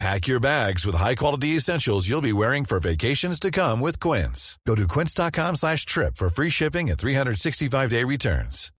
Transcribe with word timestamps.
Pack 0.00 0.26
your 0.26 0.40
bags 0.40 0.84
with 0.84 0.96
high-quality 0.96 1.56
essentials 1.56 2.08
you'll 2.08 2.20
be 2.20 2.32
wearing 2.32 2.64
for 2.64 2.80
vacations 2.80 3.38
to 3.40 3.50
come 3.50 3.80
with 3.80 4.00
Quince. 4.00 4.58
Go 4.66 4.74
to 4.74 4.88
quince.com 4.88 5.56
slash 5.56 5.86
trip 5.86 6.16
for 6.16 6.28
free 6.28 6.50
shipping 6.50 6.90
and 6.90 6.98
365-day 6.98 8.04
returns. 8.04 8.70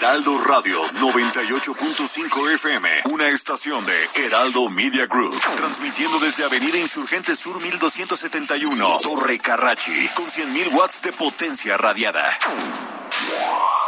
Heraldo 0.00 0.38
Radio 0.38 0.78
98.5 0.98 2.54
FM, 2.54 2.88
una 3.12 3.28
estación 3.28 3.84
de 3.84 4.24
Heraldo 4.24 4.70
Media 4.70 5.06
Group, 5.06 5.38
transmitiendo 5.56 6.18
desde 6.18 6.44
Avenida 6.44 6.78
Insurgente 6.78 7.36
Sur 7.36 7.60
1271, 7.60 9.00
Torre 9.02 9.38
Carrachi, 9.38 10.08
con 10.16 10.26
100.000 10.26 10.72
watts 10.72 11.02
de 11.02 11.12
potencia 11.12 11.76
radiada. 11.76 12.24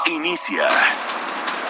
Inicia 0.06 0.68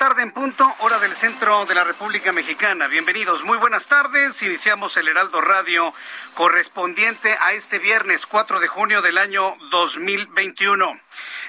Tarde 0.00 0.22
en 0.22 0.30
punto, 0.30 0.66
hora 0.78 0.98
del 0.98 1.12
centro 1.12 1.66
de 1.66 1.74
la 1.74 1.84
República 1.84 2.32
Mexicana. 2.32 2.86
Bienvenidos, 2.86 3.44
muy 3.44 3.58
buenas 3.58 3.86
tardes. 3.86 4.42
Iniciamos 4.42 4.96
el 4.96 5.08
Heraldo 5.08 5.42
Radio 5.42 5.92
correspondiente 6.32 7.36
a 7.38 7.52
este 7.52 7.78
viernes 7.78 8.24
4 8.24 8.60
de 8.60 8.66
junio 8.66 9.02
del 9.02 9.18
año 9.18 9.58
2021. 9.70 10.98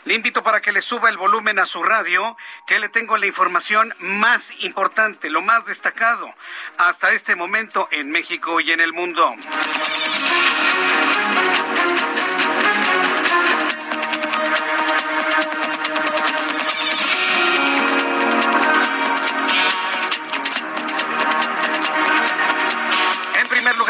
Le 0.03 0.13
invito 0.15 0.43
para 0.43 0.59
que 0.59 0.73
le 0.73 0.81
suba 0.81 1.07
el 1.07 1.15
volumen 1.15 1.59
a 1.59 1.65
su 1.65 1.81
radio, 1.81 2.35
que 2.67 2.79
le 2.79 2.89
tengo 2.89 3.15
la 3.15 3.25
información 3.25 3.95
más 3.99 4.51
importante, 4.59 5.29
lo 5.29 5.41
más 5.41 5.65
destacado 5.65 6.27
hasta 6.77 7.13
este 7.13 7.37
momento 7.37 7.87
en 7.89 8.11
México 8.11 8.59
y 8.59 8.73
en 8.73 8.81
el 8.81 8.91
mundo. 8.91 9.33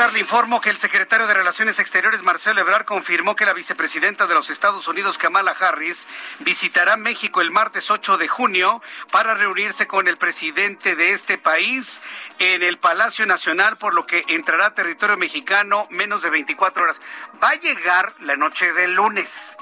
Lugar, 0.01 0.13
le 0.13 0.19
informo 0.21 0.61
que 0.61 0.71
el 0.71 0.79
secretario 0.79 1.27
de 1.27 1.35
Relaciones 1.35 1.77
Exteriores, 1.77 2.23
Marcelo 2.23 2.59
Ebrard, 2.59 2.85
confirmó 2.85 3.35
que 3.35 3.45
la 3.45 3.53
vicepresidenta 3.53 4.25
de 4.25 4.33
los 4.33 4.49
Estados 4.49 4.87
Unidos, 4.87 5.19
Kamala 5.19 5.51
Harris, 5.51 6.07
visitará 6.39 6.97
México 6.97 7.39
el 7.39 7.51
martes 7.51 7.91
8 7.91 8.17
de 8.17 8.27
junio 8.27 8.81
para 9.11 9.35
reunirse 9.35 9.85
con 9.85 10.07
el 10.07 10.17
presidente 10.17 10.95
de 10.95 11.11
este 11.11 11.37
país 11.37 12.01
en 12.39 12.63
el 12.63 12.79
Palacio 12.79 13.27
Nacional, 13.27 13.77
por 13.77 13.93
lo 13.93 14.07
que 14.07 14.25
entrará 14.29 14.65
a 14.65 14.73
territorio 14.73 15.17
mexicano 15.17 15.85
menos 15.91 16.23
de 16.23 16.31
24 16.31 16.81
horas. 16.81 16.99
Va 17.43 17.49
a 17.49 17.59
llegar 17.59 18.15
la 18.21 18.35
noche 18.35 18.73
del 18.73 18.95
lunes. 18.95 19.55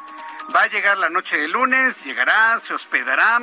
Va 0.56 0.62
a 0.62 0.68
llegar 0.68 0.98
la 1.00 1.10
noche 1.10 1.36
del 1.36 1.52
lunes, 1.52 2.06
llegará, 2.06 2.58
se 2.60 2.74
hospedará, 2.74 3.42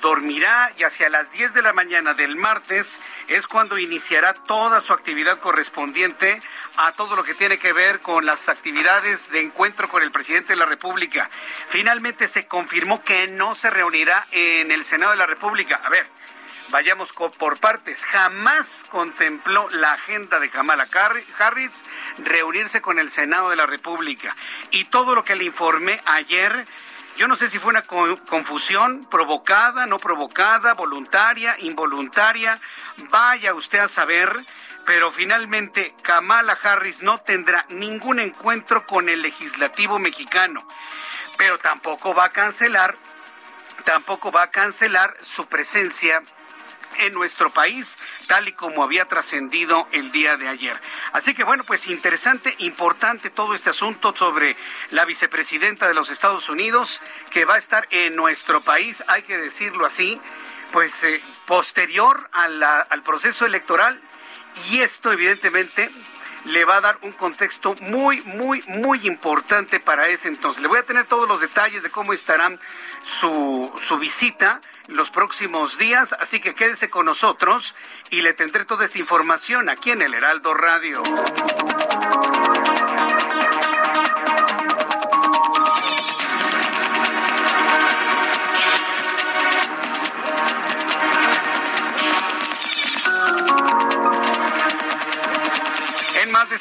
dormirá 0.00 0.72
y 0.78 0.84
hacia 0.84 1.08
las 1.08 1.30
10 1.32 1.54
de 1.54 1.62
la 1.62 1.72
mañana 1.72 2.14
del 2.14 2.36
martes 2.36 2.98
es 3.28 3.46
cuando 3.46 3.78
iniciará 3.78 4.34
toda 4.34 4.80
su 4.80 4.92
actividad 4.92 5.38
correspondiente 5.38 6.40
a 6.76 6.92
todo 6.92 7.16
lo 7.16 7.24
que 7.24 7.34
tiene 7.34 7.58
que 7.58 7.72
ver 7.72 8.00
con 8.00 8.24
las 8.24 8.48
actividades 8.48 9.30
de 9.30 9.42
encuentro 9.42 9.88
con 9.88 10.02
el 10.02 10.12
presidente 10.12 10.54
de 10.54 10.56
la 10.56 10.66
República. 10.66 11.30
Finalmente 11.68 12.28
se 12.28 12.46
confirmó 12.46 13.04
que 13.04 13.28
no 13.28 13.54
se 13.54 13.70
reunirá 13.70 14.26
en 14.30 14.70
el 14.70 14.84
Senado 14.84 15.12
de 15.12 15.18
la 15.18 15.26
República. 15.26 15.80
A 15.84 15.88
ver, 15.90 16.06
vayamos 16.70 17.12
por 17.12 17.60
partes. 17.60 18.04
Jamás 18.04 18.84
contempló 18.88 19.68
la 19.70 19.92
agenda 19.92 20.40
de 20.40 20.48
Kamala 20.48 20.88
Harris 21.38 21.84
reunirse 22.18 22.80
con 22.80 22.98
el 22.98 23.10
Senado 23.10 23.50
de 23.50 23.56
la 23.56 23.66
República. 23.66 24.34
Y 24.70 24.84
todo 24.86 25.14
lo 25.14 25.24
que 25.24 25.36
le 25.36 25.44
informé 25.44 26.00
ayer, 26.06 26.66
yo 27.16 27.28
no 27.28 27.36
sé 27.36 27.48
si 27.48 27.58
fue 27.58 27.70
una 27.70 27.82
co- 27.82 28.18
confusión 28.26 29.06
provocada, 29.10 29.86
no 29.86 29.98
provocada, 29.98 30.74
voluntaria, 30.74 31.56
involuntaria. 31.60 32.60
Vaya 33.10 33.54
usted 33.54 33.80
a 33.80 33.88
saber. 33.88 34.34
Pero 34.84 35.12
finalmente 35.12 35.94
Kamala 36.02 36.58
Harris 36.60 37.02
no 37.02 37.18
tendrá 37.20 37.64
ningún 37.68 38.18
encuentro 38.18 38.84
con 38.84 39.08
el 39.08 39.22
legislativo 39.22 40.00
mexicano. 40.00 40.66
Pero 41.38 41.58
tampoco 41.58 42.14
va 42.14 42.24
a 42.24 42.32
cancelar 42.32 42.96
tampoco 43.84 44.30
va 44.30 44.42
a 44.42 44.50
cancelar 44.50 45.16
su 45.22 45.46
presencia 45.46 46.22
en 46.98 47.14
nuestro 47.14 47.52
país, 47.52 47.98
tal 48.26 48.48
y 48.48 48.52
como 48.52 48.82
había 48.82 49.06
trascendido 49.06 49.88
el 49.92 50.12
día 50.12 50.36
de 50.36 50.48
ayer. 50.48 50.80
Así 51.12 51.34
que 51.34 51.44
bueno, 51.44 51.64
pues 51.64 51.88
interesante, 51.88 52.54
importante 52.58 53.30
todo 53.30 53.54
este 53.54 53.70
asunto 53.70 54.14
sobre 54.16 54.56
la 54.90 55.04
vicepresidenta 55.04 55.86
de 55.88 55.94
los 55.94 56.10
Estados 56.10 56.48
Unidos 56.48 57.00
que 57.30 57.44
va 57.44 57.54
a 57.54 57.58
estar 57.58 57.86
en 57.90 58.16
nuestro 58.16 58.60
país, 58.60 59.02
hay 59.08 59.22
que 59.22 59.36
decirlo 59.38 59.86
así, 59.86 60.20
pues 60.72 61.04
eh, 61.04 61.20
posterior 61.46 62.28
a 62.32 62.48
la- 62.48 62.80
al 62.80 63.02
proceso 63.02 63.44
electoral 63.46 64.00
y 64.70 64.80
esto 64.80 65.12
evidentemente 65.12 65.90
le 66.44 66.64
va 66.64 66.76
a 66.76 66.80
dar 66.80 66.98
un 67.02 67.12
contexto 67.12 67.74
muy, 67.80 68.20
muy, 68.22 68.62
muy 68.66 69.06
importante 69.06 69.80
para 69.80 70.08
ese 70.08 70.28
entonces. 70.28 70.62
Le 70.62 70.68
voy 70.68 70.78
a 70.78 70.84
tener 70.84 71.06
todos 71.06 71.28
los 71.28 71.40
detalles 71.40 71.82
de 71.82 71.90
cómo 71.90 72.12
estarán 72.12 72.58
su, 73.02 73.72
su 73.80 73.98
visita 73.98 74.60
los 74.88 75.10
próximos 75.10 75.78
días, 75.78 76.14
así 76.18 76.40
que 76.40 76.54
quédese 76.54 76.90
con 76.90 77.06
nosotros 77.06 77.76
y 78.10 78.22
le 78.22 78.34
tendré 78.34 78.64
toda 78.64 78.84
esta 78.84 78.98
información 78.98 79.68
aquí 79.68 79.90
en 79.90 80.02
el 80.02 80.14
Heraldo 80.14 80.54
Radio. 80.54 81.02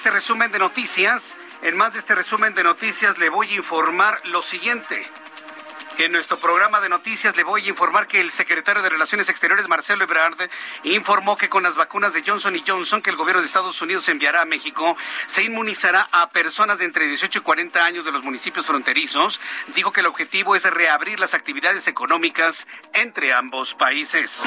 Este 0.01 0.09
resumen 0.09 0.51
de 0.51 0.57
noticias, 0.57 1.37
en 1.61 1.77
más 1.77 1.93
de 1.93 1.99
este 1.99 2.15
resumen 2.15 2.55
de 2.55 2.63
noticias 2.63 3.19
le 3.19 3.29
voy 3.29 3.51
a 3.51 3.57
informar 3.57 4.19
lo 4.25 4.41
siguiente. 4.41 5.07
En 5.97 6.11
nuestro 6.11 6.37
programa 6.37 6.81
de 6.81 6.89
noticias 6.89 7.35
le 7.35 7.43
voy 7.43 7.65
a 7.65 7.69
informar 7.69 8.07
que 8.07 8.21
el 8.21 8.31
secretario 8.31 8.81
de 8.81 8.89
Relaciones 8.89 9.29
Exteriores, 9.29 9.67
Marcelo 9.67 10.03
Ebrard, 10.03 10.49
informó 10.83 11.37
que 11.37 11.49
con 11.49 11.63
las 11.63 11.75
vacunas 11.75 12.13
de 12.13 12.23
Johnson 12.25 12.55
y 12.55 12.63
Johnson 12.65 13.01
que 13.01 13.09
el 13.09 13.15
gobierno 13.15 13.41
de 13.41 13.47
Estados 13.47 13.81
Unidos 13.81 14.07
enviará 14.07 14.41
a 14.41 14.45
México, 14.45 14.97
se 15.27 15.43
inmunizará 15.43 16.07
a 16.11 16.29
personas 16.31 16.79
de 16.79 16.85
entre 16.85 17.07
18 17.07 17.39
y 17.39 17.41
40 17.41 17.85
años 17.85 18.05
de 18.05 18.11
los 18.11 18.23
municipios 18.23 18.65
fronterizos. 18.65 19.39
Dijo 19.75 19.91
que 19.91 19.99
el 19.99 20.07
objetivo 20.07 20.55
es 20.55 20.63
reabrir 20.63 21.19
las 21.19 21.33
actividades 21.33 21.87
económicas 21.87 22.67
entre 22.93 23.33
ambos 23.33 23.75
países. 23.75 24.43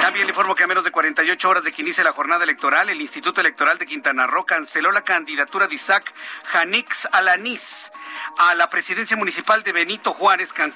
También 0.00 0.26
le 0.26 0.32
informo 0.32 0.54
que 0.54 0.64
a 0.64 0.68
menos 0.68 0.84
de 0.84 0.92
48 0.92 1.48
horas 1.48 1.64
de 1.64 1.72
que 1.72 1.82
inicie 1.82 2.04
la 2.04 2.12
jornada 2.12 2.44
electoral, 2.44 2.88
el 2.88 3.00
Instituto 3.00 3.40
Electoral 3.40 3.78
de 3.78 3.86
Quintana 3.86 4.26
Roo 4.26 4.46
canceló 4.46 4.92
la 4.92 5.02
candidatura 5.02 5.66
de 5.66 5.74
Isaac 5.74 6.12
Janix 6.44 7.08
Alanís 7.10 7.90
a 8.38 8.54
la 8.54 8.70
presidencia 8.70 9.16
municipal 9.16 9.62
de 9.62 9.72
Benito 9.72 10.12
Juárez, 10.12 10.52
Cancún, 10.52 10.73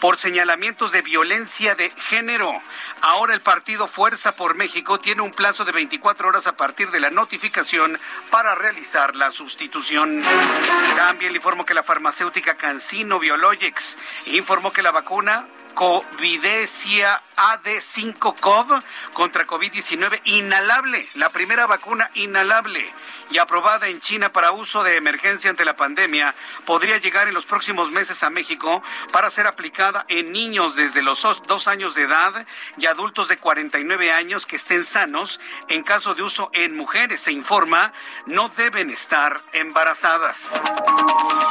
por 0.00 0.16
señalamientos 0.16 0.92
de 0.92 1.02
violencia 1.02 1.74
de 1.74 1.90
género. 1.90 2.52
Ahora 3.00 3.34
el 3.34 3.40
partido 3.40 3.88
Fuerza 3.88 4.36
por 4.36 4.54
México 4.54 5.00
tiene 5.00 5.22
un 5.22 5.32
plazo 5.32 5.64
de 5.64 5.72
24 5.72 6.28
horas 6.28 6.46
a 6.46 6.56
partir 6.56 6.90
de 6.90 7.00
la 7.00 7.10
notificación 7.10 7.98
para 8.30 8.54
realizar 8.54 9.16
la 9.16 9.30
sustitución. 9.30 10.22
También 10.96 11.32
le 11.32 11.38
informo 11.38 11.66
que 11.66 11.74
la 11.74 11.82
farmacéutica 11.82 12.56
Cancino 12.56 13.18
Biologics 13.18 13.96
informó 14.26 14.72
que 14.72 14.82
la 14.82 14.92
vacuna 14.92 15.46
Covidesia 15.74 17.22
AD5COV 17.36 18.82
contra 19.12 19.46
COVID-19 19.46 20.20
inhalable, 20.24 21.08
la 21.14 21.30
primera 21.30 21.66
vacuna 21.66 22.10
inhalable 22.14 22.92
y 23.30 23.38
aprobada 23.38 23.88
en 23.88 24.00
China 24.00 24.32
para 24.32 24.52
uso 24.52 24.84
de 24.84 24.96
emergencia 24.96 25.50
ante 25.50 25.64
la 25.64 25.76
pandemia, 25.76 26.34
podría 26.64 26.98
llegar 26.98 27.26
en 27.26 27.34
los 27.34 27.46
próximos 27.46 27.90
meses 27.90 28.22
a 28.22 28.30
México 28.30 28.82
para 29.12 29.30
ser 29.30 29.46
aplicada 29.46 30.04
en 30.08 30.32
niños 30.32 30.76
desde 30.76 31.02
los 31.02 31.26
dos 31.46 31.66
años 31.66 31.94
de 31.94 32.02
edad 32.02 32.46
y 32.76 32.86
adultos 32.86 33.28
de 33.28 33.38
49 33.38 34.12
años 34.12 34.46
que 34.46 34.56
estén 34.56 34.84
sanos. 34.84 35.40
En 35.68 35.82
caso 35.82 36.14
de 36.14 36.22
uso 36.22 36.50
en 36.52 36.76
mujeres, 36.76 37.22
se 37.22 37.32
informa, 37.32 37.92
no 38.26 38.48
deben 38.50 38.90
estar 38.90 39.42
embarazadas. 39.52 40.60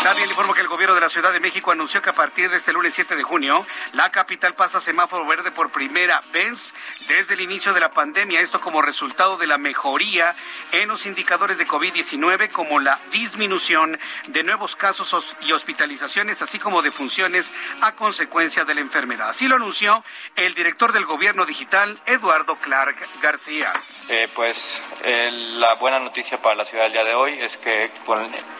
También 0.04 0.30
informo 0.30 0.54
que 0.54 0.62
el 0.62 0.68
gobierno 0.68 0.96
de 0.96 1.02
la 1.02 1.10
Ciudad 1.10 1.34
de 1.34 1.40
México 1.40 1.72
anunció 1.72 2.02
que 2.02 2.10
a 2.10 2.14
partir 2.14 2.50
de 2.50 2.58
este 2.58 2.74
lunes 2.74 2.94
7 2.94 3.16
de 3.16 3.24
junio, 3.24 3.66
la 3.94 4.12
capital 4.14 4.54
pasa 4.54 4.80
semáforo 4.80 5.26
verde 5.26 5.52
por 5.52 5.72
primera 5.72 6.22
vez 6.32 6.74
desde 7.10 7.34
el 7.34 7.42
inicio 7.42 7.74
de 7.74 7.82
la 7.82 7.92
pandemia. 7.92 8.40
Esto 8.40 8.62
como 8.62 8.82
resultado 8.82 9.36
de 9.36 9.48
la 9.48 9.58
mejoría 9.58 10.34
en 10.72 10.88
los 10.88 11.06
indicadores 11.06 11.58
de 11.58 11.68
COVID-19, 11.68 12.50
como 12.52 12.80
la 12.80 13.00
disminución 13.12 14.00
de 14.28 14.44
nuevos 14.44 14.78
casos 14.78 15.36
y 15.42 15.52
hospitalizaciones, 15.52 16.42
así 16.42 16.60
como 16.60 16.82
de 16.82 16.92
funciones 16.92 17.54
a 17.82 17.96
consecuencia 17.96 18.64
de 18.64 18.76
la 18.76 18.82
enfermedad. 18.82 19.30
Así 19.30 19.50
lo 19.50 19.58
anunció 19.58 20.04
el 20.38 20.54
director 20.54 20.94
del 20.94 21.06
gobierno 21.06 21.46
digital, 21.46 22.00
Eduardo 22.06 22.56
Clark 22.58 22.96
García. 23.22 23.74
Eh, 24.10 24.30
pues 24.36 24.80
eh, 25.04 25.30
la 25.32 25.74
buena 25.76 26.00
noticia 26.00 26.42
para 26.42 26.56
la 26.56 26.66
ciudad 26.66 26.84
del 26.84 26.94
día 26.94 27.04
de 27.04 27.16
hoy 27.16 27.40
es 27.40 27.58
que 27.58 27.92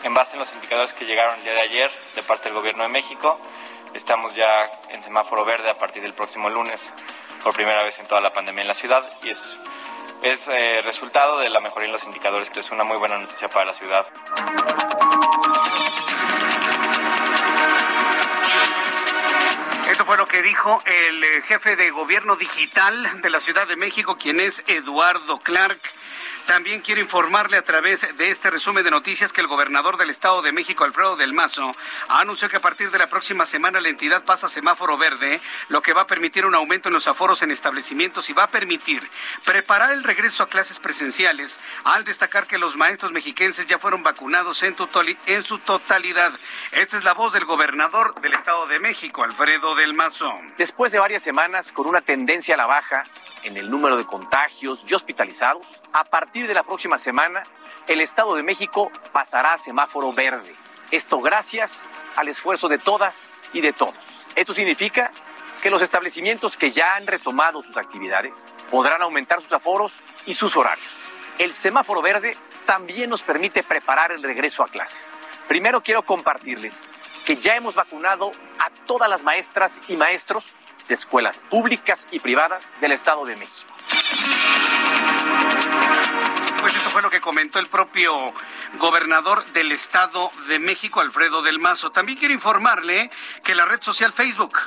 en 0.02 0.14
base 0.14 0.32
en 0.32 0.40
los 0.40 0.52
indicadores 0.52 0.92
que 0.92 1.04
llegaron 1.06 1.36
el 1.38 1.44
día 1.44 1.54
de 1.54 1.60
ayer 1.60 1.92
de 2.16 2.22
parte 2.24 2.48
del 2.48 2.54
gobierno 2.54 2.82
de 2.82 2.88
México, 2.88 3.40
estamos 3.94 4.34
ya 4.34 4.70
en 4.90 5.02
semáforo 5.02 5.44
verde 5.44 5.70
a 5.70 5.78
partir 5.78 6.02
del 6.02 6.12
próximo 6.14 6.50
lunes, 6.50 6.86
por 7.42 7.54
primera 7.54 7.82
vez 7.82 7.98
en 7.98 8.06
toda 8.06 8.20
la 8.20 8.32
pandemia 8.32 8.62
en 8.62 8.68
la 8.68 8.74
ciudad, 8.74 9.02
y 9.22 9.30
es, 9.30 9.58
es 10.22 10.46
eh, 10.48 10.82
resultado 10.82 11.38
de 11.38 11.48
la 11.48 11.60
mejoría 11.60 11.86
en 11.86 11.92
los 11.92 12.04
indicadores, 12.04 12.50
que 12.50 12.60
es 12.60 12.70
una 12.70 12.84
muy 12.84 12.96
buena 12.98 13.18
noticia 13.18 13.48
para 13.48 13.66
la 13.66 13.74
ciudad. 13.74 14.06
Esto 19.90 20.04
fue 20.06 20.16
lo 20.16 20.26
que 20.26 20.42
dijo 20.42 20.82
el 20.86 21.22
eh, 21.22 21.42
jefe 21.42 21.76
de 21.76 21.90
gobierno 21.90 22.36
digital 22.36 23.22
de 23.22 23.30
la 23.30 23.38
Ciudad 23.38 23.68
de 23.68 23.76
México, 23.76 24.16
quien 24.18 24.40
es 24.40 24.64
Eduardo 24.66 25.38
Clark. 25.38 25.80
También 26.46 26.82
quiero 26.82 27.00
informarle 27.00 27.56
a 27.56 27.62
través 27.62 28.06
de 28.16 28.30
este 28.30 28.50
resumen 28.50 28.84
de 28.84 28.90
noticias 28.90 29.32
que 29.32 29.40
el 29.40 29.46
gobernador 29.46 29.96
del 29.96 30.10
Estado 30.10 30.42
de 30.42 30.52
México, 30.52 30.84
Alfredo 30.84 31.16
del 31.16 31.32
Mazo, 31.32 31.74
anunció 32.08 32.50
que 32.50 32.58
a 32.58 32.60
partir 32.60 32.90
de 32.90 32.98
la 32.98 33.08
próxima 33.08 33.46
semana 33.46 33.80
la 33.80 33.88
entidad 33.88 34.24
pasa 34.24 34.46
semáforo 34.48 34.98
verde, 34.98 35.40
lo 35.68 35.80
que 35.80 35.94
va 35.94 36.02
a 36.02 36.06
permitir 36.06 36.44
un 36.44 36.54
aumento 36.54 36.90
en 36.90 36.92
los 36.92 37.08
aforos 37.08 37.40
en 37.40 37.50
establecimientos 37.50 38.28
y 38.28 38.34
va 38.34 38.44
a 38.44 38.50
permitir 38.50 39.08
preparar 39.42 39.92
el 39.92 40.04
regreso 40.04 40.42
a 40.42 40.48
clases 40.50 40.78
presenciales, 40.78 41.60
al 41.82 42.04
destacar 42.04 42.46
que 42.46 42.58
los 42.58 42.76
maestros 42.76 43.12
mexiquenses 43.12 43.66
ya 43.66 43.78
fueron 43.78 44.02
vacunados 44.02 44.62
en, 44.64 44.76
en 45.26 45.42
su 45.42 45.58
totalidad. 45.60 46.32
Esta 46.72 46.98
es 46.98 47.04
la 47.04 47.14
voz 47.14 47.32
del 47.32 47.46
gobernador 47.46 48.20
del 48.20 48.34
Estado 48.34 48.66
de 48.66 48.80
México, 48.80 49.24
Alfredo 49.24 49.74
del 49.76 49.94
Mazo. 49.94 50.30
Después 50.58 50.92
de 50.92 50.98
varias 50.98 51.22
semanas 51.22 51.72
con 51.72 51.86
una 51.86 52.02
tendencia 52.02 52.54
a 52.54 52.58
la 52.58 52.66
baja 52.66 53.04
en 53.44 53.56
el 53.56 53.70
número 53.70 53.96
de 53.96 54.04
contagios 54.04 54.84
y 54.86 54.94
hospitalizados, 54.94 55.66
a 55.92 56.04
partir 56.04 56.33
partir 56.34 56.48
de 56.48 56.54
la 56.54 56.64
próxima 56.64 56.98
semana, 56.98 57.44
el 57.86 58.00
Estado 58.00 58.34
de 58.34 58.42
México 58.42 58.90
pasará 59.12 59.52
a 59.52 59.58
semáforo 59.58 60.12
verde. 60.12 60.52
Esto 60.90 61.20
gracias 61.20 61.86
al 62.16 62.26
esfuerzo 62.26 62.66
de 62.66 62.76
todas 62.76 63.34
y 63.52 63.60
de 63.60 63.72
todos. 63.72 64.24
Esto 64.34 64.52
significa 64.52 65.12
que 65.62 65.70
los 65.70 65.80
establecimientos 65.80 66.56
que 66.56 66.72
ya 66.72 66.96
han 66.96 67.06
retomado 67.06 67.62
sus 67.62 67.76
actividades 67.76 68.48
podrán 68.68 69.00
aumentar 69.02 69.42
sus 69.42 69.52
aforos 69.52 70.02
y 70.26 70.34
sus 70.34 70.56
horarios. 70.56 70.90
El 71.38 71.54
semáforo 71.54 72.02
verde 72.02 72.36
también 72.66 73.10
nos 73.10 73.22
permite 73.22 73.62
preparar 73.62 74.10
el 74.10 74.24
regreso 74.24 74.64
a 74.64 74.66
clases. 74.66 75.16
Primero 75.46 75.82
quiero 75.82 76.02
compartirles 76.02 76.88
que 77.24 77.36
ya 77.36 77.54
hemos 77.54 77.76
vacunado 77.76 78.32
a 78.58 78.70
todas 78.86 79.08
las 79.08 79.22
maestras 79.22 79.80
y 79.86 79.96
maestros 79.96 80.56
de 80.88 80.94
escuelas 80.94 81.44
públicas 81.48 82.08
y 82.10 82.18
privadas 82.18 82.72
del 82.80 82.90
Estado 82.90 83.24
de 83.24 83.36
México. 83.36 83.72
Pues 86.64 86.76
esto 86.76 86.88
fue 86.88 87.02
lo 87.02 87.10
que 87.10 87.20
comentó 87.20 87.58
el 87.58 87.66
propio 87.66 88.32
gobernador 88.78 89.44
del 89.52 89.70
Estado 89.70 90.30
de 90.48 90.58
México, 90.58 91.02
Alfredo 91.02 91.42
del 91.42 91.58
Mazo. 91.58 91.92
También 91.92 92.18
quiero 92.18 92.32
informarle 92.32 93.10
que 93.42 93.54
la 93.54 93.66
red 93.66 93.82
social 93.82 94.14
Facebook 94.14 94.58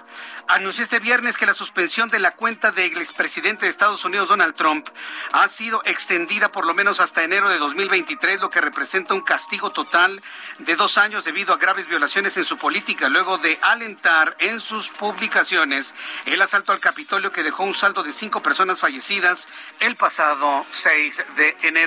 anunció 0.47 0.83
este 0.83 0.99
viernes 0.99 1.39
que 1.39 1.47
la 1.47 1.55
suspensión 1.55 2.09
de 2.09 2.19
la 2.19 2.35
cuenta 2.35 2.71
del 2.71 2.99
expresidente 2.99 3.65
de 3.65 3.71
Estados 3.71 4.05
Unidos, 4.05 4.29
Donald 4.29 4.53
Trump, 4.53 4.87
ha 5.31 5.47
sido 5.47 5.81
extendida 5.85 6.51
por 6.51 6.67
lo 6.67 6.75
menos 6.75 6.99
hasta 6.99 7.23
enero 7.23 7.49
de 7.49 7.57
2023, 7.57 8.41
lo 8.41 8.51
que 8.51 8.61
representa 8.61 9.15
un 9.15 9.21
castigo 9.21 9.71
total 9.71 10.21
de 10.59 10.75
dos 10.75 10.99
años 10.99 11.25
debido 11.25 11.51
a 11.51 11.57
graves 11.57 11.87
violaciones 11.87 12.37
en 12.37 12.45
su 12.45 12.59
política, 12.59 13.09
luego 13.09 13.39
de 13.39 13.57
alentar 13.63 14.37
en 14.39 14.59
sus 14.59 14.89
publicaciones 14.89 15.95
el 16.27 16.39
asalto 16.43 16.73
al 16.73 16.79
Capitolio 16.79 17.31
que 17.31 17.41
dejó 17.41 17.63
un 17.63 17.73
saldo 17.73 18.03
de 18.03 18.13
cinco 18.13 18.43
personas 18.43 18.79
fallecidas 18.79 19.49
el 19.79 19.95
pasado 19.95 20.63
6 20.69 21.23
de 21.37 21.57
enero. 21.63 21.86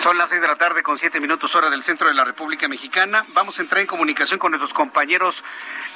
Son 0.00 0.18
las 0.18 0.30
seis 0.30 0.40
de 0.40 0.46
la 0.46 0.56
tarde 0.56 0.82
con 0.82 0.98
siete 0.98 1.18
minutos 1.18 1.54
hora 1.56 1.68
del 1.68 1.82
centro 1.82 2.06
de 2.08 2.14
la 2.14 2.24
República 2.24 2.68
Mexicana. 2.68 3.24
Vamos 3.28 3.58
a 3.58 3.62
entrar 3.62 3.80
en 3.80 3.86
comunicación 3.86 4.38
con 4.38 4.52
nuestros 4.52 4.72
compañeros 4.72 5.42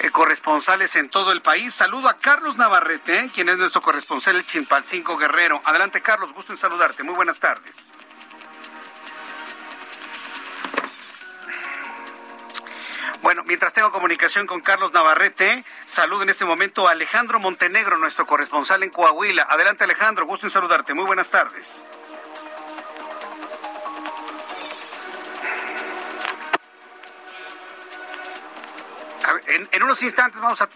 eh, 0.00 0.10
corresponsales 0.10 0.96
en 0.96 1.10
todo 1.10 1.30
el 1.30 1.42
país. 1.42 1.74
Saludo 1.74 2.08
a 2.08 2.18
Carlos 2.18 2.56
Navarrete, 2.56 3.30
quien 3.32 3.48
es 3.50 3.58
nuestro 3.58 3.82
corresponsal 3.82 4.36
el 4.36 4.46
Chimpalcinco 4.46 5.16
Guerrero. 5.16 5.60
Adelante, 5.64 6.00
Carlos, 6.00 6.32
gusto 6.32 6.52
en 6.52 6.58
saludarte. 6.58 7.02
Muy 7.04 7.14
buenas 7.14 7.38
tardes. 7.38 7.92
Bueno, 13.22 13.44
mientras 13.44 13.72
tengo 13.74 13.92
comunicación 13.92 14.46
con 14.46 14.60
Carlos 14.60 14.92
Navarrete, 14.92 15.64
saludo 15.84 16.22
en 16.22 16.30
este 16.30 16.44
momento 16.44 16.88
a 16.88 16.92
Alejandro 16.92 17.38
Montenegro, 17.38 17.98
nuestro 17.98 18.26
corresponsal 18.26 18.82
en 18.82 18.90
Coahuila. 18.90 19.46
Adelante, 19.50 19.84
Alejandro, 19.84 20.24
gusto 20.24 20.46
en 20.46 20.50
saludarte. 20.50 20.94
Muy 20.94 21.04
buenas 21.04 21.30
tardes. 21.30 21.84
En, 29.46 29.82
unos 29.82 30.02
instantes 30.02 30.40
vamos 30.40 30.62
a 30.62 30.68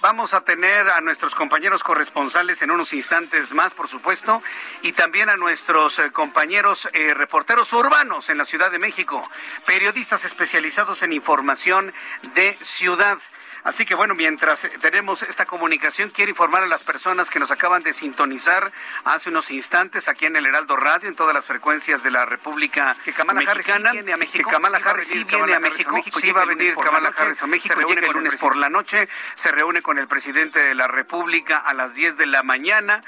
vamos 0.00 0.32
a 0.32 0.40
tener 0.40 0.88
a 0.88 1.02
nuestros 1.02 1.34
compañeros 1.34 1.82
corresponsales 1.82 2.62
en 2.62 2.70
unos 2.70 2.94
instantes 2.94 3.52
más, 3.52 3.74
por 3.74 3.88
supuesto, 3.88 4.42
y 4.80 4.92
también 4.92 5.28
a 5.28 5.36
nuestros 5.36 5.98
eh, 5.98 6.12
compañeros 6.12 6.88
eh, 6.94 7.12
reporteros 7.12 7.74
urbanos 7.74 8.30
en 8.30 8.38
la 8.38 8.46
Ciudad 8.46 8.70
de 8.70 8.78
México, 8.78 9.28
periodistas 9.66 10.24
especializados 10.24 11.02
en 11.02 11.12
información 11.12 11.92
de 12.34 12.56
ciudad. 12.62 13.18
Así 13.66 13.84
que 13.84 13.96
bueno, 13.96 14.14
mientras 14.14 14.68
tenemos 14.80 15.24
esta 15.24 15.44
comunicación, 15.44 16.10
quiero 16.10 16.30
informar 16.30 16.62
a 16.62 16.66
las 16.66 16.84
personas 16.84 17.30
que 17.30 17.40
nos 17.40 17.50
acaban 17.50 17.82
de 17.82 17.92
sintonizar 17.92 18.70
hace 19.02 19.28
unos 19.28 19.50
instantes 19.50 20.06
aquí 20.06 20.24
en 20.26 20.36
el 20.36 20.46
Heraldo 20.46 20.76
Radio, 20.76 21.08
en 21.08 21.16
todas 21.16 21.34
las 21.34 21.44
frecuencias 21.44 22.04
de 22.04 22.12
la 22.12 22.24
República 22.26 22.96
que 23.04 23.12
Kamala 23.12 23.40
Harris 23.40 23.66
sí 23.66 23.72
viene 23.90 24.12
a 24.12 24.16
México. 24.16 24.48
Que 24.48 24.54
Kamala 24.54 24.78
Harris 24.78 25.08
sí 25.08 25.24
viene 25.24 25.52
a 25.52 25.58
México, 25.58 26.00
sí 26.12 26.30
va 26.30 26.42
a 26.42 26.44
venir 26.44 26.76
Kamala 26.76 27.08
Harris 27.08 27.42
a 27.42 27.48
México, 27.48 27.74
llega 27.80 28.06
el 28.06 28.12
lunes 28.12 28.36
por 28.36 28.54
la 28.54 28.68
noche, 28.70 29.08
se 29.34 29.50
reúne 29.50 29.82
con 29.82 29.98
el 29.98 30.06
presidente 30.06 30.60
de 30.60 30.76
la 30.76 30.86
República 30.86 31.56
a 31.56 31.74
las 31.74 31.96
10 31.96 32.18
de 32.18 32.26
la 32.26 32.44
mañana 32.44 33.02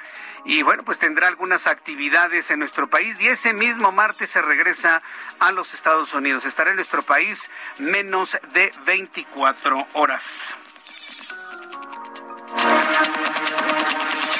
y 0.49 0.63
bueno, 0.63 0.83
pues 0.83 0.99
tendrá 0.99 1.29
algunas 1.29 1.67
actividades 1.67 2.51
en 2.51 2.59
nuestro 2.59 2.89
país 2.89 3.21
y 3.21 3.29
ese 3.29 3.53
mismo 3.53 3.93
martes 3.93 4.31
se 4.31 4.41
regresa 4.41 5.03
a 5.41 5.53
los 5.53 5.75
Estados 5.75 6.15
Unidos. 6.15 6.47
Estará 6.47 6.71
en 6.71 6.77
nuestro 6.77 7.03
país 7.03 7.51
menos 7.77 8.39
de 8.55 8.73
24 8.87 9.89
horas. 9.93 10.57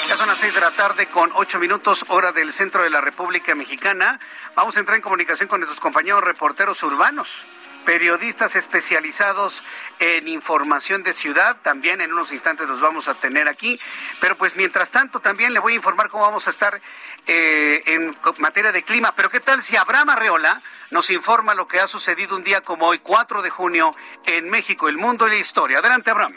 Ya 0.09 0.17
son 0.17 0.29
las 0.29 0.39
seis 0.39 0.55
de 0.55 0.61
la 0.63 0.71
tarde 0.71 1.09
con 1.09 1.31
ocho 1.35 1.61
minutos 1.61 2.07
hora 2.09 2.33
del 2.33 2.55
centro 2.55 2.83
de 2.83 2.89
la 2.89 3.03
República 3.03 3.55
Mexicana. 3.55 4.19
Vamos 4.57 4.79
a 4.79 4.81
entrar 4.81 4.97
en 4.97 5.03
comunicación 5.03 5.47
con 5.47 5.61
nuestros 5.61 5.79
compañeros 5.79 6.25
reporteros 6.25 6.83
urbanos 6.85 7.45
periodistas 7.85 8.57
especializados 8.57 9.65
en 9.99 10.29
información 10.29 11.03
de 11.03 11.13
ciudad. 11.13 11.57
También 11.63 12.01
en 12.01 12.13
unos 12.13 12.33
instantes 12.33 12.69
los 12.69 12.81
vamos 12.81 13.09
a 13.09 13.15
tener 13.15 13.49
aquí. 13.49 13.81
Pero 14.21 14.37
pues 14.37 14.57
mientras 14.57 14.91
tanto 14.91 15.21
también 15.21 15.53
le 15.53 15.61
voy 15.61 15.73
a 15.73 15.77
informar 15.77 16.09
cómo 16.09 16.25
vamos 16.25 16.47
a 16.47 16.51
estar 16.51 16.81
eh, 17.27 17.83
en 17.87 18.17
materia 18.39 18.73
de 18.73 18.83
clima. 18.83 19.15
Pero 19.15 19.31
qué 19.31 19.41
tal 19.41 19.63
si 19.63 19.77
Abraham 19.77 20.11
Arreola 20.11 20.63
nos 20.91 21.11
informa 21.11 21.55
lo 21.55 21.69
que 21.69 21.81
ha 21.81 21.87
sucedido 21.87 22.37
un 22.37 22.45
día 22.45 22.61
como 22.61 22.87
hoy, 22.87 22.99
4 22.99 23.43
de 23.43 23.51
junio, 23.51 23.95
en 24.27 24.49
México, 24.49 24.89
el 24.89 24.97
mundo 24.97 25.27
y 25.27 25.31
la 25.31 25.37
historia. 25.37 25.79
Adelante, 25.79 26.11
Abraham. 26.11 26.35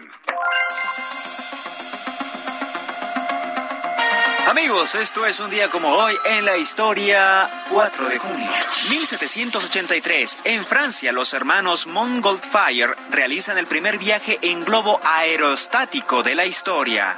Amigos, 4.52 4.96
esto 4.96 5.26
es 5.26 5.40
un 5.40 5.50
día 5.50 5.70
como 5.70 5.88
hoy 5.88 6.14
en 6.26 6.44
la 6.44 6.58
historia 6.58 7.50
4 7.70 8.10
de 8.10 8.20
junio. 8.20 8.52
1783. 8.90 10.40
En 10.44 10.66
Francia, 10.66 11.14
los 11.14 11.34
hermanos 11.34 11.88
Montgolfier 11.88 12.94
realizan 13.12 13.58
el 13.58 13.66
primer 13.66 13.98
viaje 13.98 14.40
en 14.42 14.66
globo 14.66 15.00
aerostático 15.06 16.22
de 16.22 16.36
la 16.36 16.46
historia. 16.46 17.18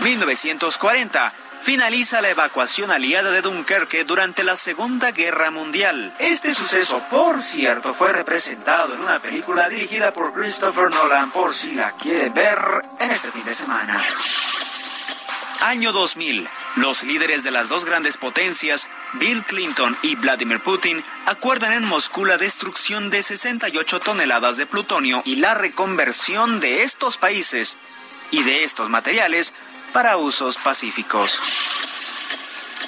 1940. 0.00 1.34
Finaliza 1.60 2.22
la 2.22 2.30
evacuación 2.30 2.90
aliada 2.90 3.30
de 3.30 3.42
Dunkerque 3.42 4.04
durante 4.04 4.44
la 4.44 4.56
Segunda 4.56 5.10
Guerra 5.10 5.50
Mundial. 5.50 6.14
Este 6.20 6.54
suceso, 6.54 7.02
por 7.10 7.42
cierto, 7.42 7.92
fue 7.92 8.14
representado 8.14 8.94
en 8.94 9.00
una 9.00 9.18
película 9.18 9.68
dirigida 9.68 10.10
por 10.10 10.32
Christopher 10.32 10.88
Nolan, 10.88 11.30
por 11.32 11.52
si 11.52 11.74
la 11.74 11.92
quiere 11.92 12.30
ver 12.30 12.58
en 13.00 13.10
este 13.10 13.30
fin 13.30 13.44
de 13.44 13.54
semana. 13.54 14.02
Año 15.60 15.92
2000. 15.92 16.48
Los 16.76 17.02
líderes 17.02 17.42
de 17.42 17.50
las 17.50 17.68
dos 17.68 17.84
grandes 17.84 18.16
potencias, 18.16 18.88
Bill 19.14 19.42
Clinton 19.42 19.96
y 20.02 20.14
Vladimir 20.14 20.60
Putin, 20.60 21.02
acuerdan 21.26 21.72
en 21.72 21.84
Moscú 21.84 22.24
la 22.24 22.36
destrucción 22.36 23.10
de 23.10 23.22
68 23.22 23.98
toneladas 24.00 24.56
de 24.56 24.66
plutonio 24.66 25.20
y 25.24 25.36
la 25.36 25.54
reconversión 25.54 26.60
de 26.60 26.82
estos 26.82 27.18
países 27.18 27.76
y 28.30 28.44
de 28.44 28.62
estos 28.62 28.88
materiales 28.88 29.52
para 29.92 30.16
usos 30.16 30.56
pacíficos. 30.58 31.36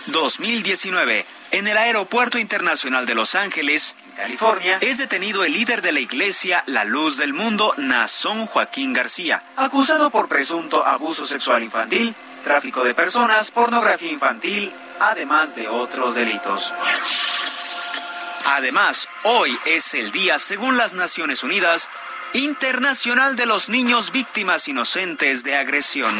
2019. 0.06 1.26
En 1.52 1.66
el 1.66 1.76
Aeropuerto 1.76 2.38
Internacional 2.38 3.06
de 3.06 3.16
Los 3.16 3.34
Ángeles, 3.34 3.96
California, 4.14 4.78
es 4.80 4.98
detenido 4.98 5.44
el 5.44 5.52
líder 5.52 5.82
de 5.82 5.90
la 5.90 5.98
iglesia 5.98 6.62
La 6.66 6.84
Luz 6.84 7.16
del 7.16 7.34
Mundo, 7.34 7.74
Nazón 7.78 8.46
Joaquín 8.46 8.92
García, 8.92 9.42
acusado 9.56 10.10
por 10.10 10.28
presunto 10.28 10.86
abuso 10.86 11.26
sexual 11.26 11.64
infantil, 11.64 12.14
tráfico 12.40 12.84
de 12.84 12.94
personas, 12.94 13.50
pornografía 13.50 14.10
infantil, 14.10 14.72
además 14.98 15.54
de 15.54 15.68
otros 15.68 16.14
delitos. 16.14 16.74
Además, 18.46 19.08
hoy 19.24 19.56
es 19.66 19.94
el 19.94 20.10
día, 20.10 20.38
según 20.38 20.76
las 20.76 20.94
Naciones 20.94 21.44
Unidas, 21.44 21.88
Internacional 22.32 23.36
de 23.36 23.46
los 23.46 23.68
Niños 23.68 24.12
Víctimas 24.12 24.68
Inocentes 24.68 25.42
de 25.42 25.56
Agresión. 25.56 26.14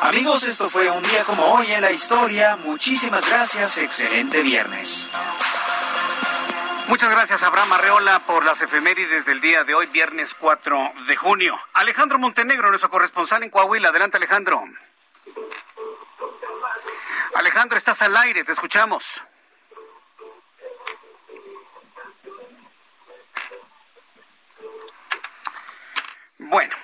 Amigos, 0.00 0.42
esto 0.44 0.68
fue 0.68 0.90
un 0.90 1.02
día 1.04 1.24
como 1.24 1.44
hoy 1.44 1.70
en 1.70 1.80
la 1.80 1.92
historia. 1.92 2.56
Muchísimas 2.56 3.28
gracias. 3.28 3.78
Excelente 3.78 4.42
viernes. 4.42 5.08
Muchas 6.88 7.10
gracias, 7.10 7.42
Abraham 7.42 7.72
Arreola, 7.72 8.18
por 8.26 8.44
las 8.44 8.60
efemérides 8.60 9.24
del 9.24 9.40
día 9.40 9.64
de 9.64 9.74
hoy, 9.74 9.86
viernes 9.86 10.34
4 10.34 10.92
de 11.06 11.16
junio. 11.16 11.58
Alejandro 11.72 12.18
Montenegro, 12.18 12.68
nuestro 12.68 12.90
corresponsal 12.90 13.42
en 13.42 13.50
Coahuila. 13.50 13.90
Adelante, 13.90 14.16
Alejandro. 14.16 14.64
Alejandro, 17.34 17.78
estás 17.78 18.02
al 18.02 18.16
aire, 18.16 18.44
te 18.44 18.52
escuchamos. 18.52 19.22
Bueno, 26.38 26.74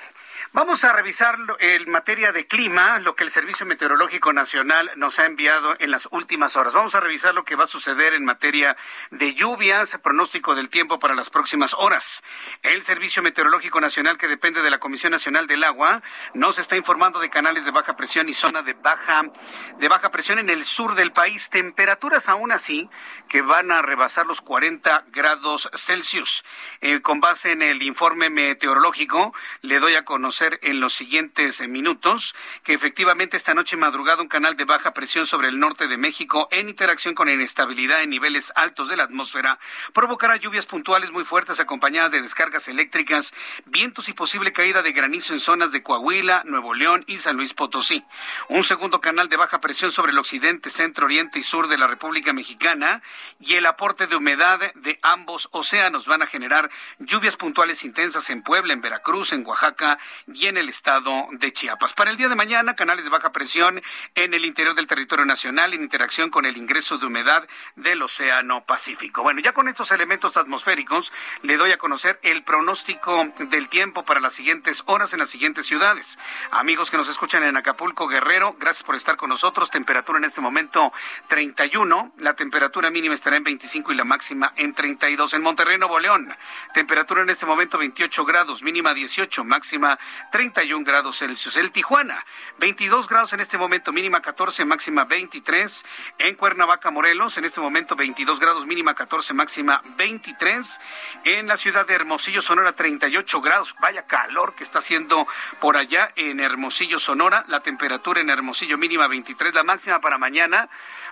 Vamos 0.58 0.82
a 0.82 0.92
revisar 0.92 1.38
en 1.60 1.88
materia 1.88 2.32
de 2.32 2.48
clima, 2.48 2.98
lo 2.98 3.14
que 3.14 3.22
el 3.22 3.30
Servicio 3.30 3.64
Meteorológico 3.64 4.32
Nacional 4.32 4.90
nos 4.96 5.20
ha 5.20 5.26
enviado 5.26 5.76
en 5.78 5.92
las 5.92 6.08
últimas 6.10 6.56
horas. 6.56 6.74
Vamos 6.74 6.96
a 6.96 7.00
revisar 7.00 7.32
lo 7.32 7.44
que 7.44 7.54
va 7.54 7.62
a 7.62 7.68
suceder 7.68 8.12
en 8.12 8.24
materia 8.24 8.76
de 9.12 9.34
lluvias, 9.34 9.96
pronóstico 10.02 10.56
del 10.56 10.68
tiempo 10.68 10.98
para 10.98 11.14
las 11.14 11.30
próximas 11.30 11.74
horas. 11.78 12.24
El 12.62 12.82
Servicio 12.82 13.22
Meteorológico 13.22 13.80
Nacional, 13.80 14.18
que 14.18 14.26
depende 14.26 14.60
de 14.60 14.70
la 14.70 14.80
Comisión 14.80 15.12
Nacional 15.12 15.46
del 15.46 15.62
Agua, 15.62 16.02
nos 16.34 16.58
está 16.58 16.74
informando 16.74 17.20
de 17.20 17.30
canales 17.30 17.64
de 17.64 17.70
baja 17.70 17.94
presión 17.94 18.28
y 18.28 18.34
zona 18.34 18.62
de 18.62 18.72
baja, 18.72 19.30
de 19.78 19.88
baja 19.88 20.10
presión 20.10 20.40
en 20.40 20.50
el 20.50 20.64
sur 20.64 20.96
del 20.96 21.12
país. 21.12 21.50
Temperaturas 21.50 22.28
aún 22.28 22.50
así 22.50 22.90
que 23.28 23.42
van 23.42 23.70
a 23.70 23.80
rebasar 23.80 24.26
los 24.26 24.40
40 24.40 25.04
grados 25.12 25.70
Celsius. 25.72 26.44
Eh, 26.80 27.00
con 27.00 27.20
base 27.20 27.52
en 27.52 27.62
el 27.62 27.80
informe 27.84 28.28
meteorológico, 28.28 29.32
le 29.60 29.78
doy 29.78 29.94
a 29.94 30.04
conocer 30.04 30.47
en 30.62 30.80
los 30.80 30.94
siguientes 30.94 31.60
eh, 31.60 31.68
minutos 31.68 32.34
que 32.64 32.74
efectivamente 32.74 33.36
esta 33.36 33.54
noche 33.54 33.76
madrugada 33.76 34.22
un 34.22 34.28
canal 34.28 34.56
de 34.56 34.64
baja 34.64 34.94
presión 34.94 35.26
sobre 35.26 35.48
el 35.48 35.58
norte 35.58 35.88
de 35.88 35.96
México 35.96 36.48
en 36.50 36.68
interacción 36.68 37.14
con 37.14 37.28
inestabilidad 37.28 38.02
en 38.02 38.10
niveles 38.10 38.52
altos 38.56 38.88
de 38.88 38.96
la 38.96 39.04
atmósfera 39.04 39.58
provocará 39.92 40.36
lluvias 40.36 40.66
puntuales 40.66 41.10
muy 41.10 41.24
fuertes 41.24 41.60
acompañadas 41.60 42.12
de 42.12 42.22
descargas 42.22 42.68
eléctricas, 42.68 43.34
vientos 43.66 44.08
y 44.08 44.12
posible 44.12 44.52
caída 44.52 44.82
de 44.82 44.92
granizo 44.92 45.32
en 45.32 45.40
zonas 45.40 45.72
de 45.72 45.82
Coahuila, 45.82 46.42
Nuevo 46.44 46.74
León 46.74 47.04
y 47.06 47.18
San 47.18 47.36
Luis 47.36 47.54
Potosí. 47.54 48.04
Un 48.48 48.64
segundo 48.64 49.00
canal 49.00 49.28
de 49.28 49.36
baja 49.36 49.60
presión 49.60 49.92
sobre 49.92 50.12
el 50.12 50.18
occidente, 50.18 50.70
centro, 50.70 51.06
oriente 51.06 51.38
y 51.38 51.42
sur 51.42 51.68
de 51.68 51.78
la 51.78 51.86
República 51.86 52.32
Mexicana 52.32 53.02
y 53.40 53.54
el 53.54 53.66
aporte 53.66 54.06
de 54.06 54.16
humedad 54.16 54.60
de 54.74 54.98
ambos 55.02 55.48
océanos 55.52 56.06
van 56.06 56.22
a 56.22 56.26
generar 56.26 56.70
lluvias 56.98 57.36
puntuales 57.36 57.84
intensas 57.84 58.30
en 58.30 58.42
Puebla, 58.42 58.72
en 58.72 58.80
Veracruz, 58.80 59.32
en 59.32 59.46
Oaxaca 59.46 59.98
y 60.38 60.46
en 60.46 60.56
el 60.56 60.68
estado 60.68 61.26
de 61.32 61.52
Chiapas. 61.52 61.94
Para 61.94 62.12
el 62.12 62.16
día 62.16 62.28
de 62.28 62.36
mañana, 62.36 62.76
canales 62.76 63.04
de 63.04 63.10
baja 63.10 63.32
presión 63.32 63.82
en 64.14 64.34
el 64.34 64.44
interior 64.44 64.76
del 64.76 64.86
territorio 64.86 65.24
nacional 65.24 65.74
en 65.74 65.82
interacción 65.82 66.30
con 66.30 66.46
el 66.46 66.56
ingreso 66.56 66.96
de 66.96 67.06
humedad 67.06 67.48
del 67.74 68.02
Océano 68.02 68.64
Pacífico. 68.64 69.22
Bueno, 69.22 69.40
ya 69.40 69.52
con 69.52 69.68
estos 69.68 69.90
elementos 69.90 70.36
atmosféricos 70.36 71.12
le 71.42 71.56
doy 71.56 71.72
a 71.72 71.78
conocer 71.78 72.20
el 72.22 72.44
pronóstico 72.44 73.32
del 73.38 73.68
tiempo 73.68 74.04
para 74.04 74.20
las 74.20 74.34
siguientes 74.34 74.84
horas 74.86 75.12
en 75.12 75.18
las 75.18 75.30
siguientes 75.30 75.66
ciudades. 75.66 76.18
Amigos 76.52 76.90
que 76.90 76.96
nos 76.96 77.08
escuchan 77.08 77.42
en 77.42 77.56
Acapulco, 77.56 78.06
Guerrero, 78.06 78.56
gracias 78.60 78.84
por 78.84 78.94
estar 78.94 79.16
con 79.16 79.30
nosotros. 79.30 79.70
Temperatura 79.70 80.18
en 80.18 80.24
este 80.24 80.40
momento 80.40 80.92
31, 81.26 82.12
la 82.18 82.34
temperatura 82.34 82.90
mínima 82.90 83.14
estará 83.14 83.36
en 83.36 83.44
25 83.44 83.92
y 83.92 83.96
la 83.96 84.04
máxima 84.04 84.52
en 84.56 84.72
32. 84.72 85.34
En 85.34 85.42
Monterrey, 85.42 85.78
Nuevo 85.78 85.98
León, 85.98 86.32
temperatura 86.74 87.22
en 87.22 87.30
este 87.30 87.44
momento 87.44 87.76
28 87.76 88.24
grados, 88.24 88.62
mínima 88.62 88.94
18, 88.94 89.42
máxima 89.42 89.98
31 90.30 90.84
grados 90.84 91.18
Celsius. 91.18 91.56
El 91.56 91.70
Tijuana, 91.70 92.24
22 92.58 93.08
grados 93.08 93.32
en 93.32 93.40
este 93.40 93.58
momento, 93.58 93.92
mínima 93.92 94.20
14, 94.20 94.64
máxima 94.64 95.04
23. 95.04 95.84
En 96.18 96.34
Cuernavaca, 96.34 96.90
Morelos, 96.90 97.38
en 97.38 97.44
este 97.44 97.60
momento 97.60 97.96
22 97.96 98.40
grados, 98.40 98.66
mínima 98.66 98.94
14, 98.94 99.34
máxima 99.34 99.82
23. 99.96 100.80
En 101.24 101.46
la 101.46 101.56
ciudad 101.56 101.86
de 101.86 101.94
Hermosillo, 101.94 102.42
Sonora, 102.42 102.72
38 102.72 103.40
grados. 103.40 103.74
Vaya 103.80 104.06
calor 104.06 104.54
que 104.54 104.64
está 104.64 104.78
haciendo 104.78 105.26
por 105.60 105.76
allá 105.76 106.12
en 106.16 106.40
Hermosillo, 106.40 106.98
Sonora. 106.98 107.44
La 107.48 107.60
temperatura 107.60 108.20
en 108.20 108.30
Hermosillo 108.30 108.78
mínima 108.78 109.08
23, 109.08 109.54
la 109.54 109.64
máxima 109.64 110.00
para 110.00 110.18
mañana 110.18 110.68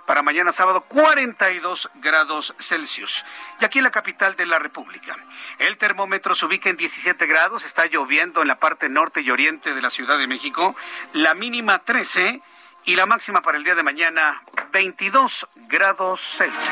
para 0.07 0.23
mañana 0.23 0.53
sábado 0.53 0.83
42 0.83 1.91
grados 1.97 2.55
Celsius. 2.59 3.25
Y 3.61 3.65
aquí 3.65 3.79
en 3.79 3.85
la 3.85 3.91
capital 3.91 4.37
de 4.37 4.47
la 4.47 4.59
República, 4.59 5.17
el 5.59 5.77
termómetro 5.77 6.35
se 6.35 6.47
ubica 6.47 6.71
en 6.71 6.77
17 6.77 7.27
grados, 7.27 7.65
está 7.65 7.87
lloviendo 7.87 8.41
en 8.41 8.49
la 8.49 8.59
parte 8.59 8.89
norte 8.97 9.21
y 9.21 9.31
oriente 9.31 9.75
de 9.75 9.83
la 9.83 9.91
Ciudad 9.91 10.17
de 10.17 10.27
México, 10.27 10.75
la 11.13 11.35
mínima 11.35 11.81
13 11.81 12.41
y 12.87 12.97
la 12.97 13.05
máxima 13.05 13.43
para 13.43 13.59
el 13.59 13.65
día 13.65 13.75
de 13.75 13.83
mañana 13.83 14.43
22 14.73 15.47
grados 15.69 16.19
Celsius. 16.23 16.71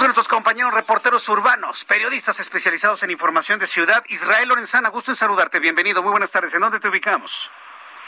nuestros 0.00 0.28
compañeros 0.28 0.72
reporteros 0.72 1.28
urbanos, 1.28 1.84
periodistas 1.84 2.40
especializados 2.40 3.02
en 3.02 3.10
información 3.10 3.58
de 3.58 3.66
ciudad, 3.66 4.04
Israel 4.08 4.48
Lorenzana, 4.48 4.88
gusto 4.88 5.10
en 5.10 5.16
saludarte, 5.16 5.58
bienvenido, 5.58 6.02
muy 6.02 6.10
buenas 6.10 6.30
tardes, 6.30 6.54
¿en 6.54 6.60
dónde 6.60 6.80
te 6.80 6.88
ubicamos? 6.88 7.50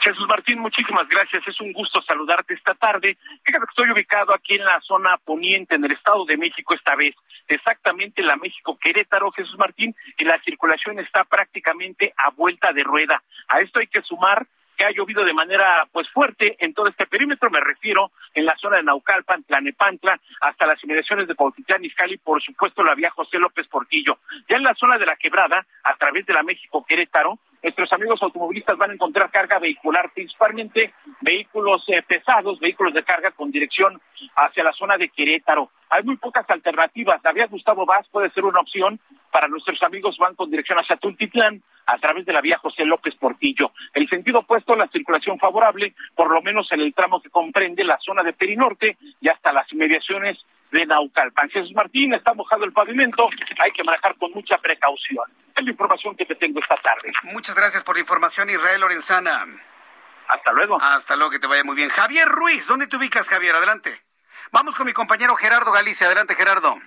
Jesús 0.00 0.26
Martín, 0.28 0.60
muchísimas 0.60 1.08
gracias. 1.08 1.46
Es 1.46 1.60
un 1.60 1.72
gusto 1.72 2.00
saludarte 2.02 2.54
esta 2.54 2.74
tarde. 2.74 3.16
Fíjate 3.44 3.64
que 3.64 3.70
estoy 3.70 3.90
ubicado 3.90 4.32
aquí 4.32 4.54
en 4.54 4.64
la 4.64 4.80
zona 4.80 5.16
poniente, 5.18 5.74
en 5.74 5.84
el 5.84 5.92
Estado 5.92 6.24
de 6.24 6.36
México 6.36 6.74
esta 6.74 6.94
vez, 6.94 7.14
exactamente 7.48 8.22
la 8.22 8.36
México 8.36 8.78
Querétaro, 8.78 9.30
Jesús 9.32 9.58
Martín, 9.58 9.94
y 10.16 10.24
la 10.24 10.38
circulación 10.38 10.98
está 10.98 11.24
prácticamente 11.24 12.12
a 12.16 12.30
vuelta 12.30 12.72
de 12.72 12.84
rueda. 12.84 13.22
A 13.48 13.60
esto 13.60 13.80
hay 13.80 13.86
que 13.88 14.02
sumar 14.02 14.46
que 14.78 14.84
ha 14.84 14.92
llovido 14.92 15.24
de 15.24 15.34
manera 15.34 15.88
pues 15.92 16.08
fuerte 16.10 16.56
en 16.60 16.72
todo 16.72 16.86
este 16.86 17.06
perímetro, 17.06 17.50
me 17.50 17.60
refiero 17.60 18.12
en 18.32 18.46
la 18.46 18.56
zona 18.56 18.76
de 18.76 18.84
Naucalpan, 18.84 19.42
Tlanepantla, 19.42 20.20
hasta 20.40 20.66
las 20.66 20.82
inmediaciones 20.84 21.26
de 21.26 21.34
Cuautitlán 21.34 21.84
Izcalli, 21.84 22.16
por 22.18 22.40
supuesto 22.40 22.84
la 22.84 22.94
vía 22.94 23.10
José 23.10 23.38
López 23.38 23.66
Portillo. 23.66 24.18
Ya 24.48 24.56
en 24.56 24.62
la 24.62 24.74
zona 24.74 24.96
de 24.96 25.06
la 25.06 25.16
Quebrada, 25.16 25.66
a 25.82 25.96
través 25.96 26.24
de 26.26 26.32
la 26.32 26.44
México 26.44 26.84
Querétaro, 26.86 27.40
nuestros 27.62 27.92
amigos 27.92 28.22
automovilistas 28.22 28.76
van 28.76 28.90
a 28.90 28.94
encontrar 28.94 29.30
carga 29.30 29.58
vehicular, 29.58 30.10
principalmente 30.14 30.92
vehículos 31.20 31.82
eh, 31.88 32.02
pesados, 32.02 32.58
vehículos 32.60 32.94
de 32.94 33.02
carga 33.02 33.30
con 33.32 33.50
dirección 33.50 34.00
hacia 34.36 34.64
la 34.64 34.72
zona 34.72 34.96
de 34.96 35.08
Querétaro. 35.08 35.70
Hay 35.90 36.02
muy 36.04 36.16
pocas 36.16 36.48
alternativas. 36.48 37.20
La 37.24 37.32
vía 37.32 37.46
Gustavo 37.46 37.86
Vaz 37.86 38.06
puede 38.10 38.30
ser 38.30 38.44
una 38.44 38.60
opción 38.60 39.00
para 39.30 39.48
nuestros 39.48 39.82
amigos 39.82 40.16
van 40.18 40.34
con 40.34 40.50
dirección 40.50 40.78
hacia 40.78 40.96
Tultitlán 40.96 41.62
a 41.86 41.98
través 41.98 42.26
de 42.26 42.32
la 42.32 42.40
vía 42.40 42.58
José 42.58 42.84
López 42.84 43.14
Portillo. 43.16 43.72
El 43.94 44.08
sentido 44.08 44.40
opuesto, 44.40 44.74
la 44.74 44.88
circulación 44.88 45.38
favorable, 45.38 45.94
por 46.14 46.30
lo 46.32 46.42
menos 46.42 46.70
en 46.72 46.80
el 46.80 46.94
tramo 46.94 47.20
que 47.20 47.30
comprende 47.30 47.84
la 47.84 47.98
zona 47.98 48.22
de 48.22 48.32
Perinorte 48.32 48.96
y 49.20 49.28
hasta 49.28 49.52
las 49.52 49.70
inmediaciones 49.72 50.38
de 50.70 50.86
Naucalpan. 50.86 51.48
Jesús 51.50 51.72
Martín, 51.74 52.14
está 52.14 52.34
mojado 52.34 52.64
el 52.64 52.72
pavimento, 52.72 53.28
hay 53.62 53.72
que 53.72 53.84
manejar 53.84 54.16
con 54.16 54.32
mucha 54.32 54.58
precaución. 54.58 55.24
es 55.56 55.64
la 55.64 55.70
información 55.70 56.16
que 56.16 56.26
te 56.26 56.34
tengo 56.34 56.60
esta 56.60 56.76
tarde. 56.76 57.12
Muchas 57.24 57.56
gracias 57.56 57.82
por 57.82 57.96
la 57.96 58.00
información, 58.00 58.50
Israel 58.50 58.80
Lorenzana. 58.80 59.46
Hasta 60.28 60.52
luego. 60.52 60.78
Hasta 60.80 61.16
luego, 61.16 61.30
que 61.30 61.38
te 61.38 61.46
vaya 61.46 61.64
muy 61.64 61.74
bien. 61.74 61.88
Javier 61.88 62.28
Ruiz, 62.28 62.66
¿dónde 62.66 62.86
te 62.86 62.96
ubicas, 62.96 63.28
Javier? 63.28 63.56
Adelante. 63.56 64.02
Vamos 64.52 64.74
con 64.74 64.86
mi 64.86 64.92
compañero 64.92 65.34
Gerardo 65.36 65.72
Galicia. 65.72 66.06
Adelante, 66.06 66.34
Gerardo. 66.34 66.78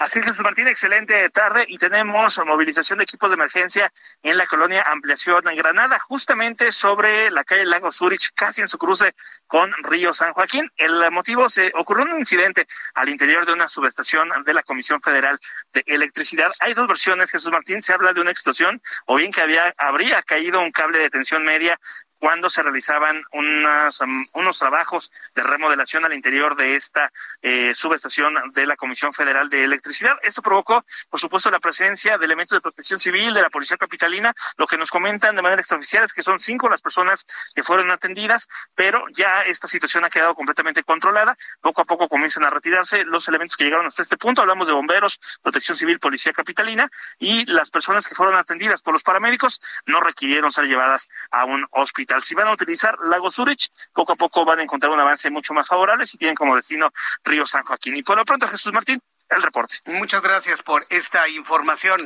Así 0.00 0.18
es, 0.18 0.24
Jesús 0.24 0.40
Martín, 0.42 0.66
excelente 0.66 1.28
tarde 1.28 1.66
y 1.68 1.76
tenemos 1.76 2.40
movilización 2.46 2.96
de 2.96 3.04
equipos 3.04 3.28
de 3.28 3.34
emergencia 3.34 3.92
en 4.22 4.38
la 4.38 4.46
colonia 4.46 4.82
Ampliación 4.86 5.46
en 5.46 5.56
Granada, 5.56 5.98
justamente 5.98 6.72
sobre 6.72 7.30
la 7.30 7.44
calle 7.44 7.66
Lago 7.66 7.92
Zurich, 7.92 8.30
casi 8.34 8.62
en 8.62 8.68
su 8.68 8.78
cruce 8.78 9.14
con 9.46 9.70
Río 9.82 10.14
San 10.14 10.32
Joaquín. 10.32 10.72
El 10.78 11.10
motivo 11.10 11.50
se 11.50 11.70
ocurrió 11.74 12.06
un 12.06 12.18
incidente 12.18 12.66
al 12.94 13.10
interior 13.10 13.44
de 13.44 13.52
una 13.52 13.68
subestación 13.68 14.30
de 14.46 14.54
la 14.54 14.62
Comisión 14.62 15.02
Federal 15.02 15.38
de 15.74 15.84
Electricidad. 15.84 16.50
Hay 16.60 16.72
dos 16.72 16.88
versiones, 16.88 17.30
Jesús 17.30 17.52
Martín, 17.52 17.82
se 17.82 17.92
habla 17.92 18.14
de 18.14 18.22
una 18.22 18.30
explosión 18.30 18.80
o 19.04 19.16
bien 19.16 19.30
que 19.30 19.42
había 19.42 19.70
habría 19.76 20.22
caído 20.22 20.62
un 20.62 20.72
cable 20.72 20.98
de 20.98 21.10
tensión 21.10 21.42
media 21.42 21.78
cuando 22.20 22.50
se 22.50 22.62
realizaban 22.62 23.24
unas, 23.32 24.00
unos 24.34 24.58
trabajos 24.58 25.10
de 25.34 25.42
remodelación 25.42 26.04
al 26.04 26.12
interior 26.12 26.54
de 26.54 26.76
esta 26.76 27.10
eh, 27.40 27.72
subestación 27.74 28.34
de 28.52 28.66
la 28.66 28.76
Comisión 28.76 29.12
Federal 29.14 29.48
de 29.48 29.64
Electricidad. 29.64 30.18
Esto 30.22 30.42
provocó, 30.42 30.84
por 31.08 31.18
supuesto, 31.18 31.50
la 31.50 31.60
presencia 31.60 32.18
de 32.18 32.26
elementos 32.26 32.56
de 32.56 32.60
protección 32.60 33.00
civil 33.00 33.32
de 33.32 33.40
la 33.40 33.48
Policía 33.48 33.78
Capitalina. 33.78 34.34
Lo 34.58 34.66
que 34.66 34.76
nos 34.76 34.90
comentan 34.90 35.34
de 35.34 35.42
manera 35.42 35.62
extraoficial 35.62 36.04
es 36.04 36.12
que 36.12 36.22
son 36.22 36.38
cinco 36.38 36.68
las 36.68 36.82
personas 36.82 37.26
que 37.54 37.62
fueron 37.62 37.90
atendidas, 37.90 38.48
pero 38.74 39.06
ya 39.12 39.42
esta 39.42 39.66
situación 39.66 40.04
ha 40.04 40.10
quedado 40.10 40.34
completamente 40.34 40.82
controlada. 40.82 41.38
Poco 41.62 41.80
a 41.80 41.84
poco 41.86 42.08
comienzan 42.08 42.44
a 42.44 42.50
retirarse 42.50 43.04
los 43.04 43.26
elementos 43.28 43.56
que 43.56 43.64
llegaron 43.64 43.86
hasta 43.86 44.02
este 44.02 44.18
punto. 44.18 44.42
Hablamos 44.42 44.66
de 44.66 44.74
bomberos, 44.74 45.18
protección 45.42 45.76
civil, 45.76 45.98
Policía 45.98 46.34
Capitalina 46.34 46.90
y 47.18 47.46
las 47.46 47.70
personas 47.70 48.06
que 48.06 48.14
fueron 48.14 48.36
atendidas 48.36 48.82
por 48.82 48.92
los 48.92 49.02
paramédicos 49.02 49.62
no 49.86 50.00
requirieron 50.00 50.52
ser 50.52 50.66
llevadas 50.66 51.08
a 51.30 51.46
un 51.46 51.66
hospital. 51.70 52.09
Si 52.20 52.34
van 52.34 52.48
a 52.48 52.52
utilizar 52.52 52.98
Lago 53.04 53.30
Zurich, 53.30 53.68
poco 53.92 54.14
a 54.14 54.16
poco 54.16 54.44
van 54.44 54.60
a 54.60 54.62
encontrar 54.62 54.92
un 54.92 55.00
avance 55.00 55.30
mucho 55.30 55.54
más 55.54 55.68
favorable 55.68 56.06
si 56.06 56.18
tienen 56.18 56.34
como 56.34 56.56
destino 56.56 56.90
Río 57.24 57.46
San 57.46 57.64
Joaquín. 57.64 57.96
Y 57.96 58.02
por 58.02 58.16
lo 58.16 58.24
pronto, 58.24 58.48
Jesús 58.48 58.72
Martín, 58.72 59.00
el 59.28 59.42
reporte. 59.42 59.76
Muchas 59.86 60.22
gracias 60.22 60.62
por 60.62 60.82
esta 60.90 61.28
información. 61.28 62.00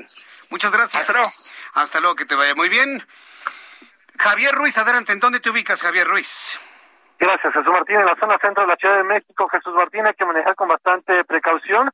Muchas 0.50 0.73
gracias. 0.73 1.00
Hasta 1.00 1.12
luego. 1.12 1.30
Hasta 1.75 2.00
luego, 2.00 2.16
que 2.16 2.26
te 2.26 2.34
vaya 2.34 2.54
muy 2.54 2.68
bien. 2.68 3.06
Javier 4.18 4.54
Ruiz, 4.54 4.76
adelante, 4.78 5.12
¿en 5.12 5.20
dónde 5.20 5.40
te 5.40 5.50
ubicas, 5.50 5.82
Javier 5.82 6.06
Ruiz? 6.06 6.58
Gracias, 7.18 7.52
Jesús 7.52 7.73
Martín. 7.73 7.96
En 7.96 8.06
la 8.06 8.16
zona 8.18 8.38
centro 8.38 8.62
de 8.62 8.68
la 8.68 8.76
Ciudad 8.76 8.96
de 8.96 9.04
México, 9.04 9.49
Jesús 9.49 9.75
Martín, 9.75 10.06
hay 10.06 10.14
que 10.14 10.26
manejar 10.26 10.54
con 10.54 10.68
bastante 10.68 11.25
precaución. 11.25 11.90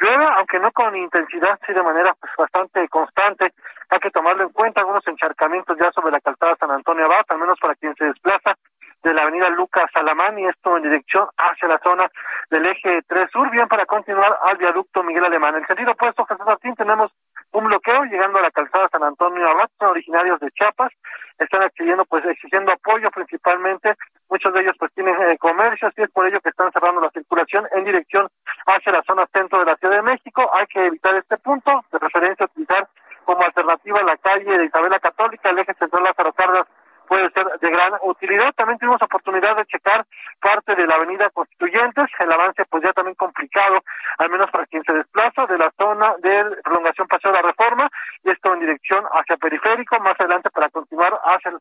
Llueve, 0.00 0.24
aunque 0.36 0.58
no 0.60 0.70
con 0.72 0.94
intensidad, 0.96 1.58
sí 1.66 1.72
de 1.72 1.82
manera 1.82 2.14
pues, 2.20 2.32
bastante 2.38 2.88
constante. 2.88 3.52
Hay 3.90 3.98
que 4.00 4.10
tomarlo 4.10 4.44
en 4.44 4.50
cuenta, 4.50 4.80
algunos 4.80 5.06
encharcamientos 5.06 5.76
ya 5.78 5.90
sobre 5.92 6.12
la 6.12 6.20
calzada 6.20 6.56
San 6.60 6.70
Antonio 6.70 7.06
Abad, 7.06 7.24
al 7.28 7.38
menos 7.38 7.58
para 7.60 7.74
quien 7.74 7.94
se 7.96 8.04
desplaza 8.04 8.54
de 9.02 9.14
la 9.14 9.22
avenida 9.22 9.48
Lucas 9.50 9.90
Salamán 9.92 10.38
y 10.38 10.46
esto 10.46 10.76
en 10.76 10.82
dirección 10.82 11.28
hacia 11.36 11.68
la 11.68 11.78
zona 11.78 12.10
del 12.50 12.66
eje 12.66 13.02
3 13.06 13.30
Sur, 13.30 13.50
bien 13.50 13.68
para 13.68 13.86
continuar 13.86 14.36
al 14.42 14.56
viaducto 14.56 15.02
Miguel 15.02 15.24
Alemán. 15.24 15.54
En 15.54 15.62
el 15.62 15.66
sentido 15.66 15.92
opuesto, 15.92 16.24
Jesús 16.26 16.46
Martín, 16.46 16.74
tenemos 16.74 17.12
un 17.52 17.64
bloqueo 17.64 18.04
llegando 18.04 18.38
a 18.38 18.42
la 18.42 18.50
calzada 18.50 18.88
San 18.90 19.02
Antonio 19.02 19.48
Abad, 19.48 19.68
son 19.78 19.90
originarios 19.90 20.40
de 20.40 20.50
Chiapas, 20.50 20.92
están 21.38 21.62
exigiendo, 21.62 22.04
pues 22.04 22.24
exigiendo 22.24 22.72
apoyo 22.72 23.10
principalmente, 23.10 23.94
muchos 24.28 24.52
de 24.52 24.60
ellos 24.60 24.76
pues 24.78 24.92
tienen 24.94 25.14
eh, 25.22 25.38
comercios 25.38 25.92
y 25.96 26.02
es 26.02 26.10
por 26.10 26.26
ello 26.26 26.40
que 26.40 26.50
están 26.50 26.70
cerrando 26.72 27.00
la 27.00 27.10
circulación 27.10 27.66
en 27.72 27.84
dirección 27.84 28.28
hacia 28.66 28.92
la 28.92 29.02
zona 29.02 29.26
centro 29.32 29.58
de 29.58 29.66
la 29.66 29.76
Ciudad 29.76 29.96
de 29.96 30.02
México, 30.02 30.50
hay 30.54 30.66
que 30.66 30.86
evitar 30.86 31.14
este 31.14 31.36
punto, 31.38 31.84
de 31.92 31.98
referencia 31.98 32.46
utilizar 32.46 32.88
como 33.24 33.42
alternativa 33.42 34.02
la 34.02 34.16
calle 34.16 34.58
de 34.58 34.64
Isabela 34.64 34.98
Católica, 34.98 35.50
el 35.50 35.58
eje 35.58 35.74
central 35.74 36.04
Lázaro 36.04 36.32
Cárdenas 36.32 36.66
puede 37.08 37.30
ser 37.30 37.46
de 37.60 37.70
gran 37.70 37.94
utilidad. 38.02 38.52
También 38.54 38.78
tuvimos 38.78 39.02
oportunidad 39.02 39.56
de 39.56 39.64
checar 39.66 40.06
parte 40.40 40.74
de 40.74 40.86
la 40.86 40.96
avenida 40.96 41.30
Constituyentes, 41.30 42.06
el 42.18 42.32
avance 42.32 42.64
pues 42.70 42.82
ya 42.82 42.92
también 42.92 43.14
complicado, 43.14 43.82
al 44.18 44.30
menos 44.30 44.50
para 44.50 44.66
quien 44.66 44.82
se 44.84 44.92
desplaza 44.92 45.46
de 45.46 45.58
la 45.58 45.70
zona 45.78 46.14
de 46.18 46.56
prolongación 46.62 47.08
Paseo 47.08 47.32
de 47.32 47.42
la 47.42 47.48
Reforma, 47.48 47.88
y 48.24 48.30
esto 48.30 48.52
en 48.52 48.60
dirección 48.60 49.04
hacia 49.12 49.36
periférico, 49.36 49.98
más 50.00 50.18
adelante 50.18 50.50
para 50.50 50.68
continuar 50.70 51.18
hacia 51.24 51.50
el, 51.50 51.58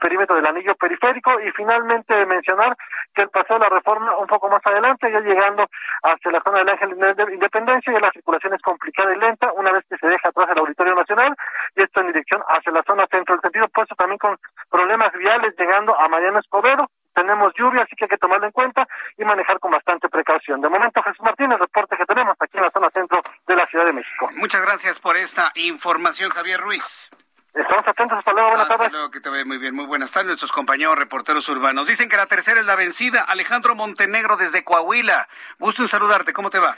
perímetro 0.00 0.34
del 0.36 0.48
anillo 0.48 0.74
periférico, 0.74 1.40
y 1.40 1.50
finalmente 1.52 2.26
mencionar 2.26 2.76
que 3.14 3.22
el 3.22 3.28
Paseo 3.28 3.58
de 3.58 3.64
la 3.64 3.70
Reforma 3.70 4.16
un 4.16 4.26
poco 4.26 4.48
más 4.48 4.60
adelante, 4.64 5.10
ya 5.10 5.20
llegando 5.20 5.66
hacia 6.02 6.32
la 6.32 6.40
zona 6.40 6.58
del 6.58 6.70
Ángel 6.70 6.98
de 6.98 7.34
Independencia, 7.34 7.92
ya 7.92 8.00
la 8.00 8.10
circulación 8.10 8.54
es 8.54 8.62
complicada 8.62 9.14
y 9.14 9.18
lenta, 9.18 9.52
una 9.52 9.72
vez 9.72 9.84
que 9.88 9.96
se 9.96 10.08
deja 10.08 10.28
atrás 10.28 10.48
el 10.50 10.58
Auditorio 10.58 10.94
Nacional, 10.94 11.34
y 11.76 11.82
esto 11.82 12.00
en 12.00 12.08
dirección 12.08 12.42
hacia 12.48 12.72
la 12.72 12.82
zona 12.82 13.06
centro, 13.10 13.34
el 13.34 13.40
sentido. 13.40 13.66
Opuesto 13.66 13.94
también 13.94 14.18
con 14.18 14.36
problemas 14.70 15.12
viales 15.14 15.54
llegando 15.58 15.98
a 15.98 16.08
Mariano 16.08 16.38
Escobedo. 16.38 16.88
Tenemos 17.16 17.50
lluvia, 17.58 17.82
así 17.82 17.96
que 17.96 18.04
hay 18.04 18.08
que 18.10 18.18
tomarlo 18.18 18.44
en 18.44 18.52
cuenta 18.52 18.86
y 19.16 19.24
manejar 19.24 19.58
con 19.58 19.70
bastante 19.70 20.06
precaución. 20.10 20.60
De 20.60 20.68
momento, 20.68 21.02
Jesús 21.02 21.22
Martínez, 21.22 21.58
reporte 21.58 21.96
que 21.96 22.04
tenemos 22.04 22.36
aquí 22.38 22.58
en 22.58 22.64
la 22.64 22.70
zona 22.70 22.90
centro 22.90 23.22
de 23.46 23.56
la 23.56 23.66
Ciudad 23.68 23.86
de 23.86 23.94
México. 23.94 24.30
Muchas 24.36 24.60
gracias 24.60 25.00
por 25.00 25.16
esta 25.16 25.50
información, 25.54 26.28
Javier 26.30 26.60
Ruiz. 26.60 27.08
Estamos 27.54 27.88
atentos, 27.88 28.18
hasta 28.18 28.32
luego, 28.34 28.48
buenas 28.50 28.64
Hasta 28.66 28.76
tardes. 28.76 28.92
luego, 28.92 29.10
que 29.10 29.20
te 29.20 29.30
vaya 29.30 29.46
muy 29.46 29.56
bien. 29.56 29.74
Muy 29.74 29.86
buenas 29.86 30.12
tardes, 30.12 30.26
nuestros 30.26 30.52
compañeros 30.52 30.94
reporteros 30.98 31.48
urbanos. 31.48 31.86
Dicen 31.86 32.10
que 32.10 32.18
la 32.18 32.26
tercera 32.26 32.60
es 32.60 32.66
la 32.66 32.76
vencida. 32.76 33.22
Alejandro 33.22 33.74
Montenegro 33.74 34.36
desde 34.36 34.62
Coahuila. 34.62 35.26
Gusto 35.58 35.80
en 35.80 35.88
saludarte, 35.88 36.34
¿cómo 36.34 36.50
te 36.50 36.58
va? 36.58 36.76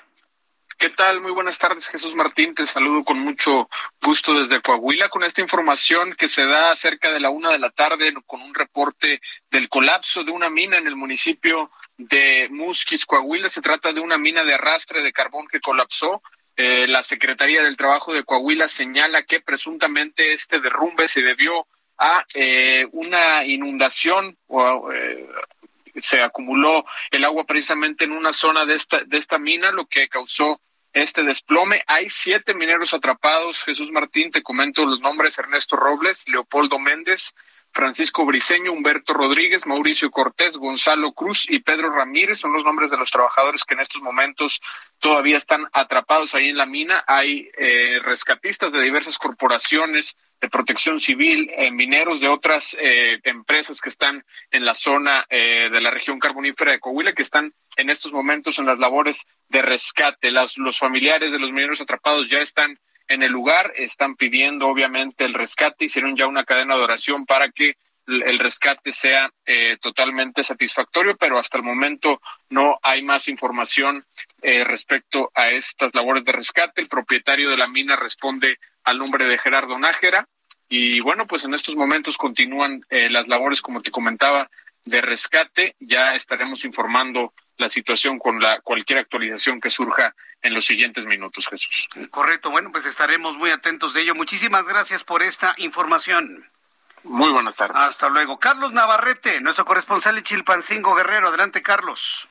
¿Qué 0.79 0.91
tal? 0.91 1.21
Muy 1.21 1.33
buenas 1.33 1.59
tardes, 1.59 1.89
Jesús 1.89 2.15
Martín. 2.15 2.55
Te 2.55 2.65
saludo 2.65 3.03
con 3.03 3.19
mucho 3.19 3.69
gusto 4.01 4.39
desde 4.39 4.61
Coahuila 4.61 5.09
con 5.09 5.25
esta 5.25 5.41
información 5.41 6.15
que 6.15 6.29
se 6.29 6.47
da 6.47 6.73
cerca 6.77 7.11
de 7.11 7.19
la 7.19 7.31
una 7.31 7.51
de 7.51 7.59
la 7.59 7.71
tarde 7.71 8.15
con 8.25 8.41
un 8.43 8.55
reporte 8.55 9.21
del 9.51 9.69
colapso 9.69 10.23
de 10.23 10.31
una 10.31 10.51
mina 10.51 10.77
en 10.77 10.87
el 10.87 10.95
municipio 10.95 11.73
de 11.97 12.47
Musquis, 12.53 13.07
Coahuila. 13.07 13.49
Se 13.49 13.61
trata 13.61 13.93
de 13.93 13.99
una 13.99 14.19
mina 14.19 14.45
de 14.45 14.55
arrastre 14.55 15.03
de 15.03 15.13
carbón 15.13 15.49
que 15.49 15.59
colapsó. 15.59 16.23
Eh, 16.57 16.87
la 16.87 17.03
Secretaría 17.03 17.65
del 17.65 17.77
Trabajo 17.77 18.15
de 18.15 18.23
Coahuila 18.23 18.69
señala 18.69 19.25
que 19.25 19.41
presuntamente 19.41 20.33
este 20.33 20.61
derrumbe 20.61 21.09
se 21.09 21.23
debió 21.23 21.67
a 21.99 22.25
eh, 22.35 22.87
una 22.93 23.45
inundación 23.45 24.39
o 24.47 24.93
eh, 24.93 25.29
se 26.01 26.23
acumuló 26.23 26.85
el 27.11 27.25
agua 27.25 27.45
precisamente 27.47 28.05
en 28.05 28.13
una 28.13 28.33
zona 28.33 28.65
de 28.65 28.77
esta, 28.77 29.03
de 29.03 29.19
esta 29.19 29.41
mina, 29.41 29.73
lo 29.73 29.87
que 29.87 30.09
causó 30.09 30.61
este 30.93 31.23
desplome. 31.23 31.83
Hay 31.87 32.09
siete 32.09 32.55
mineros 32.55 32.95
atrapados. 32.95 33.63
Jesús 33.65 33.91
Martín, 33.91 34.31
te 34.31 34.43
comento 34.43 34.85
los 34.85 35.01
nombres, 35.01 35.39
Ernesto 35.39 35.77
Robles, 35.77 36.29
Leopoldo 36.29 36.79
Méndez, 36.79 37.35
Francisco 37.73 38.25
Briceño, 38.25 38.73
Humberto 38.73 39.13
Rodríguez, 39.13 39.67
Mauricio 39.67 40.11
Cortés, 40.11 40.57
Gonzalo 40.57 41.13
Cruz 41.13 41.49
y 41.49 41.61
Pedro 41.61 41.91
Ramírez 41.91 42.41
son 42.41 42.53
los 42.53 42.65
nombres 42.65 42.91
de 42.91 42.97
los 42.97 43.11
trabajadores 43.11 43.65
que 43.65 43.75
en 43.75 43.81
estos 43.81 44.03
momentos 44.03 44.61
todavía 44.99 45.37
están 45.37 45.67
atrapados 45.73 46.35
ahí 46.35 46.49
en 46.49 46.57
la 46.57 46.67
mina. 46.67 47.05
Hay 47.07 47.51
eh, 47.57 48.01
rescatistas 48.03 48.73
de 48.73 48.83
diversas 48.83 49.19
corporaciones 49.19 50.17
de 50.41 50.49
protección 50.49 51.01
civil, 51.01 51.51
eh, 51.57 51.71
mineros 51.71 52.21
de 52.21 52.29
otras 52.29 52.77
eh, 52.81 53.19
empresas 53.25 53.81
que 53.81 53.89
están 53.89 54.25
en 54.51 54.65
la 54.65 54.75
zona 54.75 55.27
eh, 55.29 55.69
de 55.71 55.81
la 55.81 55.91
región 55.91 56.19
carbonífera 56.19 56.73
de 56.73 56.81
Coahuila, 56.81 57.13
que 57.13 57.23
están 57.23 57.53
en 57.77 57.91
estos 57.91 58.13
momentos 58.13 58.59
en 58.59 58.67
las 58.67 58.79
labores 58.79 59.27
de 59.49 59.63
rescate. 59.63 60.31
Las, 60.31 60.57
los 60.59 60.79
familiares 60.79 61.33
de 61.33 61.39
los 61.39 61.51
mineros 61.51 61.81
atrapados 61.81 62.29
ya 62.29 62.39
están 62.39 62.79
en 63.09 63.23
el 63.23 63.33
lugar, 63.33 63.73
están 63.77 64.17
pidiendo 64.17 64.69
obviamente 64.69 65.25
el 65.25 65.35
rescate, 65.35 65.87
hicieron 65.87 66.17
ya 66.17 66.27
una 66.27 66.45
cadena 66.45 66.77
de 66.77 66.83
oración 66.83 67.27
para 67.27 67.51
que 67.51 67.77
el 68.09 68.39
rescate 68.39 68.91
sea 68.91 69.31
eh, 69.45 69.77
totalmente 69.81 70.43
satisfactorio, 70.43 71.17
pero 71.17 71.39
hasta 71.39 71.59
el 71.59 71.63
momento 71.63 72.21
no 72.49 72.79
hay 72.83 73.03
más 73.03 73.29
información 73.29 74.07
eh, 74.41 74.65
respecto 74.65 75.31
a 75.35 75.51
estas 75.51 75.95
labores 75.95 76.25
de 76.25 76.33
rescate. 76.33 76.81
El 76.81 76.89
propietario 76.89 77.51
de 77.51 77.59
la 77.59 77.69
mina 77.69 77.97
responde 77.97 78.59
al 78.85 78.99
nombre 78.99 79.27
de 79.27 79.39
Gerardo 79.39 79.79
Nájera 79.79 80.27
y 80.69 81.01
bueno, 81.01 81.27
pues 81.27 81.45
en 81.45 81.55
estos 81.55 81.77
momentos 81.77 82.19
continúan 82.19 82.83
eh, 82.91 83.09
las 83.09 83.27
labores, 83.27 83.63
como 83.63 83.81
te 83.81 83.91
comentaba, 83.91 84.51
de 84.85 85.01
rescate. 85.01 85.75
Ya 85.81 86.15
estaremos 86.15 86.65
informando 86.65 87.33
la 87.57 87.69
situación 87.69 88.19
con 88.19 88.41
la 88.41 88.61
cualquier 88.61 88.99
actualización 88.99 89.61
que 89.61 89.71
surja 89.71 90.15
en 90.43 90.55
los 90.55 90.67
siguientes 90.67 91.07
minutos, 91.07 91.49
Jesús. 91.49 91.89
Correcto, 92.11 92.51
bueno, 92.51 92.71
pues 92.71 92.87
estaremos 92.87 93.37
muy 93.37 93.51
atentos 93.51 93.95
de 93.95 94.03
ello. 94.03 94.15
Muchísimas 94.15 94.67
gracias 94.67 95.05
por 95.05 95.23
esta 95.23 95.55
información. 95.57 96.47
Muy 97.03 97.33
buenas 97.33 97.57
tardes. 97.57 97.77
Hasta 97.77 98.09
luego. 98.11 98.39
Carlos 98.39 98.73
Navarrete, 98.73 99.41
nuestro 99.41 99.65
corresponsal 99.65 100.17
de 100.17 100.23
Chilpancingo 100.23 100.95
Guerrero. 100.95 101.29
Adelante, 101.29 101.63
Carlos. 101.63 102.29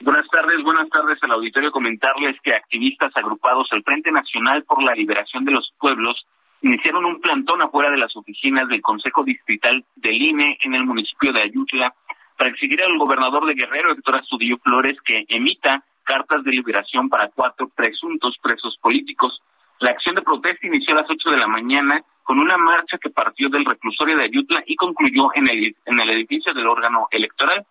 Buenas 0.00 0.28
tardes, 0.28 0.62
buenas 0.62 0.88
tardes 0.90 1.18
al 1.22 1.32
auditorio. 1.32 1.72
Comentarles 1.72 2.40
que 2.42 2.54
activistas 2.54 3.10
agrupados 3.16 3.68
al 3.72 3.82
Frente 3.82 4.12
Nacional 4.12 4.62
por 4.62 4.82
la 4.82 4.94
Liberación 4.94 5.44
de 5.44 5.52
los 5.52 5.72
Pueblos 5.78 6.24
iniciaron 6.62 7.04
un 7.04 7.20
plantón 7.20 7.62
afuera 7.62 7.90
de 7.90 7.98
las 7.98 8.14
oficinas 8.16 8.68
del 8.68 8.80
Consejo 8.80 9.24
Distrital 9.24 9.84
del 9.96 10.22
INE 10.22 10.58
en 10.62 10.74
el 10.74 10.84
municipio 10.84 11.32
de 11.32 11.42
Ayutla 11.42 11.92
para 12.36 12.50
exigir 12.50 12.80
al 12.80 12.96
gobernador 12.96 13.46
de 13.46 13.54
Guerrero, 13.54 13.90
Héctor 13.90 14.18
Astudillo 14.18 14.58
Flores, 14.58 14.96
que 15.04 15.24
emita 15.28 15.82
cartas 16.04 16.44
de 16.44 16.52
liberación 16.52 17.08
para 17.08 17.28
cuatro 17.28 17.68
presuntos 17.68 18.36
presos 18.40 18.78
políticos. 18.80 19.42
La 19.80 19.90
acción 19.90 20.14
de 20.14 20.22
protesta 20.22 20.66
inició 20.66 20.94
a 20.94 21.02
las 21.02 21.10
8 21.10 21.30
de 21.30 21.36
la 21.36 21.48
mañana 21.48 22.02
con 22.22 22.38
una 22.38 22.56
marcha 22.56 22.98
que 22.98 23.10
partió 23.10 23.48
del 23.48 23.64
reclusorio 23.64 24.16
de 24.16 24.24
Ayutla 24.24 24.62
y 24.66 24.76
concluyó 24.76 25.30
en 25.34 25.48
el, 25.48 25.76
en 25.86 26.00
el 26.00 26.10
edificio 26.10 26.52
del 26.54 26.66
órgano 26.66 27.08
electoral. 27.10 27.66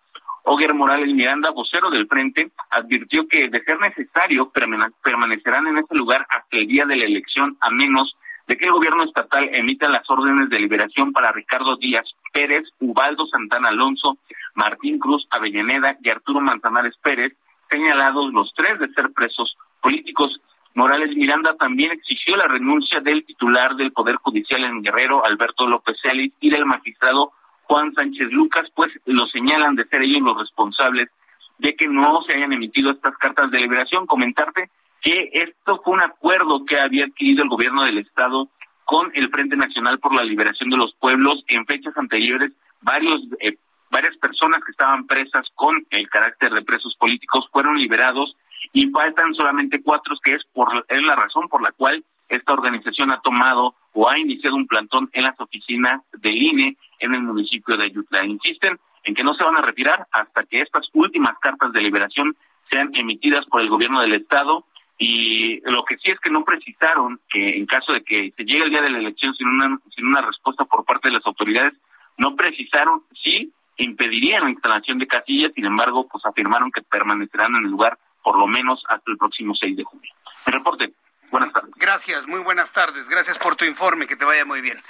Oguer 0.50 0.72
Morales 0.72 1.14
Miranda, 1.14 1.50
vocero 1.50 1.90
del 1.90 2.06
Frente, 2.06 2.50
advirtió 2.70 3.28
que 3.28 3.50
de 3.50 3.62
ser 3.64 3.78
necesario 3.80 4.50
permanecerán 4.50 5.66
en 5.66 5.76
ese 5.76 5.94
lugar 5.94 6.26
hasta 6.30 6.56
el 6.56 6.66
día 6.66 6.86
de 6.86 6.96
la 6.96 7.04
elección, 7.04 7.58
a 7.60 7.68
menos 7.68 8.16
de 8.46 8.56
que 8.56 8.64
el 8.64 8.72
gobierno 8.72 9.04
estatal 9.04 9.46
emita 9.52 9.90
las 9.90 10.08
órdenes 10.08 10.48
de 10.48 10.58
liberación 10.58 11.12
para 11.12 11.32
Ricardo 11.32 11.76
Díaz 11.76 12.06
Pérez, 12.32 12.64
Ubaldo 12.80 13.26
Santana 13.26 13.68
Alonso, 13.68 14.16
Martín 14.54 14.98
Cruz 14.98 15.26
Avellaneda 15.28 15.98
y 16.02 16.08
Arturo 16.08 16.40
Manzanares 16.40 16.96
Pérez, 17.02 17.34
señalados 17.68 18.32
los 18.32 18.50
tres 18.56 18.78
de 18.78 18.88
ser 18.94 19.12
presos 19.12 19.54
políticos. 19.82 20.40
Morales 20.72 21.14
Miranda 21.14 21.56
también 21.58 21.92
exigió 21.92 22.36
la 22.36 22.48
renuncia 22.48 23.00
del 23.00 23.22
titular 23.26 23.76
del 23.76 23.92
Poder 23.92 24.16
Judicial 24.16 24.64
en 24.64 24.80
Guerrero, 24.80 25.26
Alberto 25.26 25.66
López 25.66 25.98
Celis, 26.00 26.32
y 26.40 26.48
del 26.48 26.64
magistrado 26.64 27.32
Juan 27.68 27.92
Sánchez 27.92 28.32
Lucas, 28.32 28.66
pues 28.74 28.90
lo 29.04 29.26
señalan 29.26 29.76
de 29.76 29.84
ser 29.84 30.00
ellos 30.02 30.22
los 30.22 30.38
responsables 30.38 31.10
de 31.58 31.76
que 31.76 31.86
no 31.86 32.22
se 32.22 32.34
hayan 32.34 32.54
emitido 32.54 32.90
estas 32.90 33.16
cartas 33.18 33.50
de 33.50 33.60
liberación. 33.60 34.06
Comentarte 34.06 34.70
que 35.02 35.30
esto 35.32 35.80
fue 35.84 35.94
un 35.94 36.02
acuerdo 36.02 36.64
que 36.64 36.80
había 36.80 37.04
adquirido 37.04 37.42
el 37.42 37.50
gobierno 37.50 37.84
del 37.84 37.98
Estado 37.98 38.48
con 38.84 39.10
el 39.14 39.28
Frente 39.28 39.54
Nacional 39.54 39.98
por 39.98 40.14
la 40.14 40.24
Liberación 40.24 40.70
de 40.70 40.78
los 40.78 40.94
Pueblos 40.94 41.44
en 41.48 41.66
fechas 41.66 41.94
anteriores. 41.98 42.52
Varios, 42.80 43.20
eh, 43.40 43.58
varias 43.90 44.16
personas 44.16 44.64
que 44.64 44.70
estaban 44.70 45.06
presas 45.06 45.46
con 45.54 45.86
el 45.90 46.08
carácter 46.08 46.52
de 46.54 46.62
presos 46.62 46.96
políticos 46.98 47.48
fueron 47.52 47.76
liberados 47.76 48.34
y 48.72 48.88
faltan 48.88 49.34
solamente 49.34 49.82
cuatro, 49.82 50.16
que 50.22 50.36
es, 50.36 50.42
por, 50.54 50.86
es 50.88 51.02
la 51.02 51.16
razón 51.16 51.48
por 51.48 51.62
la 51.62 51.72
cual 51.72 52.02
esta 52.28 52.52
organización 52.52 53.12
ha 53.12 53.20
tomado 53.20 53.74
o 53.92 54.08
ha 54.08 54.18
iniciado 54.18 54.56
un 54.56 54.66
plantón 54.66 55.08
en 55.12 55.24
las 55.24 55.38
oficinas 55.40 56.02
del 56.12 56.36
INE 56.36 56.76
en 57.00 57.14
el 57.14 57.22
municipio 57.22 57.76
de 57.76 57.86
Ayutla. 57.86 58.24
Insisten 58.24 58.78
en 59.04 59.14
que 59.14 59.24
no 59.24 59.34
se 59.34 59.44
van 59.44 59.56
a 59.56 59.62
retirar 59.62 60.06
hasta 60.12 60.44
que 60.44 60.60
estas 60.60 60.88
últimas 60.92 61.38
cartas 61.38 61.72
de 61.72 61.80
liberación 61.80 62.36
sean 62.70 62.94
emitidas 62.94 63.46
por 63.46 63.62
el 63.62 63.70
gobierno 63.70 64.00
del 64.00 64.14
Estado 64.14 64.64
y 64.98 65.60
lo 65.60 65.84
que 65.84 65.96
sí 65.98 66.10
es 66.10 66.18
que 66.20 66.30
no 66.30 66.44
precisaron 66.44 67.20
que 67.30 67.56
en 67.56 67.66
caso 67.66 67.92
de 67.92 68.02
que 68.02 68.32
se 68.36 68.44
llegue 68.44 68.64
el 68.64 68.70
día 68.70 68.82
de 68.82 68.90
la 68.90 68.98
elección 68.98 69.34
sin 69.34 69.48
una, 69.48 69.78
sin 69.94 70.06
una 70.06 70.22
respuesta 70.22 70.64
por 70.64 70.84
parte 70.84 71.08
de 71.08 71.14
las 71.14 71.26
autoridades, 71.26 71.74
no 72.16 72.34
precisaron 72.34 73.02
si 73.22 73.52
impedirían 73.76 74.42
la 74.42 74.50
instalación 74.50 74.98
de 74.98 75.06
casillas, 75.06 75.52
sin 75.54 75.64
embargo, 75.64 76.08
pues 76.10 76.26
afirmaron 76.26 76.72
que 76.72 76.82
permanecerán 76.82 77.54
en 77.54 77.64
el 77.64 77.70
lugar 77.70 77.96
por 78.22 78.36
lo 78.36 78.48
menos 78.48 78.82
hasta 78.88 79.10
el 79.10 79.16
próximo 79.16 79.54
6 79.54 79.76
de 79.76 79.84
junio. 79.84 80.12
Mi 80.46 80.52
reporte. 80.52 80.92
Buenas 81.30 81.52
tardes. 81.52 81.70
Gracias, 81.76 82.26
muy 82.26 82.40
buenas 82.40 82.72
tardes. 82.72 83.08
Gracias 83.08 83.38
por 83.38 83.56
tu 83.56 83.64
informe, 83.64 84.06
que 84.06 84.16
te 84.16 84.24
vaya 84.24 84.44
muy 84.44 84.60
bien. 84.60 84.82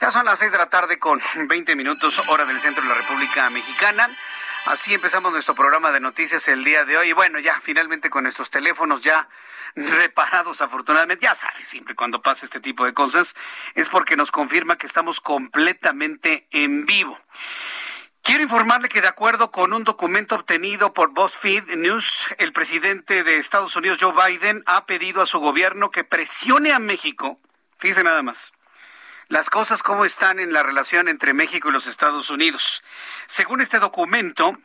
Ya 0.00 0.10
son 0.10 0.24
las 0.24 0.38
6 0.38 0.52
de 0.52 0.58
la 0.58 0.70
tarde 0.70 0.98
con 0.98 1.20
20 1.34 1.76
minutos, 1.76 2.22
hora 2.28 2.44
del 2.44 2.58
centro 2.60 2.82
de 2.82 2.88
la 2.88 2.94
República 2.94 3.48
Mexicana. 3.50 4.10
Así 4.64 4.94
empezamos 4.94 5.32
nuestro 5.32 5.54
programa 5.54 5.90
de 5.90 6.00
noticias 6.00 6.46
el 6.48 6.64
día 6.64 6.84
de 6.84 6.96
hoy. 6.96 7.08
Y 7.08 7.12
bueno, 7.12 7.38
ya 7.40 7.60
finalmente 7.60 8.10
con 8.10 8.22
nuestros 8.22 8.48
teléfonos 8.48 9.02
ya 9.02 9.28
reparados 9.74 10.62
afortunadamente. 10.62 11.24
Ya 11.24 11.34
sabes, 11.34 11.66
siempre 11.66 11.94
cuando 11.94 12.22
pasa 12.22 12.44
este 12.44 12.60
tipo 12.60 12.84
de 12.84 12.94
cosas 12.94 13.34
es 13.74 13.88
porque 13.88 14.16
nos 14.16 14.30
confirma 14.30 14.76
que 14.76 14.86
estamos 14.86 15.20
completamente 15.20 16.46
en 16.52 16.86
vivo. 16.86 17.18
Quiero 18.22 18.44
informarle 18.44 18.88
que 18.88 19.00
de 19.00 19.08
acuerdo 19.08 19.50
con 19.50 19.72
un 19.72 19.82
documento 19.82 20.36
obtenido 20.36 20.94
por 20.94 21.10
BuzzFeed 21.10 21.74
News, 21.76 22.26
el 22.38 22.52
presidente 22.52 23.24
de 23.24 23.36
Estados 23.36 23.74
Unidos, 23.74 23.98
Joe 24.00 24.14
Biden, 24.14 24.62
ha 24.66 24.86
pedido 24.86 25.22
a 25.22 25.26
su 25.26 25.40
gobierno 25.40 25.90
que 25.90 26.04
presione 26.04 26.72
a 26.72 26.78
México. 26.78 27.38
Fíjese 27.78 28.04
nada 28.04 28.22
más 28.22 28.52
las 29.32 29.48
cosas 29.48 29.82
como 29.82 30.04
están 30.04 30.38
en 30.38 30.52
la 30.52 30.62
relación 30.62 31.08
entre 31.08 31.32
México 31.32 31.70
y 31.70 31.72
los 31.72 31.86
Estados 31.86 32.28
Unidos. 32.28 32.82
Según 33.26 33.62
este 33.62 33.78
documento, 33.78 34.58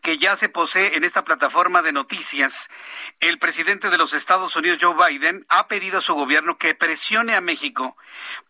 que 0.00 0.16
ya 0.16 0.34
se 0.34 0.48
posee 0.48 0.96
en 0.96 1.04
esta 1.04 1.24
plataforma 1.24 1.82
de 1.82 1.92
noticias, 1.92 2.70
el 3.20 3.38
presidente 3.38 3.90
de 3.90 3.98
los 3.98 4.14
Estados 4.14 4.56
Unidos, 4.56 4.78
Joe 4.80 4.96
Biden, 4.96 5.44
ha 5.50 5.68
pedido 5.68 5.98
a 5.98 6.00
su 6.00 6.14
gobierno 6.14 6.56
que 6.56 6.74
presione 6.74 7.34
a 7.34 7.42
México 7.42 7.98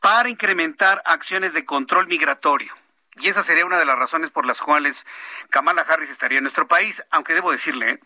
para 0.00 0.30
incrementar 0.30 1.02
acciones 1.04 1.54
de 1.54 1.64
control 1.64 2.06
migratorio. 2.06 2.72
Y 3.16 3.28
esa 3.28 3.42
sería 3.42 3.66
una 3.66 3.78
de 3.78 3.84
las 3.84 3.98
razones 3.98 4.30
por 4.30 4.46
las 4.46 4.60
cuales 4.60 5.06
Kamala 5.50 5.82
Harris 5.82 6.10
estaría 6.10 6.38
en 6.38 6.44
nuestro 6.44 6.66
país, 6.66 7.02
aunque 7.10 7.34
debo 7.34 7.52
decirle, 7.52 8.00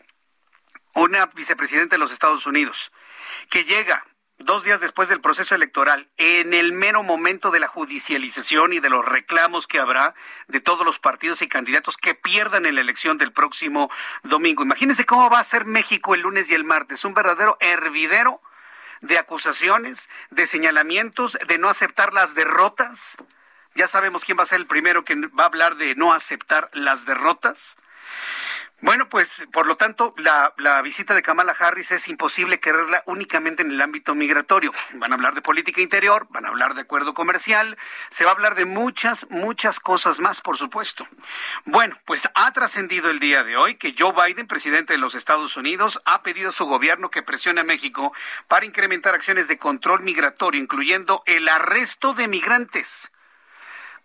una 0.93 1.27
vicepresidenta 1.27 1.95
de 1.95 1.99
los 1.99 2.11
Estados 2.11 2.45
Unidos 2.45 2.91
que 3.49 3.63
llega 3.63 4.05
dos 4.39 4.63
días 4.63 4.79
después 4.79 5.09
del 5.09 5.21
proceso 5.21 5.55
electoral, 5.55 6.09
en 6.17 6.53
el 6.53 6.71
mero 6.71 7.03
momento 7.03 7.51
de 7.51 7.59
la 7.59 7.67
judicialización 7.67 8.73
y 8.73 8.79
de 8.79 8.89
los 8.89 9.03
reclamos 9.03 9.67
que 9.67 9.79
habrá 9.79 10.13
de 10.47 10.59
todos 10.59 10.85
los 10.85 10.99
partidos 10.99 11.41
y 11.41 11.47
candidatos 11.47 11.97
que 11.97 12.15
pierdan 12.15 12.65
en 12.65 12.75
la 12.75 12.81
elección 12.81 13.17
del 13.17 13.31
próximo 13.31 13.89
domingo. 14.23 14.63
Imagínense 14.63 15.05
cómo 15.05 15.29
va 15.29 15.39
a 15.39 15.43
ser 15.43 15.65
México 15.65 16.13
el 16.13 16.21
lunes 16.21 16.51
y 16.51 16.53
el 16.55 16.63
martes, 16.63 17.03
un 17.05 17.13
verdadero 17.13 17.57
hervidero 17.59 18.41
de 19.01 19.17
acusaciones, 19.17 20.09
de 20.29 20.47
señalamientos, 20.47 21.37
de 21.47 21.57
no 21.57 21.69
aceptar 21.69 22.13
las 22.13 22.35
derrotas. 22.35 23.17
Ya 23.77 23.85
sabemos 23.85 24.25
quién 24.25 24.39
va 24.39 24.41
a 24.41 24.47
ser 24.47 24.59
el 24.59 24.65
primero 24.65 25.05
que 25.05 25.13
va 25.15 25.43
a 25.43 25.45
hablar 25.45 25.75
de 25.75 25.93
no 25.93 26.11
aceptar 26.11 26.71
las 26.73 27.05
derrotas. 27.05 27.77
Bueno, 28.81 29.07
pues 29.07 29.45
por 29.53 29.67
lo 29.67 29.77
tanto, 29.77 30.15
la, 30.17 30.81
visita 30.81 31.13
de 31.13 31.21
Kamala 31.21 31.55
Harris 31.59 31.91
es 31.91 32.07
imposible 32.07 32.59
quererla 32.59 33.03
únicamente 33.05 33.61
en 33.61 33.69
el 33.69 33.79
ámbito 33.79 34.15
migratorio. 34.15 34.73
Van 34.93 35.11
a 35.11 35.15
hablar 35.15 35.35
de 35.35 35.43
política 35.43 35.79
interior, 35.79 36.25
van 36.31 36.45
a 36.45 36.49
hablar 36.49 36.73
de 36.73 36.81
acuerdo 36.81 37.13
comercial, 37.13 37.77
se 38.09 38.25
va 38.25 38.31
a 38.31 38.33
hablar 38.33 38.55
de 38.55 38.65
muchas, 38.65 39.27
muchas 39.29 39.79
cosas 39.79 40.21
más, 40.21 40.41
por 40.41 40.57
supuesto. 40.57 41.07
Bueno, 41.65 41.99
pues 42.05 42.27
ha 42.33 42.51
trascendido 42.53 43.11
el 43.11 43.19
día 43.19 43.43
de 43.43 43.57
hoy 43.57 43.75
que 43.75 43.93
Joe 43.95 44.13
Biden, 44.13 44.47
presidente 44.47 44.93
de 44.93 44.99
los 44.99 45.13
Estados 45.13 45.55
Unidos, 45.55 46.01
ha 46.05 46.23
pedido 46.23 46.49
a 46.49 46.53
su 46.53 46.65
gobierno 46.65 47.11
que 47.11 47.21
presione 47.21 47.61
a 47.61 47.63
México 47.63 48.11
para 48.47 48.65
incrementar 48.65 49.13
acciones 49.13 49.47
de 49.47 49.59
control 49.59 50.01
migratorio, 50.01 50.59
incluyendo 50.59 51.21
el 51.27 51.47
arresto 51.47 52.15
de 52.15 52.27
migrantes. 52.27 53.11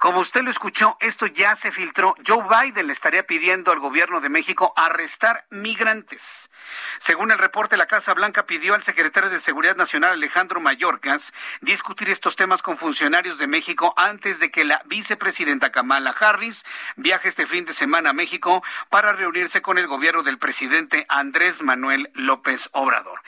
Como 0.03 0.19
usted 0.19 0.43
lo 0.43 0.51
escuchó, 0.51 0.97
esto 0.99 1.29
ya 1.29 1.55
se 1.55 1.71
filtró. 1.71 2.17
Joe 2.27 2.43
Biden 2.51 2.89
le 2.89 2.93
estaría 2.93 3.25
pidiendo 3.25 3.71
al 3.71 3.79
gobierno 3.79 4.19
de 4.19 4.31
México 4.31 4.73
arrestar 4.75 5.47
migrantes. 5.51 6.51
Según 6.99 7.31
el 7.31 7.39
reporte, 7.39 7.77
la 7.77 7.87
Casa 7.87 8.13
Blanca 8.13 8.45
pidió 8.45 8.75
al 8.75 8.83
secretario 8.83 9.31
de 9.31 9.39
Seguridad 9.39 9.77
Nacional, 9.77 10.15
Alejandro 10.15 10.61
Mayorkas, 10.61 11.33
discutir 11.61 12.11
estos 12.11 12.35
temas 12.35 12.63
con 12.63 12.79
funcionarios 12.79 13.39
de 13.39 13.47
México 13.47 13.95
antes 13.97 14.41
de 14.41 14.51
que 14.51 14.65
la 14.65 14.83
vicepresidenta 14.87 15.71
Kamala 15.71 16.11
Harris 16.19 16.65
viaje 16.97 17.29
este 17.29 17.47
fin 17.47 17.65
de 17.65 17.73
semana 17.73 18.11
a 18.11 18.13
México 18.13 18.65
para 18.91 19.13
reunirse 19.13 19.63
con 19.63 19.79
el 19.79 19.87
gobierno 19.87 20.25
del 20.25 20.37
presidente 20.37 21.07
Andrés 21.09 21.63
Manuel 21.63 22.11
López 22.15 22.71
Obrador. 22.73 23.21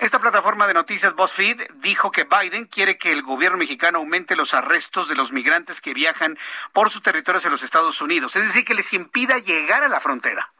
Esta 0.00 0.18
plataforma 0.18 0.66
de 0.66 0.72
noticias 0.72 1.14
BuzzFeed 1.14 1.60
dijo 1.82 2.10
que 2.10 2.24
Biden 2.24 2.64
quiere 2.64 2.96
que 2.96 3.12
el 3.12 3.20
gobierno 3.22 3.58
mexicano 3.58 3.98
aumente 3.98 4.34
los 4.34 4.54
arrestos 4.54 5.08
de 5.08 5.14
los 5.14 5.30
migrantes 5.30 5.82
que 5.82 5.92
viajan 5.92 6.38
por 6.72 6.88
sus 6.88 7.02
territorios 7.02 7.44
en 7.44 7.50
los 7.50 7.62
Estados 7.62 8.00
Unidos, 8.00 8.34
es 8.34 8.46
decir, 8.46 8.64
que 8.64 8.72
les 8.72 8.94
impida 8.94 9.36
llegar 9.36 9.84
a 9.84 9.88
la 9.88 10.00
frontera. 10.00 10.52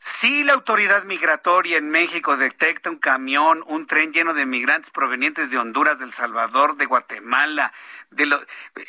Si 0.00 0.44
la 0.44 0.52
autoridad 0.52 1.02
migratoria 1.04 1.76
en 1.76 1.90
México 1.90 2.36
detecta 2.36 2.88
un 2.88 2.98
camión, 2.98 3.64
un 3.66 3.88
tren 3.88 4.12
lleno 4.12 4.32
de 4.32 4.46
migrantes 4.46 4.92
provenientes 4.92 5.50
de 5.50 5.58
Honduras, 5.58 5.98
del 5.98 6.12
Salvador, 6.12 6.76
de 6.76 6.86
Guatemala, 6.86 7.72
de 8.10 8.26
lo, 8.26 8.40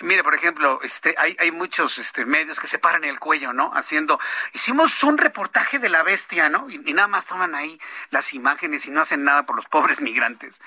mire, 0.01 0.23
por 0.23 0.35
ejemplo, 0.35 0.79
este, 0.83 1.15
hay, 1.17 1.51
muchos 1.51 1.97
este, 1.97 2.25
medios 2.25 2.59
que 2.59 2.67
se 2.67 2.77
paran 2.77 3.03
el 3.05 3.19
cuello, 3.19 3.53
¿no? 3.53 3.71
Haciendo, 3.73 4.19
hicimos 4.53 5.03
un 5.03 5.17
reportaje 5.17 5.79
de 5.79 5.89
la 5.89 6.03
bestia, 6.03 6.47
¿no? 6.47 6.69
Y, 6.69 6.77
nada 6.93 7.07
más 7.07 7.25
toman 7.25 7.55
ahí 7.55 7.79
las 8.11 8.35
imágenes 8.35 8.85
y 8.85 8.91
no 8.91 9.01
hacen 9.01 9.23
nada 9.23 9.47
por 9.47 9.55
los 9.55 9.65
pobres 9.65 10.01
migrantes. 10.01 10.61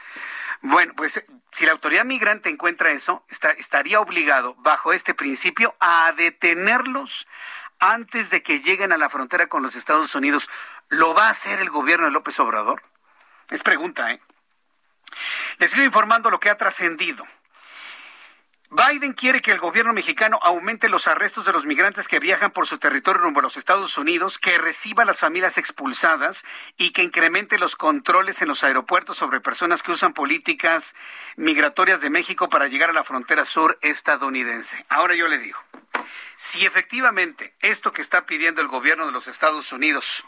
Bueno, 0.61 0.93
pues 0.97 1.25
si 1.53 1.67
la 1.67 1.73
autoridad 1.73 2.05
migrante 2.05 2.49
encuentra 2.49 2.91
eso, 2.91 3.25
estaría 3.29 4.01
obligado, 4.01 4.55
bajo 4.57 4.93
este 4.93 5.15
principio, 5.15 5.75
a 5.79 6.13
detenerlos 6.17 7.27
antes 7.83 8.31
de 8.31 8.45
que 8.45 8.61
lleguen 8.61 8.93
a 8.93 8.97
la 8.97 9.11
frontera 9.11 9.49
con 9.49 9.65
los 9.65 9.75
Estados 9.75 10.15
Unidos, 10.15 10.49
¿lo 10.89 11.15
va 11.15 11.27
a 11.27 11.31
hacer 11.31 11.61
el 11.61 11.69
gobierno 11.69 12.07
de 12.07 12.13
López 12.13 12.39
Obrador? 12.39 12.81
Es 13.51 13.65
pregunta, 13.65 14.13
¿eh? 14.13 14.21
Les 15.59 15.73
sigo 15.73 15.85
informando 15.85 16.31
lo 16.31 16.39
que 16.39 16.49
ha 16.49 16.57
trascendido. 16.57 17.27
Biden 18.75 19.13
quiere 19.13 19.43
que 19.43 19.53
el 19.53 19.59
gobierno 19.59 19.93
mexicano 19.93 20.39
aumente 20.41 20.89
los 20.89 21.07
arrestos 21.07 21.45
de 21.45 21.53
los 21.53 21.67
migrantes 21.67 22.09
que 22.09 22.21
viajan 22.21 22.53
por 22.53 22.67
su 22.67 22.79
territorio 22.79 23.21
rumbo 23.21 23.41
a 23.41 23.43
los 23.43 23.59
Estados 23.59 23.99
Unidos, 23.99 24.39
que 24.39 24.57
reciba 24.57 25.03
a 25.03 25.07
las 25.07 25.21
familias 25.21 25.59
expulsadas 25.59 26.43
y 26.79 26.93
que 26.93 27.03
incremente 27.03 27.59
los 27.59 27.77
controles 27.77 28.41
en 28.41 28.49
los 28.49 28.65
aeropuertos 28.65 29.19
sobre 29.19 29.43
personas 29.43 29.83
que 29.83 29.93
usan 29.93 30.15
políticas 30.15 30.95
migratorias 31.37 32.01
de 32.01 32.09
México 32.09 32.49
para 32.49 32.67
llegar 32.67 32.89
a 32.89 32.95
la 32.95 33.05
frontera 33.05 33.45
sur 33.45 33.77
estadounidense. 33.83 34.87
Ahora 34.89 35.15
yo 35.15 35.29
le 35.29 35.37
digo, 35.37 35.61
si 36.35 36.65
efectivamente 36.65 37.53
esto 37.61 37.93
que 37.93 38.01
está 38.01 38.25
pidiendo 38.25 38.63
el 38.63 38.69
gobierno 38.69 39.05
de 39.05 39.13
los 39.13 39.29
Estados 39.29 39.71
Unidos 39.73 40.25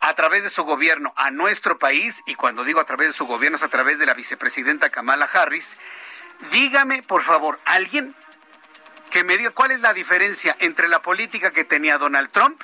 a 0.00 0.14
través 0.14 0.44
de 0.44 0.48
su 0.48 0.64
gobierno 0.64 1.12
a 1.14 1.30
nuestro 1.30 1.78
país, 1.78 2.22
y 2.24 2.36
cuando 2.36 2.64
digo 2.64 2.80
a 2.80 2.86
través 2.86 3.08
de 3.08 3.12
su 3.12 3.26
gobierno 3.26 3.56
es 3.56 3.62
a 3.62 3.68
través 3.68 3.98
de 3.98 4.06
la 4.06 4.14
vicepresidenta 4.14 4.88
Kamala 4.88 5.28
Harris, 5.30 5.76
dígame, 6.50 7.02
por 7.02 7.22
favor, 7.22 7.60
alguien 7.64 8.14
que 9.10 9.24
me 9.24 9.36
diga 9.36 9.50
cuál 9.50 9.72
es 9.72 9.80
la 9.80 9.92
diferencia 9.92 10.56
entre 10.60 10.88
la 10.88 11.02
política 11.02 11.52
que 11.52 11.64
tenía 11.64 11.98
Donald 11.98 12.30
Trump 12.30 12.62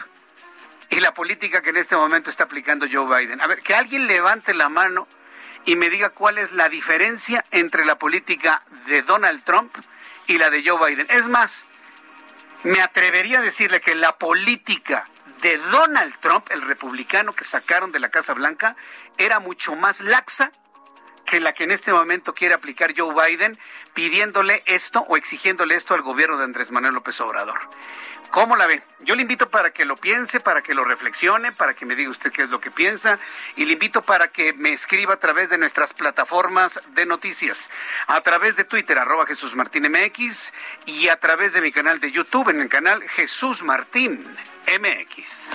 y 0.91 1.01
la 1.01 1.13
política 1.13 1.63
que 1.63 1.71
en 1.71 1.77
este 1.77 1.97
momento 1.97 2.31
está 2.31 2.45
aplicando 2.45 2.87
Joe 2.91 3.07
Biden. 3.07 3.41
A 3.41 3.47
ver, 3.47 3.63
que 3.63 3.75
alguien 3.75 4.07
levante 4.07 4.55
la 4.55 4.69
mano 4.69 5.09
y 5.65 5.75
me 5.75 5.91
diga 5.91 6.11
cuál 6.11 6.39
es 6.39 6.53
la 6.53 6.69
diferencia 6.69 7.45
entre 7.51 7.85
la 7.85 7.99
política 7.99 8.63
de 8.87 9.03
Donald 9.03 9.43
Trump 9.43 9.77
y 10.29 10.39
la 10.39 10.51
de 10.51 10.63
Joe 10.65 10.89
Biden. 10.89 11.07
Es 11.11 11.29
más, 11.29 11.67
me 12.63 12.81
atrevería 12.81 13.41
a 13.41 13.43
decirle 13.43 13.81
que 13.81 13.95
la 13.97 14.17
política 14.17 15.09
de 15.43 15.59
Donald 15.59 16.17
Trump, 16.21 16.49
el 16.51 16.63
republicano 16.63 17.35
que 17.35 17.45
sacaron 17.45 17.93
de 17.93 18.01
la 18.01 18.09
Casa 18.09 18.33
Blanca, 18.35 18.77
era 19.19 19.41
mucho 19.41 19.75
más 19.75 20.01
laxa 20.01 20.53
que 21.27 21.41
la 21.41 21.53
que 21.53 21.65
en 21.65 21.73
este 21.73 21.93
momento 21.93 22.35
quiere 22.35 22.55
aplicar 22.55 22.95
Joe 22.97 23.15
Biden, 23.15 23.59
pidiéndole 23.93 24.63
esto 24.67 25.01
o 25.09 25.17
exigiéndole 25.17 25.75
esto 25.75 25.95
al 25.95 26.03
gobierno 26.03 26.39
de 26.39 26.45
Andrés 26.45 26.71
Manuel 26.71 26.95
López 26.95 27.21
Obrador. 27.21 27.59
¿Cómo 28.31 28.57
la 28.57 28.67
ve? 28.67 28.83
Yo 29.01 29.15
le 29.15 29.23
invito 29.23 29.51
para 29.51 29.71
que 29.71 29.85
lo 29.85 29.97
piense, 29.97 30.41
para 30.41 30.63
que 30.63 30.75
lo 30.75 30.85
reflexione, 30.85 31.53
para 31.53 31.75
que 31.75 31.87
me 31.87 31.95
diga 31.95 32.11
usted 32.11 32.33
qué 32.33 32.43
es 32.43 32.51
lo 32.51 32.61
que 32.61 32.71
piensa 32.71 33.19
y 33.55 33.65
le 33.65 33.75
invito 33.75 34.03
para 34.03 34.29
que 34.29 34.53
me 34.53 34.73
escriba 34.73 35.15
a 35.15 35.19
través 35.19 35.49
de 35.49 35.59
nuestras 35.59 35.95
plataformas 35.95 36.81
de 36.95 37.07
noticias, 37.07 37.71
a 38.07 38.21
través 38.21 38.57
de 38.57 38.65
Twitter, 38.65 38.99
arroba 38.99 39.27
Jesús 39.27 39.55
Martín 39.55 39.91
MX 39.91 40.53
y 40.87 41.09
a 41.09 41.19
través 41.19 41.53
de 41.53 41.61
mi 41.61 41.73
canal 41.73 42.01
de 42.01 42.11
YouTube 42.11 42.51
en 42.51 42.61
el 42.61 42.69
canal 42.69 43.03
Jesús 43.03 43.63
Martín 43.63 44.27
MX. 44.67 45.55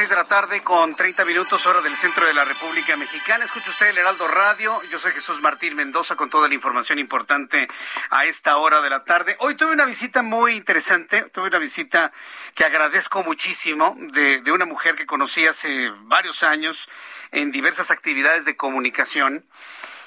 6 0.00 0.08
de 0.08 0.16
la 0.16 0.24
tarde 0.24 0.62
con 0.62 0.96
30 0.96 1.26
minutos 1.26 1.66
hora 1.66 1.82
del 1.82 1.94
centro 1.94 2.24
de 2.24 2.32
la 2.32 2.42
República 2.46 2.96
Mexicana. 2.96 3.44
Escucha 3.44 3.68
usted 3.68 3.88
el 3.88 3.98
Heraldo 3.98 4.26
Radio. 4.28 4.80
Yo 4.90 4.98
soy 4.98 5.12
Jesús 5.12 5.42
Martín 5.42 5.76
Mendoza 5.76 6.16
con 6.16 6.30
toda 6.30 6.48
la 6.48 6.54
información 6.54 6.98
importante 6.98 7.68
a 8.08 8.24
esta 8.24 8.56
hora 8.56 8.80
de 8.80 8.88
la 8.88 9.04
tarde. 9.04 9.36
Hoy 9.40 9.56
tuve 9.56 9.72
una 9.72 9.84
visita 9.84 10.22
muy 10.22 10.52
interesante. 10.52 11.24
Tuve 11.24 11.48
una 11.48 11.58
visita 11.58 12.12
que 12.54 12.64
agradezco 12.64 13.22
muchísimo 13.22 13.94
de, 13.98 14.40
de 14.40 14.52
una 14.52 14.64
mujer 14.64 14.94
que 14.94 15.04
conocí 15.04 15.46
hace 15.46 15.90
varios 16.04 16.44
años 16.44 16.88
en 17.30 17.52
diversas 17.52 17.90
actividades 17.90 18.46
de 18.46 18.56
comunicación 18.56 19.44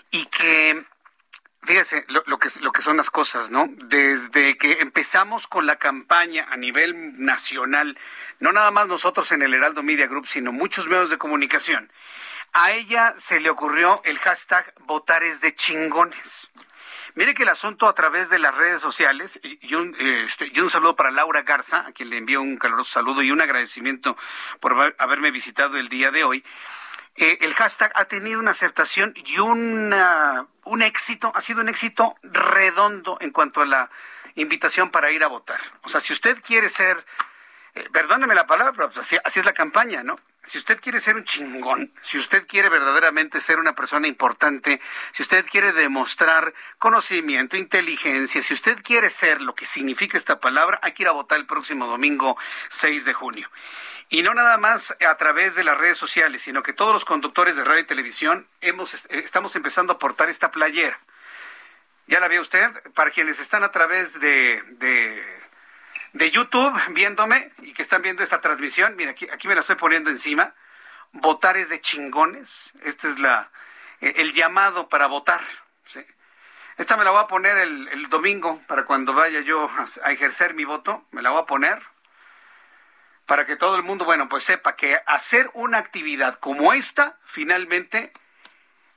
y 0.10 0.26
que 0.26 0.88
Fíjese 1.66 2.06
lo, 2.10 2.24
que, 2.40 2.50
lo 2.60 2.72
que 2.74 2.82
son 2.82 2.98
las 2.98 3.10
cosas, 3.10 3.50
¿no? 3.50 3.70
Desde 3.70 4.58
que 4.58 4.80
empezamos 4.82 5.48
con 5.48 5.66
la 5.66 5.78
campaña 5.78 6.46
a 6.52 6.58
nivel 6.58 7.24
nacional, 7.24 7.98
no 8.40 8.52
nada 8.52 8.70
más 8.72 8.88
nosotros 8.88 9.32
en 9.32 9.44
el 9.44 9.54
Heraldo 9.54 9.82
Media 9.82 10.08
Group, 10.08 10.28
sino 10.28 10.52
muchos 10.52 10.88
medios 10.88 11.10
de 11.10 11.18
comunicación, 11.18 11.90
a 12.52 12.72
ella 12.72 13.14
se 13.18 13.40
le 13.40 13.50
ocurrió 13.50 14.02
el 14.04 14.20
hashtag 14.20 14.74
votares 14.82 15.40
de 15.40 15.56
chingones. 15.56 16.52
Mire 17.16 17.34
que 17.34 17.44
el 17.44 17.50
asunto 17.50 17.88
a 17.88 17.94
través 17.94 18.30
de 18.30 18.40
las 18.40 18.56
redes 18.56 18.82
sociales, 18.82 19.40
y 19.44 19.76
un, 19.76 19.96
este, 20.00 20.52
y 20.54 20.60
un 20.60 20.70
saludo 20.70 20.96
para 20.96 21.12
Laura 21.12 21.44
Garza, 21.44 21.86
a 21.88 21.92
quien 21.92 22.10
le 22.10 22.18
envío 22.18 22.42
un 22.42 22.58
caluroso 22.58 22.92
saludo 22.92 23.22
y 23.22 23.32
un 23.32 23.40
agradecimiento 23.40 24.18
por 24.60 24.96
haberme 24.98 25.32
visitado 25.32 25.78
el 25.78 25.90
día 25.90 26.12
de 26.12 26.24
hoy. 26.24 26.44
Eh, 27.16 27.38
el 27.42 27.54
hashtag 27.54 27.92
ha 27.96 28.06
tenido 28.06 28.40
una 28.40 28.52
aceptación 28.52 29.14
y 29.16 29.38
un 29.38 29.94
éxito, 30.82 31.32
ha 31.36 31.42
sido 31.42 31.62
un 31.62 31.70
éxito 31.70 32.16
redondo 32.24 33.18
en 33.22 33.32
cuanto 33.32 33.62
a 33.62 33.66
la 33.66 33.90
invitación 34.36 34.90
para 34.90 35.12
ir 35.12 35.24
a 35.24 35.28
votar. 35.28 35.60
O 35.84 35.90
sea, 35.90 36.02
si 36.02 36.12
usted 36.14 36.42
quiere 36.42 36.70
ser, 36.70 37.06
eh, 37.76 37.88
perdóneme 37.92 38.34
la 38.34 38.48
palabra, 38.48 38.74
pero 38.74 38.90
pues 38.90 39.06
así, 39.06 39.18
así 39.24 39.40
es 39.40 39.46
la 39.46 39.54
campaña, 39.54 40.04
¿no? 40.04 40.20
Si 40.42 40.58
usted 40.58 40.82
quiere 40.82 41.00
ser 41.00 41.16
un 41.16 41.24
chingón, 41.24 41.94
si 42.02 42.18
usted 42.18 42.46
quiere 42.48 42.68
verdaderamente 42.68 43.40
ser 43.40 43.60
una 43.60 43.76
persona 43.76 44.08
importante, 44.08 44.82
si 45.14 45.22
usted 45.22 45.46
quiere 45.46 45.72
demostrar 45.72 46.54
conocimiento, 46.80 47.56
inteligencia, 47.56 48.42
si 48.42 48.54
usted 48.54 48.82
quiere 48.84 49.10
ser 49.10 49.42
lo 49.42 49.56
que 49.56 49.66
significa 49.66 50.18
esta 50.18 50.40
palabra, 50.42 50.80
hay 50.84 50.92
que 50.94 51.04
ir 51.04 51.10
a 51.10 51.14
votar 51.14 51.40
el 51.40 51.46
próximo 51.46 51.88
domingo 51.88 52.38
6 52.70 53.06
de 53.06 53.14
junio. 53.14 53.50
Y 54.14 54.22
no 54.22 54.36
nada 54.36 54.60
más 54.60 54.96
a 55.10 55.18
través 55.18 55.56
de 55.56 55.64
las 55.64 55.76
redes 55.76 55.98
sociales, 55.98 56.44
sino 56.44 56.62
que 56.62 56.72
todos 56.72 56.94
los 56.94 57.04
conductores 57.04 57.56
de 57.56 57.64
radio 57.64 57.82
y 57.82 57.86
televisión 57.86 58.48
hemos, 58.62 59.08
estamos 59.10 59.56
empezando 59.56 59.94
a 59.94 59.98
portar 59.98 60.30
esta 60.30 60.52
playera. 60.52 61.00
Ya 62.06 62.20
la 62.20 62.28
ve 62.28 62.40
usted, 62.40 62.70
para 62.94 63.10
quienes 63.10 63.40
están 63.40 63.64
a 63.64 63.72
través 63.72 64.20
de, 64.20 64.62
de, 66.14 66.30
YouTube 66.30 66.80
viéndome 66.90 67.52
y 67.64 67.74
que 67.74 67.82
están 67.82 68.04
viendo 68.04 68.22
esta 68.22 68.40
transmisión, 68.40 68.96
mira, 68.96 69.10
aquí, 69.10 69.28
aquí 69.32 69.48
me 69.48 69.56
la 69.56 69.62
estoy 69.62 69.78
poniendo 69.78 70.12
encima. 70.12 70.54
Votares 71.14 71.70
de 71.70 71.82
chingones. 71.82 72.72
Este 72.84 73.08
es 73.08 73.18
la, 73.18 73.50
el 74.00 74.32
llamado 74.34 74.90
para 74.90 75.08
votar. 75.08 75.42
¿sí? 75.88 76.06
Esta 76.78 76.98
me 76.98 77.04
la 77.04 77.10
voy 77.10 77.24
a 77.24 77.28
poner 77.28 77.58
el, 77.58 77.88
el 77.88 78.10
domingo 78.10 78.62
para 78.68 78.86
cuando 78.86 79.16
vaya 79.16 79.42
yo 79.42 79.72
a 80.04 80.12
ejercer 80.12 80.54
mi 80.54 80.66
voto. 80.66 81.04
Me 81.10 81.24
la 81.24 81.32
voy 81.32 81.42
a 81.42 81.48
poner 81.48 81.93
para 83.26 83.46
que 83.46 83.56
todo 83.56 83.76
el 83.76 83.84
mundo, 83.84 84.06
bueno, 84.06 84.28
pues 84.30 84.44
sepa 84.44 84.76
que 84.76 85.00
hacer 85.06 85.50
una 85.54 85.78
actividad 85.78 86.36
como 86.40 86.74
esta 86.74 87.18
finalmente 87.26 88.12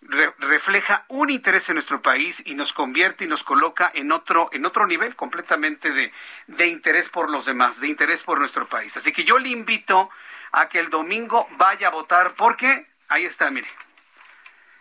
re 0.03 0.33
refleja 0.39 1.05
un 1.09 1.31
interés 1.31 1.69
en 1.69 1.75
nuestro 1.75 2.03
país 2.03 2.43
y 2.47 2.55
nos 2.55 2.73
convierte 2.73 3.25
y 3.25 3.29
nos 3.29 3.43
coloca 3.45 3.91
en 3.95 4.13
otro 4.13 4.49
en 4.53 4.67
otro 4.67 4.87
nivel 4.87 5.17
completamente 5.17 5.93
de, 5.93 6.13
de 6.47 6.67
interés 6.67 7.09
por 7.09 7.31
los 7.31 7.47
demás, 7.47 7.81
de 7.81 7.89
interés 7.89 8.23
por 8.23 8.39
nuestro 8.39 8.69
país. 8.69 8.97
Así 8.97 9.13
que 9.13 9.25
yo 9.25 9.39
le 9.39 9.49
invito 9.49 10.11
a 10.53 10.69
que 10.69 10.79
el 10.79 10.91
domingo 10.91 11.49
vaya 11.53 11.89
a 11.89 11.91
votar 11.91 12.35
porque 12.35 12.87
ahí 13.09 13.25
está, 13.25 13.51
mire. 13.51 13.69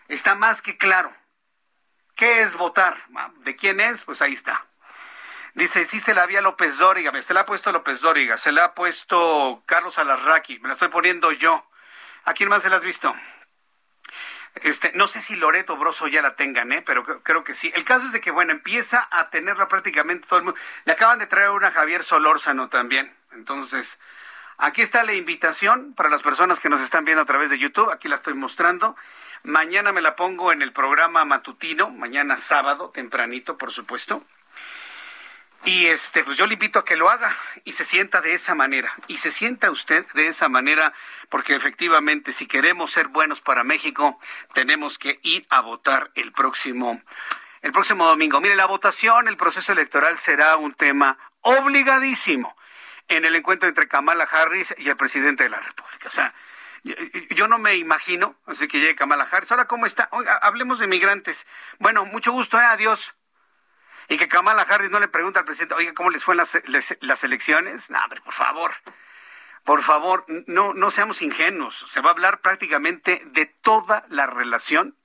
Está 0.08 0.36
más 0.36 0.62
que 0.62 0.78
claro. 0.78 1.14
¿Qué 2.16 2.42
es 2.42 2.56
votar? 2.56 2.98
¿De 3.40 3.56
quién 3.56 3.80
es? 3.80 4.04
Pues 4.04 4.22
ahí 4.22 4.34
está. 4.34 4.66
Dice, 5.56 5.86
sí 5.86 6.02
se 6.02 6.14
la 6.14 6.24
había 6.24 6.42
López 6.42 6.78
Dóriga, 6.78 7.14
se 7.22 7.34
la 7.34 7.42
ha 7.42 7.46
puesto 7.46 7.72
López 7.72 8.02
Dóriga, 8.02 8.36
se 8.36 8.52
la 8.52 8.66
ha 8.66 8.76
puesto 8.76 9.64
Carlos 9.66 9.98
Alarraqui, 9.98 10.60
me 10.60 10.68
la 10.68 10.74
estoy 10.74 10.90
poniendo 10.90 11.32
yo. 11.32 11.66
¿A 12.26 12.34
quién 12.34 12.50
más 12.50 12.64
se 12.64 12.70
la 12.70 12.76
has 12.76 12.84
visto? 12.84 13.16
Este, 14.56 14.92
no 14.96 15.08
sé 15.08 15.22
si 15.22 15.38
Loreto 15.38 15.78
Broso 15.78 16.08
ya 16.08 16.22
la 16.22 16.36
tengan, 16.36 16.74
¿eh? 16.74 16.82
pero 16.82 17.04
creo 17.24 17.46
que 17.46 17.54
sí. 17.54 17.72
El 17.74 17.86
caso 17.86 18.06
es 18.06 18.12
de 18.12 18.20
que, 18.20 18.32
bueno, 18.32 18.52
empieza 18.52 19.08
a 19.10 19.30
tenerla 19.30 19.70
prácticamente 19.70 20.28
todo 20.28 20.40
el 20.40 20.46
mundo. 20.46 20.60
Le 20.84 20.92
acaban 20.92 21.20
de 21.20 21.28
traer 21.28 21.52
una 21.52 21.72
Javier 21.72 22.04
Solórzano 22.04 22.68
también. 22.68 23.16
Entonces, 23.32 24.02
aquí 24.58 24.82
está 24.82 25.04
la 25.04 25.14
invitación 25.14 25.94
para 25.94 26.10
las 26.10 26.22
personas 26.22 26.60
que 26.60 26.70
nos 26.70 26.82
están 26.82 27.06
viendo 27.06 27.22
a 27.22 27.26
través 27.26 27.50
de 27.50 27.60
YouTube. 27.60 27.92
Aquí 27.92 28.10
la 28.10 28.16
estoy 28.16 28.34
mostrando. 28.34 28.98
Mañana 29.44 29.94
me 29.94 30.02
la 30.02 30.18
pongo 30.18 30.52
en 30.52 30.62
el 30.62 30.74
programa 30.74 31.24
matutino, 31.24 31.92
mañana 31.92 32.38
sábado, 32.38 32.90
tempranito, 32.90 33.58
por 33.58 33.72
supuesto. 33.72 34.26
Y 35.66 35.88
este, 35.88 36.24
pues 36.24 36.38
yo 36.38 36.46
le 36.46 36.54
invito 36.54 36.78
a 36.78 36.86
que 36.86 36.96
lo 36.96 37.10
haga 37.10 37.36
y 37.64 37.72
se 37.72 37.84
sienta 37.84 38.22
de 38.22 38.36
esa 38.36 38.54
manera. 38.54 38.94
Y 39.08 39.18
se 39.18 39.32
sienta 39.32 39.72
usted 39.72 40.06
de 40.14 40.28
esa 40.28 40.48
manera, 40.48 40.94
porque 41.30 41.56
efectivamente, 41.56 42.34
si 42.34 42.46
queremos 42.46 42.92
ser 42.92 43.08
buenos 43.08 43.42
para 43.42 43.64
México, 43.64 44.20
tenemos 44.54 45.00
que 45.00 45.20
ir 45.24 45.48
a 45.50 45.62
votar 45.62 46.12
el 46.14 46.32
próximo, 46.34 47.02
el 47.64 47.72
próximo 47.72 48.06
domingo. 48.06 48.40
Mire, 48.42 48.56
la 48.56 48.68
votación, 48.68 49.28
el 49.28 49.38
proceso 49.38 49.72
electoral 49.74 50.20
será 50.20 50.56
un 50.58 50.76
tema 50.76 51.18
obligadísimo 51.42 52.56
en 53.08 53.26
el 53.26 53.36
encuentro 53.36 53.68
entre 53.68 53.88
Kamala 53.88 54.26
Harris 54.26 54.76
y 54.78 54.90
el 54.90 54.96
presidente 54.96 55.46
de 55.46 55.50
la 55.50 55.60
República. 55.60 56.08
O 56.08 56.12
sea, 56.12 56.32
Yo 57.32 57.48
no 57.48 57.58
me 57.58 57.76
imagino, 57.76 58.36
así 58.46 58.68
que 58.68 58.80
llegue 58.80 58.96
Kamala 58.96 59.28
Harris. 59.32 59.52
Hola, 59.52 59.66
¿cómo 59.66 59.88
está? 59.88 60.08
Oiga, 60.12 60.38
hablemos 60.38 60.78
de 60.78 60.86
migrantes. 60.86 61.48
Bueno, 61.80 62.06
mucho 62.06 62.32
gusto, 62.32 62.60
¿eh? 62.60 62.66
Adiós. 62.66 63.16
Y 64.08 64.18
que 64.18 64.28
Kamala 64.28 64.64
Harris 64.64 64.92
no 64.92 65.00
le 65.00 65.08
pregunta 65.08 65.40
al 65.40 65.46
presidente, 65.46 65.76
oiga, 65.76 65.94
¿cómo 65.94 66.10
les 66.10 66.24
fue 66.24 66.36
las, 66.36 66.58
las, 67.02 67.24
elecciones? 67.24 67.90
No, 67.90 68.00
hombre, 68.04 68.22
por 68.22 68.34
favor. 68.34 68.74
Por 69.64 69.82
favor, 69.82 70.26
no, 70.48 70.74
no 70.74 70.92
seamos 70.92 71.22
ingenuos. 71.22 71.86
Se 71.90 72.02
va 72.02 72.10
a 72.10 72.14
hablar 72.14 72.42
prácticamente 72.42 73.22
de 73.26 73.48
toda 73.48 74.06
la 74.10 74.28
relación 74.28 74.96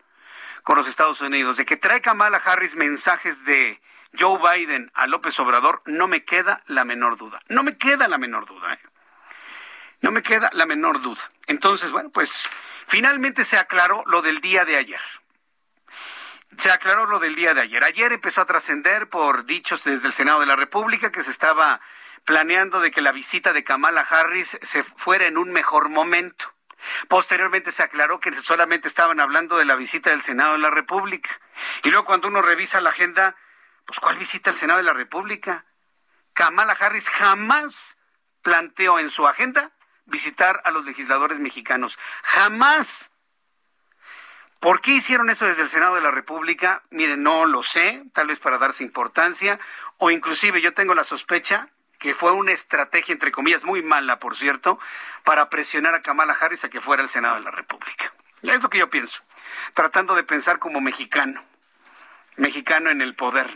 con 0.62 0.76
los 0.76 0.86
Estados 0.86 1.20
Unidos. 1.22 1.56
De 1.56 1.64
que 1.64 1.78
trae 1.78 2.02
Kamala 2.02 2.42
Harris 2.44 2.76
mensajes 2.76 3.44
de 3.46 3.80
Joe 4.18 4.38
Biden 4.38 4.90
a 4.94 5.06
López 5.06 5.38
Obrador, 5.40 5.82
no 5.86 6.08
me 6.08 6.24
queda 6.24 6.62
la 6.66 6.84
menor 6.84 7.16
duda. 7.16 7.40
No 7.48 7.62
me 7.62 7.78
queda 7.78 8.08
la 8.08 8.18
menor 8.18 8.46
duda. 8.46 8.74
¿eh? 8.74 8.78
No 10.02 10.10
me 10.10 10.22
queda 10.22 10.50
la 10.52 10.66
menor 10.66 11.00
duda. 11.00 11.22
Entonces, 11.46 11.90
bueno, 11.90 12.10
pues 12.10 12.48
finalmente 12.86 13.44
se 13.44 13.58
aclaró 13.58 14.02
lo 14.06 14.22
del 14.22 14.40
día 14.40 14.64
de 14.64 14.76
ayer. 14.76 15.00
Se 16.58 16.70
aclaró 16.70 17.06
lo 17.06 17.18
del 17.18 17.36
día 17.36 17.54
de 17.54 17.62
ayer. 17.62 17.84
Ayer 17.84 18.12
empezó 18.12 18.42
a 18.42 18.46
trascender 18.46 19.08
por 19.08 19.44
dichos 19.44 19.84
desde 19.84 20.06
el 20.06 20.12
Senado 20.12 20.40
de 20.40 20.46
la 20.46 20.56
República 20.56 21.12
que 21.12 21.22
se 21.22 21.30
estaba 21.30 21.80
planeando 22.24 22.80
de 22.80 22.90
que 22.90 23.00
la 23.00 23.12
visita 23.12 23.52
de 23.52 23.64
Kamala 23.64 24.02
Harris 24.02 24.58
se 24.60 24.82
fuera 24.82 25.26
en 25.26 25.38
un 25.38 25.52
mejor 25.52 25.88
momento. 25.88 26.54
Posteriormente 27.08 27.72
se 27.72 27.82
aclaró 27.82 28.20
que 28.20 28.34
solamente 28.34 28.88
estaban 28.88 29.20
hablando 29.20 29.56
de 29.56 29.64
la 29.64 29.76
visita 29.76 30.10
del 30.10 30.22
Senado 30.22 30.52
de 30.52 30.58
la 30.58 30.70
República. 30.70 31.30
Y 31.82 31.90
luego 31.90 32.04
cuando 32.04 32.28
uno 32.28 32.42
revisa 32.42 32.80
la 32.80 32.90
agenda, 32.90 33.36
pues 33.86 34.00
¿cuál 34.00 34.18
visita 34.18 34.50
al 34.50 34.56
Senado 34.56 34.78
de 34.78 34.84
la 34.84 34.92
República? 34.92 35.66
Kamala 36.32 36.72
Harris 36.72 37.08
jamás 37.08 37.98
planteó 38.42 38.98
en 38.98 39.10
su 39.10 39.26
agenda 39.26 39.72
visitar 40.06 40.62
a 40.64 40.70
los 40.70 40.84
legisladores 40.84 41.38
mexicanos. 41.38 41.98
Jamás. 42.22 43.10
¿Por 44.60 44.82
qué 44.82 44.90
hicieron 44.90 45.30
eso 45.30 45.46
desde 45.46 45.62
el 45.62 45.68
Senado 45.68 45.94
de 45.94 46.02
la 46.02 46.10
República? 46.10 46.82
Miren, 46.90 47.22
no 47.22 47.46
lo 47.46 47.62
sé, 47.62 48.04
tal 48.12 48.26
vez 48.26 48.40
para 48.40 48.58
darse 48.58 48.84
importancia, 48.84 49.58
o 49.96 50.10
inclusive 50.10 50.60
yo 50.60 50.74
tengo 50.74 50.94
la 50.94 51.04
sospecha 51.04 51.70
que 51.98 52.14
fue 52.14 52.32
una 52.32 52.52
estrategia, 52.52 53.14
entre 53.14 53.32
comillas, 53.32 53.64
muy 53.64 53.82
mala, 53.82 54.18
por 54.18 54.36
cierto, 54.36 54.78
para 55.24 55.48
presionar 55.48 55.94
a 55.94 56.02
Kamala 56.02 56.36
Harris 56.38 56.64
a 56.64 56.68
que 56.68 56.80
fuera 56.80 57.02
al 57.02 57.08
Senado 57.08 57.36
de 57.36 57.40
la 57.40 57.50
República. 57.50 58.12
Es 58.42 58.62
lo 58.62 58.68
que 58.68 58.78
yo 58.78 58.90
pienso, 58.90 59.22
tratando 59.72 60.14
de 60.14 60.24
pensar 60.24 60.58
como 60.58 60.82
mexicano, 60.82 61.42
mexicano 62.36 62.90
en 62.90 63.00
el 63.00 63.14
poder. 63.14 63.50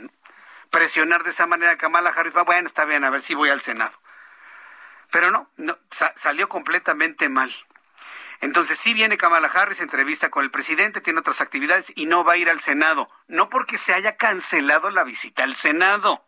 Presionar 0.71 1.23
de 1.23 1.31
esa 1.31 1.47
manera 1.47 1.73
a 1.73 1.79
Kamala 1.79 2.11
Harris, 2.11 2.37
va, 2.37 2.43
bueno, 2.43 2.67
está 2.67 2.87
bien, 2.87 3.05
a 3.05 3.11
ver 3.11 3.21
si 3.21 3.35
voy 3.35 3.51
al 3.51 3.61
Senado. 3.61 3.99
Pero 5.11 5.31
no, 5.31 5.51
no 5.57 5.79
salió 6.17 6.49
completamente 6.49 7.29
mal. 7.29 7.55
Entonces 8.45 8.79
sí 8.79 8.93
viene 8.93 9.17
Kamala 9.17 9.49
Harris, 9.49 9.81
entrevista 9.81 10.29
con 10.29 10.45
el 10.45 10.51
presidente, 10.51 11.01
tiene 11.01 11.21
otras 11.21 11.41
actividades 11.41 11.91
y 11.97 12.05
no 12.05 12.25
va 12.25 12.35
a 12.35 12.37
ir 12.37 12.51
al 12.51 12.61
Senado. 12.61 13.09
No 13.27 13.49
porque 13.49 13.79
se 13.79 13.95
haya 13.95 14.19
cancelado 14.19 14.91
la 14.91 15.03
visita 15.03 15.45
al 15.45 15.55
Senado, 15.55 16.27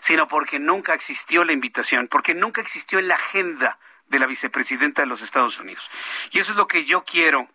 sino 0.00 0.26
porque 0.26 0.58
nunca 0.58 0.92
existió 0.92 1.44
la 1.44 1.52
invitación, 1.52 2.08
porque 2.08 2.34
nunca 2.34 2.60
existió 2.60 2.98
en 2.98 3.06
la 3.06 3.14
agenda 3.14 3.78
de 4.08 4.18
la 4.18 4.26
vicepresidenta 4.26 5.02
de 5.02 5.06
los 5.06 5.22
Estados 5.22 5.60
Unidos. 5.60 5.88
Y 6.32 6.40
eso 6.40 6.50
es 6.50 6.56
lo 6.56 6.66
que 6.66 6.84
yo 6.84 7.04
quiero, 7.04 7.48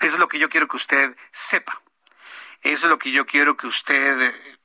eso 0.00 0.14
es 0.14 0.18
lo 0.18 0.26
que 0.26 0.40
yo 0.40 0.48
quiero 0.48 0.66
que 0.66 0.76
usted 0.76 1.16
sepa. 1.30 1.80
Eso 2.62 2.86
es 2.86 2.90
lo 2.90 2.98
que 2.98 3.12
yo 3.12 3.26
quiero 3.26 3.56
que 3.56 3.68
usted 3.68 4.22
eh, 4.22 4.58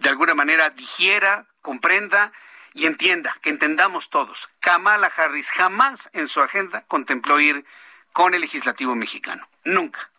de 0.00 0.08
alguna 0.08 0.34
manera 0.34 0.70
digiera, 0.70 1.46
comprenda 1.62 2.32
y 2.74 2.86
entienda, 2.86 3.36
que 3.40 3.50
entendamos 3.50 4.10
todos, 4.10 4.48
Kamala 4.58 5.10
Harris 5.16 5.50
jamás 5.50 6.10
en 6.12 6.28
su 6.28 6.42
agenda 6.42 6.84
contempló 6.88 7.40
ir 7.40 7.64
con 8.12 8.34
el 8.34 8.40
legislativo 8.40 8.94
mexicano. 8.94 9.48
Nunca. 9.64 10.10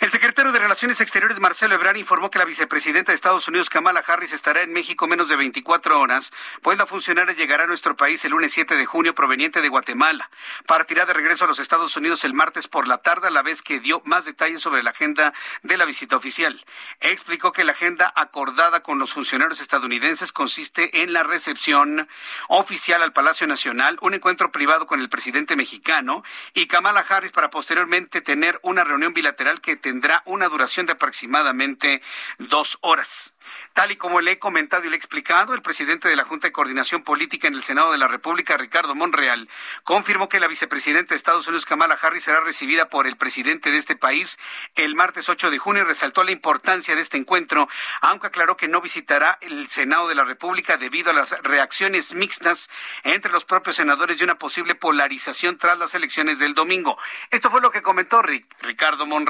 El 0.00 0.10
secretario 0.10 0.52
de 0.52 0.58
Relaciones 0.58 1.00
Exteriores, 1.00 1.40
Marcelo 1.40 1.74
Ebrard, 1.74 1.96
informó 1.96 2.30
que 2.30 2.38
la 2.38 2.44
vicepresidenta 2.44 3.10
de 3.10 3.16
Estados 3.16 3.48
Unidos, 3.48 3.68
Kamala 3.68 4.04
Harris, 4.06 4.32
estará 4.32 4.62
en 4.62 4.72
México 4.72 5.08
menos 5.08 5.28
de 5.28 5.36
24 5.36 5.98
horas, 5.98 6.32
pues 6.62 6.78
la 6.78 6.86
funcionaria 6.86 7.34
llegará 7.34 7.64
a 7.64 7.66
nuestro 7.66 7.96
país 7.96 8.24
el 8.24 8.32
lunes 8.32 8.52
7 8.52 8.76
de 8.76 8.86
junio 8.86 9.14
proveniente 9.14 9.60
de 9.60 9.68
Guatemala. 9.68 10.30
Partirá 10.66 11.04
de 11.04 11.14
regreso 11.14 11.44
a 11.44 11.48
los 11.48 11.58
Estados 11.58 11.96
Unidos 11.96 12.24
el 12.24 12.34
martes 12.34 12.68
por 12.68 12.86
la 12.86 12.98
tarde, 12.98 13.28
a 13.28 13.30
la 13.30 13.42
vez 13.42 13.62
que 13.62 13.80
dio 13.80 14.02
más 14.04 14.24
detalles 14.24 14.60
sobre 14.60 14.82
la 14.82 14.90
agenda 14.90 15.32
de 15.62 15.76
la 15.76 15.84
visita 15.84 16.16
oficial. 16.16 16.64
Explicó 17.00 17.52
que 17.52 17.64
la 17.64 17.72
agenda 17.72 18.12
acordada 18.14 18.82
con 18.82 18.98
los 18.98 19.12
funcionarios 19.12 19.60
estadounidenses 19.60 20.32
consiste 20.32 21.02
en 21.02 21.12
la 21.12 21.22
recepción 21.22 22.08
oficial 22.48 23.02
al 23.02 23.12
Palacio 23.12 23.46
Nacional, 23.46 23.98
un 24.00 24.14
encuentro 24.14 24.52
privado 24.52 24.86
con 24.86 25.00
el 25.00 25.08
presidente 25.08 25.56
mexicano 25.56 26.22
y 26.54 26.66
Kamala 26.66 27.00
Harris 27.00 27.32
para 27.32 27.50
posteriormente 27.50 28.20
tener 28.20 28.60
una 28.62 28.84
reunión 28.84 29.12
bilateral 29.12 29.37
que 29.60 29.76
tendrá 29.76 30.22
una 30.26 30.48
duración 30.48 30.86
de 30.86 30.92
aproximadamente 30.92 32.02
dos 32.38 32.78
horas. 32.80 33.34
Tal 33.72 33.92
y 33.92 33.96
como 33.96 34.20
le 34.20 34.32
he 34.32 34.38
comentado 34.38 34.84
y 34.84 34.88
le 34.88 34.96
he 34.96 34.98
explicado, 34.98 35.54
el 35.54 35.62
presidente 35.62 36.08
de 36.08 36.16
la 36.16 36.24
Junta 36.24 36.48
de 36.48 36.52
Coordinación 36.52 37.02
Política 37.02 37.46
en 37.46 37.54
el 37.54 37.62
Senado 37.62 37.92
de 37.92 37.98
la 37.98 38.08
República, 38.08 38.56
Ricardo 38.56 38.94
Monreal, 38.94 39.48
confirmó 39.84 40.28
que 40.28 40.40
la 40.40 40.48
vicepresidenta 40.48 41.10
de 41.10 41.16
Estados 41.16 41.46
Unidos, 41.46 41.64
Kamala 41.64 41.96
Harris, 42.00 42.24
será 42.24 42.40
recibida 42.40 42.88
por 42.88 43.06
el 43.06 43.16
presidente 43.16 43.70
de 43.70 43.78
este 43.78 43.94
país 43.96 44.38
el 44.74 44.96
martes 44.96 45.28
8 45.28 45.50
de 45.50 45.58
junio 45.58 45.82
y 45.82 45.86
resaltó 45.86 46.24
la 46.24 46.32
importancia 46.32 46.96
de 46.96 47.00
este 47.00 47.16
encuentro, 47.16 47.68
aunque 48.00 48.26
aclaró 48.26 48.56
que 48.56 48.68
no 48.68 48.80
visitará 48.80 49.38
el 49.40 49.68
Senado 49.68 50.08
de 50.08 50.16
la 50.16 50.24
República 50.24 50.76
debido 50.76 51.10
a 51.10 51.14
las 51.14 51.30
reacciones 51.42 52.14
mixtas 52.14 52.68
entre 53.04 53.30
los 53.32 53.44
propios 53.44 53.76
senadores 53.76 54.20
y 54.20 54.24
una 54.24 54.38
posible 54.38 54.74
polarización 54.74 55.56
tras 55.56 55.78
las 55.78 55.94
elecciones 55.94 56.38
del 56.38 56.54
domingo. 56.54 56.98
Esto 57.30 57.50
fue 57.50 57.60
lo 57.60 57.70
que 57.70 57.82
comentó 57.82 58.22
Ricardo 58.22 59.06
Monreal. 59.06 59.27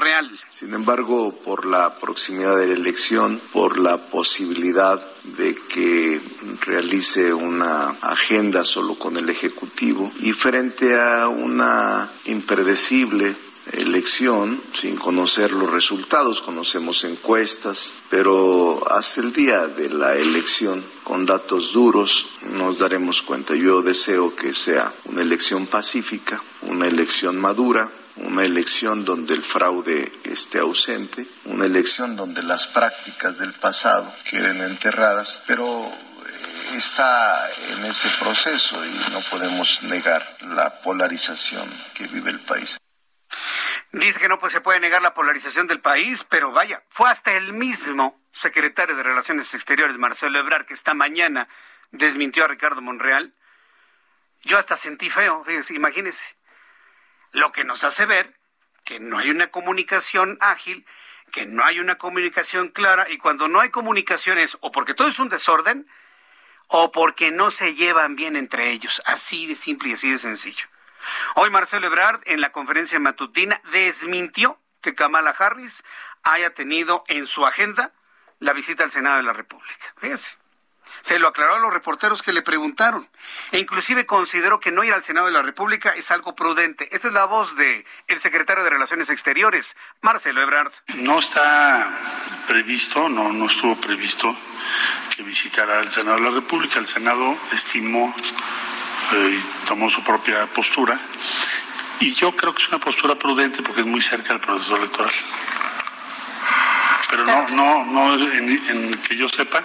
Sin 0.49 0.73
embargo, 0.73 1.33
por 1.43 1.65
la 1.65 1.99
proximidad 1.99 2.57
de 2.57 2.67
la 2.67 2.73
elección, 2.73 3.41
por 3.51 3.79
la 3.79 3.97
posibilidad 4.09 4.99
de 5.37 5.55
que 5.55 6.21
realice 6.61 7.33
una 7.33 7.97
agenda 8.01 8.63
solo 8.63 8.95
con 8.97 9.17
el 9.17 9.29
Ejecutivo 9.29 10.11
y 10.19 10.31
frente 10.31 10.99
a 10.99 11.27
una 11.27 12.11
impredecible 12.25 13.35
elección 13.71 14.61
sin 14.73 14.95
conocer 14.95 15.51
los 15.51 15.69
resultados, 15.69 16.41
conocemos 16.41 17.03
encuestas, 17.03 17.93
pero 18.09 18.89
hasta 18.89 19.21
el 19.21 19.31
día 19.31 19.67
de 19.67 19.89
la 19.89 20.15
elección, 20.15 20.83
con 21.03 21.25
datos 21.25 21.73
duros, 21.73 22.27
nos 22.43 22.79
daremos 22.79 23.21
cuenta. 23.21 23.53
Yo 23.53 23.81
deseo 23.81 24.35
que 24.35 24.53
sea 24.53 24.93
una 25.05 25.21
elección 25.21 25.67
pacífica, 25.67 26.41
una 26.61 26.87
elección 26.87 27.39
madura, 27.39 27.91
una 28.19 28.43
elección 28.43 29.05
donde 29.05 29.33
el 29.33 29.43
fraude 29.43 30.11
esté 30.23 30.59
ausente, 30.59 31.27
una 31.45 31.65
elección 31.65 32.15
donde 32.15 32.43
las 32.43 32.67
prácticas 32.67 33.37
del 33.37 33.53
pasado 33.53 34.13
queden 34.29 34.61
enterradas, 34.61 35.43
pero 35.47 35.85
eh, 35.85 36.77
está 36.77 37.49
en 37.69 37.85
ese 37.85 38.09
proceso 38.19 38.83
y 38.85 39.11
no 39.11 39.21
podemos 39.29 39.81
negar 39.83 40.37
la 40.41 40.81
polarización 40.81 41.69
que 41.93 42.07
vive 42.07 42.31
el 42.31 42.39
país. 42.41 42.77
Dice 43.91 44.19
que 44.19 44.27
no 44.27 44.37
pues, 44.37 44.53
se 44.53 44.61
puede 44.61 44.79
negar 44.79 45.01
la 45.01 45.13
polarización 45.13 45.67
del 45.67 45.79
país, 45.79 46.25
pero 46.29 46.51
vaya, 46.51 46.83
fue 46.89 47.09
hasta 47.09 47.33
el 47.33 47.53
mismo 47.53 48.19
secretario 48.31 48.95
de 48.95 49.03
Relaciones 49.03 49.53
Exteriores, 49.53 49.97
Marcelo 49.97 50.39
Ebrard, 50.39 50.65
que 50.65 50.73
esta 50.73 50.93
mañana 50.93 51.47
desmintió 51.91 52.45
a 52.45 52.47
Ricardo 52.47 52.81
Monreal. 52.81 53.33
Yo 54.43 54.57
hasta 54.57 54.75
sentí 54.75 55.09
feo, 55.09 55.43
fíjense, 55.43 55.73
imagínense 55.73 56.38
lo 57.31 57.51
que 57.51 57.63
nos 57.63 57.83
hace 57.83 58.05
ver 58.05 58.39
que 58.89 58.99
no 58.99 59.19
hay 59.19 59.29
una 59.29 59.51
comunicación 59.51 60.39
ágil, 60.41 60.83
que 61.31 61.45
no 61.45 61.63
hay 61.63 61.79
una 61.79 61.99
comunicación 61.99 62.69
clara, 62.69 63.07
y 63.07 63.19
cuando 63.19 63.47
no 63.47 63.59
hay 63.59 63.69
comunicaciones, 63.69 64.57
o 64.61 64.71
porque 64.71 64.95
todo 64.95 65.07
es 65.07 65.19
un 65.19 65.29
desorden, 65.29 65.87
o 66.69 66.91
porque 66.91 67.29
no 67.29 67.51
se 67.51 67.75
llevan 67.75 68.15
bien 68.15 68.35
entre 68.35 68.71
ellos. 68.71 69.03
Así 69.05 69.45
de 69.45 69.53
simple 69.53 69.89
y 69.89 69.93
así 69.93 70.09
de 70.09 70.17
sencillo. 70.17 70.65
Hoy 71.35 71.51
Marcelo 71.51 71.85
Ebrard 71.85 72.21
en 72.25 72.41
la 72.41 72.51
conferencia 72.51 72.99
matutina 72.99 73.61
desmintió 73.71 74.59
que 74.81 74.95
Kamala 74.95 75.35
Harris 75.37 75.83
haya 76.23 76.55
tenido 76.55 77.03
en 77.09 77.27
su 77.27 77.45
agenda 77.45 77.93
la 78.39 78.53
visita 78.53 78.83
al 78.83 78.91
Senado 78.91 79.17
de 79.17 79.23
la 79.23 79.33
República. 79.33 79.93
Fíjese. 79.97 80.38
Se 81.01 81.19
lo 81.19 81.27
aclaró 81.27 81.55
a 81.55 81.59
los 81.59 81.73
reporteros 81.73 82.21
que 82.21 82.33
le 82.33 82.41
preguntaron. 82.41 83.07
E 83.51 83.59
inclusive 83.59 84.05
consideró 84.05 84.59
que 84.59 84.71
no 84.71 84.83
ir 84.83 84.93
al 84.93 85.03
Senado 85.03 85.27
de 85.27 85.33
la 85.33 85.41
República 85.41 85.89
es 85.91 86.11
algo 86.11 86.35
prudente. 86.35 86.87
Esa 86.95 87.07
es 87.09 87.13
la 87.13 87.25
voz 87.25 87.55
de 87.55 87.85
el 88.07 88.19
secretario 88.19 88.63
de 88.63 88.69
Relaciones 88.69 89.09
Exteriores, 89.09 89.75
Marcelo 90.01 90.41
Ebrard. 90.41 90.71
No 90.95 91.19
está 91.19 91.87
previsto, 92.47 93.09
no, 93.09 93.31
no 93.31 93.45
estuvo 93.47 93.75
previsto 93.75 94.35
que 95.15 95.23
visitara 95.23 95.79
al 95.79 95.89
Senado 95.89 96.17
de 96.17 96.23
la 96.23 96.31
República. 96.31 96.79
El 96.79 96.87
Senado 96.87 97.37
estimó 97.51 98.13
eh, 99.11 99.41
tomó 99.67 99.89
su 99.89 100.03
propia 100.03 100.45
postura. 100.47 100.99
Y 101.99 102.13
yo 102.13 102.31
creo 102.35 102.53
que 102.53 102.61
es 102.61 102.69
una 102.69 102.79
postura 102.79 103.15
prudente 103.15 103.63
porque 103.63 103.81
es 103.81 103.87
muy 103.87 104.01
cerca 104.01 104.29
del 104.29 104.39
proceso 104.39 104.77
electoral. 104.77 105.11
Pero 107.09 107.25
no, 107.25 107.47
no, 107.49 107.85
no 107.85 108.13
en, 108.31 108.97
que 109.01 109.15
yo 109.15 109.27
sepa, 109.27 109.63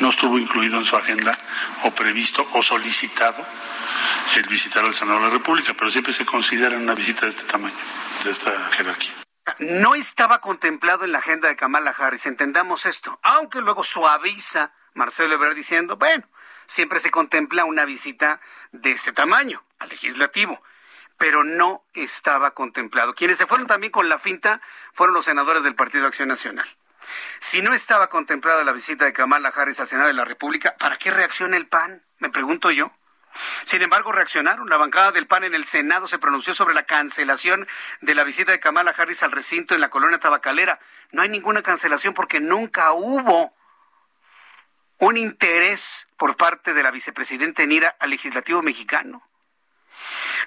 no 0.00 0.10
estuvo 0.10 0.38
incluido 0.38 0.76
en 0.76 0.84
su 0.84 0.96
agenda 0.96 1.36
o 1.84 1.90
previsto 1.90 2.46
o 2.52 2.62
solicitado 2.62 3.44
el 4.36 4.42
visitar 4.48 4.84
al 4.84 4.92
Senado 4.92 5.18
de 5.18 5.24
la 5.26 5.30
República, 5.30 5.74
pero 5.74 5.90
siempre 5.90 6.12
se 6.12 6.26
considera 6.26 6.76
una 6.76 6.94
visita 6.94 7.22
de 7.22 7.30
este 7.30 7.44
tamaño, 7.44 7.74
de 8.24 8.30
esta 8.30 8.52
jerarquía. 8.72 9.12
No 9.58 9.94
estaba 9.94 10.40
contemplado 10.40 11.04
en 11.04 11.12
la 11.12 11.18
agenda 11.18 11.48
de 11.48 11.56
Kamala 11.56 11.94
Harris, 11.96 12.26
entendamos 12.26 12.86
esto, 12.86 13.18
aunque 13.22 13.60
luego 13.60 13.84
suaviza 13.84 14.72
Marcelo 14.94 15.34
Ebrard 15.34 15.54
diciendo, 15.54 15.96
bueno, 15.96 16.24
siempre 16.66 16.98
se 17.00 17.10
contempla 17.10 17.64
una 17.64 17.84
visita 17.84 18.40
de 18.70 18.92
este 18.92 19.12
tamaño 19.12 19.64
al 19.78 19.88
legislativo 19.88 20.62
pero 21.22 21.44
no 21.44 21.82
estaba 21.94 22.50
contemplado. 22.50 23.14
Quienes 23.14 23.38
se 23.38 23.46
fueron 23.46 23.68
también 23.68 23.92
con 23.92 24.08
la 24.08 24.18
finta 24.18 24.60
fueron 24.92 25.14
los 25.14 25.24
senadores 25.24 25.62
del 25.62 25.76
Partido 25.76 26.08
Acción 26.08 26.28
Nacional. 26.28 26.68
Si 27.40 27.62
no 27.62 27.74
estaba 27.74 28.08
contemplada 28.08 28.64
la 28.64 28.72
visita 28.72 29.04
de 29.04 29.12
Kamala 29.12 29.48
Harris 29.48 29.80
al 29.80 29.88
Senado 29.88 30.08
de 30.08 30.14
la 30.14 30.24
República, 30.24 30.76
¿para 30.78 30.96
qué 30.96 31.10
reacciona 31.10 31.56
el 31.56 31.66
PAN? 31.66 32.02
Me 32.18 32.30
pregunto 32.30 32.70
yo. 32.70 32.92
Sin 33.64 33.82
embargo, 33.82 34.12
reaccionaron. 34.12 34.68
La 34.68 34.76
bancada 34.76 35.12
del 35.12 35.26
PAN 35.26 35.44
en 35.44 35.54
el 35.54 35.64
Senado 35.64 36.06
se 36.06 36.18
pronunció 36.18 36.54
sobre 36.54 36.74
la 36.74 36.84
cancelación 36.84 37.66
de 38.00 38.14
la 38.14 38.24
visita 38.24 38.52
de 38.52 38.60
Kamala 38.60 38.94
Harris 38.96 39.22
al 39.22 39.32
recinto 39.32 39.74
en 39.74 39.80
la 39.80 39.90
colonia 39.90 40.18
tabacalera. 40.18 40.80
No 41.10 41.22
hay 41.22 41.28
ninguna 41.28 41.62
cancelación 41.62 42.14
porque 42.14 42.40
nunca 42.40 42.92
hubo 42.92 43.54
un 44.98 45.16
interés 45.16 46.06
por 46.16 46.36
parte 46.36 46.74
de 46.74 46.82
la 46.82 46.90
vicepresidenta 46.90 47.62
en 47.62 47.72
ir 47.72 47.92
al 47.98 48.10
legislativo 48.10 48.62
mexicano. 48.62 49.22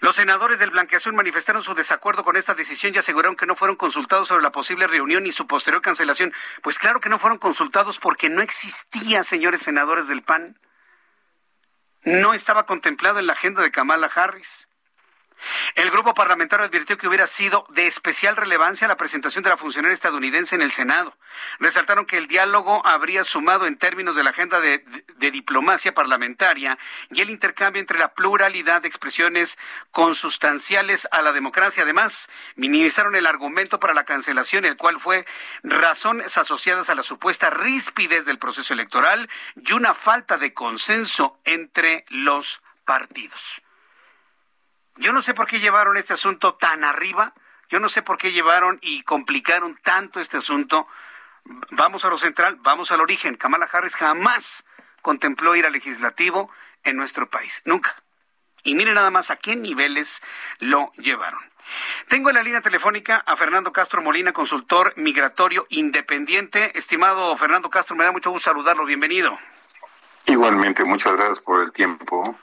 Los 0.02 0.16
senadores 0.16 0.60
del 0.60 0.72
Blanqueazul 0.72 1.14
manifestaron 1.14 1.64
su 1.64 1.74
desacuerdo 1.74 2.24
con 2.24 2.38
esta 2.38 2.54
decisión 2.54 2.94
y 2.94 2.98
aseguraron 2.98 3.36
que 3.36 3.46
no 3.46 3.56
fueron 3.56 3.76
consultados 3.76 4.28
sobre 4.28 4.44
la 4.44 4.52
posible 4.52 4.88
reunión 4.88 5.26
y 5.26 5.32
su 5.32 5.48
posterior 5.48 5.82
cancelación. 5.82 6.34
Pues 6.62 6.80
claro 6.80 7.00
que 7.00 7.10
no 7.10 7.20
fueron 7.20 7.38
consultados 7.38 8.00
porque 8.00 8.30
no 8.30 8.42
existía, 8.42 9.24
señores 9.24 9.62
senadores 9.62 10.08
del 10.08 10.22
PAN. 10.22 10.60
No 12.04 12.34
estaba 12.34 12.66
contemplado 12.66 13.20
en 13.20 13.28
la 13.28 13.34
agenda 13.34 13.62
de 13.62 13.72
Kamala 13.72 14.12
Harris. 14.14 14.68
El 15.76 15.92
grupo 15.92 16.14
parlamentario 16.14 16.66
advirtió 16.66 16.98
que 16.98 17.08
hubiera 17.08 17.28
sido 17.28 17.66
de 17.70 17.88
especial 17.88 18.36
relevancia 18.36 18.88
la 18.88 18.98
presentación 18.98 19.44
de 19.44 19.50
la 19.50 19.58
funcionaria 19.58 19.94
estadounidense 19.94 20.56
en 20.56 20.62
el 20.62 20.72
Senado. 20.72 21.18
Resaltaron 21.60 22.06
que 22.06 22.18
el 22.18 22.28
diálogo 22.28 22.86
habría 22.86 23.24
sumado 23.24 23.68
en 23.68 23.78
términos 23.78 24.16
de 24.16 24.24
la 24.24 24.30
agenda 24.30 24.60
de, 24.62 24.84
diplomacia 25.18 25.94
parlamentaria 25.94 26.78
y 27.10 27.22
el 27.22 27.30
intercambio 27.30 27.80
entre 27.80 28.00
la 28.00 28.14
pluralidad 28.14 28.82
de 28.82 28.88
expresiones 28.88 29.58
consustanciales 29.92 31.08
a 31.12 31.22
la 31.22 31.34
democracia. 31.34 31.84
Además, 31.84 32.30
minimizaron 32.56 33.16
el 33.16 33.26
argumento 33.26 33.80
para 33.80 33.94
la 33.94 34.06
cancelación, 34.06 34.66
el 34.66 34.78
cual 34.78 35.00
fue 35.00 35.26
razones 35.64 36.38
asociadas 36.38 36.90
a 36.90 36.96
la 36.96 37.04
supuesta 37.04 37.50
ríspidez 37.50 38.26
del 38.26 38.40
proceso 38.40 38.74
electoral 38.74 39.30
y 39.56 39.74
una 39.74 39.94
falta 39.94 40.38
de 40.38 40.54
consenso 40.54 41.40
entre 41.44 42.06
los 42.10 42.62
partidos. 42.86 43.65
Yo 44.98 45.12
no 45.12 45.22
sé 45.22 45.34
por 45.34 45.48
qué 45.48 45.60
llevaron 45.60 45.98
este 45.98 46.14
asunto 46.14 46.56
tan 46.56 46.84
arriba, 46.84 47.34
yo 47.70 47.80
no 47.80 47.90
sé 47.90 48.02
por 48.02 48.18
qué 48.18 48.32
llevaron 48.32 48.80
y 48.82 49.04
complicaron 49.04 49.78
tanto 49.84 50.20
este 50.20 50.38
asunto. 50.38 50.88
Vamos 51.72 52.06
a 52.06 52.10
lo 52.10 52.18
central, 52.18 52.58
vamos 52.62 52.92
al 52.92 53.02
origen. 53.02 53.36
Kamala 53.36 53.68
Harris 53.72 53.96
jamás 53.96 54.66
contempló 55.02 55.56
ir 55.56 55.66
al 55.66 55.74
legislativo 55.74 56.50
en 56.84 56.96
nuestro 56.96 57.30
país, 57.30 57.62
nunca. 57.66 57.96
Y 58.64 58.74
miren 58.76 58.96
nada 58.96 59.12
más 59.12 59.30
a 59.30 59.36
qué 59.36 59.56
niveles 59.56 60.24
lo 60.60 60.92
llevaron. 60.94 61.40
Tengo 62.08 62.30
en 62.30 62.36
la 62.36 62.44
línea 62.44 62.62
telefónica 62.62 63.24
a 63.26 63.36
Fernando 63.36 63.72
Castro 63.72 64.02
Molina, 64.02 64.34
consultor 64.34 64.94
migratorio 64.96 65.66
independiente. 65.70 66.78
Estimado 66.78 67.36
Fernando 67.38 67.70
Castro, 67.70 67.96
me 67.96 68.04
da 68.04 68.12
mucho 68.12 68.32
gusto 68.32 68.50
saludarlo. 68.50 68.86
Bienvenido. 68.86 69.38
Igualmente, 70.26 70.84
muchas 70.84 71.16
gracias 71.18 71.40
por 71.40 71.62
el 71.62 71.72
tiempo. 71.72 72.40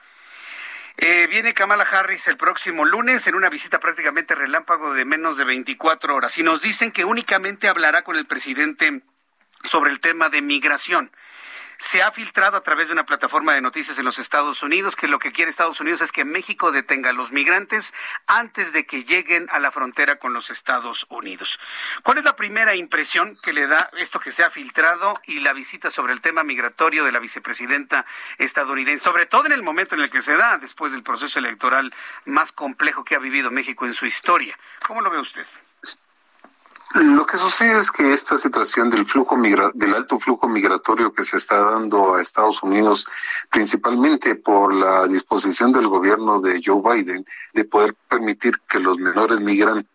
Eh, 0.99 1.27
viene 1.31 1.55
Kamala 1.55 1.85
Harris 1.85 2.29
el 2.29 2.37
próximo 2.37 2.85
lunes 2.85 3.27
en 3.27 3.35
una 3.35 3.49
visita 3.49 3.81
prácticamente 3.81 4.35
relámpago 4.35 4.93
de 4.93 5.05
menos 5.05 5.37
de 5.37 5.45
24 5.45 6.15
horas 6.15 6.37
y 6.39 6.43
nos 6.43 6.63
dicen 6.63 6.93
que 6.93 7.05
únicamente 7.05 7.69
hablará 7.69 8.03
con 8.03 8.17
el 8.17 8.27
presidente 8.27 9.03
sobre 9.65 9.91
el 9.91 10.01
tema 10.01 10.29
de 10.29 10.43
migración. 10.43 11.11
Se 11.85 12.01
ha 12.01 12.13
filtrado 12.13 12.57
a 12.57 12.63
través 12.63 12.87
de 12.87 12.93
una 12.93 13.07
plataforma 13.07 13.55
de 13.55 13.61
noticias 13.61 13.99
en 13.99 14.05
los 14.05 14.21
Estados 14.21 14.63
Unidos 14.63 14.95
que 14.95 15.09
lo 15.09 15.19
que 15.19 15.33
quiere 15.33 15.51
Estados 15.51 15.81
Unidos 15.81 16.01
es 16.01 16.13
que 16.13 16.25
México 16.25 16.71
detenga 16.71 17.11
a 17.11 17.13
los 17.13 17.33
migrantes 17.33 17.93
antes 18.29 18.73
de 18.73 18.87
que 18.87 19.03
lleguen 19.03 19.49
a 19.51 19.59
la 19.59 19.73
frontera 19.73 20.21
con 20.21 20.33
los 20.33 20.51
Estados 20.51 21.07
Unidos. 21.09 21.59
¿Cuál 22.05 22.19
es 22.19 22.25
la 22.25 22.37
primera 22.37 22.77
impresión 22.77 23.37
que 23.43 23.53
le 23.53 23.67
da 23.67 23.91
esto 23.99 24.21
que 24.21 24.31
se 24.31 24.45
ha 24.45 24.51
filtrado 24.51 25.21
y 25.27 25.41
la 25.41 25.53
visita 25.55 25.91
sobre 25.91 26.13
el 26.13 26.21
tema 26.21 26.45
migratorio 26.45 27.05
de 27.05 27.11
la 27.11 27.19
vicepresidenta 27.19 28.07
estadounidense, 28.39 29.03
sobre 29.03 29.27
todo 29.27 29.47
en 29.47 29.53
el 29.53 29.65
momento 29.65 29.97
en 29.97 30.03
el 30.03 30.11
que 30.11 30.23
se 30.23 30.37
da 30.37 30.59
después 30.59 30.93
del 30.93 31.03
proceso 31.03 31.41
electoral 31.41 31.93
más 32.27 32.53
complejo 32.53 33.03
que 33.03 33.17
ha 33.17 33.19
vivido 33.19 33.51
México 33.51 33.87
en 33.87 33.95
su 33.95 34.07
historia? 34.07 34.57
¿Cómo 34.87 35.01
lo 35.01 35.11
ve 35.11 35.19
usted? 35.19 35.47
Lo 36.95 37.25
que 37.25 37.39
sucede 37.39 37.79
es 37.79 37.91
que 37.91 38.13
esta 38.13 38.37
situación 38.37 38.91
del 38.91 39.07
flujo 39.07 39.37
del 39.75 39.95
alto 39.95 40.19
flujo 40.19 40.47
migratorio 40.47 41.13
que 41.13 41.25
se 41.25 41.39
está 41.39 41.59
dando 41.59 42.15
a 42.15 42.21
Estados 42.21 42.63
Unidos, 42.63 43.07
principalmente 43.51 44.35
por 44.35 44.75
la 44.75 45.07
disposición 45.07 45.73
del 45.73 45.89
gobierno 45.89 46.41
de 46.41 46.61
Joe 46.63 46.83
Biden 46.83 47.25
de 47.55 47.65
poder 47.65 47.95
permitir 48.09 48.61
que 48.69 48.79
los 48.79 48.99
menores 48.99 49.41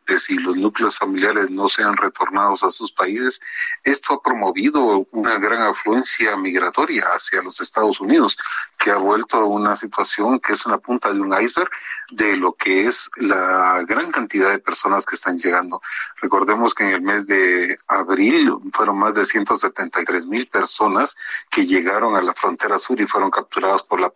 migrantes 0.07 0.29
y 0.29 0.37
los 0.37 0.55
núcleos 0.55 0.97
familiares 0.97 1.49
no 1.49 1.67
sean 1.67 1.95
retornados 1.97 2.63
a 2.63 2.71
sus 2.71 2.91
países, 2.91 3.39
esto 3.83 4.13
ha 4.13 4.21
promovido 4.21 5.07
una 5.11 5.37
gran 5.37 5.61
afluencia 5.61 6.35
migratoria 6.37 7.05
hacia 7.13 7.41
los 7.41 7.59
Estados 7.61 7.99
Unidos, 7.99 8.37
que 8.77 8.91
ha 8.91 8.97
vuelto 8.97 9.37
a 9.37 9.45
una 9.45 9.75
situación 9.75 10.39
que 10.39 10.53
es 10.53 10.65
una 10.65 10.77
punta 10.77 11.11
de 11.11 11.19
un 11.19 11.33
iceberg 11.39 11.69
de 12.11 12.35
lo 12.37 12.53
que 12.53 12.87
es 12.87 13.09
la 13.17 13.83
gran 13.87 14.11
cantidad 14.11 14.51
de 14.51 14.59
personas 14.59 15.05
que 15.05 15.15
están 15.15 15.37
llegando. 15.37 15.81
Recordemos 16.21 16.73
que 16.73 16.83
en 16.83 16.89
el 16.89 17.01
mes 17.01 17.27
de 17.27 17.77
abril 17.87 18.53
fueron 18.73 18.97
más 18.97 19.13
de 19.13 19.25
173 19.25 20.25
mil 20.25 20.47
personas 20.47 21.15
que 21.49 21.65
llegaron 21.65 22.15
a 22.15 22.21
la 22.21 22.33
frontera 22.33 22.79
sur 22.79 22.99
y 22.99 23.07
fueron 23.07 23.29
capturadas 23.29 23.83
por 23.83 23.99
la 23.99 24.11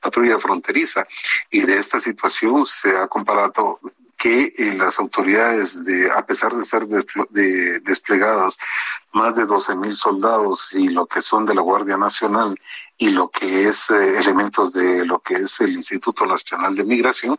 patrulla 0.00 0.38
fronteriza. 0.38 1.06
Y 1.50 1.60
de 1.60 1.78
esta 1.78 2.00
situación 2.00 2.66
se 2.66 2.96
ha 2.96 3.06
comparado 3.08 3.80
que 4.16 4.54
eh, 4.56 4.74
las 4.74 4.98
autoridades, 4.98 5.84
de, 5.84 6.10
a 6.10 6.24
pesar 6.24 6.52
de 6.52 6.64
ser 6.64 6.86
desplegadas 6.86 8.58
más 9.16 9.34
de 9.34 9.46
12 9.46 9.74
mil 9.76 9.96
soldados 9.96 10.74
y 10.74 10.90
lo 10.90 11.06
que 11.06 11.22
son 11.22 11.46
de 11.46 11.54
la 11.54 11.62
Guardia 11.62 11.96
Nacional 11.96 12.54
y 12.98 13.08
lo 13.08 13.30
que 13.30 13.66
es 13.66 13.88
eh, 13.90 14.18
elementos 14.18 14.74
de 14.74 15.06
lo 15.06 15.20
que 15.20 15.36
es 15.36 15.58
el 15.60 15.72
Instituto 15.72 16.26
Nacional 16.26 16.76
de 16.76 16.84
Migración, 16.84 17.38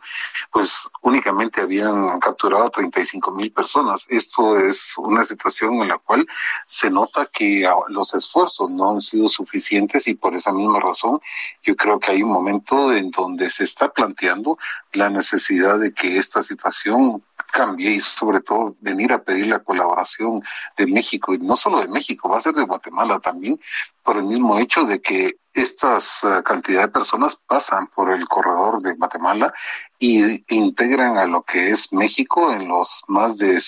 pues 0.50 0.90
únicamente 1.02 1.60
habían 1.60 2.18
capturado 2.18 2.68
35 2.70 3.30
mil 3.30 3.52
personas. 3.52 4.06
Esto 4.08 4.58
es 4.58 4.94
una 4.98 5.22
situación 5.22 5.74
en 5.74 5.88
la 5.88 5.98
cual 5.98 6.26
se 6.66 6.90
nota 6.90 7.28
que 7.32 7.68
los 7.88 8.12
esfuerzos 8.12 8.68
no 8.70 8.90
han 8.90 9.00
sido 9.00 9.28
suficientes 9.28 10.08
y 10.08 10.14
por 10.14 10.34
esa 10.34 10.52
misma 10.52 10.80
razón 10.80 11.20
yo 11.62 11.76
creo 11.76 12.00
que 12.00 12.10
hay 12.10 12.24
un 12.24 12.30
momento 12.30 12.92
en 12.92 13.12
donde 13.12 13.50
se 13.50 13.62
está 13.62 13.92
planteando 13.92 14.58
la 14.92 15.10
necesidad 15.10 15.78
de 15.78 15.92
que 15.92 16.18
esta 16.18 16.42
situación 16.42 17.22
cambie 17.50 17.92
y 17.92 18.00
sobre 18.00 18.40
todo 18.40 18.76
venir 18.80 19.12
a 19.12 19.22
pedir 19.22 19.46
la 19.46 19.60
colaboración 19.60 20.42
de 20.76 20.86
México 20.86 21.34
y 21.34 21.38
no 21.38 21.56
solo 21.56 21.80
de 21.80 21.88
México, 21.88 22.28
va 22.28 22.38
a 22.38 22.40
ser 22.40 22.54
de 22.54 22.64
Guatemala 22.64 23.18
también 23.20 23.58
por 24.02 24.16
el 24.16 24.24
mismo 24.24 24.58
hecho 24.58 24.84
de 24.84 25.00
que 25.00 25.38
estas 25.52 26.22
uh, 26.24 26.42
cantidad 26.42 26.82
de 26.82 26.88
personas 26.88 27.36
pasan 27.36 27.88
por 27.88 28.12
el 28.12 28.28
corredor 28.28 28.80
de 28.80 28.94
Guatemala 28.94 29.52
y 29.98 30.44
integran 30.54 31.18
a 31.18 31.26
lo 31.26 31.42
que 31.42 31.70
es 31.70 31.92
México 31.92 32.52
en 32.52 32.68
los 32.68 33.02
más 33.08 33.38
de 33.38 33.60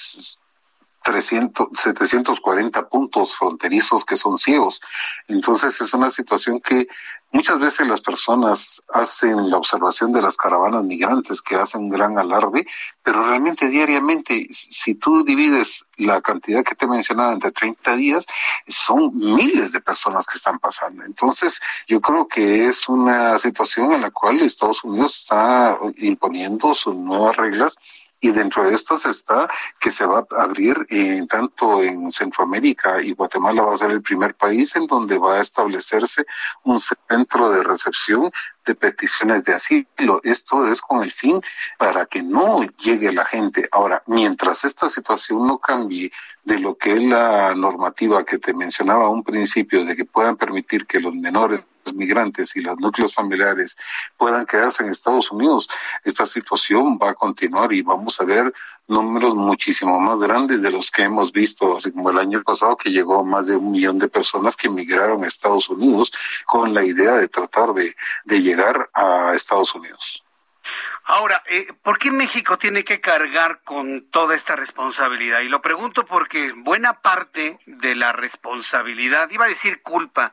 300, 1.02 1.68
740 1.72 2.88
puntos 2.88 3.34
fronterizos 3.34 4.04
que 4.04 4.16
son 4.16 4.38
ciegos. 4.38 4.80
Entonces 5.28 5.80
es 5.80 5.94
una 5.94 6.10
situación 6.10 6.60
que 6.60 6.86
muchas 7.32 7.58
veces 7.58 7.86
las 7.86 8.00
personas 8.00 8.82
hacen 8.88 9.50
la 9.50 9.56
observación 9.56 10.12
de 10.12 10.22
las 10.22 10.36
caravanas 10.36 10.84
migrantes 10.84 11.40
que 11.40 11.56
hacen 11.56 11.82
un 11.82 11.88
gran 11.90 12.18
alarde, 12.18 12.66
pero 13.02 13.24
realmente 13.24 13.68
diariamente, 13.68 14.46
si 14.50 14.94
tú 14.94 15.24
divides 15.24 15.86
la 15.96 16.20
cantidad 16.20 16.64
que 16.64 16.74
te 16.74 16.86
mencionaba 16.86 17.32
entre 17.32 17.52
30 17.52 17.96
días, 17.96 18.26
son 18.66 19.14
miles 19.14 19.72
de 19.72 19.80
personas 19.80 20.26
que 20.26 20.36
están 20.36 20.58
pasando. 20.58 21.04
Entonces 21.04 21.60
yo 21.86 22.00
creo 22.00 22.26
que 22.26 22.66
es 22.66 22.88
una 22.88 23.38
situación 23.38 23.92
en 23.92 24.02
la 24.02 24.10
cual 24.10 24.40
Estados 24.40 24.84
Unidos 24.84 25.16
está 25.16 25.78
imponiendo 25.98 26.74
sus 26.74 26.94
nuevas 26.94 27.36
reglas 27.36 27.76
y 28.20 28.30
dentro 28.32 28.68
de 28.68 28.74
estas 28.74 29.06
está 29.06 29.48
que 29.78 29.90
se 29.90 30.04
va 30.04 30.26
a 30.30 30.42
abrir 30.42 30.76
eh, 30.90 31.24
tanto 31.28 31.82
en 31.82 32.10
Centroamérica 32.10 33.02
y 33.02 33.12
Guatemala 33.12 33.62
va 33.62 33.74
a 33.74 33.78
ser 33.78 33.90
el 33.90 34.02
primer 34.02 34.34
país 34.34 34.76
en 34.76 34.86
donde 34.86 35.18
va 35.18 35.36
a 35.36 35.40
establecerse 35.40 36.26
un 36.64 36.78
centro 36.78 37.50
de 37.50 37.62
recepción 37.62 38.30
de 38.66 38.74
peticiones 38.74 39.44
de 39.44 39.54
asilo. 39.54 40.20
Esto 40.22 40.66
es 40.66 40.80
con 40.80 41.02
el 41.02 41.10
fin 41.10 41.40
para 41.78 42.06
que 42.06 42.22
no 42.22 42.62
llegue 42.78 43.12
la 43.12 43.24
gente. 43.24 43.68
Ahora, 43.72 44.02
mientras 44.06 44.64
esta 44.64 44.88
situación 44.88 45.46
no 45.46 45.58
cambie 45.58 46.12
de 46.44 46.58
lo 46.58 46.76
que 46.76 46.94
es 46.94 47.02
la 47.02 47.54
normativa 47.54 48.24
que 48.24 48.38
te 48.38 48.54
mencionaba 48.54 49.06
a 49.06 49.10
un 49.10 49.22
principio, 49.22 49.84
de 49.84 49.96
que 49.96 50.04
puedan 50.04 50.36
permitir 50.36 50.86
que 50.86 51.00
los 51.00 51.14
menores 51.14 51.60
migrantes 51.94 52.54
y 52.56 52.60
los 52.60 52.78
núcleos 52.78 53.14
familiares 53.14 53.76
puedan 54.16 54.46
quedarse 54.46 54.82
en 54.82 54.90
Estados 54.90 55.30
Unidos, 55.30 55.68
esta 56.04 56.26
situación 56.26 56.98
va 57.02 57.10
a 57.10 57.14
continuar 57.14 57.72
y 57.72 57.82
vamos 57.82 58.20
a 58.20 58.24
ver 58.24 58.52
números 58.90 59.34
muchísimo 59.34 59.98
más 60.00 60.20
grandes 60.20 60.60
de 60.62 60.70
los 60.70 60.90
que 60.90 61.02
hemos 61.02 61.32
visto, 61.32 61.76
así 61.76 61.92
como 61.92 62.10
el 62.10 62.18
año 62.18 62.42
pasado 62.42 62.76
que 62.76 62.90
llegó 62.90 63.24
más 63.24 63.46
de 63.46 63.56
un 63.56 63.70
millón 63.70 63.98
de 63.98 64.08
personas 64.08 64.56
que 64.56 64.66
emigraron 64.66 65.24
a 65.24 65.28
Estados 65.28 65.68
Unidos 65.68 66.12
con 66.44 66.74
la 66.74 66.84
idea 66.84 67.12
de 67.12 67.28
tratar 67.28 67.72
de, 67.72 67.94
de 68.24 68.42
llegar 68.42 68.90
a 68.92 69.32
Estados 69.34 69.74
Unidos. 69.74 70.22
Ahora, 71.04 71.42
eh, 71.48 71.66
¿por 71.82 71.98
qué 71.98 72.10
México 72.10 72.58
tiene 72.58 72.84
que 72.84 73.00
cargar 73.00 73.62
con 73.64 74.10
toda 74.10 74.34
esta 74.34 74.54
responsabilidad? 74.56 75.40
Y 75.40 75.48
lo 75.48 75.62
pregunto 75.62 76.04
porque 76.04 76.52
buena 76.54 77.00
parte 77.00 77.58
de 77.66 77.94
la 77.94 78.12
responsabilidad, 78.12 79.30
iba 79.30 79.46
a 79.46 79.48
decir 79.48 79.82
culpa, 79.82 80.32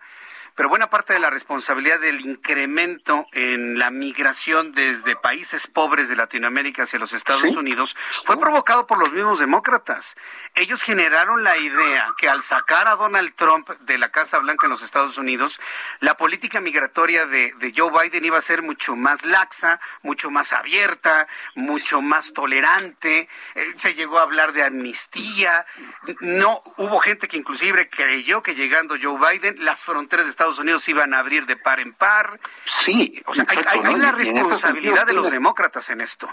pero 0.58 0.70
buena 0.70 0.89
parte 0.89 1.14
de 1.14 1.20
la 1.20 1.30
responsabilidad 1.30 1.99
del 1.99 2.20
incremento 2.22 3.28
en 3.32 3.78
la 3.78 3.91
migración 3.91 4.72
desde 4.72 5.16
países 5.16 5.68
pobres 5.68 6.10
de 6.10 6.16
Latinoamérica 6.16 6.82
hacia 6.82 6.97
los 6.97 7.14
Estados 7.14 7.55
Unidos 7.55 7.95
fue 8.26 8.39
provocado 8.39 8.88
por 8.88 8.97
los 8.97 9.14
mismos 9.14 9.38
demócratas. 9.38 10.16
Ellos 10.55 10.82
generaron 10.82 11.43
la 11.43 11.60
idea 11.60 12.12
que 12.18 12.28
al 12.28 12.41
sacar 12.41 12.88
a 12.88 12.95
Donald 12.95 13.36
Trump 13.36 13.70
de 13.82 13.99
la 13.99 14.10
Casa 14.10 14.39
Blanca 14.39 14.66
en 14.66 14.72
los 14.72 14.82
Estados 14.82 15.20
Unidos, 15.20 15.60
la 15.99 16.18
política 16.18 16.60
migratoria 16.60 17.28
de, 17.28 17.53
de 17.60 17.74
Joe 17.78 17.91
Biden 17.91 18.26
iba 18.26 18.39
a 18.39 18.41
ser 18.41 18.64
mucho 18.64 18.95
más 18.95 19.26
laxa, 19.26 19.80
mucho 20.01 20.32
más 20.32 20.53
abierta, 20.53 21.28
mucho 21.53 22.01
más 22.01 22.34
tolerante. 22.34 23.30
Eh, 23.53 23.74
se 23.76 23.93
llegó 23.93 24.18
a 24.18 24.24
hablar 24.24 24.53
de 24.53 24.64
amnistía. 24.64 25.68
No 26.22 26.60
hubo 26.78 26.97
gente 26.97 27.28
que 27.28 27.38
inclusive 27.38 27.91
creyó 27.91 28.41
que 28.41 28.55
llegando 28.55 28.95
Joe 28.99 29.20
Biden 29.20 29.64
las 29.64 29.84
fronteras 29.84 30.26
de 30.26 30.32
Estados 30.32 30.47
Estados 30.50 30.60
Unidos 30.64 30.88
iban 30.88 31.14
a 31.14 31.20
abrir 31.20 31.45
de 31.45 31.58
par 31.58 31.80
en 31.80 31.93
par. 31.93 32.39
Sí, 32.64 33.22
o 33.26 33.34
sea, 33.34 33.45
hay, 33.68 33.80
una 33.80 34.12
responsabilidad 34.12 35.06
de 35.06 35.14
los 35.14 35.30
demócratas 35.30 35.89
en 35.89 36.02
esto. 36.02 36.28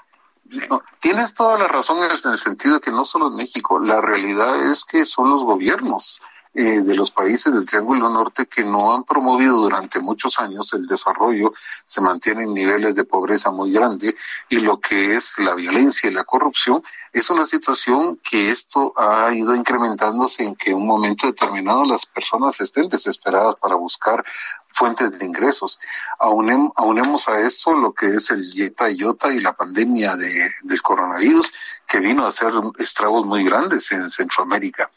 tienes 1.00 1.34
toda 1.34 1.58
la 1.58 1.66
razón 1.66 2.04
en 2.04 2.10
el 2.10 2.38
sentido 2.38 2.74
de 2.74 2.80
que 2.80 2.90
no 2.90 3.04
solo 3.04 3.28
en 3.28 3.36
México, 3.36 3.78
la 3.78 4.00
realidad 4.00 4.70
es 4.70 4.84
que 4.84 5.04
son 5.04 5.30
los 5.30 5.42
gobiernos 5.42 6.22
eh, 6.54 6.82
de 6.82 6.94
los 6.94 7.10
países 7.10 7.52
del 7.52 7.66
Triángulo 7.66 8.08
Norte 8.08 8.46
que 8.46 8.62
no 8.62 8.94
han 8.94 9.02
promovido 9.02 9.56
durante 9.56 9.98
muchos 9.98 10.38
años 10.38 10.72
el 10.72 10.86
desarrollo, 10.86 11.52
se 11.84 12.00
mantienen 12.00 12.54
niveles 12.54 12.94
de 12.94 13.04
pobreza 13.04 13.50
muy 13.50 13.72
grande 13.72 14.14
y 14.48 14.60
lo 14.60 14.78
que 14.78 15.16
es 15.16 15.38
la 15.40 15.54
violencia 15.54 16.08
y 16.08 16.12
la 16.12 16.22
corrupción 16.22 16.82
es 17.12 17.28
una 17.30 17.46
situación 17.46 18.18
que 18.18 18.50
esto 18.50 18.92
ha 18.96 19.32
ido 19.34 19.54
incrementándose 19.54 20.44
en 20.44 20.54
que 20.54 20.70
en 20.70 20.76
un 20.76 20.86
momento 20.86 21.26
determinado 21.26 21.84
las 21.84 22.06
personas 22.06 22.60
estén 22.60 22.88
desesperadas 22.88 23.56
para 23.56 23.74
buscar 23.74 24.24
fuentes 24.68 25.18
de 25.18 25.24
ingresos. 25.24 25.78
aunemos 26.18 27.28
a 27.28 27.40
esto 27.40 27.74
lo 27.74 27.92
que 27.92 28.06
es 28.06 28.30
el 28.30 28.52
yeta 28.52 28.90
yota 28.90 29.32
y 29.32 29.40
la 29.40 29.52
pandemia 29.54 30.16
de, 30.16 30.50
del 30.62 30.82
coronavirus 30.82 31.52
que 31.86 32.00
vino 32.00 32.24
a 32.24 32.28
hacer 32.28 32.52
estragos 32.78 33.24
muy 33.24 33.44
grandes 33.44 33.90
en 33.92 34.10
Centroamérica. 34.10 34.90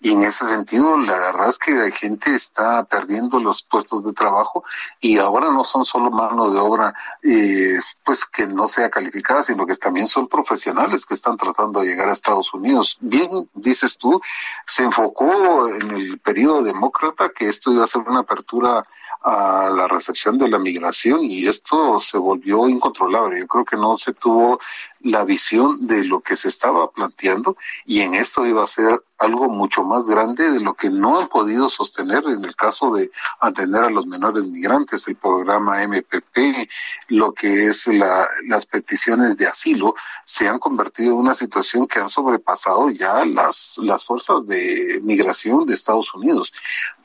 Y 0.00 0.12
en 0.12 0.22
ese 0.22 0.46
sentido, 0.46 0.96
la 0.96 1.18
verdad 1.18 1.48
es 1.48 1.58
que 1.58 1.72
la 1.72 1.90
gente 1.90 2.34
está 2.34 2.84
perdiendo 2.84 3.40
los 3.40 3.62
puestos 3.62 4.04
de 4.04 4.12
trabajo 4.12 4.64
y 5.00 5.18
ahora 5.18 5.50
no 5.50 5.64
son 5.64 5.84
solo 5.84 6.10
mano 6.10 6.50
de 6.50 6.58
obra, 6.58 6.94
eh, 7.22 7.78
pues 8.08 8.24
que 8.24 8.46
no 8.46 8.68
sea 8.68 8.88
calificada, 8.88 9.42
sino 9.42 9.66
que 9.66 9.74
también 9.74 10.08
son 10.08 10.28
profesionales 10.28 11.04
que 11.04 11.12
están 11.12 11.36
tratando 11.36 11.80
de 11.80 11.88
llegar 11.88 12.08
a 12.08 12.12
Estados 12.12 12.54
Unidos. 12.54 12.96
Bien, 13.02 13.50
dices 13.52 13.98
tú, 13.98 14.18
se 14.66 14.84
enfocó 14.84 15.68
en 15.68 15.90
el 15.90 16.18
periodo 16.18 16.62
demócrata 16.62 17.28
que 17.28 17.50
esto 17.50 17.70
iba 17.70 17.84
a 17.84 17.86
ser 17.86 18.00
una 18.00 18.20
apertura 18.20 18.86
a 19.22 19.68
la 19.68 19.86
recepción 19.88 20.38
de 20.38 20.48
la 20.48 20.58
migración 20.58 21.20
y 21.22 21.46
esto 21.46 21.98
se 21.98 22.16
volvió 22.16 22.66
incontrolable. 22.66 23.40
Yo 23.40 23.46
creo 23.46 23.64
que 23.66 23.76
no 23.76 23.94
se 23.94 24.14
tuvo 24.14 24.58
la 25.00 25.24
visión 25.26 25.86
de 25.86 26.04
lo 26.04 26.20
que 26.20 26.34
se 26.34 26.48
estaba 26.48 26.90
planteando 26.90 27.58
y 27.84 28.00
en 28.00 28.14
esto 28.14 28.46
iba 28.46 28.62
a 28.62 28.66
ser 28.66 29.02
algo 29.18 29.48
mucho 29.48 29.82
más 29.82 30.06
grande 30.06 30.50
de 30.50 30.60
lo 30.60 30.74
que 30.74 30.90
no 30.90 31.18
han 31.18 31.28
podido 31.28 31.68
sostener 31.68 32.24
en 32.26 32.44
el 32.44 32.54
caso 32.54 32.94
de 32.94 33.10
atender 33.40 33.82
a 33.82 33.90
los 33.90 34.06
menores 34.06 34.44
migrantes, 34.44 35.08
el 35.08 35.16
programa 35.16 35.82
MPP, 35.84 36.68
lo 37.08 37.32
que 37.32 37.66
es 37.66 37.88
la, 37.98 38.28
las 38.46 38.66
peticiones 38.66 39.36
de 39.36 39.46
asilo, 39.46 39.94
se 40.24 40.48
han 40.48 40.58
convertido 40.58 41.12
en 41.12 41.18
una 41.18 41.34
situación 41.34 41.86
que 41.86 41.98
han 41.98 42.08
sobrepasado 42.08 42.90
ya 42.90 43.24
las, 43.24 43.78
las 43.78 44.04
fuerzas 44.04 44.46
de 44.46 45.00
migración 45.02 45.66
de 45.66 45.74
Estados 45.74 46.14
Unidos. 46.14 46.52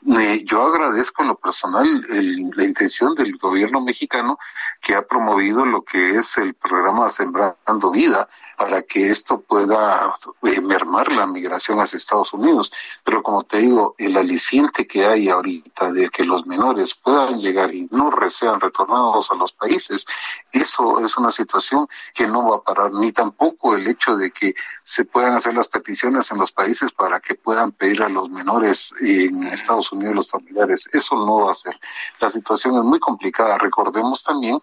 Eh, 0.06 0.44
yo 0.44 0.66
agradezco 0.66 1.22
en 1.22 1.28
lo 1.28 1.36
personal 1.36 1.86
la 2.08 2.64
intención 2.64 3.14
del 3.14 3.38
gobierno 3.38 3.80
mexicano 3.80 4.38
que 4.82 4.94
ha 4.94 5.06
promovido 5.06 5.64
lo 5.64 5.82
que 5.82 6.18
es 6.18 6.36
el 6.36 6.52
programa 6.52 7.08
Sembrando 7.08 7.90
Vida 7.90 8.28
para 8.58 8.82
que 8.82 9.08
esto 9.08 9.40
pueda 9.40 10.14
eh, 10.42 10.60
mermar 10.60 11.10
la 11.10 11.26
migración 11.26 11.80
hacia 11.80 11.96
Estados 11.96 12.34
Unidos. 12.34 12.70
Pero 13.02 13.22
como 13.22 13.44
te 13.44 13.58
digo, 13.58 13.94
el 13.96 14.18
aliciente 14.18 14.86
que 14.86 15.06
hay 15.06 15.30
ahorita 15.30 15.90
de 15.90 16.10
que 16.10 16.24
los 16.24 16.46
menores 16.46 16.94
puedan 16.94 17.40
llegar 17.40 17.74
y 17.74 17.88
no 17.90 18.12
sean 18.28 18.60
retornados 18.60 19.30
a 19.30 19.34
los 19.34 19.52
países, 19.52 20.04
eso 20.52 21.00
es 21.00 21.16
una 21.16 21.32
situación 21.32 21.88
que 22.14 22.26
no 22.26 22.46
va 22.48 22.56
a 22.56 22.62
parar, 22.62 22.92
ni 22.92 23.10
tampoco 23.12 23.74
el 23.74 23.86
hecho 23.86 24.16
de 24.16 24.30
que 24.30 24.54
se 24.82 25.06
puedan 25.06 25.32
hacer 25.32 25.54
las 25.54 25.68
peticiones 25.68 26.30
en 26.30 26.38
los 26.38 26.52
países 26.52 26.92
para 26.92 27.20
que 27.20 27.34
puedan 27.34 27.72
pedir 27.72 28.02
a 28.02 28.08
los 28.08 28.28
menores 28.28 28.94
en 29.00 29.44
Estados 29.44 29.92
Unidos 29.92 29.93
los 29.94 30.28
familiares. 30.28 30.88
Eso 30.92 31.16
no 31.16 31.44
va 31.44 31.50
a 31.50 31.54
ser. 31.54 31.78
La 32.20 32.30
situación 32.30 32.76
es 32.76 32.82
muy 32.82 32.98
complicada. 32.98 33.58
Recordemos 33.58 34.22
también 34.22 34.58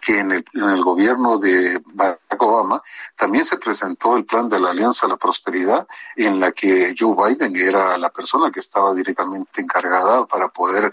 que 0.00 0.18
en 0.18 0.32
el, 0.32 0.44
en 0.54 0.70
el 0.70 0.82
gobierno 0.82 1.38
de 1.38 1.80
Barack 1.94 2.42
Obama 2.42 2.82
también 3.16 3.44
se 3.44 3.56
presentó 3.56 4.16
el 4.16 4.24
plan 4.24 4.48
de 4.48 4.60
la 4.60 4.70
Alianza 4.70 5.06
a 5.06 5.08
la 5.08 5.16
Prosperidad, 5.16 5.86
en 6.16 6.40
la 6.40 6.52
que 6.52 6.94
Joe 6.98 7.14
Biden 7.14 7.56
era 7.56 7.96
la 7.98 8.10
persona 8.10 8.50
que 8.50 8.60
estaba 8.60 8.94
directamente 8.94 9.60
encargada 9.60 10.26
para 10.26 10.48
poder 10.48 10.92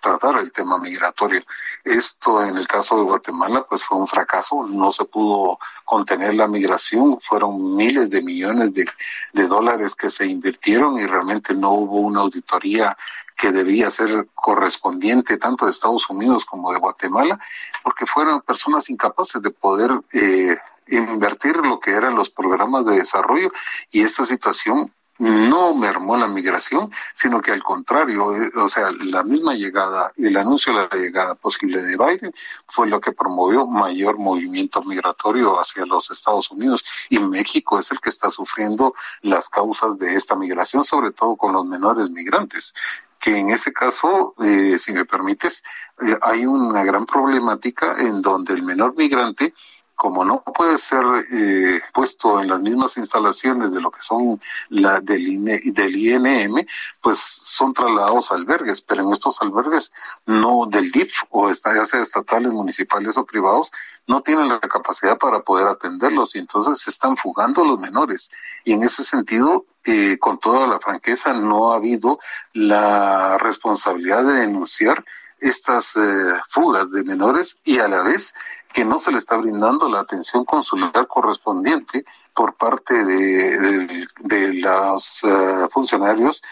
tratar 0.00 0.40
el 0.40 0.50
tema 0.50 0.78
migratorio. 0.78 1.42
Esto 1.84 2.42
en 2.42 2.56
el 2.56 2.66
caso 2.66 2.96
de 2.96 3.04
Guatemala 3.04 3.66
pues 3.68 3.84
fue 3.84 3.98
un 3.98 4.06
fracaso, 4.06 4.66
no 4.66 4.92
se 4.92 5.04
pudo 5.04 5.58
contener 5.84 6.34
la 6.34 6.48
migración, 6.48 7.20
fueron 7.20 7.76
miles 7.76 8.10
de 8.10 8.22
millones 8.22 8.72
de, 8.72 8.86
de 9.32 9.46
dólares 9.46 9.94
que 9.94 10.10
se 10.10 10.26
invirtieron 10.26 10.98
y 10.98 11.06
realmente 11.06 11.54
no 11.54 11.72
hubo 11.72 12.00
una 12.00 12.20
auditoría 12.20 12.96
que 13.36 13.52
debía 13.52 13.90
ser 13.90 14.28
correspondiente 14.34 15.38
tanto 15.38 15.64
de 15.64 15.70
Estados 15.70 16.10
Unidos 16.10 16.44
como 16.44 16.72
de 16.72 16.78
Guatemala, 16.78 17.38
porque 17.82 18.04
fueron 18.04 18.42
personas 18.42 18.90
incapaces 18.90 19.40
de 19.40 19.50
poder 19.50 19.90
eh, 20.12 20.58
invertir 20.88 21.56
lo 21.56 21.80
que 21.80 21.92
eran 21.92 22.14
los 22.14 22.28
programas 22.28 22.84
de 22.84 22.96
desarrollo 22.96 23.50
y 23.90 24.02
esta 24.02 24.24
situación 24.26 24.92
no 25.20 25.74
mermó 25.74 26.16
la 26.16 26.26
migración, 26.26 26.90
sino 27.12 27.40
que 27.40 27.52
al 27.52 27.62
contrario, 27.62 28.34
eh, 28.34 28.50
o 28.56 28.68
sea, 28.68 28.90
la 28.90 29.22
misma 29.22 29.54
llegada, 29.54 30.12
el 30.16 30.36
anuncio 30.36 30.72
de 30.74 30.88
la 30.90 30.96
llegada 30.96 31.34
posible 31.34 31.82
de 31.82 31.96
Biden 31.96 32.32
fue 32.66 32.88
lo 32.88 33.00
que 33.00 33.12
promovió 33.12 33.66
mayor 33.66 34.18
movimiento 34.18 34.82
migratorio 34.82 35.60
hacia 35.60 35.84
los 35.84 36.10
Estados 36.10 36.50
Unidos. 36.50 36.84
Y 37.10 37.18
México 37.18 37.78
es 37.78 37.92
el 37.92 38.00
que 38.00 38.08
está 38.08 38.30
sufriendo 38.30 38.94
las 39.20 39.48
causas 39.48 39.98
de 39.98 40.14
esta 40.14 40.34
migración, 40.36 40.84
sobre 40.84 41.12
todo 41.12 41.36
con 41.36 41.52
los 41.52 41.66
menores 41.66 42.10
migrantes 42.10 42.72
que 43.18 43.36
en 43.36 43.50
ese 43.50 43.70
caso, 43.70 44.34
eh, 44.42 44.78
si 44.78 44.92
me 44.92 45.04
permites, 45.04 45.62
eh, 46.00 46.16
hay 46.22 46.46
una 46.46 46.82
gran 46.84 47.04
problemática 47.04 47.96
en 47.98 48.22
donde 48.22 48.54
el 48.54 48.62
menor 48.62 48.96
migrante 48.96 49.52
como 50.00 50.24
no 50.24 50.42
puede 50.42 50.78
ser 50.78 51.04
eh, 51.30 51.78
puesto 51.92 52.40
en 52.40 52.48
las 52.48 52.58
mismas 52.58 52.96
instalaciones 52.96 53.70
de 53.74 53.82
lo 53.82 53.90
que 53.90 54.00
son 54.00 54.40
la 54.70 54.98
del, 55.02 55.28
INE, 55.28 55.60
del 55.62 55.94
INM, 55.94 56.66
pues 57.02 57.18
son 57.18 57.74
trasladados 57.74 58.32
a 58.32 58.36
albergues, 58.36 58.80
pero 58.80 59.02
en 59.02 59.12
estos 59.12 59.42
albergues 59.42 59.92
no 60.24 60.64
del 60.70 60.90
DIF 60.90 61.12
o 61.28 61.50
ya 61.50 61.84
sea 61.84 62.00
estatales, 62.00 62.50
municipales 62.50 63.18
o 63.18 63.26
privados, 63.26 63.72
no 64.06 64.22
tienen 64.22 64.48
la 64.48 64.58
capacidad 64.58 65.18
para 65.18 65.40
poder 65.40 65.66
atenderlos 65.66 66.34
y 66.34 66.38
entonces 66.38 66.80
se 66.80 66.88
están 66.88 67.18
fugando 67.18 67.62
los 67.62 67.78
menores. 67.78 68.30
Y 68.64 68.72
en 68.72 68.82
ese 68.82 69.04
sentido, 69.04 69.66
eh, 69.84 70.16
con 70.18 70.38
toda 70.38 70.66
la 70.66 70.80
franqueza, 70.80 71.34
no 71.34 71.72
ha 71.72 71.76
habido 71.76 72.20
la 72.54 73.36
responsabilidad 73.36 74.24
de 74.24 74.32
denunciar 74.32 75.04
estas 75.40 75.96
eh, 75.96 76.00
fugas 76.48 76.90
de 76.90 77.02
menores 77.04 77.58
y 77.64 77.78
a 77.78 77.88
la 77.88 78.02
vez 78.02 78.34
que 78.72 78.84
no 78.84 78.98
se 78.98 79.10
le 79.10 79.18
está 79.18 79.36
brindando 79.36 79.88
la 79.88 80.00
atención 80.00 80.44
consular 80.44 81.06
correspondiente 81.08 82.04
por 82.34 82.54
parte 82.54 83.04
de, 83.04 84.06
de, 84.20 84.54
los 84.54 85.24
eh, 85.24 85.66
funcionarios 85.70 86.42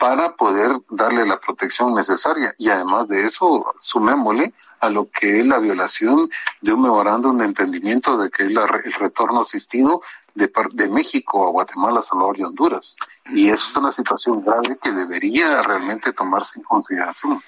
para 0.00 0.34
poder 0.34 0.72
darle 0.88 1.26
la 1.26 1.38
protección 1.38 1.94
necesaria. 1.94 2.54
Y 2.56 2.70
además 2.70 3.06
de 3.08 3.24
eso, 3.24 3.74
sumémosle 3.78 4.54
a 4.80 4.88
lo 4.88 5.10
que 5.10 5.40
es 5.40 5.46
la 5.46 5.58
violación 5.58 6.30
de 6.62 6.72
un 6.72 6.82
memorándum 6.82 7.36
de 7.36 7.44
entendimiento 7.44 8.16
de 8.16 8.30
que 8.30 8.44
es 8.44 8.48
el 8.48 8.92
retorno 8.94 9.40
asistido 9.40 10.00
de, 10.34 10.50
de 10.72 10.88
México 10.88 11.46
a 11.46 11.50
Guatemala, 11.50 12.02
Salvador 12.02 12.38
y 12.38 12.42
Honduras. 12.42 12.96
Y 13.26 13.50
eso 13.50 13.68
es 13.70 13.76
una 13.76 13.92
situación 13.92 14.44
grave 14.44 14.78
que 14.82 14.90
debería 14.90 15.62
realmente 15.62 16.12
tomarse 16.12 16.58
en 16.58 16.64
consideración. 16.64 17.42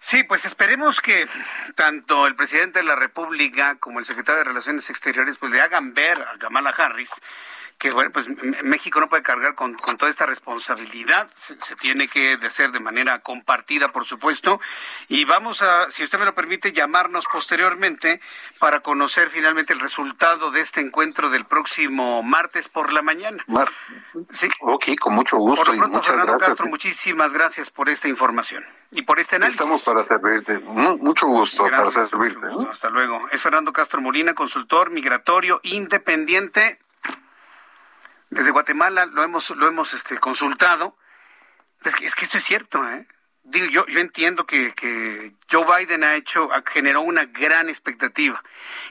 Sí, 0.00 0.24
pues 0.24 0.44
esperemos 0.44 1.00
que 1.00 1.28
tanto 1.76 2.26
el 2.26 2.34
presidente 2.34 2.80
de 2.80 2.84
la 2.84 2.96
República 2.96 3.76
como 3.78 4.00
el 4.00 4.04
secretario 4.04 4.38
de 4.38 4.44
Relaciones 4.44 4.90
Exteriores 4.90 5.36
pues 5.36 5.52
le 5.52 5.60
hagan 5.60 5.94
ver 5.94 6.20
a 6.20 6.38
Kamala 6.38 6.70
Harris 6.70 7.22
que 7.82 7.90
bueno, 7.90 8.12
pues 8.12 8.28
México 8.62 9.00
no 9.00 9.08
puede 9.08 9.24
cargar 9.24 9.56
con, 9.56 9.76
toda 9.76 10.08
esta 10.08 10.24
responsabilidad, 10.24 11.28
se, 11.34 11.74
tiene 11.74 12.06
que 12.06 12.34
hacer 12.34 12.70
de 12.70 12.78
manera 12.78 13.18
compartida, 13.22 13.90
por 13.90 14.04
supuesto, 14.04 14.60
y 15.08 15.24
vamos 15.24 15.62
a, 15.62 15.90
si 15.90 16.04
usted 16.04 16.20
me 16.20 16.24
lo 16.24 16.32
permite, 16.32 16.70
llamarnos 16.70 17.24
posteriormente 17.26 18.20
para 18.60 18.78
conocer 18.78 19.30
finalmente 19.30 19.72
el 19.72 19.80
resultado 19.80 20.52
de 20.52 20.60
este 20.60 20.80
encuentro 20.80 21.28
del 21.28 21.44
próximo 21.44 22.22
martes 22.22 22.68
por 22.68 22.92
la 22.92 23.02
mañana. 23.02 23.44
sí. 24.30 24.48
Ok, 24.60 24.84
con 25.00 25.14
mucho 25.14 25.38
gusto. 25.38 25.64
Por 25.64 25.74
lo 25.74 25.80
pronto, 25.80 26.02
Fernando 26.04 26.38
Castro, 26.38 26.66
muchísimas 26.66 27.32
gracias 27.32 27.70
por 27.70 27.88
esta 27.88 28.06
información 28.06 28.64
y 28.92 29.02
por 29.02 29.18
este 29.18 29.34
análisis. 29.34 29.60
Estamos 29.60 29.82
para 29.82 30.04
servirte. 30.04 30.60
Mucho 30.60 31.26
gusto 31.26 31.64
para 31.64 31.90
servirte. 31.90 32.46
¿eh? 32.46 32.66
Hasta 32.70 32.90
luego. 32.90 33.28
Es 33.32 33.42
Fernando 33.42 33.72
Castro 33.72 34.00
Molina, 34.00 34.34
consultor 34.34 34.90
migratorio 34.90 35.58
independiente 35.64 36.78
desde 38.32 38.50
Guatemala 38.50 39.04
lo 39.04 39.22
hemos, 39.22 39.50
lo 39.50 39.68
hemos 39.68 39.92
este, 39.92 40.18
consultado. 40.18 40.96
Es 41.84 41.94
que, 41.94 42.06
es 42.06 42.14
que 42.14 42.24
esto 42.24 42.38
es 42.38 42.44
cierto, 42.44 42.88
¿eh? 42.88 43.06
Digo, 43.44 43.66
yo, 43.66 43.86
yo 43.86 43.98
entiendo 43.98 44.46
que, 44.46 45.34
Joe 45.50 45.66
Biden 45.66 46.04
ha 46.04 46.14
hecho, 46.14 46.48
generó 46.64 47.02
una 47.02 47.26
gran 47.26 47.68
expectativa. 47.68 48.42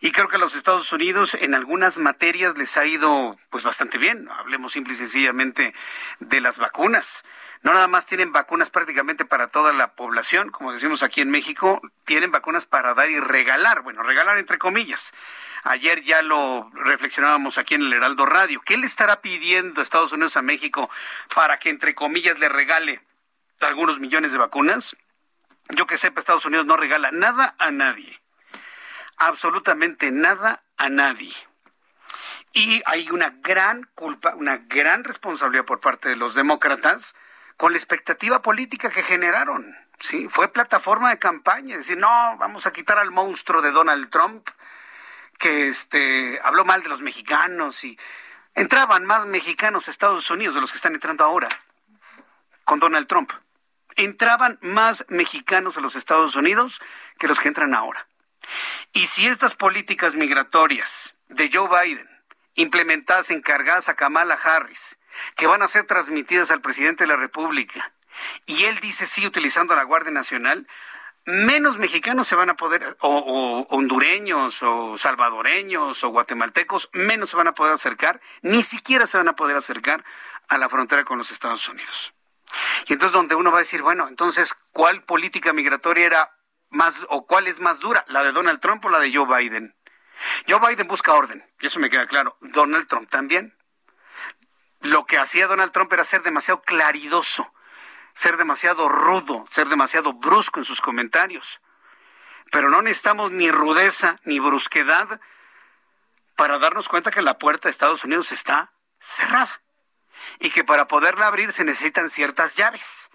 Y 0.01 0.11
creo 0.11 0.27
que 0.27 0.35
a 0.35 0.39
los 0.39 0.55
Estados 0.55 0.91
Unidos 0.91 1.35
en 1.39 1.55
algunas 1.55 1.97
materias 1.97 2.55
les 2.57 2.77
ha 2.77 2.85
ido 2.85 3.37
pues 3.49 3.63
bastante 3.63 3.97
bien. 3.97 4.29
Hablemos 4.29 4.73
simple 4.73 4.93
y 4.93 4.97
sencillamente 4.97 5.73
de 6.19 6.41
las 6.41 6.59
vacunas. 6.59 7.23
No 7.63 7.73
nada 7.73 7.87
más 7.87 8.07
tienen 8.07 8.31
vacunas 8.31 8.71
prácticamente 8.71 9.23
para 9.23 9.47
toda 9.47 9.71
la 9.71 9.93
población, 9.93 10.49
como 10.49 10.73
decimos 10.73 11.03
aquí 11.03 11.21
en 11.21 11.29
México, 11.29 11.79
tienen 12.05 12.31
vacunas 12.31 12.65
para 12.65 12.95
dar 12.95 13.09
y 13.11 13.19
regalar. 13.19 13.81
Bueno, 13.81 14.01
regalar 14.01 14.39
entre 14.39 14.57
comillas. 14.57 15.13
Ayer 15.63 16.01
ya 16.01 16.23
lo 16.23 16.71
reflexionábamos 16.73 17.59
aquí 17.59 17.75
en 17.75 17.83
el 17.83 17.93
Heraldo 17.93 18.25
Radio. 18.25 18.61
¿Qué 18.65 18.77
le 18.77 18.87
estará 18.87 19.21
pidiendo 19.21 19.81
Estados 19.81 20.11
Unidos 20.11 20.37
a 20.37 20.41
México 20.41 20.89
para 21.35 21.59
que, 21.59 21.69
entre 21.69 21.93
comillas, 21.93 22.39
le 22.39 22.49
regale 22.49 23.01
algunos 23.59 23.99
millones 23.99 24.31
de 24.31 24.39
vacunas? 24.39 24.97
Yo 25.69 25.85
que 25.85 25.97
sepa, 25.97 26.19
Estados 26.19 26.45
Unidos 26.45 26.65
no 26.65 26.77
regala 26.77 27.11
nada 27.11 27.55
a 27.59 27.69
nadie. 27.69 28.19
Absolutamente 29.17 30.09
nada 30.09 30.63
a 30.77 30.89
nadie. 30.89 31.33
Y 32.53 32.81
hay 32.85 33.11
una 33.11 33.29
gran 33.41 33.87
culpa, 33.93 34.33
una 34.35 34.57
gran 34.57 35.03
responsabilidad 35.03 35.65
por 35.65 35.79
parte 35.79 36.09
de 36.09 36.15
los 36.15 36.33
demócratas 36.33 37.15
con 37.61 37.73
la 37.73 37.77
expectativa 37.77 38.41
política 38.41 38.89
que 38.89 39.03
generaron. 39.03 39.77
Sí, 39.99 40.27
fue 40.27 40.51
plataforma 40.51 41.11
de 41.11 41.19
campaña, 41.19 41.77
decir, 41.77 41.95
no, 41.95 42.35
vamos 42.39 42.65
a 42.65 42.73
quitar 42.73 42.97
al 42.97 43.11
monstruo 43.11 43.61
de 43.61 43.69
Donald 43.69 44.09
Trump, 44.09 44.49
que 45.37 45.67
este, 45.67 46.39
habló 46.43 46.65
mal 46.65 46.81
de 46.81 46.89
los 46.89 47.01
mexicanos 47.01 47.83
y 47.83 47.99
entraban 48.55 49.05
más 49.05 49.27
mexicanos 49.27 49.87
a 49.87 49.91
Estados 49.91 50.31
Unidos 50.31 50.55
de 50.55 50.61
los 50.61 50.71
que 50.71 50.77
están 50.77 50.95
entrando 50.95 51.23
ahora 51.23 51.49
con 52.63 52.79
Donald 52.79 53.05
Trump. 53.05 53.31
Entraban 53.95 54.57
más 54.63 55.05
mexicanos 55.09 55.77
a 55.77 55.81
los 55.81 55.95
Estados 55.95 56.35
Unidos 56.35 56.81
que 57.19 57.27
los 57.27 57.39
que 57.39 57.49
entran 57.49 57.75
ahora. 57.75 58.07
Y 58.91 59.05
si 59.05 59.27
estas 59.27 59.53
políticas 59.53 60.15
migratorias 60.15 61.13
de 61.27 61.51
Joe 61.53 61.69
Biden, 61.69 62.09
implementadas, 62.55 63.29
encargadas 63.29 63.87
a 63.87 63.93
Kamala 63.93 64.33
Harris, 64.33 64.97
que 65.35 65.47
van 65.47 65.61
a 65.61 65.67
ser 65.67 65.85
transmitidas 65.85 66.51
al 66.51 66.61
presidente 66.61 67.03
de 67.03 67.09
la 67.09 67.17
República, 67.17 67.93
y 68.45 68.63
él 68.65 68.79
dice 68.79 69.05
sí 69.05 69.25
utilizando 69.25 69.73
a 69.73 69.77
la 69.77 69.83
Guardia 69.83 70.11
Nacional, 70.11 70.67
menos 71.25 71.77
mexicanos 71.77 72.27
se 72.27 72.35
van 72.35 72.49
a 72.49 72.55
poder, 72.55 72.97
o, 72.99 73.65
hondureños, 73.69 74.61
o 74.63 74.97
salvadoreños, 74.97 76.03
o 76.03 76.09
guatemaltecos, 76.09 76.89
menos 76.93 77.29
se 77.29 77.35
van 77.35 77.47
a 77.47 77.53
poder 77.53 77.73
acercar, 77.73 78.21
ni 78.41 78.63
siquiera 78.63 79.05
se 79.05 79.17
van 79.17 79.27
a 79.27 79.35
poder 79.35 79.55
acercar 79.57 80.03
a 80.47 80.57
la 80.57 80.69
frontera 80.69 81.03
con 81.03 81.17
los 81.17 81.31
Estados 81.31 81.67
Unidos. 81.69 82.13
Y 82.87 82.93
entonces 82.93 83.13
donde 83.13 83.35
uno 83.35 83.51
va 83.51 83.57
a 83.57 83.61
decir, 83.61 83.81
bueno, 83.81 84.07
entonces, 84.07 84.55
¿cuál 84.71 85.03
política 85.03 85.53
migratoria 85.53 86.05
era 86.05 86.37
más, 86.69 87.05
o 87.09 87.25
cuál 87.25 87.47
es 87.47 87.59
más 87.59 87.79
dura, 87.79 88.03
la 88.07 88.23
de 88.23 88.31
Donald 88.31 88.59
Trump 88.59 88.83
o 88.85 88.89
la 88.89 88.99
de 88.99 89.13
Joe 89.13 89.25
Biden? 89.25 89.75
Joe 90.47 90.59
Biden 90.59 90.87
busca 90.87 91.13
orden, 91.13 91.45
y 91.59 91.67
eso 91.67 91.79
me 91.79 91.89
queda 91.89 92.07
claro. 92.07 92.37
Donald 92.41 92.87
Trump 92.87 93.09
también. 93.09 93.55
Lo 94.81 95.05
que 95.05 95.17
hacía 95.17 95.47
Donald 95.47 95.71
Trump 95.71 95.91
era 95.93 96.03
ser 96.03 96.23
demasiado 96.23 96.61
claridoso 96.61 97.51
ser 98.13 98.37
demasiado 98.37 98.89
rudo, 98.89 99.45
ser 99.49 99.69
demasiado 99.69 100.13
brusco 100.13 100.59
en 100.59 100.65
sus 100.65 100.81
comentarios. 100.81 101.61
Pero 102.51 102.69
no 102.69 102.81
necesitamos 102.81 103.31
ni 103.31 103.49
rudeza 103.51 104.17
ni 104.23 104.39
brusquedad 104.39 105.21
para 106.35 106.59
darnos 106.59 106.87
cuenta 106.87 107.11
que 107.11 107.21
la 107.21 107.37
puerta 107.37 107.67
de 107.67 107.71
Estados 107.71 108.03
Unidos 108.03 108.31
está 108.31 108.73
cerrada 108.99 109.61
y 110.39 110.49
que 110.49 110.63
para 110.63 110.87
poderla 110.87 111.27
abrir 111.27 111.51
se 111.51 111.63
necesitan 111.63 112.09
ciertas 112.09 112.55
llaves. 112.55 113.09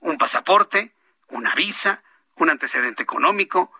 Un 0.00 0.18
pasaporte, 0.18 0.94
una 1.28 1.54
visa, 1.54 2.02
un 2.36 2.50
antecedente 2.50 3.02
económico, 3.02 3.72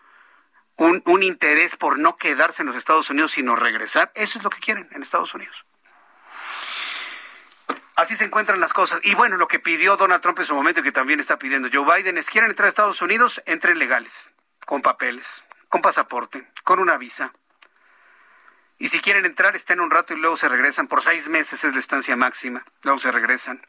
un, 0.75 1.01
un, 1.05 1.23
interés 1.23 1.75
por 1.75 1.99
no 1.99 2.15
quedarse 2.15 2.61
en 2.61 2.67
los 2.67 2.75
Estados 2.75 3.09
Unidos 3.09 3.31
sino 3.31 3.55
regresar. 3.55 4.11
Eso 4.15 4.37
es 4.37 4.43
lo 4.43 4.49
que 4.49 4.59
quieren 4.59 4.87
en 4.91 5.01
Estados 5.01 5.33
Unidos. 5.33 5.65
Así 7.99 8.15
se 8.15 8.23
encuentran 8.23 8.61
las 8.61 8.71
cosas. 8.71 9.01
Y 9.03 9.13
bueno, 9.13 9.35
lo 9.35 9.49
que 9.49 9.59
pidió 9.59 9.97
Donald 9.97 10.21
Trump 10.21 10.39
en 10.39 10.45
su 10.45 10.55
momento 10.55 10.79
y 10.79 10.83
que 10.83 10.93
también 10.93 11.19
está 11.19 11.37
pidiendo 11.37 11.67
Joe 11.69 11.97
Biden 11.97 12.17
es 12.17 12.29
quieren 12.29 12.49
entrar 12.49 12.67
a 12.67 12.69
Estados 12.69 13.01
Unidos, 13.01 13.41
entren 13.45 13.77
legales, 13.77 14.31
con 14.65 14.81
papeles, 14.81 15.43
con 15.67 15.81
pasaporte, 15.81 16.49
con 16.63 16.79
una 16.79 16.97
visa. 16.97 17.33
Y 18.77 18.87
si 18.87 19.01
quieren 19.01 19.25
entrar, 19.25 19.53
estén 19.53 19.81
un 19.81 19.91
rato 19.91 20.13
y 20.13 20.15
luego 20.15 20.37
se 20.37 20.47
regresan. 20.47 20.87
Por 20.87 21.03
seis 21.03 21.27
meses 21.27 21.65
es 21.65 21.73
la 21.73 21.79
estancia 21.79 22.15
máxima. 22.15 22.63
Luego 22.83 23.01
se 23.01 23.11
regresan. 23.11 23.67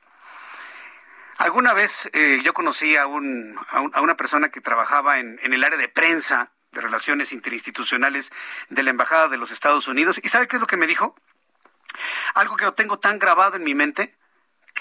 Alguna 1.39 1.73
vez 1.73 2.09
eh, 2.13 2.41
yo 2.45 2.55
conocí 2.55 2.95
a, 2.95 3.09
un, 3.09 3.59
a, 3.69 4.01
una 4.01 4.17
persona 4.17 4.51
que 4.51 4.61
trabajaba 4.61 5.19
en, 5.19 5.41
en 5.43 5.55
el 5.55 5.65
área 5.65 5.77
de 5.77 5.89
prensa 5.89 6.53
de 6.71 6.81
relaciones 6.81 7.33
interinstitucionales 7.33 8.31
de 8.69 8.85
la 8.85 8.91
Embajada 8.91 9.27
de 9.27 9.39
los 9.39 9.51
Estados 9.51 9.89
Unidos. 9.89 10.21
¿Y 10.23 10.29
sabe 10.29 10.47
qué 10.47 10.55
es 10.55 10.61
lo 10.61 10.69
que 10.69 10.77
me 10.77 10.87
dijo? 10.87 11.17
Algo 12.35 12.57
que 12.57 12.65
lo 12.65 12.75
tengo 12.75 13.01
tan 13.01 13.19
grabado 13.19 13.57
en 13.57 13.65
mi 13.65 13.75
mente 13.75 14.20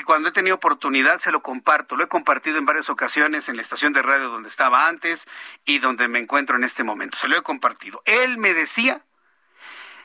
cuando 0.03 0.29
he 0.29 0.31
tenido 0.31 0.55
oportunidad 0.55 1.19
se 1.19 1.31
lo 1.31 1.41
comparto. 1.41 1.95
Lo 1.95 2.03
he 2.03 2.07
compartido 2.07 2.57
en 2.57 2.65
varias 2.65 2.89
ocasiones 2.89 3.49
en 3.49 3.55
la 3.55 3.61
estación 3.61 3.93
de 3.93 4.01
radio 4.01 4.29
donde 4.29 4.49
estaba 4.49 4.87
antes 4.87 5.27
y 5.65 5.79
donde 5.79 6.07
me 6.07 6.19
encuentro 6.19 6.55
en 6.55 6.63
este 6.63 6.83
momento. 6.83 7.17
Se 7.17 7.27
lo 7.27 7.37
he 7.37 7.41
compartido. 7.41 8.01
Él 8.05 8.37
me 8.37 8.53
decía, 8.53 9.05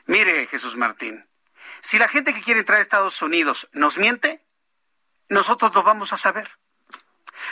mire 0.05 0.47
Jesús 0.47 0.75
Martín, 0.75 1.27
si 1.81 1.97
la 1.99 2.07
gente 2.07 2.33
que 2.33 2.41
quiere 2.41 2.61
entrar 2.61 2.79
a 2.79 2.81
Estados 2.81 3.21
Unidos 3.21 3.69
nos 3.73 3.97
miente, 3.97 4.43
nosotros 5.29 5.73
lo 5.75 5.83
vamos 5.83 6.13
a 6.13 6.17
saber. 6.17 6.49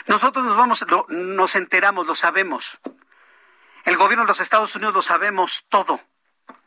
Nosotros 0.07 0.45
nos 0.45 0.57
vamos, 0.57 0.85
nos 1.09 1.55
enteramos, 1.55 2.07
lo 2.07 2.15
sabemos. 2.15 2.79
El 3.85 3.97
gobierno 3.97 4.23
de 4.23 4.29
los 4.29 4.39
Estados 4.39 4.75
Unidos 4.75 4.93
lo 4.93 5.01
sabemos 5.01 5.65
todo. 5.69 6.01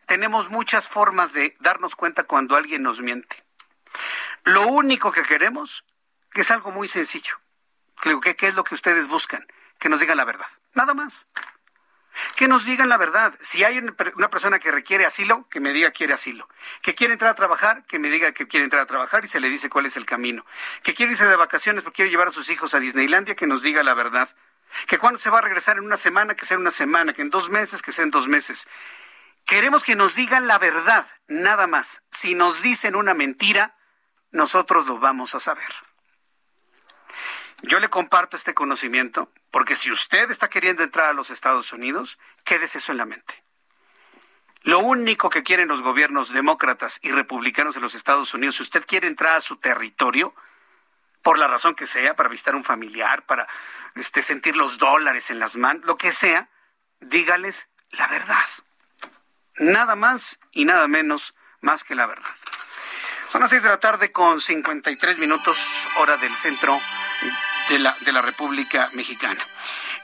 Tenemos 0.06 0.50
muchas 0.50 0.86
formas 0.86 1.32
de 1.32 1.56
darnos 1.60 1.96
cuenta 1.96 2.24
cuando 2.24 2.56
alguien 2.56 2.82
nos 2.82 3.00
miente. 3.00 3.45
Lo 4.46 4.68
único 4.68 5.10
que 5.10 5.22
queremos 5.22 5.84
que 6.32 6.42
es 6.42 6.50
algo 6.52 6.70
muy 6.70 6.86
sencillo. 6.86 7.40
¿Qué, 8.00 8.36
¿Qué 8.36 8.46
es 8.46 8.54
lo 8.54 8.62
que 8.62 8.74
ustedes 8.74 9.08
buscan? 9.08 9.44
Que 9.78 9.88
nos 9.88 9.98
digan 9.98 10.16
la 10.16 10.24
verdad. 10.24 10.46
Nada 10.74 10.94
más. 10.94 11.26
Que 12.36 12.46
nos 12.46 12.64
digan 12.64 12.88
la 12.88 12.96
verdad. 12.96 13.34
Si 13.40 13.64
hay 13.64 13.78
una 13.78 14.30
persona 14.30 14.60
que 14.60 14.70
requiere 14.70 15.04
asilo, 15.04 15.48
que 15.48 15.58
me 15.58 15.72
diga 15.72 15.90
quiere 15.90 16.14
asilo. 16.14 16.48
Que 16.80 16.94
quiere 16.94 17.14
entrar 17.14 17.32
a 17.32 17.34
trabajar, 17.34 17.84
que 17.86 17.98
me 17.98 18.08
diga 18.08 18.30
que 18.32 18.46
quiere 18.46 18.62
entrar 18.62 18.82
a 18.82 18.86
trabajar 18.86 19.24
y 19.24 19.28
se 19.28 19.40
le 19.40 19.48
dice 19.48 19.68
cuál 19.68 19.86
es 19.86 19.96
el 19.96 20.06
camino. 20.06 20.46
Que 20.84 20.94
quiere 20.94 21.12
irse 21.12 21.26
de 21.26 21.34
vacaciones 21.34 21.82
porque 21.82 21.96
quiere 21.96 22.10
llevar 22.10 22.28
a 22.28 22.32
sus 22.32 22.48
hijos 22.48 22.72
a 22.74 22.78
Disneylandia, 22.78 23.34
que 23.34 23.48
nos 23.48 23.62
diga 23.62 23.82
la 23.82 23.94
verdad. 23.94 24.28
Que 24.86 24.98
cuando 24.98 25.18
se 25.18 25.28
va 25.28 25.38
a 25.38 25.42
regresar 25.42 25.78
en 25.78 25.84
una 25.84 25.96
semana, 25.96 26.36
que 26.36 26.44
sea 26.44 26.56
una 26.56 26.70
semana. 26.70 27.12
Que 27.14 27.22
en 27.22 27.30
dos 27.30 27.50
meses, 27.50 27.82
que 27.82 27.90
sea 27.90 28.04
en 28.04 28.12
dos 28.12 28.28
meses. 28.28 28.68
Queremos 29.44 29.82
que 29.82 29.96
nos 29.96 30.14
digan 30.14 30.46
la 30.46 30.58
verdad, 30.58 31.08
nada 31.26 31.66
más. 31.66 32.02
Si 32.10 32.36
nos 32.36 32.62
dicen 32.62 32.94
una 32.94 33.12
mentira, 33.12 33.74
nosotros 34.36 34.86
lo 34.86 34.98
vamos 34.98 35.34
a 35.34 35.40
saber. 35.40 35.72
Yo 37.62 37.80
le 37.80 37.88
comparto 37.88 38.36
este 38.36 38.52
conocimiento 38.52 39.32
porque 39.50 39.76
si 39.76 39.90
usted 39.90 40.30
está 40.30 40.48
queriendo 40.48 40.82
entrar 40.82 41.06
a 41.06 41.14
los 41.14 41.30
Estados 41.30 41.72
Unidos, 41.72 42.18
quédese 42.44 42.78
eso 42.78 42.92
en 42.92 42.98
la 42.98 43.06
mente. 43.06 43.42
Lo 44.60 44.80
único 44.80 45.30
que 45.30 45.42
quieren 45.42 45.68
los 45.68 45.80
gobiernos 45.80 46.32
demócratas 46.32 47.00
y 47.02 47.12
republicanos 47.12 47.76
de 47.76 47.80
los 47.80 47.94
Estados 47.94 48.34
Unidos, 48.34 48.56
si 48.56 48.62
usted 48.62 48.84
quiere 48.86 49.08
entrar 49.08 49.36
a 49.36 49.40
su 49.40 49.56
territorio, 49.56 50.34
por 51.22 51.38
la 51.38 51.46
razón 51.46 51.74
que 51.74 51.86
sea, 51.86 52.14
para 52.14 52.28
visitar 52.28 52.54
un 52.54 52.62
familiar, 52.62 53.24
para 53.24 53.48
este, 53.94 54.20
sentir 54.20 54.54
los 54.54 54.76
dólares 54.76 55.30
en 55.30 55.38
las 55.38 55.56
manos, 55.56 55.84
lo 55.86 55.96
que 55.96 56.12
sea, 56.12 56.50
dígales 57.00 57.70
la 57.92 58.06
verdad. 58.08 58.44
Nada 59.56 59.96
más 59.96 60.38
y 60.52 60.66
nada 60.66 60.86
menos 60.88 61.34
más 61.60 61.84
que 61.84 61.94
la 61.94 62.06
verdad. 62.06 62.34
Son 63.30 63.40
las 63.40 63.50
seis 63.50 63.62
de 63.62 63.68
la 63.68 63.80
tarde 63.80 64.12
con 64.12 64.40
53 64.40 65.18
minutos 65.18 65.86
hora 65.98 66.16
del 66.16 66.34
centro 66.36 66.80
de 67.68 67.78
la, 67.78 67.96
de 68.00 68.12
la 68.12 68.22
República 68.22 68.88
Mexicana. 68.92 69.44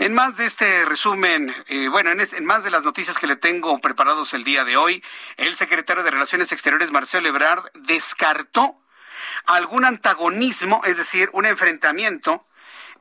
En 0.01 0.13
más 0.13 0.37
de 0.37 0.47
este 0.47 0.85
resumen, 0.85 1.55
eh, 1.69 1.89
bueno, 1.89 2.11
en, 2.11 2.21
en, 2.21 2.45
más 2.45 2.65
de 2.65 2.71
las 2.71 2.83
noticias 2.83 3.19
que 3.19 3.29
le 3.29 3.37
tengo 3.37 3.79
preparados 3.81 4.35
el 4.35 4.43
día 4.43 4.65
de 4.65 4.77
hoy, 4.77 5.05
el 5.37 5.55
secretario 5.55 6.03
de 6.03 6.11
Relaciones 6.11 6.51
Exteriores, 6.51 6.91
Marcelo 6.91 7.29
Ebrard, 7.29 7.71
descartó 7.75 8.77
algún 9.47 9.85
antagonismo, 9.85 10.83
es 10.85 10.97
decir, 10.97 11.31
un 11.33 11.47
enfrentamiento 11.47 12.45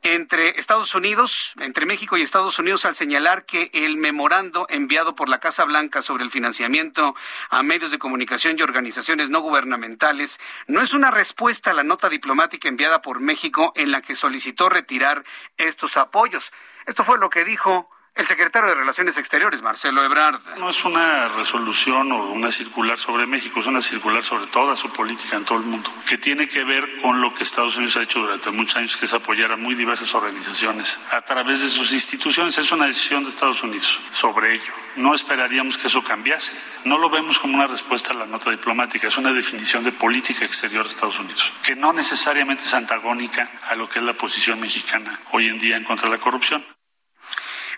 entre 0.04 0.60
Estados 0.60 0.96
Unidos, 0.96 1.54
entre 1.60 1.86
México 1.86 2.18
y 2.18 2.24
Estados 2.24 2.58
Unidos, 2.58 2.86
al 2.86 2.96
señalar 2.96 3.46
que 3.46 3.70
el 3.74 3.98
memorando 3.98 4.66
enviado 4.70 5.16
por 5.16 5.30
la 5.30 5.40
Casa 5.40 5.64
Blanca 5.64 6.02
sobre 6.02 6.24
el 6.24 6.32
financiamiento 6.32 7.16
a 7.50 7.62
medios 7.62 7.92
de 7.92 8.00
comunicación 8.00 8.58
y 8.58 8.64
organizaciones 8.64 9.30
no 9.30 9.42
gubernamentales 9.42 10.40
no 10.66 10.82
es 10.82 10.94
una 10.94 11.12
respuesta 11.12 11.72
a 11.72 11.76
la 11.76 11.84
nota 11.84 12.10
diplomática 12.10 12.68
enviada 12.68 13.04
por 13.04 13.20
México 13.20 13.74
en 13.76 13.92
la 13.92 14.02
que 14.02 14.16
solicitó 14.16 14.70
retirar 14.70 15.24
estos 15.58 15.98
apoyos. 15.98 16.52
Esto 16.88 17.04
fue 17.04 17.20
lo 17.20 17.30
que 17.30 17.46
dijo 17.46 17.91
el 18.22 18.28
secretario 18.28 18.70
de 18.70 18.76
Relaciones 18.76 19.18
Exteriores, 19.18 19.64
Marcelo 19.64 20.04
Ebrard. 20.04 20.40
No 20.60 20.70
es 20.70 20.86
una 20.86 21.28
resolución 21.30 22.12
o 22.12 22.28
una 22.28 22.52
circular 22.52 23.00
sobre 23.00 23.26
México, 23.26 23.62
es 23.62 23.66
una 23.66 23.82
circular 23.82 24.24
sobre 24.24 24.46
toda 24.46 24.76
su 24.76 24.94
política 24.94 25.38
en 25.38 25.46
todo 25.46 25.58
el 25.58 25.66
mundo, 25.66 25.92
que 26.08 26.20
tiene 26.20 26.48
que 26.48 26.64
ver 26.64 27.02
con 27.02 27.20
lo 27.20 27.34
que 27.34 27.42
Estados 27.42 27.78
Unidos 27.78 27.98
ha 27.98 28.04
hecho 28.04 28.20
durante 28.20 28.52
muchos 28.52 28.76
años, 28.76 28.96
que 28.96 29.06
es 29.06 29.14
apoyar 29.14 29.52
a 29.52 29.58
muy 29.58 29.74
diversas 29.74 30.14
organizaciones 30.14 31.00
a 31.10 31.22
través 31.22 31.62
de 31.62 31.70
sus 31.70 31.94
instituciones. 31.94 32.56
Es 32.60 32.72
una 32.72 32.86
decisión 32.86 33.24
de 33.24 33.30
Estados 33.30 33.64
Unidos 33.64 34.00
sobre 34.12 34.54
ello. 34.54 34.72
No 34.98 35.16
esperaríamos 35.16 35.80
que 35.80 35.88
eso 35.88 36.04
cambiase. 36.04 36.54
No 36.86 37.00
lo 37.00 37.10
vemos 37.10 37.40
como 37.40 37.56
una 37.56 37.66
respuesta 37.66 38.14
a 38.14 38.18
la 38.18 38.28
nota 38.28 38.52
diplomática, 38.52 39.08
es 39.08 39.18
una 39.18 39.34
definición 39.34 39.84
de 39.84 39.92
política 39.92 40.46
exterior 40.46 40.84
de 40.84 40.90
Estados 40.92 41.20
Unidos, 41.20 41.52
que 41.64 41.76
no 41.76 41.92
necesariamente 41.92 42.66
es 42.66 42.74
antagónica 42.76 43.50
a 43.68 43.74
lo 43.74 43.90
que 43.90 43.98
es 43.98 44.06
la 44.06 44.14
posición 44.14 44.60
mexicana 44.60 45.20
hoy 45.32 45.48
en 45.48 45.58
día 45.58 45.76
en 45.76 45.86
contra 45.86 46.08
de 46.08 46.18
la 46.18 46.22
corrupción. 46.22 46.64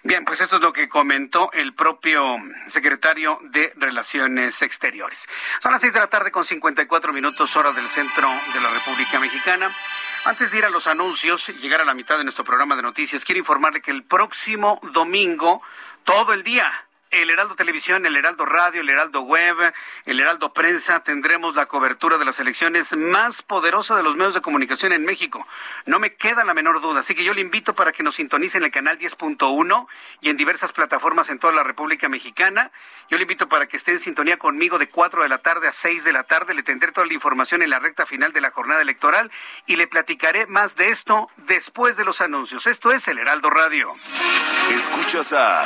Bien, 0.05 0.25
pues 0.25 0.41
esto 0.41 0.57
es 0.57 0.61
lo 0.61 0.73
que 0.73 0.89
comentó 0.89 1.49
el 1.53 1.73
propio 1.73 2.37
secretario 2.67 3.39
de 3.41 3.71
Relaciones 3.77 4.61
Exteriores. 4.61 5.29
Son 5.61 5.71
las 5.71 5.79
seis 5.79 5.93
de 5.93 6.01
la 6.01 6.07
tarde 6.07 6.29
con 6.29 6.43
54 6.43 7.13
minutos 7.13 7.55
hora 7.55 7.71
del 7.71 7.87
centro 7.87 8.27
de 8.53 8.59
la 8.59 8.69
República 8.69 9.17
Mexicana. 9.17 9.73
Antes 10.25 10.51
de 10.51 10.57
ir 10.57 10.65
a 10.65 10.69
los 10.69 10.87
anuncios 10.87 11.47
y 11.47 11.53
llegar 11.53 11.79
a 11.79 11.85
la 11.85 11.93
mitad 11.93 12.17
de 12.17 12.25
nuestro 12.25 12.43
programa 12.43 12.75
de 12.75 12.81
noticias, 12.81 13.23
quiero 13.23 13.39
informarle 13.39 13.81
que 13.81 13.91
el 13.91 14.03
próximo 14.03 14.81
domingo, 14.91 15.61
todo 16.03 16.33
el 16.33 16.43
día, 16.43 16.69
el 17.13 17.29
Heraldo 17.29 17.55
Televisión, 17.55 18.05
el 18.05 18.15
Heraldo 18.15 18.45
Radio, 18.45 18.81
el 18.81 18.89
Heraldo 18.89 19.21
Web, 19.21 19.73
el 20.05 20.19
Heraldo 20.19 20.51
Prensa, 20.51 21.03
tendremos 21.03 21.55
la 21.55 21.67
cobertura 21.67 22.17
de 22.17 22.25
las 22.25 22.39
elecciones 22.39 22.95
más 22.97 23.43
poderosa 23.43 23.95
de 23.95 24.03
los 24.03 24.15
medios 24.15 24.33
de 24.33 24.41
comunicación 24.41 24.91
en 24.93 25.05
México. 25.05 25.47
No 25.85 25.99
me 25.99 26.15
queda 26.15 26.43
la 26.43 26.53
menor 26.53 26.81
duda. 26.81 27.01
Así 27.01 27.13
que 27.13 27.23
yo 27.23 27.33
le 27.33 27.41
invito 27.41 27.75
para 27.75 27.91
que 27.91 28.01
nos 28.01 28.15
sintonice 28.15 28.57
en 28.57 28.63
el 28.63 28.71
canal 28.71 28.97
10.1 28.97 29.87
y 30.21 30.29
en 30.29 30.37
diversas 30.37 30.73
plataformas 30.73 31.29
en 31.29 31.37
toda 31.37 31.53
la 31.53 31.63
República 31.63 32.09
Mexicana. 32.09 32.71
Yo 33.09 33.17
le 33.17 33.23
invito 33.23 33.47
para 33.47 33.67
que 33.67 33.77
esté 33.77 33.91
en 33.91 33.99
sintonía 33.99 34.37
conmigo 34.37 34.79
de 34.79 34.89
4 34.89 35.21
de 35.21 35.29
la 35.29 35.37
tarde 35.37 35.67
a 35.67 35.71
6 35.71 36.03
de 36.03 36.13
la 36.13 36.23
tarde. 36.23 36.55
Le 36.55 36.63
tendré 36.63 36.91
toda 36.91 37.05
la 37.05 37.13
información 37.13 37.61
en 37.61 37.69
la 37.69 37.79
recta 37.79 38.07
final 38.07 38.33
de 38.33 38.41
la 38.41 38.49
jornada 38.49 38.81
electoral 38.81 39.31
y 39.67 39.75
le 39.75 39.87
platicaré 39.87 40.47
más 40.47 40.75
de 40.75 40.89
esto 40.89 41.29
después 41.37 41.95
de 41.95 42.05
los 42.05 42.21
anuncios. 42.21 42.65
Esto 42.65 42.91
es 42.91 43.07
el 43.07 43.19
Heraldo 43.19 43.51
Radio. 43.51 43.93
Escuchas 44.71 45.33
a 45.33 45.65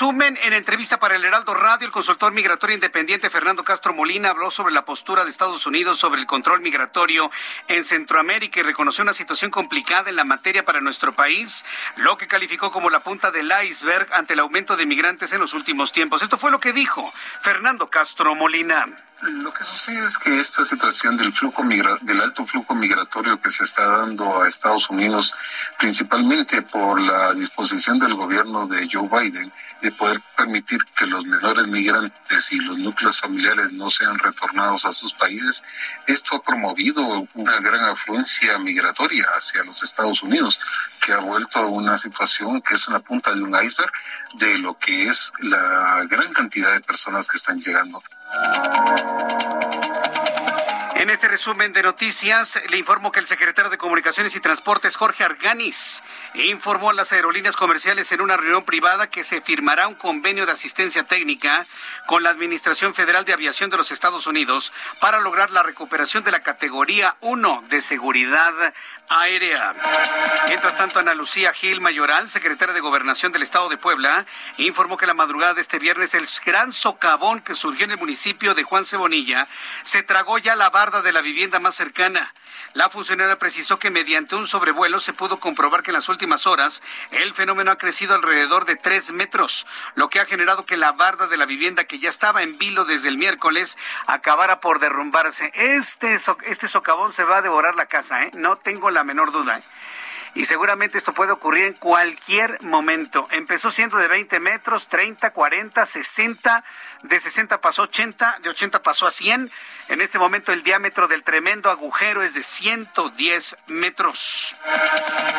Resumen. 0.00 0.38
En 0.42 0.54
entrevista 0.54 0.98
para 0.98 1.16
el 1.16 1.26
Heraldo 1.26 1.52
Radio, 1.52 1.86
el 1.86 1.92
consultor 1.92 2.32
migratorio 2.32 2.74
independiente 2.74 3.28
Fernando 3.28 3.62
Castro 3.62 3.92
Molina 3.92 4.30
habló 4.30 4.50
sobre 4.50 4.72
la 4.72 4.86
postura 4.86 5.24
de 5.24 5.30
Estados 5.30 5.66
Unidos 5.66 5.98
sobre 5.98 6.22
el 6.22 6.26
control 6.26 6.62
migratorio 6.62 7.30
en 7.68 7.84
Centroamérica 7.84 8.60
y 8.60 8.62
reconoció 8.62 9.02
una 9.02 9.12
situación 9.12 9.50
complicada 9.50 10.08
en 10.08 10.16
la 10.16 10.24
materia 10.24 10.64
para 10.64 10.80
nuestro 10.80 11.12
país, 11.12 11.66
lo 11.96 12.16
que 12.16 12.28
calificó 12.28 12.70
como 12.70 12.88
la 12.88 13.00
punta 13.00 13.30
del 13.30 13.52
iceberg 13.62 14.10
ante 14.14 14.32
el 14.32 14.40
aumento 14.40 14.74
de 14.74 14.86
migrantes 14.86 15.34
en 15.34 15.40
los 15.40 15.52
últimos 15.52 15.92
tiempos. 15.92 16.22
Esto 16.22 16.38
fue 16.38 16.50
lo 16.50 16.60
que 16.60 16.72
dijo 16.72 17.12
Fernando 17.42 17.90
Castro 17.90 18.34
Molina. 18.34 18.86
Lo 19.22 19.52
que 19.52 19.64
sucede 19.64 20.06
es 20.06 20.16
que 20.16 20.40
esta 20.40 20.64
situación 20.64 21.18
del 21.18 21.34
flujo 21.34 21.62
del 21.62 22.20
alto 22.22 22.46
flujo 22.46 22.74
migratorio 22.74 23.38
que 23.38 23.50
se 23.50 23.64
está 23.64 23.84
dando 23.84 24.40
a 24.42 24.48
Estados 24.48 24.88
Unidos, 24.88 25.34
principalmente 25.78 26.62
por 26.62 26.98
la 26.98 27.34
disposición 27.34 27.98
del 27.98 28.14
gobierno 28.14 28.66
de 28.66 28.88
Joe 28.90 29.10
Biden 29.10 29.52
de 29.82 29.89
poder 29.90 30.20
permitir 30.36 30.84
que 30.96 31.06
los 31.06 31.24
menores 31.24 31.66
migrantes 31.66 32.52
y 32.52 32.56
los 32.56 32.78
núcleos 32.78 33.20
familiares 33.20 33.72
no 33.72 33.90
sean 33.90 34.18
retornados 34.18 34.84
a 34.86 34.92
sus 34.92 35.12
países, 35.14 35.62
esto 36.06 36.36
ha 36.36 36.42
promovido 36.42 37.26
una 37.34 37.60
gran 37.60 37.84
afluencia 37.84 38.58
migratoria 38.58 39.26
hacia 39.36 39.64
los 39.64 39.82
Estados 39.82 40.22
Unidos, 40.22 40.60
que 41.04 41.12
ha 41.12 41.18
vuelto 41.18 41.58
a 41.58 41.66
una 41.66 41.98
situación 41.98 42.60
que 42.62 42.74
es 42.74 42.88
una 42.88 43.00
punta 43.00 43.32
de 43.34 43.42
un 43.42 43.54
iceberg 43.54 43.92
de 44.34 44.58
lo 44.58 44.78
que 44.78 45.08
es 45.08 45.32
la 45.40 46.04
gran 46.08 46.32
cantidad 46.32 46.72
de 46.72 46.80
personas 46.80 47.26
que 47.26 47.36
están 47.36 47.58
llegando. 47.58 48.02
En 51.00 51.08
este 51.08 51.28
resumen 51.28 51.72
de 51.72 51.82
noticias, 51.82 52.60
le 52.68 52.76
informo 52.76 53.10
que 53.10 53.20
el 53.20 53.26
secretario 53.26 53.70
de 53.70 53.78
Comunicaciones 53.78 54.36
y 54.36 54.40
Transportes, 54.40 54.96
Jorge 54.96 55.24
Arganis, 55.24 56.02
informó 56.34 56.90
a 56.90 56.92
las 56.92 57.10
aerolíneas 57.10 57.56
comerciales 57.56 58.12
en 58.12 58.20
una 58.20 58.36
reunión 58.36 58.64
privada 58.64 59.08
que 59.08 59.24
se 59.24 59.40
firmará 59.40 59.88
un 59.88 59.94
convenio 59.94 60.44
de 60.44 60.52
asistencia 60.52 61.04
técnica 61.04 61.64
con 62.06 62.22
la 62.22 62.28
Administración 62.28 62.92
Federal 62.92 63.24
de 63.24 63.32
Aviación 63.32 63.70
de 63.70 63.78
los 63.78 63.90
Estados 63.90 64.26
Unidos 64.26 64.74
para 65.00 65.20
lograr 65.20 65.50
la 65.52 65.62
recuperación 65.62 66.22
de 66.22 66.32
la 66.32 66.42
categoría 66.42 67.16
1 67.22 67.64
de 67.70 67.80
seguridad 67.80 68.52
aérea. 69.10 69.74
Mientras 70.46 70.76
tanto, 70.76 71.00
Ana 71.00 71.14
Lucía 71.14 71.52
Gil 71.52 71.80
Mayoral, 71.80 72.28
secretaria 72.28 72.74
de 72.74 72.80
Gobernación 72.80 73.32
del 73.32 73.42
Estado 73.42 73.68
de 73.68 73.76
Puebla, 73.76 74.24
informó 74.56 74.96
que 74.96 75.06
la 75.06 75.14
madrugada 75.14 75.54
de 75.54 75.62
este 75.62 75.80
viernes 75.80 76.14
el 76.14 76.26
gran 76.44 76.72
socavón 76.72 77.40
que 77.40 77.54
surgió 77.54 77.86
en 77.86 77.92
el 77.92 77.98
municipio 77.98 78.54
de 78.54 78.62
Juan 78.62 78.84
Cebonilla 78.84 79.48
se 79.82 80.04
tragó 80.04 80.38
ya 80.38 80.54
la 80.54 80.70
de 80.90 81.12
la 81.12 81.22
vivienda 81.22 81.60
más 81.60 81.76
cercana. 81.76 82.34
La 82.74 82.90
funcionaria 82.90 83.38
precisó 83.38 83.78
que 83.78 83.90
mediante 83.90 84.34
un 84.34 84.46
sobrevuelo 84.46 84.98
se 84.98 85.12
pudo 85.12 85.38
comprobar 85.38 85.82
que 85.82 85.90
en 85.90 85.94
las 85.94 86.08
últimas 86.08 86.46
horas 86.46 86.82
el 87.12 87.32
fenómeno 87.32 87.70
ha 87.70 87.78
crecido 87.78 88.14
alrededor 88.14 88.64
de 88.64 88.74
tres 88.74 89.12
metros, 89.12 89.66
lo 89.94 90.10
que 90.10 90.18
ha 90.18 90.26
generado 90.26 90.66
que 90.66 90.76
la 90.76 90.92
barda 90.92 91.28
de 91.28 91.36
la 91.36 91.46
vivienda 91.46 91.84
que 91.84 92.00
ya 92.00 92.08
estaba 92.08 92.42
en 92.42 92.58
vilo 92.58 92.84
desde 92.84 93.08
el 93.08 93.18
miércoles 93.18 93.78
acabara 94.06 94.60
por 94.60 94.80
derrumbarse. 94.80 95.52
Este, 95.54 96.18
este 96.46 96.68
socavón 96.68 97.12
se 97.12 97.24
va 97.24 97.38
a 97.38 97.42
devorar 97.42 97.76
la 97.76 97.86
casa, 97.86 98.24
¿eh? 98.24 98.30
No 98.34 98.58
tengo 98.58 98.90
la 98.90 99.04
menor 99.04 99.30
duda. 99.30 99.58
¿eh? 99.58 99.62
y 100.34 100.44
seguramente 100.44 100.98
esto 100.98 101.12
puede 101.12 101.32
ocurrir 101.32 101.64
en 101.64 101.72
cualquier 101.74 102.62
momento. 102.62 103.26
Empezó 103.30 103.70
siendo 103.70 103.96
de 103.96 104.08
20 104.08 104.38
metros, 104.40 104.88
30, 104.88 105.30
40, 105.32 105.86
60, 105.86 106.64
de 107.02 107.20
60 107.20 107.60
pasó 107.60 107.82
80, 107.82 108.38
de 108.42 108.48
80 108.50 108.82
pasó 108.82 109.06
a 109.06 109.10
100. 109.10 109.50
En 109.90 110.00
este 110.00 110.20
momento 110.20 110.52
el 110.52 110.62
diámetro 110.62 111.08
del 111.08 111.24
tremendo 111.24 111.68
agujero 111.68 112.22
es 112.22 112.34
de 112.34 112.44
110 112.44 113.56
metros. 113.66 114.54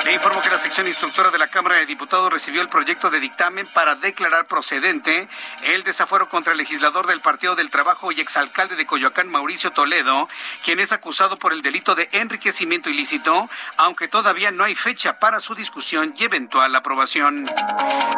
Le 0.04 0.12
informo 0.12 0.42
que 0.42 0.50
la 0.50 0.58
sección 0.58 0.88
instructora 0.88 1.32
de 1.32 1.38
la 1.38 1.48
Cámara 1.48 1.78
de 1.78 1.86
Diputados 1.86 2.34
recibió 2.34 2.62
el 2.62 2.68
proyecto 2.68 3.10
de 3.10 3.22
dictamen 3.22 3.66
para 3.68 3.96
declarar 3.96 4.48
procedente 4.48 5.30
el 5.64 5.84
desafuero 5.84 6.28
contra 6.28 6.52
el 6.52 6.58
legislador 6.58 7.08
del 7.08 7.22
Partido 7.22 7.56
del 7.56 7.70
Trabajo 7.70 8.12
y 8.12 8.20
exalcalde 8.20 8.76
de 8.76 8.86
Coyoacán, 8.86 9.30
Mauricio 9.30 9.72
Toledo, 9.72 10.28
quien 10.66 10.82
es 10.82 10.92
acusado 10.92 11.40
por 11.40 11.54
el 11.54 11.62
delito 11.62 11.96
de 11.96 12.10
enriquecimiento 12.12 12.90
ilícito, 12.90 13.50
aunque 13.78 14.10
todavía 14.10 14.52
no 14.52 14.66
hay 14.66 14.76
fecha 14.76 15.18
para 15.18 15.40
su 15.40 15.56
discusión 15.56 16.14
y 16.18 16.26
eventual 16.26 16.76
aprobación. 16.76 17.50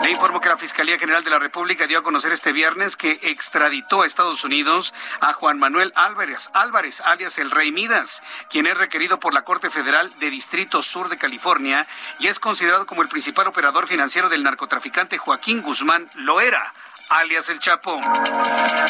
Le 0.01 0.09
informo 0.09 0.41
que 0.41 0.49
la 0.49 0.57
Fiscalía 0.57 0.97
General 0.97 1.23
de 1.23 1.29
la 1.29 1.39
República 1.39 1.85
dio 1.85 1.99
a 1.99 2.03
conocer 2.03 2.31
este 2.31 2.53
viernes 2.53 2.97
que 2.97 3.19
extraditó 3.21 4.01
a 4.01 4.07
Estados 4.07 4.43
Unidos 4.43 4.93
a 5.19 5.33
Juan 5.33 5.59
Manuel 5.59 5.93
Álvarez, 5.95 6.22
Álvarez, 6.53 7.01
alias 7.01 7.37
el 7.37 7.51
Rey 7.51 7.73
Midas, 7.73 8.23
quien 8.49 8.65
es 8.65 8.77
requerido 8.77 9.19
por 9.19 9.33
la 9.33 9.43
Corte 9.43 9.69
Federal 9.69 10.09
de 10.19 10.29
Distrito 10.29 10.81
Sur 10.81 11.09
de 11.09 11.17
California 11.17 11.85
y 12.19 12.27
es 12.27 12.39
considerado 12.39 12.85
como 12.85 13.01
el 13.01 13.09
principal 13.09 13.47
operador 13.47 13.87
financiero 13.87 14.29
del 14.29 14.43
narcotraficante 14.43 15.17
Joaquín 15.17 15.61
Guzmán 15.61 16.09
Loera 16.15 16.73
alias 17.13 17.47
El 17.49 17.59
Chapo. 17.59 17.99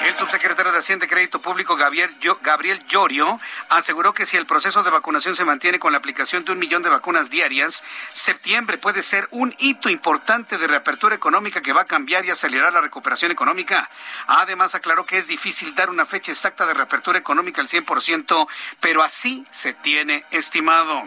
El 0.06 0.16
subsecretario 0.16 0.72
de 0.72 0.78
Hacienda 0.78 1.06
y 1.06 1.10
Crédito 1.10 1.42
Público, 1.42 1.76
Gabriel, 1.76 2.16
Llorio, 2.88 3.40
aseguró 3.70 4.14
que 4.14 4.26
si 4.26 4.38
el 4.38 4.46
proceso 4.46 4.82
de 4.82 4.90
vacunación 4.90 5.36
se 5.36 5.44
mantiene 5.44 5.80
con 5.80 5.92
la 5.92 5.98
aplicación 5.98 6.46
de 6.46 6.54
un 6.54 6.60
millón 6.60 6.84
de 6.84 6.90
vacunas 6.90 7.30
diarias, 7.30 7.84
septiembre 8.14 8.78
puede 8.78 9.02
ser 9.02 9.28
un 9.32 9.54
hito 9.60 9.90
importante 9.90 10.58
de 10.58 10.68
reapertura 10.68 11.16
económica 11.16 11.62
que 11.62 11.74
va 11.74 11.82
a 11.82 11.86
cambiar 11.86 12.26
y 12.26 12.32
acelerar 12.32 12.72
la 12.74 12.82
recuperación 12.82 13.32
económica. 13.32 13.90
Además, 14.28 14.74
aclaró 14.74 15.06
que 15.06 15.18
es 15.18 15.28
difícil 15.28 15.76
dar 15.76 15.90
una 15.90 16.06
fecha 16.06 16.32
exacta 16.32 16.66
de 16.66 16.74
reapertura 16.74 17.20
económica 17.20 17.62
al 17.62 17.68
100%, 17.68 18.48
pero 18.80 19.04
así 19.04 19.46
se 19.52 19.74
tiene 19.74 20.26
estimado. 20.32 21.04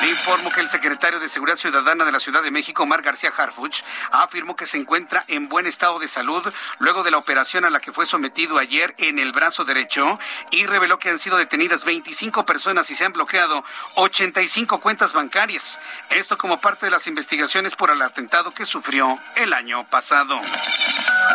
Le 0.00 0.10
informo 0.10 0.50
que 0.50 0.60
el 0.60 0.68
secretario 0.68 1.20
de 1.20 1.28
Seguridad 1.28 1.58
Ciudadana 1.58 2.04
de 2.04 2.12
la 2.12 2.20
Ciudad 2.20 2.42
de 2.42 2.50
México, 2.50 2.86
Mar 2.86 3.02
García 3.02 3.32
Harfuch, 3.36 3.82
afirmó 4.10 4.56
que 4.56 4.66
se 4.66 4.78
encuentra 4.78 5.24
en 5.28 5.48
buen 5.48 5.66
estado 5.66 5.98
de 5.98 6.08
salud 6.08 6.37
luego 6.78 7.02
de 7.02 7.10
la 7.10 7.18
operación 7.18 7.64
a 7.64 7.70
la 7.70 7.80
que 7.80 7.92
fue 7.92 8.06
sometido 8.06 8.58
ayer 8.58 8.94
en 8.98 9.18
el 9.18 9.32
brazo 9.32 9.64
derecho 9.64 10.18
y 10.50 10.66
reveló 10.66 10.98
que 10.98 11.10
han 11.10 11.18
sido 11.18 11.36
detenidas 11.36 11.84
25 11.84 12.44
personas 12.46 12.90
y 12.90 12.94
se 12.94 13.04
han 13.04 13.12
bloqueado 13.12 13.64
85 13.94 14.80
cuentas 14.80 15.12
bancarias. 15.12 15.80
Esto 16.10 16.38
como 16.38 16.60
parte 16.60 16.86
de 16.86 16.90
las 16.90 17.06
investigaciones 17.06 17.76
por 17.76 17.90
el 17.90 18.02
atentado 18.02 18.50
que 18.52 18.66
sufrió 18.66 19.18
el 19.36 19.52
año 19.52 19.88
pasado. 19.88 20.40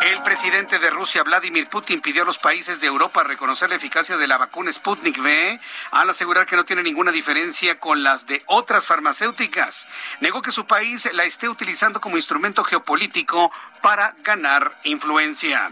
El 0.02 0.22
presidente 0.22 0.80
de 0.80 0.90
Rusia, 0.90 1.24
Vladimir 1.24 1.68
Putin, 1.68 2.02
pidió 2.02 2.24
a 2.24 2.26
los 2.26 2.38
países 2.38 2.82
de 2.82 2.88
Europa 2.88 3.24
reconocer 3.24 3.70
la 3.70 3.76
eficacia 3.76 4.18
de 4.18 4.28
la 4.28 4.38
vacuna 4.38 4.72
Sputnik 4.72 5.18
V 5.18 5.60
al 5.92 6.10
asegurar 6.10 6.46
que 6.46 6.56
no 6.56 6.66
tiene 6.66 6.84
ninguna 6.84 7.12
diferencia 7.12 7.80
con 7.80 8.04
las 8.04 8.26
de 8.26 8.44
otras 8.48 8.86
farmacéuticas. 8.86 9.88
Negó 10.20 10.42
que 10.42 10.52
su 10.52 10.66
país 10.66 11.10
la 11.14 11.24
esté 11.24 11.48
utilizando 11.48 12.02
como 12.02 12.18
instrumento 12.18 12.64
geopolítico 12.64 13.52
para 13.82 14.16
ganar 14.24 14.78
influencia. 14.84 15.70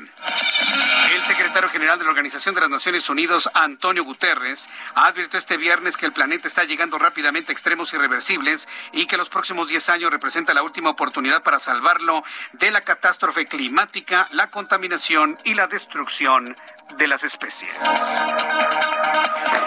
El 1.13 1.23
secretario 1.23 1.69
general 1.69 1.97
de 1.99 2.05
la 2.05 2.11
Organización 2.11 2.55
de 2.55 2.61
las 2.61 2.69
Naciones 2.69 3.09
Unidas, 3.09 3.49
Antonio 3.53 4.03
Guterres, 4.03 4.69
advirtió 4.95 5.37
este 5.37 5.57
viernes 5.57 5.97
que 5.97 6.05
el 6.05 6.13
planeta 6.13 6.47
está 6.47 6.63
llegando 6.63 6.97
rápidamente 6.97 7.51
a 7.51 7.53
extremos 7.53 7.93
irreversibles 7.93 8.67
y 8.93 9.07
que 9.07 9.17
los 9.17 9.27
próximos 9.27 9.67
10 9.67 9.89
años 9.89 10.11
representa 10.11 10.53
la 10.53 10.63
última 10.63 10.89
oportunidad 10.89 11.43
para 11.43 11.59
salvarlo 11.59 12.23
de 12.53 12.71
la 12.71 12.81
catástrofe 12.81 13.45
climática, 13.45 14.00
la 14.31 14.47
contaminación 14.47 15.37
y 15.43 15.53
la 15.53 15.67
destrucción 15.67 16.57
de 16.97 17.07
las 17.07 17.23
especies. 17.23 17.73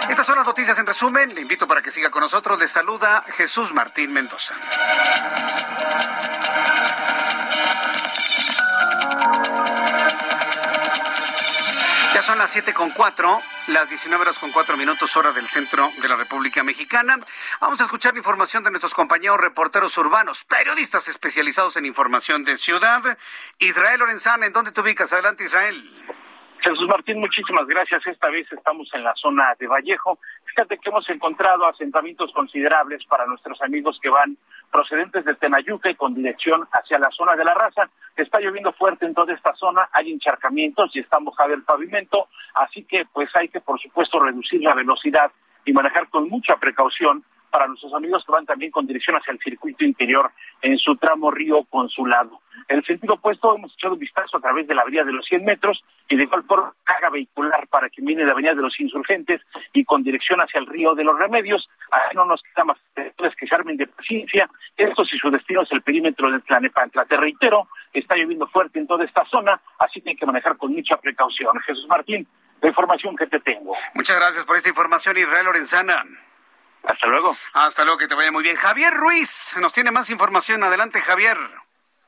Estas 0.09 0.25
son 0.25 0.37
las 0.37 0.45
noticias 0.45 0.77
en 0.77 0.85
resumen. 0.85 1.33
Le 1.33 1.41
invito 1.41 1.67
para 1.67 1.81
que 1.81 1.91
siga 1.91 2.09
con 2.09 2.21
nosotros. 2.21 2.59
Le 2.59 2.67
saluda 2.67 3.23
Jesús 3.35 3.73
Martín 3.73 4.13
Mendoza. 4.13 4.55
Son 12.25 12.39
las 12.39 12.49
siete 12.49 12.73
con 12.73 12.89
cuatro, 12.89 13.39
las 13.67 13.89
19 13.89 14.19
horas 14.19 14.39
con 14.39 14.51
cuatro 14.51 14.75
minutos 14.77 15.15
hora 15.15 15.31
del 15.31 15.47
centro 15.47 15.91
de 16.01 16.07
la 16.07 16.15
República 16.15 16.63
Mexicana. 16.63 17.19
Vamos 17.61 17.79
a 17.81 17.83
escuchar 17.83 18.13
la 18.13 18.17
información 18.17 18.63
de 18.63 18.71
nuestros 18.71 18.95
compañeros 18.95 19.39
reporteros 19.39 19.95
urbanos, 19.99 20.43
periodistas 20.43 21.07
especializados 21.07 21.77
en 21.77 21.85
información 21.85 22.43
de 22.43 22.57
ciudad. 22.57 23.15
Israel 23.59 23.99
Lorenzana, 23.99 24.47
¿en 24.47 24.53
dónde 24.53 24.71
te 24.71 24.81
ubicas? 24.81 25.13
Adelante, 25.13 25.43
Israel. 25.43 26.14
Jesús 26.65 26.87
Martín, 26.87 27.19
muchísimas 27.19 27.67
gracias. 27.67 28.07
Esta 28.07 28.27
vez 28.31 28.51
estamos 28.51 28.89
en 28.95 29.03
la 29.03 29.13
zona 29.13 29.53
de 29.59 29.67
Vallejo. 29.67 30.17
Fíjate 30.45 30.79
que 30.79 30.89
hemos 30.89 31.07
encontrado 31.11 31.67
asentamientos 31.67 32.31
considerables 32.33 33.05
para 33.05 33.27
nuestros 33.27 33.61
amigos 33.61 33.99
que 34.01 34.09
van 34.09 34.35
procedentes 34.71 35.23
de 35.25 35.35
Tenayuca 35.35 35.91
y 35.91 35.95
con 35.95 36.15
dirección 36.15 36.67
hacia 36.71 36.97
la 36.97 37.11
zona 37.11 37.35
de 37.35 37.45
la 37.45 37.53
raza. 37.53 37.87
Está 38.15 38.39
lloviendo 38.39 38.73
fuerte 38.73 39.05
en 39.05 39.13
toda 39.13 39.31
esta 39.35 39.53
zona, 39.53 39.87
hay 39.91 40.11
encharcamientos 40.11 40.89
y 40.95 41.01
está 41.01 41.19
mojado 41.19 41.53
el 41.53 41.61
pavimento, 41.61 42.29
así 42.55 42.83
que 42.83 43.05
pues 43.13 43.29
hay 43.35 43.47
que 43.49 43.61
por 43.61 43.79
supuesto 43.79 44.17
reducir 44.17 44.63
la 44.63 44.73
velocidad 44.73 45.31
y 45.65 45.71
manejar 45.71 46.09
con 46.09 46.27
mucha 46.29 46.55
precaución 46.55 47.23
para 47.55 47.67
nuestros 47.67 47.93
amigos 47.93 48.21
que 48.25 48.33
van 48.33 48.45
también 48.45 48.69
con 48.69 48.85
dirección 48.85 49.15
hacia 49.15 49.31
el 49.31 49.39
circuito 49.39 49.85
interior 49.85 50.29
en 50.61 50.77
su 50.77 50.97
tramo 50.97 51.31
río 51.31 51.63
consulado. 51.69 52.41
En 52.67 52.79
el 52.79 52.83
sentido 52.83 53.13
opuesto 53.13 53.55
hemos 53.55 53.73
echado 53.75 53.93
un 53.93 53.99
vistazo 54.01 54.35
a 54.35 54.41
través 54.41 54.67
de 54.67 54.75
la 54.75 54.81
avenida 54.81 55.05
de 55.05 55.13
los 55.13 55.25
100 55.25 55.45
metros 55.45 55.81
y 56.09 56.17
de 56.17 56.23
igual 56.23 56.43
forma 56.43 56.73
carga 56.83 57.11
vehicular 57.11 57.65
para 57.69 57.89
que 57.89 58.01
viene 58.01 58.23
de 58.23 58.25
la 58.25 58.33
avenida 58.33 58.55
de 58.55 58.61
los 58.61 58.77
insurgentes 58.77 59.39
y 59.71 59.85
con 59.85 60.03
dirección 60.03 60.41
hacia 60.41 60.59
el 60.59 60.65
río 60.65 60.95
de 60.95 61.05
los 61.05 61.17
remedios. 61.17 61.69
Ahí 61.91 62.13
no 62.13 62.25
nos 62.25 62.43
queda 62.43 62.65
más 62.65 62.77
que 62.93 63.47
se 63.47 63.55
armen 63.55 63.77
de 63.77 63.87
paciencia. 63.87 64.49
Esto 64.75 65.05
si 65.05 65.17
su 65.17 65.31
destino 65.31 65.61
es 65.61 65.71
el 65.71 65.81
perímetro 65.81 66.29
de 66.29 66.41
Tlanepantla. 66.41 67.05
Te 67.05 67.15
reitero, 67.15 67.69
está 67.93 68.17
lloviendo 68.17 68.47
fuerte 68.47 68.79
en 68.79 68.87
toda 68.87 69.05
esta 69.05 69.23
zona, 69.31 69.61
así 69.79 70.01
que 70.01 70.13
que 70.17 70.25
manejar 70.25 70.57
con 70.57 70.73
mucha 70.73 70.97
precaución. 70.97 71.57
Jesús 71.61 71.87
Martín, 71.87 72.27
la 72.61 72.67
información 72.67 73.15
que 73.15 73.27
te 73.27 73.39
tengo. 73.39 73.73
Muchas 73.93 74.17
gracias 74.17 74.43
por 74.43 74.57
esta 74.57 74.67
información, 74.67 75.17
Israel 75.17 75.45
Lorenzana. 75.45 76.03
Hasta 76.87 77.07
luego. 77.07 77.35
Hasta 77.53 77.83
luego, 77.83 77.97
que 77.97 78.07
te 78.07 78.15
vaya 78.15 78.31
muy 78.31 78.43
bien. 78.43 78.55
Javier 78.55 78.93
Ruiz 78.93 79.53
nos 79.57 79.73
tiene 79.73 79.91
más 79.91 80.09
información. 80.09 80.63
Adelante, 80.63 81.01
Javier. 81.01 81.37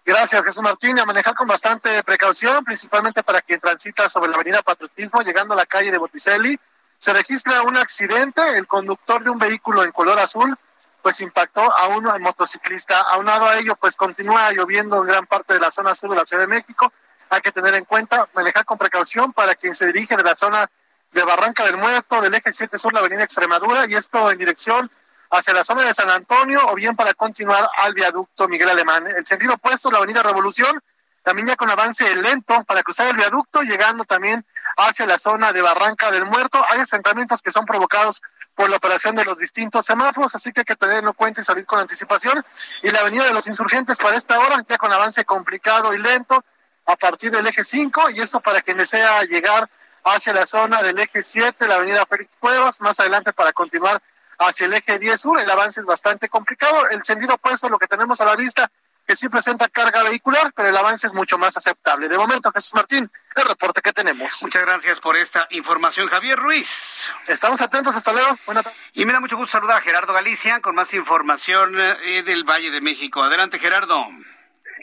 Gracias, 0.06 0.46
Jesús 0.46 0.64
Martín. 0.64 1.00
A 1.00 1.06
manejar 1.06 1.36
con 1.36 1.48
bastante 1.48 2.02
precaución, 2.04 2.64
principalmente 2.64 3.24
para 3.24 3.42
quien 3.42 3.60
transita 3.60 4.08
sobre 4.08 4.30
la 4.30 4.36
avenida 4.36 4.62
Patriotismo, 4.62 5.22
llegando 5.22 5.54
a 5.54 5.58
la 5.58 5.66
calle 5.66 5.92
de 5.92 5.98
Botticelli. 5.98 6.58
Se 6.98 7.12
registra 7.14 7.62
un 7.64 7.76
accidente. 7.78 8.42
El 8.58 8.68
conductor 8.68 9.24
de 9.24 9.30
un 9.30 9.38
vehículo 9.38 9.84
en 9.84 9.92
color 9.92 10.18
azul, 10.20 10.58
pues 11.02 11.20
impactó 11.22 11.62
a 11.62 11.88
un 11.88 12.06
motociclista. 12.22 13.00
Aunado 13.00 13.48
a 13.48 13.58
ello, 13.58 13.76
pues 13.76 13.96
continúa 13.96 14.52
lloviendo 14.52 15.02
en 15.02 15.08
gran 15.08 15.26
parte 15.26 15.56
de 15.56 15.60
la 15.60 15.72
zona 15.72 15.94
sur 15.96 16.10
de 16.10 16.16
la 16.16 16.26
Ciudad 16.26 16.44
de 16.44 16.48
México. 16.48 16.92
Hay 17.30 17.42
que 17.42 17.52
tener 17.52 17.74
en 17.74 17.84
cuenta, 17.84 18.30
manejar 18.34 18.64
con 18.64 18.78
precaución 18.78 19.34
para 19.34 19.56
quien 19.56 19.76
se 19.76 19.88
dirige 19.88 20.16
de 20.16 20.24
la 20.24 20.36
zona 20.36 20.70
de 21.18 21.24
Barranca 21.24 21.66
del 21.66 21.78
Muerto, 21.78 22.22
del 22.22 22.36
eje 22.36 22.54
7 22.54 22.78
sur, 22.78 22.94
la 22.94 23.00
avenida 23.00 23.24
Extremadura, 23.24 23.88
y 23.88 23.96
esto 23.96 24.30
en 24.30 24.38
dirección 24.38 24.92
hacia 25.32 25.52
la 25.52 25.64
zona 25.64 25.82
de 25.82 25.92
San 25.92 26.12
Antonio 26.12 26.62
o 26.68 26.76
bien 26.76 26.96
para 26.96 27.16
continuar 27.16 27.68
al 27.76 27.96
viaducto 27.96 28.48
Miguel 28.48 28.70
Alemán. 28.70 29.08
El 29.08 29.26
sentido 29.26 29.56
opuesto, 29.56 29.90
la 29.90 29.98
avenida 29.98 30.22
Revolución, 30.22 30.80
también 31.24 31.48
ya 31.48 31.56
con 31.56 31.72
avance 31.72 32.16
lento 32.18 32.64
para 32.66 32.84
cruzar 32.84 33.08
el 33.08 33.16
viaducto, 33.16 33.64
llegando 33.64 34.06
también 34.06 34.46
hacia 34.78 35.08
la 35.08 35.18
zona 35.18 35.52
de 35.54 35.64
Barranca 35.64 36.12
del 36.12 36.26
Muerto. 36.28 36.64
Hay 36.70 36.82
asentamientos 36.82 37.42
que 37.42 37.50
son 37.50 37.66
provocados 37.66 38.22
por 38.54 38.70
la 38.70 38.78
operación 38.78 39.16
de 39.16 39.26
los 39.26 39.40
distintos 39.40 39.88
semáforos, 39.88 40.36
así 40.36 40.52
que 40.52 40.62
hay 40.62 40.66
que 40.66 40.76
tenerlo 40.76 41.10
en 41.10 41.16
cuenta 41.16 41.42
y 41.42 41.44
salir 41.44 41.66
con 41.66 41.80
anticipación. 41.80 42.46
Y 42.84 42.92
la 42.92 43.00
avenida 43.00 43.26
de 43.26 43.34
los 43.34 43.48
insurgentes 43.48 43.98
para 43.98 44.16
esta 44.16 44.40
hora, 44.40 44.64
ya 44.70 44.78
con 44.78 44.94
avance 44.94 45.26
complicado 45.26 45.96
y 45.96 45.98
lento, 45.98 46.46
a 46.86 46.96
partir 46.96 47.32
del 47.32 47.48
eje 47.48 47.64
5, 47.64 48.12
y 48.12 48.22
esto 48.22 48.40
para 48.40 48.62
quien 48.62 48.78
desea 48.78 49.24
llegar 49.24 49.68
hacia 50.10 50.34
la 50.34 50.46
zona 50.46 50.82
del 50.82 51.00
eje 51.00 51.24
7, 51.24 51.68
la 51.68 51.76
avenida 51.76 52.06
Félix 52.06 52.38
Cuevas, 52.38 52.82
más 52.82 53.00
adelante 53.00 53.34
para 53.34 53.54
continuar 53.54 54.02
hacia 54.40 54.68
el 54.68 54.74
eje 54.74 55.00
10 55.00 55.20
sur. 55.20 55.40
El 55.40 55.50
avance 55.50 55.80
es 55.80 55.86
bastante 55.86 56.30
complicado. 56.30 56.90
El 56.90 57.04
sentido 57.04 57.36
opuesto, 57.36 57.70
lo 57.70 57.80
que 57.80 57.88
tenemos 57.88 58.22
a 58.22 58.26
la 58.26 58.36
vista, 58.36 58.70
que 59.08 59.16
sí 59.16 59.30
presenta 59.30 59.70
carga 59.70 60.04
vehicular, 60.04 60.52
pero 60.54 60.68
el 60.68 60.76
avance 60.76 61.08
es 61.08 61.14
mucho 61.14 61.38
más 61.38 61.56
aceptable. 61.56 62.10
De 62.10 62.18
momento, 62.18 62.52
Jesús 62.52 62.74
Martín, 62.74 63.10
el 63.36 63.46
reporte 63.46 63.82
que 63.82 63.94
tenemos. 63.94 64.44
Muchas 64.44 64.66
gracias 64.66 65.00
por 65.00 65.16
esta 65.16 65.48
información, 65.52 66.08
Javier 66.08 66.38
Ruiz. 66.38 67.10
Estamos 67.28 67.62
atentos, 67.62 67.96
hasta 67.96 68.12
luego. 68.12 68.38
Buenas 68.46 68.66
tardes. 68.66 68.80
Y 68.94 69.06
me 69.06 69.14
da 69.14 69.20
mucho 69.20 69.38
gusto 69.38 69.54
saludar 69.54 69.78
a 69.78 69.82
Gerardo 69.82 70.14
Galicia 70.14 70.60
con 70.60 70.76
más 70.76 70.94
información 70.94 71.76
eh, 71.80 72.24
del 72.24 72.44
Valle 72.44 72.70
de 72.70 72.82
México. 72.82 73.24
Adelante, 73.24 73.60
Gerardo. 73.60 74.08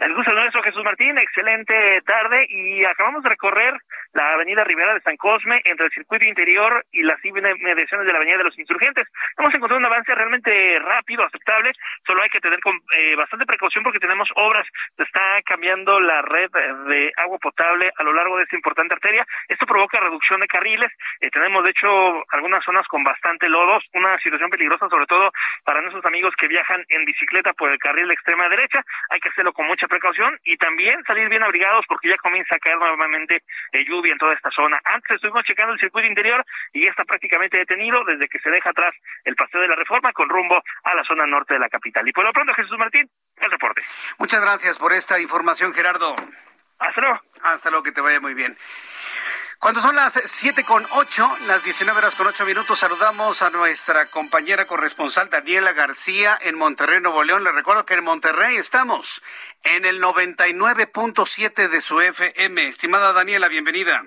El 0.01 0.15
gusto 0.15 0.33
nuestro, 0.33 0.63
Jesús 0.63 0.83
Martín. 0.83 1.19
Excelente 1.19 1.75
tarde 2.07 2.47
y 2.49 2.85
acabamos 2.85 3.23
de 3.23 3.29
recorrer 3.29 3.75
la 4.15 4.33
avenida 4.33 4.65
Rivera 4.65 4.95
de 4.95 5.01
San 5.01 5.17
Cosme, 5.17 5.61
entre 5.65 5.87
el 5.87 5.93
circuito 5.93 6.25
interior 6.25 6.85
y 6.93 7.03
las 7.03 7.23
inmediaciones 7.25 8.07
de 8.07 8.13
la 8.13 8.19
avenida 8.19 8.39
de 8.39 8.45
los 8.45 8.59
insurgentes. 8.59 9.07
Hemos 9.37 9.53
encontrado 9.55 9.79
un 9.79 9.87
avance 9.87 10.15
realmente 10.15 10.79
rápido, 10.79 11.25
aceptable, 11.25 11.73
solo 12.07 12.23
hay 12.23 12.31
que 12.31 12.41
tener 12.41 12.61
con, 12.61 12.77
eh, 12.97 13.17
bastante 13.17 13.45
precaución 13.45 13.83
porque 13.83 13.99
tenemos 13.99 14.29
obras, 14.37 14.67
se 14.97 15.03
está 15.03 15.43
cambiando 15.45 15.99
la 16.01 16.23
red 16.23 16.51
de 16.89 17.13
agua 17.17 17.39
potable 17.39 17.91
a 17.97 18.03
lo 18.05 18.13
largo 18.13 18.37
de 18.37 18.45
esta 18.45 18.57
importante 18.57 18.95
arteria, 18.95 19.27
esto 19.49 19.67
provoca 19.67 19.99
reducción 19.99 20.41
de 20.41 20.47
carriles, 20.47 20.93
eh, 21.21 21.31
tenemos 21.31 21.65
de 21.65 21.71
hecho 21.71 21.89
algunas 22.31 22.65
zonas 22.65 22.87
con 22.87 23.03
bastante 23.03 23.49
lodos, 23.49 23.83
una 23.95 24.17
situación 24.19 24.49
peligrosa 24.49 24.89
sobre 24.89 25.07
todo 25.07 25.33
para 25.65 25.81
nuestros 25.81 26.05
amigos 26.05 26.35
que 26.39 26.47
viajan 26.47 26.85
en 26.89 27.05
bicicleta 27.05 27.53
por 27.55 27.71
el 27.71 27.79
carril 27.79 28.07
de 28.07 28.15
extrema 28.15 28.49
derecha, 28.49 28.81
hay 29.11 29.19
que 29.19 29.29
hacerlo 29.31 29.53
con 29.53 29.67
mucha 29.67 29.89
precaución 29.89 30.39
y 30.45 30.57
también 30.57 31.03
salir 31.05 31.29
bien 31.29 31.43
abrigados 31.43 31.85
porque 31.89 32.09
ya 32.09 32.17
comienza 32.19 32.55
a 32.55 32.59
caer 32.59 32.77
nuevamente 32.77 33.43
eh, 33.73 33.85
lluvia 33.85 34.04
en 34.11 34.19
toda 34.19 34.35
esta 34.35 34.51
zona. 34.51 34.81
Antes 34.85 35.17
estuvimos 35.17 35.45
checando 35.45 35.73
el 35.73 35.81
circuito 35.81 36.07
interior 36.07 36.45
y 36.73 36.85
ya 36.85 36.91
está 36.91 37.05
prácticamente 37.05 37.59
detenido 37.59 38.05
desde 38.05 38.29
que 38.29 38.39
se 38.39 38.51
deja 38.51 38.71
atrás 38.71 38.95
el 39.25 39.37
paseo 39.37 39.61
de 39.61 39.69
la 39.69 39.77
reforma 39.77 40.13
con 40.13 40.29
rumbo 40.29 40.63
a 40.85 40.95
la 40.95 41.05
zona 41.05 41.27
norte 41.27 41.55
de 41.55 41.61
la 41.61 41.69
capital. 41.69 42.07
Y 42.09 42.13
por 42.13 42.25
lo 42.25 42.33
pronto, 42.33 42.55
Jesús 42.55 42.77
Martín, 42.79 43.09
el 43.37 43.51
reporte. 43.51 43.83
Muchas 44.19 44.41
gracias 44.41 44.79
por 44.79 44.93
esta 44.93 45.21
información, 45.21 45.73
Gerardo. 45.73 46.15
Hasta 46.79 47.01
luego. 47.01 47.21
Hasta 47.43 47.71
luego, 47.71 47.83
que 47.83 47.93
te 47.93 48.01
vaya 48.01 48.21
muy 48.21 48.35
bien. 48.35 48.57
Cuando 49.59 49.81
son 49.81 49.97
las 49.97 50.21
siete 50.27 50.65
con 50.65 50.85
ocho, 50.91 51.27
las 51.47 51.65
19 51.65 51.99
horas 51.99 52.15
con 52.15 52.27
ocho 52.27 52.45
minutos, 52.45 52.79
saludamos 52.79 53.41
a 53.41 53.51
nuestra 53.51 54.07
compañera 54.07 54.67
corresponsal 54.67 55.31
Daniela 55.31 55.73
García 55.73 56.39
en 56.43 56.57
Monterrey, 56.57 57.01
Nuevo 57.01 57.25
León. 57.25 57.45
Le 57.45 57.53
recuerdo 57.53 57.87
que 57.87 57.95
en 57.95 58.05
Monterrey 58.05 58.57
estamos 58.57 59.23
en 59.63 59.87
el 59.87 60.03
99.7 60.03 61.69
de 61.69 61.81
su 61.81 62.01
FM. 62.01 62.67
Estimada 62.67 63.13
Daniela, 63.13 63.49
bienvenida. 63.49 64.03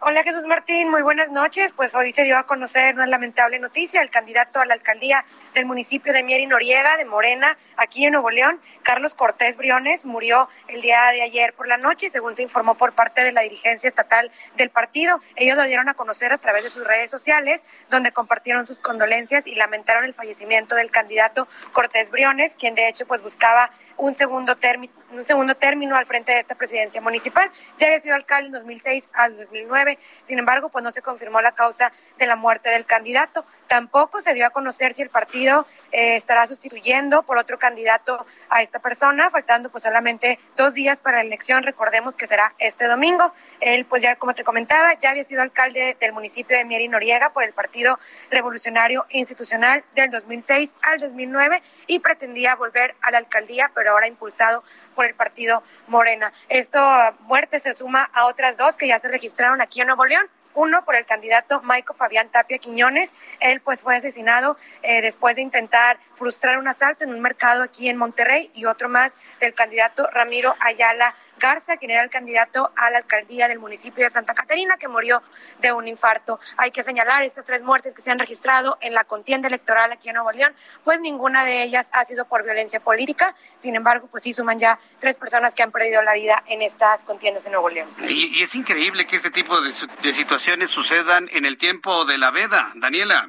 Hola 0.00 0.22
Jesús 0.22 0.46
Martín, 0.46 0.90
muy 0.90 1.02
buenas 1.02 1.30
noches. 1.30 1.72
Pues 1.72 1.94
hoy 1.94 2.12
se 2.12 2.22
dio 2.22 2.38
a 2.38 2.46
conocer 2.46 2.94
una 2.94 3.06
lamentable 3.06 3.58
noticia. 3.58 4.02
El 4.02 4.10
candidato 4.10 4.60
a 4.60 4.66
la 4.66 4.74
alcaldía 4.74 5.24
del 5.58 5.66
municipio 5.66 6.12
de 6.12 6.22
Mieri 6.22 6.46
Noriega, 6.46 6.96
de 6.96 7.04
Morena, 7.04 7.58
aquí 7.76 8.06
en 8.06 8.12
Nuevo 8.12 8.30
León, 8.30 8.60
Carlos 8.82 9.16
Cortés 9.16 9.56
Briones, 9.56 10.04
murió 10.04 10.48
el 10.68 10.80
día 10.80 11.10
de 11.10 11.22
ayer 11.22 11.52
por 11.52 11.66
la 11.66 11.76
noche, 11.76 12.10
según 12.10 12.36
se 12.36 12.42
informó 12.42 12.76
por 12.76 12.92
parte 12.92 13.24
de 13.24 13.32
la 13.32 13.40
dirigencia 13.40 13.88
estatal 13.88 14.30
del 14.56 14.70
partido. 14.70 15.20
Ellos 15.34 15.56
lo 15.56 15.64
dieron 15.64 15.88
a 15.88 15.94
conocer 15.94 16.32
a 16.32 16.38
través 16.38 16.62
de 16.62 16.70
sus 16.70 16.86
redes 16.86 17.10
sociales, 17.10 17.66
donde 17.90 18.12
compartieron 18.12 18.68
sus 18.68 18.78
condolencias 18.78 19.48
y 19.48 19.56
lamentaron 19.56 20.04
el 20.04 20.14
fallecimiento 20.14 20.76
del 20.76 20.92
candidato 20.92 21.48
Cortés 21.72 22.10
Briones, 22.10 22.54
quien 22.54 22.76
de 22.76 22.88
hecho 22.88 23.04
pues 23.06 23.20
buscaba 23.20 23.70
un 23.96 24.14
segundo, 24.14 24.56
término, 24.56 24.92
un 25.10 25.24
segundo 25.24 25.56
término 25.56 25.96
al 25.96 26.06
frente 26.06 26.32
de 26.32 26.38
esta 26.38 26.54
presidencia 26.54 27.00
municipal. 27.00 27.50
Ya 27.78 27.88
había 27.88 27.98
sido 27.98 28.14
alcalde 28.14 28.46
en 28.46 28.52
2006 28.52 29.10
al 29.12 29.36
2009, 29.36 29.98
sin 30.22 30.38
embargo, 30.38 30.68
pues 30.68 30.84
no 30.84 30.92
se 30.92 31.02
confirmó 31.02 31.40
la 31.40 31.52
causa 31.52 31.92
de 32.16 32.26
la 32.26 32.36
muerte 32.36 32.70
del 32.70 32.86
candidato. 32.86 33.44
Tampoco 33.66 34.20
se 34.20 34.34
dio 34.34 34.46
a 34.46 34.50
conocer 34.50 34.94
si 34.94 35.02
el 35.02 35.10
partido 35.10 35.47
eh, 35.92 36.16
estará 36.16 36.46
sustituyendo 36.46 37.22
por 37.22 37.38
otro 37.38 37.58
candidato 37.58 38.26
a 38.48 38.62
esta 38.62 38.78
persona, 38.78 39.30
faltando 39.30 39.70
pues 39.70 39.84
solamente 39.84 40.38
dos 40.56 40.74
días 40.74 41.00
para 41.00 41.18
la 41.18 41.24
elección. 41.24 41.62
Recordemos 41.62 42.16
que 42.16 42.26
será 42.26 42.54
este 42.58 42.86
domingo. 42.86 43.32
Él, 43.60 43.86
pues 43.86 44.02
ya 44.02 44.16
como 44.16 44.34
te 44.34 44.44
comentaba, 44.44 44.94
ya 44.98 45.10
había 45.10 45.24
sido 45.24 45.42
alcalde 45.42 45.96
del 46.00 46.12
municipio 46.12 46.56
de 46.56 46.64
Mieri 46.64 46.88
Noriega 46.88 47.32
por 47.32 47.44
el 47.44 47.52
Partido 47.52 47.98
Revolucionario 48.30 49.06
Institucional 49.10 49.84
del 49.94 50.10
2006 50.10 50.74
al 50.82 50.98
2009 50.98 51.62
y 51.86 51.98
pretendía 52.00 52.54
volver 52.54 52.94
a 53.00 53.10
la 53.10 53.18
alcaldía, 53.18 53.70
pero 53.74 53.92
ahora 53.92 54.06
impulsado 54.06 54.62
por 54.94 55.06
el 55.06 55.14
partido 55.14 55.62
Morena. 55.86 56.32
Esto 56.48 56.80
muerte 57.20 57.60
se 57.60 57.74
suma 57.74 58.10
a 58.12 58.26
otras 58.26 58.56
dos 58.56 58.76
que 58.76 58.88
ya 58.88 58.98
se 58.98 59.08
registraron 59.08 59.60
aquí 59.60 59.80
en 59.80 59.86
Nuevo 59.86 60.04
León 60.04 60.28
uno 60.58 60.84
por 60.84 60.96
el 60.96 61.06
candidato 61.06 61.62
Maico 61.62 61.94
Fabián 61.94 62.28
Tapia 62.30 62.58
Quiñones. 62.58 63.14
Él 63.40 63.60
pues 63.60 63.82
fue 63.82 63.96
asesinado 63.96 64.56
eh, 64.82 65.00
después 65.00 65.36
de 65.36 65.42
intentar 65.42 65.98
frustrar 66.14 66.58
un 66.58 66.66
asalto 66.66 67.04
en 67.04 67.10
un 67.10 67.20
mercado 67.20 67.62
aquí 67.62 67.88
en 67.88 67.96
Monterrey 67.96 68.50
y 68.54 68.64
otro 68.64 68.88
más 68.88 69.16
del 69.40 69.54
candidato 69.54 70.08
Ramiro 70.12 70.56
Ayala 70.60 71.14
Garza, 71.38 71.76
quien 71.76 71.90
era 71.90 72.02
el 72.02 72.10
candidato 72.10 72.70
a 72.76 72.90
la 72.90 72.98
alcaldía 72.98 73.48
del 73.48 73.58
municipio 73.58 74.04
de 74.04 74.10
Santa 74.10 74.34
Catarina, 74.34 74.76
que 74.76 74.88
murió 74.88 75.22
de 75.60 75.72
un 75.72 75.88
infarto. 75.88 76.38
Hay 76.56 76.70
que 76.70 76.82
señalar 76.82 77.22
estas 77.22 77.44
tres 77.44 77.62
muertes 77.62 77.94
que 77.94 78.02
se 78.02 78.10
han 78.10 78.18
registrado 78.18 78.78
en 78.80 78.94
la 78.94 79.04
contienda 79.04 79.48
electoral 79.48 79.92
aquí 79.92 80.08
en 80.08 80.14
Nuevo 80.14 80.32
León, 80.32 80.54
pues 80.84 81.00
ninguna 81.00 81.44
de 81.44 81.62
ellas 81.62 81.88
ha 81.92 82.04
sido 82.04 82.24
por 82.26 82.44
violencia 82.44 82.80
política. 82.80 83.34
Sin 83.58 83.74
embargo, 83.74 84.08
pues 84.10 84.22
sí 84.22 84.34
suman 84.34 84.58
ya 84.58 84.78
tres 85.00 85.16
personas 85.16 85.54
que 85.54 85.62
han 85.62 85.72
perdido 85.72 86.02
la 86.02 86.14
vida 86.14 86.42
en 86.46 86.62
estas 86.62 87.04
contiendas 87.04 87.46
en 87.46 87.52
Nuevo 87.52 87.70
León. 87.70 87.88
Y, 88.08 88.42
es 88.42 88.54
increíble 88.54 89.06
que 89.06 89.16
este 89.16 89.30
tipo 89.30 89.60
de, 89.60 89.72
de 90.02 90.12
situaciones 90.12 90.70
sucedan 90.70 91.28
en 91.32 91.44
el 91.44 91.56
tiempo 91.58 92.04
de 92.04 92.18
la 92.18 92.30
veda, 92.30 92.72
Daniela. 92.76 93.28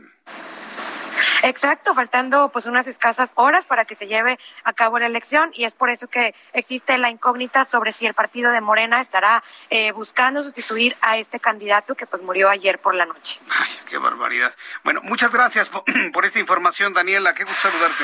Exacto, 1.43 1.93
faltando 1.93 2.49
pues 2.49 2.65
unas 2.65 2.87
escasas 2.87 3.33
horas 3.35 3.65
para 3.65 3.85
que 3.85 3.95
se 3.95 4.07
lleve 4.07 4.39
a 4.63 4.73
cabo 4.73 4.99
la 4.99 5.05
elección 5.05 5.51
y 5.53 5.65
es 5.65 5.73
por 5.73 5.89
eso 5.89 6.07
que 6.07 6.35
existe 6.53 6.97
la 6.97 7.09
incógnita 7.09 7.65
sobre 7.65 7.91
si 7.91 8.05
el 8.05 8.13
partido 8.13 8.51
de 8.51 8.61
Morena 8.61 9.01
estará 9.01 9.43
eh, 9.69 9.91
buscando 9.91 10.43
sustituir 10.43 10.95
a 11.01 11.17
este 11.17 11.39
candidato 11.39 11.95
que 11.95 12.05
pues 12.05 12.21
murió 12.21 12.49
ayer 12.49 12.79
por 12.79 12.95
la 12.95 13.05
noche. 13.05 13.39
Ay, 13.49 13.69
qué 13.87 13.97
barbaridad. 13.97 14.53
Bueno, 14.83 15.01
muchas 15.03 15.31
gracias 15.31 15.69
por, 15.69 15.83
por 16.13 16.25
esta 16.25 16.39
información, 16.39 16.93
Daniela. 16.93 17.33
Qué 17.33 17.43
gusto 17.43 17.69
saludarte. 17.69 18.03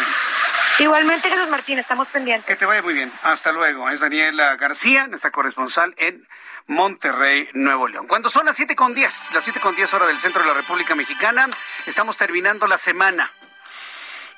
Igualmente, 0.80 1.30
Jesús 1.30 1.48
Martín, 1.50 1.80
estamos 1.80 2.08
pendientes. 2.10 2.46
Que 2.46 2.56
te 2.56 2.66
vaya 2.66 2.82
muy 2.82 2.94
bien. 2.94 3.12
Hasta 3.24 3.52
luego. 3.52 3.90
Es 3.90 4.02
Daniela 4.02 4.56
García, 4.58 5.08
nuestra 5.08 5.32
corresponsal 5.32 5.94
en 5.98 6.28
Monterrey, 6.68 7.48
Nuevo 7.54 7.88
León. 7.88 8.08
Cuando 8.08 8.30
son 8.30 8.46
las 8.46 8.58
siete 8.58 8.76
con 8.76 8.94
diez, 8.94 9.32
las 9.34 9.44
siete 9.44 9.60
con 9.60 9.76
diez 9.76 9.94
hora 9.94 10.08
del 10.08 10.20
centro 10.20 10.42
de 10.42 10.48
la 10.48 10.54
República 10.54 10.96
Mexicana, 10.96 11.50
estamos 11.86 12.18
terminando 12.18 12.68
la 12.68 12.78
semana. 12.78 13.32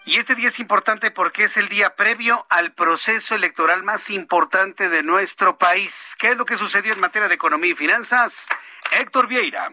Y 0.06 0.18
este 0.18 0.36
día 0.36 0.48
es 0.48 0.60
importante 0.60 1.12
porque 1.12 1.46
es 1.46 1.58
el 1.58 1.68
día 1.70 1.96
previo 1.96 2.46
al 2.50 2.72
proceso 2.72 3.36
electoral 3.36 3.84
más 3.84 4.10
importante 4.10 4.90
de 4.90 5.04
nuestro 5.04 5.58
país. 5.58 6.16
¿Qué 6.18 6.30
es 6.30 6.38
lo 6.38 6.46
que 6.46 6.56
sucedió 6.56 6.94
en 6.94 7.00
materia 7.00 7.28
de 7.28 7.36
economía 7.36 7.72
y 7.72 7.76
finanzas? 7.76 8.48
Héctor 8.92 9.28
Vieira. 9.28 9.70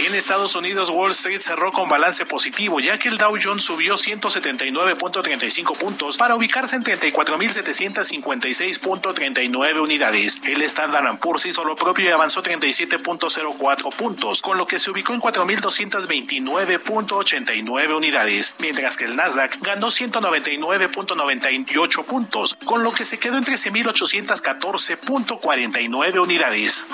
En 0.00 0.12
Estados 0.12 0.56
Unidos, 0.56 0.90
Wall 0.90 1.12
Street 1.12 1.38
cerró 1.40 1.70
con 1.70 1.88
balance 1.88 2.26
positivo, 2.26 2.80
ya 2.80 2.98
que 2.98 3.08
el 3.08 3.16
Dow 3.16 3.38
Jones 3.40 3.62
subió 3.62 3.94
179.35 3.94 5.78
puntos 5.78 6.16
para 6.16 6.34
ubicarse 6.34 6.74
en 6.74 6.82
34.756.39 6.82 9.80
unidades. 9.80 10.40
El 10.44 10.62
Standard 10.62 11.16
Poor's 11.18 11.46
hizo 11.46 11.62
lo 11.64 11.76
propio 11.76 12.06
y 12.06 12.08
avanzó 12.08 12.42
37.04 12.42 13.94
puntos, 13.94 14.42
con 14.42 14.58
lo 14.58 14.66
que 14.66 14.80
se 14.80 14.90
ubicó 14.90 15.14
en 15.14 15.20
4.229.89 15.20 17.96
unidades, 17.96 18.56
mientras 18.58 18.96
que 18.96 19.04
el 19.04 19.14
Nasdaq 19.14 19.62
ganó 19.62 19.86
199.98 19.88 22.04
puntos, 22.04 22.58
con 22.64 22.82
lo 22.82 22.92
que 22.92 23.04
se 23.04 23.18
quedó 23.18 23.38
en 23.38 23.44
13.814.49 23.44 26.20
unidades. 26.20 26.84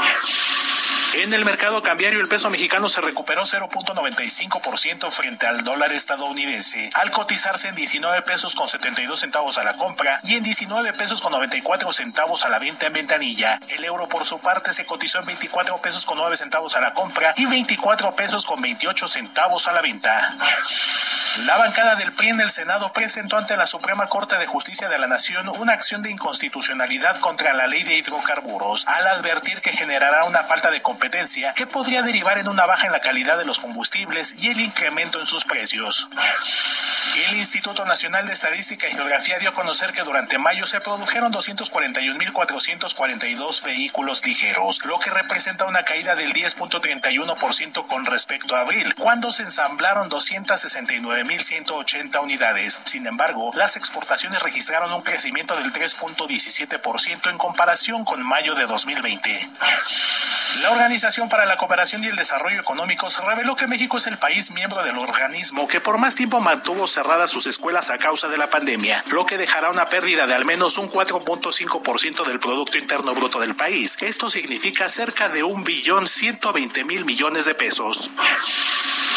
En 1.14 1.34
el 1.34 1.44
mercado 1.44 1.82
cambiario 1.82 2.20
el 2.20 2.28
peso 2.28 2.50
mexicano 2.50 2.88
se 2.88 3.00
recuperó 3.00 3.42
0.95% 3.42 5.10
frente 5.10 5.46
al 5.46 5.64
dólar 5.64 5.92
estadounidense, 5.92 6.88
al 6.94 7.10
cotizarse 7.10 7.68
en 7.68 7.74
19 7.74 8.22
pesos 8.22 8.54
con 8.54 8.68
72 8.68 9.18
centavos 9.18 9.58
a 9.58 9.64
la 9.64 9.74
compra 9.74 10.20
y 10.22 10.34
en 10.34 10.44
19 10.44 10.92
pesos 10.92 11.20
con 11.20 11.32
94 11.32 11.92
centavos 11.92 12.44
a 12.44 12.48
la 12.48 12.60
venta 12.60 12.86
en 12.86 12.92
ventanilla. 12.92 13.58
El 13.70 13.84
euro 13.84 14.08
por 14.08 14.24
su 14.24 14.38
parte 14.38 14.72
se 14.72 14.86
cotizó 14.86 15.18
en 15.18 15.26
24 15.26 15.76
pesos 15.78 16.06
con 16.06 16.16
9 16.16 16.36
centavos 16.36 16.76
a 16.76 16.80
la 16.80 16.92
compra 16.92 17.34
y 17.36 17.44
24 17.44 18.14
pesos 18.14 18.46
con 18.46 18.60
28 18.60 19.08
centavos 19.08 19.66
a 19.66 19.72
la 19.72 19.82
venta. 19.82 20.36
La 21.38 21.56
bancada 21.58 21.94
del 21.94 22.12
PRI 22.12 22.30
en 22.30 22.40
el 22.40 22.50
Senado 22.50 22.92
presentó 22.92 23.36
ante 23.36 23.56
la 23.56 23.64
Suprema 23.64 24.08
Corte 24.08 24.36
de 24.36 24.46
Justicia 24.46 24.88
de 24.88 24.98
la 24.98 25.06
Nación 25.06 25.48
una 25.48 25.72
acción 25.72 26.02
de 26.02 26.10
inconstitucionalidad 26.10 27.20
contra 27.20 27.52
la 27.52 27.68
ley 27.68 27.84
de 27.84 27.96
hidrocarburos, 27.96 28.86
al 28.88 29.06
advertir 29.06 29.60
que 29.60 29.70
generará 29.70 30.24
una 30.24 30.42
falta 30.42 30.72
de 30.72 30.82
competencia 30.82 31.54
que 31.54 31.68
podría 31.68 32.02
derivar 32.02 32.38
en 32.38 32.48
una 32.48 32.66
baja 32.66 32.86
en 32.86 32.92
la 32.92 33.00
calidad 33.00 33.38
de 33.38 33.44
los 33.44 33.60
combustibles 33.60 34.42
y 34.42 34.48
el 34.48 34.60
incremento 34.60 35.20
en 35.20 35.26
sus 35.26 35.44
precios. 35.44 36.08
El 37.28 37.36
Instituto 37.36 37.84
Nacional 37.84 38.26
de 38.26 38.32
Estadística 38.32 38.88
y 38.88 38.92
Geografía 38.92 39.38
dio 39.38 39.50
a 39.50 39.54
conocer 39.54 39.92
que 39.92 40.02
durante 40.02 40.38
mayo 40.38 40.64
se 40.66 40.80
produjeron 40.80 41.32
241.442 41.32 43.64
vehículos 43.64 44.24
ligeros, 44.24 44.84
lo 44.84 44.98
que 44.98 45.10
representa 45.10 45.66
una 45.66 45.84
caída 45.84 46.14
del 46.14 46.32
10.31% 46.32 47.86
con 47.86 48.06
respecto 48.06 48.56
a 48.56 48.60
abril, 48.60 48.94
cuando 48.94 49.30
se 49.32 49.42
ensamblaron 49.42 50.08
269.180 50.10 52.22
unidades. 52.22 52.80
Sin 52.84 53.06
embargo, 53.06 53.50
las 53.54 53.76
exportaciones 53.76 54.42
registraron 54.42 54.92
un 54.92 55.02
crecimiento 55.02 55.56
del 55.56 55.72
3.17% 55.72 57.30
en 57.30 57.38
comparación 57.38 58.04
con 58.04 58.22
mayo 58.22 58.54
de 58.54 58.66
2020. 58.66 59.50
La 60.58 60.72
Organización 60.72 61.28
para 61.28 61.46
la 61.46 61.56
Cooperación 61.56 62.02
y 62.02 62.08
el 62.08 62.16
Desarrollo 62.16 62.60
Económicos 62.60 63.24
reveló 63.24 63.54
que 63.54 63.68
México 63.68 63.96
es 63.96 64.06
el 64.08 64.18
país 64.18 64.50
miembro 64.50 64.82
del 64.82 64.98
organismo 64.98 65.68
que 65.68 65.80
por 65.80 65.96
más 65.96 66.16
tiempo 66.16 66.40
mantuvo 66.40 66.86
cerradas 66.86 67.30
sus 67.30 67.46
escuelas 67.46 67.90
a 67.90 67.98
causa 67.98 68.28
de 68.28 68.36
la 68.36 68.50
pandemia, 68.50 69.02
lo 69.12 69.24
que 69.24 69.38
dejará 69.38 69.70
una 69.70 69.86
pérdida 69.86 70.26
de 70.26 70.34
al 70.34 70.44
menos 70.44 70.76
un 70.76 70.90
4.5% 70.90 72.26
del 72.26 72.40
Producto 72.40 72.78
Interno 72.78 73.14
Bruto 73.14 73.38
del 73.38 73.54
país. 73.54 73.96
Esto 74.00 74.28
significa 74.28 74.88
cerca 74.88 75.28
de 75.28 75.44
un 75.44 75.62
billón 75.62 76.08
120 76.08 76.84
mil 76.84 77.04
millones 77.04 77.44
de 77.44 77.54
pesos. 77.54 78.10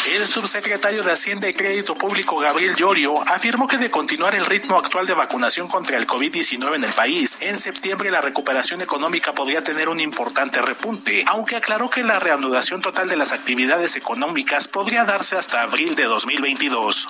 El 0.06 0.26
subsecretario 0.26 1.02
de 1.02 1.12
Hacienda 1.12 1.48
y 1.48 1.54
Crédito 1.54 1.94
Público, 1.94 2.36
Gabriel 2.38 2.74
Llorio, 2.74 3.26
afirmó 3.26 3.66
que 3.66 3.78
de 3.78 3.90
continuar 3.90 4.34
el 4.34 4.44
ritmo 4.44 4.78
actual 4.78 5.06
de 5.06 5.14
vacunación 5.14 5.66
contra 5.66 5.96
el 5.96 6.06
COVID-19 6.06 6.76
en 6.76 6.84
el 6.84 6.92
país, 6.92 7.38
en 7.40 7.56
septiembre 7.56 8.10
la 8.10 8.20
recuperación 8.20 8.82
económica 8.82 9.32
podría 9.32 9.64
tener 9.64 9.88
un 9.88 10.00
importante 10.00 10.60
repunte, 10.60 11.24
aunque 11.26 11.56
aclaró 11.56 11.88
que 11.88 12.04
la 12.04 12.20
reanudación 12.20 12.82
total 12.82 13.08
de 13.08 13.16
las 13.16 13.32
actividades 13.32 13.96
económicas 13.96 14.68
podría 14.68 15.04
darse 15.04 15.38
hasta 15.38 15.62
abril 15.62 15.96
de 15.96 16.04
2022. 16.04 17.08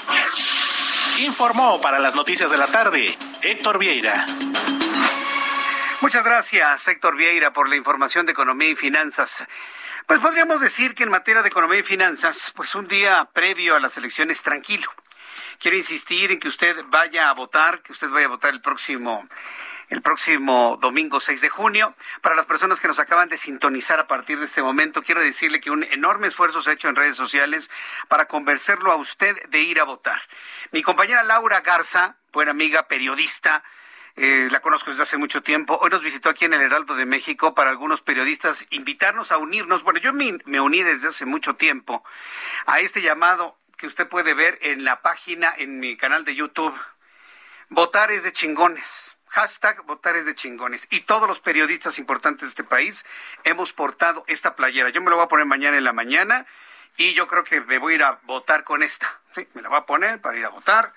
Informó 1.18 1.80
para 1.80 1.98
las 1.98 2.14
noticias 2.14 2.52
de 2.52 2.58
la 2.58 2.68
tarde 2.68 3.18
Héctor 3.42 3.78
Vieira. 3.78 4.24
Muchas 6.00 6.24
gracias, 6.24 6.86
Héctor 6.86 7.16
Vieira, 7.16 7.52
por 7.52 7.68
la 7.68 7.74
información 7.74 8.24
de 8.24 8.32
economía 8.32 8.68
y 8.68 8.76
finanzas. 8.76 9.44
Pues 10.06 10.20
podríamos 10.20 10.60
decir 10.60 10.94
que 10.94 11.04
en 11.04 11.08
materia 11.08 11.40
de 11.40 11.48
economía 11.48 11.80
y 11.80 11.82
finanzas, 11.82 12.52
pues 12.54 12.74
un 12.74 12.86
día 12.86 13.26
previo 13.32 13.74
a 13.74 13.80
las 13.80 13.96
elecciones 13.96 14.42
tranquilo. 14.42 14.90
Quiero 15.58 15.78
insistir 15.78 16.30
en 16.30 16.38
que 16.38 16.48
usted 16.48 16.76
vaya 16.88 17.30
a 17.30 17.32
votar, 17.32 17.80
que 17.80 17.92
usted 17.92 18.10
vaya 18.10 18.26
a 18.26 18.28
votar 18.28 18.52
el 18.52 18.60
próximo 18.60 19.26
el 19.88 20.02
próximo 20.02 20.78
domingo 20.80 21.20
6 21.20 21.40
de 21.40 21.48
junio. 21.48 21.94
Para 22.20 22.34
las 22.34 22.46
personas 22.46 22.80
que 22.80 22.88
nos 22.88 22.98
acaban 22.98 23.28
de 23.28 23.36
sintonizar 23.36 23.98
a 23.98 24.06
partir 24.06 24.38
de 24.38 24.44
este 24.46 24.62
momento, 24.62 25.02
quiero 25.02 25.22
decirle 25.22 25.60
que 25.60 25.70
un 25.70 25.84
enorme 25.84 26.28
esfuerzo 26.28 26.60
se 26.60 26.70
ha 26.70 26.72
hecho 26.74 26.88
en 26.88 26.96
redes 26.96 27.16
sociales 27.16 27.70
para 28.08 28.26
convencerlo 28.26 28.92
a 28.92 28.96
usted 28.96 29.36
de 29.48 29.60
ir 29.60 29.80
a 29.80 29.84
votar. 29.84 30.20
Mi 30.72 30.82
compañera 30.82 31.22
Laura 31.22 31.60
Garza, 31.60 32.16
buena 32.32 32.50
amiga 32.50 32.88
periodista, 32.88 33.62
eh, 34.16 34.48
la 34.50 34.60
conozco 34.60 34.90
desde 34.90 35.02
hace 35.02 35.16
mucho 35.16 35.42
tiempo. 35.42 35.78
Hoy 35.82 35.90
nos 35.90 36.02
visitó 36.02 36.28
aquí 36.28 36.44
en 36.44 36.54
el 36.54 36.60
Heraldo 36.60 36.94
de 36.94 37.04
México 37.04 37.54
para 37.54 37.70
algunos 37.70 38.00
periodistas 38.00 38.66
invitarnos 38.70 39.32
a 39.32 39.38
unirnos. 39.38 39.82
Bueno, 39.82 39.98
yo 39.98 40.12
me, 40.12 40.38
me 40.44 40.60
uní 40.60 40.82
desde 40.82 41.08
hace 41.08 41.26
mucho 41.26 41.56
tiempo 41.56 42.04
a 42.66 42.80
este 42.80 43.02
llamado 43.02 43.58
que 43.76 43.88
usted 43.88 44.08
puede 44.08 44.34
ver 44.34 44.58
en 44.62 44.84
la 44.84 45.02
página, 45.02 45.52
en 45.56 45.80
mi 45.80 45.96
canal 45.96 46.24
de 46.24 46.36
YouTube. 46.36 46.78
Votar 47.70 48.12
es 48.12 48.22
de 48.22 48.32
chingones. 48.32 49.16
Hashtag 49.26 49.82
votar 49.84 50.14
es 50.14 50.26
de 50.26 50.36
chingones. 50.36 50.86
Y 50.90 51.00
todos 51.00 51.26
los 51.26 51.40
periodistas 51.40 51.98
importantes 51.98 52.42
de 52.42 52.50
este 52.50 52.64
país 52.64 53.04
hemos 53.42 53.72
portado 53.72 54.24
esta 54.28 54.54
playera. 54.54 54.90
Yo 54.90 55.02
me 55.02 55.10
lo 55.10 55.16
voy 55.16 55.24
a 55.24 55.28
poner 55.28 55.46
mañana 55.46 55.76
en 55.76 55.82
la 55.82 55.92
mañana 55.92 56.46
y 56.96 57.14
yo 57.14 57.26
creo 57.26 57.42
que 57.42 57.60
me 57.62 57.78
voy 57.78 57.94
a 57.94 57.96
ir 57.96 58.04
a 58.04 58.20
votar 58.22 58.62
con 58.62 58.84
esta. 58.84 59.20
Sí, 59.34 59.48
me 59.54 59.62
la 59.62 59.70
voy 59.70 59.78
a 59.78 59.86
poner 59.86 60.20
para 60.20 60.38
ir 60.38 60.44
a 60.44 60.50
votar 60.50 60.94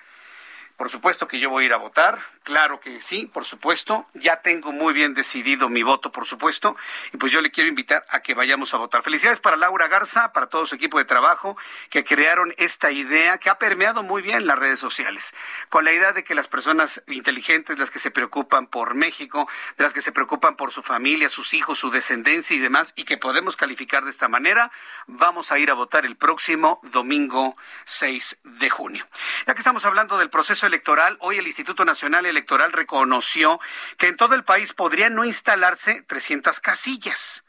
por 0.78 0.92
supuesto 0.92 1.28
que 1.28 1.40
yo 1.40 1.50
voy 1.50 1.64
a 1.64 1.66
ir 1.66 1.74
a 1.74 1.78
votar, 1.78 2.20
claro 2.44 2.80
que 2.80 3.02
sí, 3.02 3.26
por 3.26 3.46
supuesto. 3.46 4.06
Ya 4.14 4.42
tengo 4.44 4.72
muy 4.72 4.94
bien 4.94 5.16
decidido 5.16 5.70
mi 5.70 5.82
voto, 5.82 6.12
por 6.12 6.28
supuesto. 6.28 6.76
Y 7.12 7.18
pues 7.18 7.32
yo 7.32 7.42
le 7.42 7.50
quiero 7.50 7.68
invitar 7.68 8.06
a 8.10 8.22
que 8.22 8.36
vayamos 8.36 8.76
a 8.76 8.78
votar. 8.78 9.02
Felicidades 9.02 9.40
para 9.40 9.58
Laura 9.58 9.88
Garza, 9.88 10.32
para 10.34 10.46
todo 10.46 10.68
su 10.68 10.76
equipo 10.76 11.00
de 11.00 11.06
trabajo 11.06 11.58
que 11.90 12.04
crearon 12.04 12.54
esta 12.58 12.92
idea 12.92 13.40
que 13.40 13.50
ha 13.50 13.58
permeado 13.58 14.04
muy 14.04 14.22
bien 14.22 14.46
las 14.46 14.60
redes 14.60 14.80
sociales. 14.80 15.34
Con 15.70 15.84
la 15.84 15.94
idea 15.94 16.14
de 16.14 16.24
que 16.24 16.36
las 16.36 16.48
personas 16.48 17.04
inteligentes, 17.08 17.80
las 17.80 17.90
que 17.90 17.98
se 17.98 18.12
preocupan 18.12 18.68
por 18.68 18.94
México, 18.94 19.50
de 19.78 19.84
las 19.84 19.94
que 19.94 20.02
se 20.02 20.12
preocupan 20.12 20.58
por 20.58 20.72
su 20.72 20.84
familia, 20.84 21.28
sus 21.28 21.56
hijos, 21.56 21.80
su 21.80 21.90
descendencia 21.90 22.56
y 22.56 22.60
demás, 22.60 22.94
y 22.96 23.06
que 23.06 23.18
podemos 23.18 23.58
calificar 23.58 24.04
de 24.04 24.12
esta 24.12 24.28
manera, 24.28 24.70
vamos 25.08 25.52
a 25.52 25.58
ir 25.58 25.72
a 25.72 25.74
votar 25.74 26.06
el 26.06 26.18
próximo 26.18 26.80
domingo 26.84 27.58
6 27.86 28.38
de 28.44 28.70
junio. 28.70 29.08
Ya 29.48 29.56
que 29.56 29.60
estamos 29.60 29.84
hablando 29.84 30.20
del 30.20 30.30
proceso 30.30 30.67
electoral, 30.68 31.18
hoy 31.22 31.40
el 31.40 31.48
Instituto 31.48 31.86
Nacional 31.86 32.26
Electoral 32.26 32.72
reconoció 32.72 33.60
que 33.98 34.08
en 34.08 34.18
todo 34.18 34.36
el 34.36 34.44
país 34.44 34.74
podrían 34.74 35.16
no 35.16 35.26
instalarse 35.26 36.04
300 36.04 36.60
casillas 36.60 37.46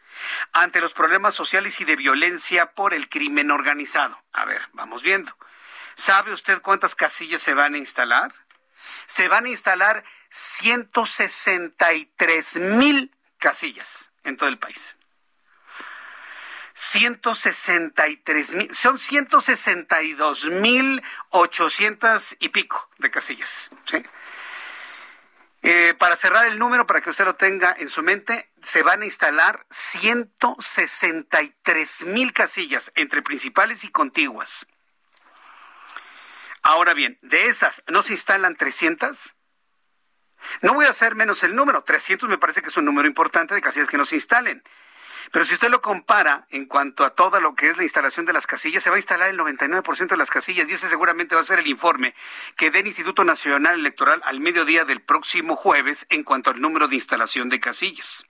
ante 0.53 0.81
los 0.81 0.95
problemas 0.95 1.35
sociales 1.35 1.81
y 1.81 1.85
de 1.85 1.97
violencia 1.97 2.73
por 2.73 2.95
el 2.95 3.09
crimen 3.09 3.51
organizado. 3.51 4.23
A 4.33 4.45
ver, 4.45 4.63
vamos 4.73 5.03
viendo. 5.03 5.37
¿Sabe 5.95 6.33
usted 6.33 6.63
cuántas 6.63 6.95
casillas 6.95 7.43
se 7.43 7.55
van 7.55 7.75
a 7.75 7.79
instalar? 7.79 8.33
Se 9.07 9.27
van 9.29 9.47
a 9.47 9.49
instalar 9.49 10.05
163 10.31 12.57
mil 12.57 13.11
casillas 13.39 14.11
en 14.25 14.37
todo 14.37 14.49
el 14.49 14.59
país. 14.59 14.98
163 16.81 18.55
mil, 18.55 18.73
son 18.73 19.01
162 19.01 20.47
mil 20.47 21.03
800 21.31 22.37
y 22.39 22.51
pico 22.51 22.89
de 22.99 23.11
casillas. 23.11 23.71
¿sí? 23.85 24.01
Eh, 25.63 25.97
para 25.99 26.15
cerrar 26.15 26.47
el 26.47 26.61
número, 26.61 26.87
para 26.87 27.01
que 27.01 27.11
usted 27.11 27.25
lo 27.25 27.35
tenga 27.35 27.75
en 27.77 27.89
su 27.89 28.05
mente, 28.05 28.53
se 28.63 28.85
van 28.85 29.03
a 29.03 29.07
instalar 29.07 29.67
163 29.71 32.05
mil 32.07 32.33
casillas 32.33 32.93
entre 32.95 33.23
principales 33.23 33.83
y 33.83 33.91
contiguas. 33.91 34.65
Ahora 36.63 36.95
bien, 36.95 37.19
de 37.23 37.47
esas, 37.47 37.83
¿no 37.89 38.03
se 38.03 38.13
instalan 38.13 38.55
300? 38.55 39.35
No 40.63 40.75
voy 40.75 40.87
a 40.87 40.91
hacer 40.91 41.17
menos 41.17 41.43
el 41.43 41.57
número. 41.57 41.83
300 41.83 42.29
me 42.29 42.39
parece 42.39 42.63
que 42.63 42.69
es 42.69 42.77
un 42.77 42.85
número 42.85 43.09
importante 43.09 43.57
de 43.57 43.61
casillas 43.61 43.89
que 43.89 43.99
no 43.99 44.05
se 44.05 44.15
instalen. 44.15 44.63
Pero 45.33 45.45
si 45.45 45.55
usted 45.55 45.69
lo 45.69 45.83
compara 45.83 46.47
en 46.51 46.67
cuanto 46.67 47.05
a 47.05 47.11
todo 47.11 47.41
lo 47.41 47.55
que 47.55 47.69
es 47.69 47.77
la 47.77 47.83
instalación 47.83 48.27
de 48.27 48.33
las 48.33 48.47
casillas, 48.47 48.83
se 48.83 48.91
va 48.91 48.97
a 48.97 48.99
instalar 48.99 49.31
el 49.31 49.39
99% 49.39 50.09
de 50.09 50.17
las 50.17 50.31
casillas 50.31 50.69
y 50.69 50.73
ese 50.73 50.89
seguramente 50.89 51.35
va 51.35 51.41
a 51.41 51.45
ser 51.45 51.59
el 51.59 51.67
informe 51.67 52.15
que 52.57 52.71
dé 52.71 52.81
el 52.81 52.87
Instituto 52.87 53.25
Nacional 53.25 53.79
Electoral 53.79 54.23
al 54.25 54.41
mediodía 54.41 54.85
del 54.85 55.01
próximo 55.01 55.57
jueves 55.57 56.07
en 56.09 56.25
cuanto 56.25 56.51
al 56.51 56.61
número 56.61 56.89
de 56.89 56.97
instalación 56.97 57.49
de 57.49 57.61
casillas. 57.61 58.27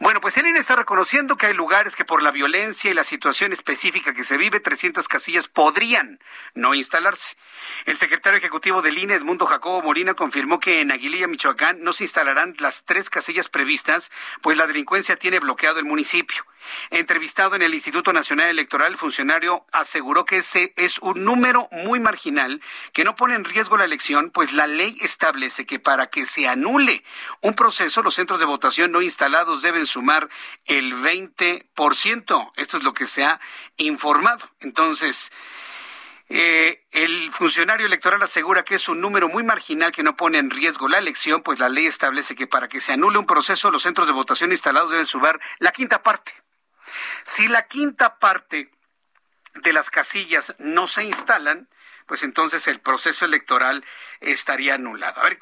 Bueno, 0.00 0.20
pues 0.20 0.36
el 0.36 0.46
INE 0.46 0.58
está 0.58 0.76
reconociendo 0.76 1.36
que 1.36 1.46
hay 1.46 1.54
lugares 1.54 1.96
que 1.96 2.04
por 2.04 2.22
la 2.22 2.30
violencia 2.30 2.90
y 2.90 2.94
la 2.94 3.04
situación 3.04 3.52
específica 3.52 4.14
que 4.14 4.24
se 4.24 4.36
vive, 4.36 4.60
300 4.60 5.08
casillas 5.08 5.48
podrían 5.48 6.20
no 6.54 6.74
instalarse. 6.74 7.36
El 7.84 7.96
secretario 7.96 8.38
ejecutivo 8.38 8.82
del 8.82 8.98
INE, 8.98 9.14
Edmundo 9.14 9.46
Jacobo 9.46 9.82
Molina, 9.82 10.14
confirmó 10.14 10.60
que 10.60 10.80
en 10.80 10.92
Aguililla, 10.92 11.28
Michoacán, 11.28 11.82
no 11.82 11.92
se 11.92 12.04
instalarán 12.04 12.54
las 12.58 12.84
tres 12.84 13.10
casillas 13.10 13.48
previstas, 13.48 14.10
pues 14.42 14.56
la 14.56 14.66
delincuencia 14.66 15.16
tiene 15.16 15.40
bloqueado 15.40 15.78
el 15.78 15.84
municipio. 15.84 16.44
Entrevistado 16.90 17.56
en 17.56 17.62
el 17.62 17.74
Instituto 17.74 18.12
Nacional 18.12 18.48
Electoral, 18.48 18.92
el 18.92 18.98
funcionario 18.98 19.66
aseguró 19.72 20.24
que 20.24 20.38
ese 20.38 20.72
es 20.76 20.98
un 20.98 21.24
número 21.24 21.68
muy 21.70 22.00
marginal 22.00 22.60
que 22.92 23.04
no 23.04 23.16
pone 23.16 23.34
en 23.34 23.44
riesgo 23.44 23.76
la 23.76 23.84
elección, 23.84 24.30
pues 24.30 24.52
la 24.52 24.66
ley 24.66 24.96
establece 25.00 25.66
que 25.66 25.78
para 25.78 26.08
que 26.08 26.26
se 26.26 26.48
anule 26.48 27.04
un 27.40 27.54
proceso, 27.54 28.02
los 28.02 28.14
centros 28.14 28.40
de 28.40 28.46
votación 28.46 28.92
no 28.92 29.02
instalados 29.02 29.62
deben 29.62 29.86
sumar 29.86 30.28
el 30.66 30.94
20%. 30.94 32.52
Esto 32.56 32.76
es 32.76 32.82
lo 32.82 32.92
que 32.92 33.06
se 33.06 33.24
ha 33.24 33.40
informado. 33.76 34.50
Entonces, 34.60 35.30
eh, 36.30 36.84
el 36.90 37.32
funcionario 37.32 37.86
electoral 37.86 38.22
asegura 38.22 38.62
que 38.62 38.74
es 38.74 38.88
un 38.88 39.00
número 39.00 39.28
muy 39.28 39.42
marginal 39.42 39.92
que 39.92 40.02
no 40.02 40.16
pone 40.16 40.38
en 40.38 40.50
riesgo 40.50 40.88
la 40.88 40.98
elección, 40.98 41.42
pues 41.42 41.58
la 41.58 41.70
ley 41.70 41.86
establece 41.86 42.34
que 42.34 42.46
para 42.46 42.68
que 42.68 42.82
se 42.82 42.92
anule 42.92 43.18
un 43.18 43.26
proceso, 43.26 43.70
los 43.70 43.82
centros 43.82 44.06
de 44.06 44.12
votación 44.12 44.52
instalados 44.52 44.90
deben 44.90 45.06
sumar 45.06 45.40
la 45.58 45.72
quinta 45.72 46.02
parte. 46.02 46.32
Si 47.22 47.48
la 47.48 47.66
quinta 47.66 48.18
parte 48.18 48.70
de 49.54 49.72
las 49.72 49.90
casillas 49.90 50.54
no 50.58 50.86
se 50.88 51.04
instalan, 51.04 51.68
pues 52.06 52.22
entonces 52.22 52.66
el 52.68 52.80
proceso 52.80 53.26
electoral 53.26 53.84
estaría 54.20 54.74
anulado. 54.74 55.20
A 55.20 55.24
ver, 55.24 55.38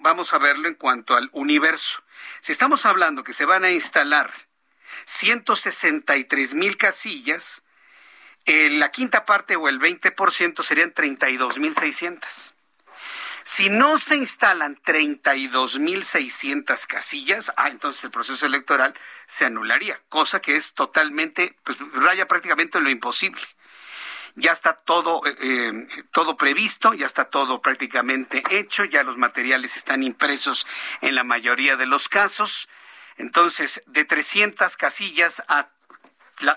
vamos 0.00 0.34
a 0.34 0.38
verlo 0.38 0.68
en 0.68 0.74
cuanto 0.74 1.14
al 1.14 1.30
universo. 1.32 2.02
Si 2.40 2.52
estamos 2.52 2.84
hablando 2.86 3.22
que 3.22 3.32
se 3.32 3.44
van 3.44 3.64
a 3.64 3.70
instalar 3.70 4.32
163 5.04 6.54
mil 6.54 6.76
casillas, 6.76 7.62
eh, 8.46 8.70
la 8.70 8.90
quinta 8.90 9.26
parte 9.26 9.56
o 9.56 9.68
el 9.68 9.78
20% 9.78 10.62
serían 10.62 10.92
32 10.92 11.58
mil 11.58 11.76
600. 11.76 12.54
Si 13.50 13.70
no 13.70 13.98
se 13.98 14.14
instalan 14.14 14.76
32.600 14.82 16.86
casillas, 16.86 17.50
ah, 17.56 17.70
entonces 17.70 18.04
el 18.04 18.10
proceso 18.10 18.44
electoral 18.44 18.92
se 19.26 19.46
anularía, 19.46 19.98
cosa 20.10 20.40
que 20.40 20.56
es 20.56 20.74
totalmente, 20.74 21.56
pues 21.64 21.78
raya 21.94 22.28
prácticamente 22.28 22.76
en 22.76 22.84
lo 22.84 22.90
imposible. 22.90 23.40
ya 24.34 24.52
está 24.52 24.74
todo, 24.74 25.24
eh, 25.24 25.34
eh, 25.40 25.86
todo 26.12 26.36
previsto, 26.36 26.92
ya 26.92 27.06
está 27.06 27.30
todo 27.30 27.62
prácticamente 27.62 28.42
hecho, 28.50 28.84
ya 28.84 29.02
los 29.02 29.16
materiales 29.16 29.78
están 29.78 30.02
impresos 30.02 30.66
en 31.00 31.14
la 31.14 31.24
mayoría 31.24 31.78
de 31.78 31.86
los 31.86 32.10
casos. 32.10 32.68
Entonces, 33.16 33.82
de 33.86 34.04
300 34.04 34.76
casillas 34.76 35.42
a 35.48 35.70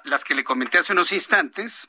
las 0.04 0.26
que 0.26 0.36
le 0.36 0.44
comenté 0.44 0.80
hace 0.80 0.92
unos 0.92 1.14
instantes, 1.14 1.88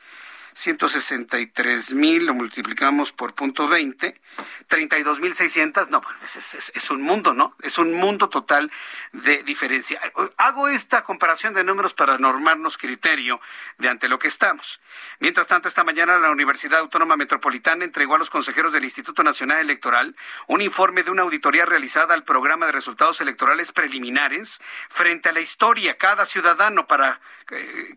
163 0.55 1.95
mil, 1.95 2.27
lo 2.27 2.35
multiplicamos 2.35 3.13
por 3.13 3.35
punto 3.35 3.69
20, 3.69 4.21
32 4.69 5.21
mil 5.21 5.35
600, 5.35 5.91
no, 5.91 6.03
es, 6.25 6.71
es, 6.75 6.91
un 6.91 7.03
mundo, 7.03 7.35
¿no? 7.35 7.57
Es 7.63 7.79
un 7.79 7.95
mundo 7.95 8.29
total 8.29 8.71
de 9.13 9.43
diferencia. 9.43 10.01
Hago 10.37 10.69
esta 10.69 11.05
comparación 11.05 11.55
de 11.55 11.65
números 11.65 11.95
para 11.95 12.19
normarnos 12.19 12.79
criterio 12.79 13.41
de 13.79 13.89
ante 13.89 14.09
lo 14.09 14.19
que 14.19 14.29
estamos. 14.29 14.81
Mientras 15.21 15.47
tanto, 15.47 15.69
esta 15.69 15.85
mañana 15.85 16.19
la 16.19 16.31
Universidad 16.31 16.81
Autónoma 16.81 17.17
Metropolitana 17.17 17.85
entregó 17.85 18.15
a 18.15 18.19
los 18.19 18.31
consejeros 18.31 18.73
del 18.73 18.85
Instituto 18.85 19.23
Nacional 19.23 19.59
Electoral 19.59 20.17
un 20.47 20.61
informe 20.61 21.03
de 21.03 21.11
una 21.11 21.23
auditoría 21.23 21.65
realizada 21.65 22.15
al 22.15 22.25
programa 22.25 22.67
de 22.67 22.73
resultados 22.73 23.21
electorales 23.21 23.73
preliminares 23.73 24.61
frente 24.89 25.29
a 25.29 25.33
la 25.33 25.41
historia. 25.41 25.97
Cada 25.97 26.25
ciudadano 26.25 26.87
para 26.87 27.21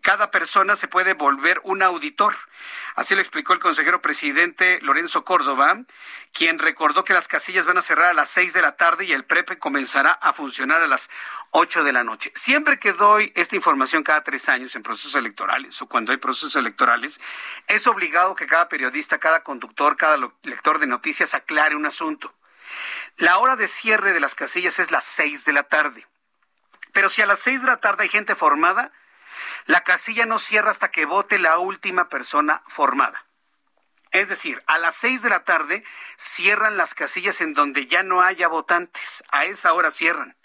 cada 0.02 0.30
persona 0.30 0.76
se 0.76 0.88
puede 0.88 1.14
volver 1.14 1.60
un 1.64 1.82
auditor. 1.82 2.34
Así 2.94 3.14
lo 3.14 3.20
explicó 3.20 3.52
el 3.52 3.58
consejero 3.58 4.02
presidente 4.02 4.78
Lorenzo 4.82 5.24
Córdoba, 5.24 5.78
quien 6.32 6.58
recordó 6.58 7.04
que 7.04 7.14
las 7.14 7.28
casillas 7.28 7.66
van 7.66 7.78
a 7.78 7.82
cerrar 7.82 8.06
a 8.06 8.14
las 8.14 8.28
seis 8.28 8.52
de 8.52 8.62
la 8.62 8.76
tarde 8.76 9.04
y 9.04 9.12
el 9.12 9.24
PREPE 9.24 9.58
comenzará 9.58 10.12
a 10.12 10.32
funcionar 10.32 10.82
a 10.82 10.86
las 10.86 11.10
ocho 11.50 11.84
de 11.84 11.92
la 11.92 12.04
noche. 12.04 12.30
Siempre 12.34 12.78
que 12.78 12.92
doy 12.92 13.32
esta 13.34 13.56
información 13.56 14.02
cada 14.02 14.22
tres 14.22 14.48
años 14.48 14.76
en 14.76 14.82
procesos 14.82 15.14
electorales 15.14 15.80
o 15.80 15.86
cuando 15.86 16.12
hay 16.12 16.18
procesos 16.18 16.56
electorales, 16.56 17.20
es 17.66 17.86
obligado 17.86 18.34
que 18.34 18.46
cada 18.46 18.68
periodista, 18.68 19.18
cada 19.18 19.42
conductor, 19.42 19.96
cada 19.96 20.18
lector 20.42 20.78
de 20.78 20.86
noticias 20.86 21.34
aclare 21.34 21.76
un 21.76 21.86
asunto. 21.86 22.34
La 23.16 23.38
hora 23.38 23.56
de 23.56 23.68
cierre 23.68 24.12
de 24.12 24.20
las 24.20 24.34
casillas 24.34 24.78
es 24.78 24.90
las 24.90 25.04
seis 25.04 25.44
de 25.44 25.52
la 25.52 25.62
tarde. 25.62 26.06
Pero 26.92 27.08
si 27.08 27.22
a 27.22 27.26
las 27.26 27.38
seis 27.38 27.60
de 27.60 27.66
la 27.66 27.78
tarde 27.78 28.04
hay 28.04 28.08
gente 28.08 28.34
formada, 28.34 28.92
la 29.66 29.82
casilla 29.82 30.26
no 30.26 30.38
cierra 30.38 30.70
hasta 30.70 30.90
que 30.90 31.06
vote 31.06 31.38
la 31.38 31.58
última 31.58 32.08
persona 32.08 32.62
formada. 32.66 33.26
Es 34.12 34.28
decir, 34.28 34.62
a 34.66 34.78
las 34.78 34.94
seis 34.94 35.22
de 35.22 35.28
la 35.28 35.44
tarde 35.44 35.84
cierran 36.16 36.76
las 36.76 36.94
casillas 36.94 37.40
en 37.40 37.54
donde 37.54 37.86
ya 37.86 38.02
no 38.02 38.22
haya 38.22 38.48
votantes. 38.48 39.22
A 39.30 39.44
esa 39.44 39.72
hora 39.74 39.90
cierran. 39.90 40.36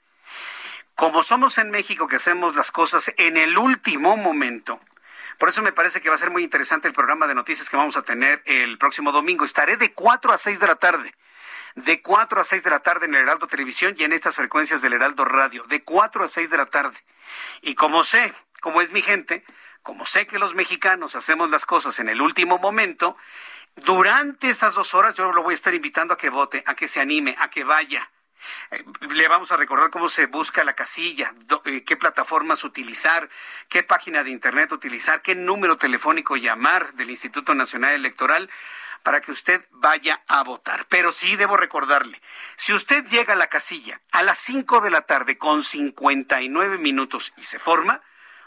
Como 0.96 1.24
somos 1.24 1.58
en 1.58 1.72
México 1.72 2.08
que 2.08 2.18
hacemos 2.18 2.56
las 2.56 2.72
cosas 2.72 3.14
en 3.18 3.38
el 3.38 3.58
último 3.58 4.18
momento, 4.18 4.82
por 5.38 5.50
eso 5.50 5.62
me 5.62 5.72
parece 5.72 6.02
que 6.02 6.10
va 6.10 6.16
a 6.16 6.20
ser 6.20 6.30
muy 6.30 6.44
interesante 6.44 6.88
el 6.88 6.94
programa 6.94 7.28
de 7.28 7.34
noticias 7.34 7.70
que 7.70 7.78
vamos 7.78 7.98
a 7.98 8.04
tener 8.04 8.44
el 8.46 8.78
próximo 8.78 9.12
domingo. 9.12 9.46
Estaré 9.46 9.78
de 9.78 9.94
4 9.94 10.34
a 10.34 10.38
6 10.38 10.60
de 10.60 10.68
la 10.68 10.76
tarde. 10.76 11.16
De 11.76 12.02
4 12.02 12.42
a 12.42 12.44
6 12.44 12.64
de 12.64 12.70
la 12.70 12.80
tarde 12.82 13.06
en 13.06 13.16
el 13.16 13.22
Heraldo 13.22 13.48
Televisión 13.48 13.96
y 13.98 14.04
en 14.04 14.14
estas 14.14 14.36
frecuencias 14.36 14.82
del 14.82 14.94
Heraldo 14.94 15.26
Radio. 15.26 15.64
De 15.64 15.84
4 15.84 16.26
a 16.26 16.28
6 16.28 16.50
de 16.50 16.58
la 16.58 16.66
tarde. 16.66 16.98
Y 17.62 17.74
como 17.74 18.04
sé 18.04 18.34
como 18.62 18.80
es 18.80 18.92
mi 18.92 19.02
gente, 19.02 19.44
como 19.84 20.06
sé 20.06 20.28
que 20.28 20.40
los 20.40 20.56
mexicanos 20.56 21.16
hacemos 21.16 21.50
las 21.50 21.66
cosas 21.66 22.00
en 22.00 22.08
el 22.08 22.22
último 22.22 22.60
momento, 22.60 23.18
durante 23.76 24.50
esas 24.50 24.76
dos 24.76 24.94
horas 24.94 25.16
yo 25.16 25.34
lo 25.34 25.44
voy 25.44 25.54
a 25.54 25.56
estar 25.56 25.74
invitando 25.74 26.14
a 26.14 26.18
que 26.18 26.30
vote, 26.30 26.64
a 26.66 26.76
que 26.76 26.88
se 26.88 27.02
anime, 27.02 27.36
a 27.40 27.50
que 27.50 27.64
vaya. 27.64 28.10
Eh, 28.72 28.84
le 29.10 29.28
vamos 29.28 29.52
a 29.52 29.58
recordar 29.58 29.90
cómo 29.90 30.10
se 30.10 30.28
busca 30.28 30.64
la 30.64 30.74
casilla, 30.74 31.34
eh, 31.66 31.84
qué 31.84 31.98
plataformas 31.98 32.64
utilizar, 32.64 33.30
qué 33.70 33.84
página 33.84 34.24
de 34.24 34.32
internet 34.32 34.72
utilizar, 34.72 35.22
qué 35.22 35.36
número 35.36 35.78
telefónico 35.78 36.38
llamar 36.38 36.94
del 36.94 37.10
Instituto 37.10 37.54
Nacional 37.56 37.94
Electoral 37.94 38.50
para 39.04 39.22
que 39.22 39.32
usted 39.32 39.66
vaya 39.72 40.22
a 40.28 40.44
votar. 40.44 40.86
Pero 40.88 41.12
sí 41.12 41.36
debo 41.36 41.58
recordarle, 41.58 42.22
si 42.56 42.74
usted 42.74 43.06
llega 43.06 43.34
a 43.34 43.38
la 43.38 43.48
casilla 43.48 44.02
a 44.12 44.22
las 44.22 44.38
5 44.38 44.82
de 44.82 44.92
la 44.92 45.02
tarde 45.02 45.38
con 45.38 45.64
59 45.64 46.78
minutos 46.78 47.34
y 47.38 47.44
se 47.44 47.58
forma, 47.58 48.02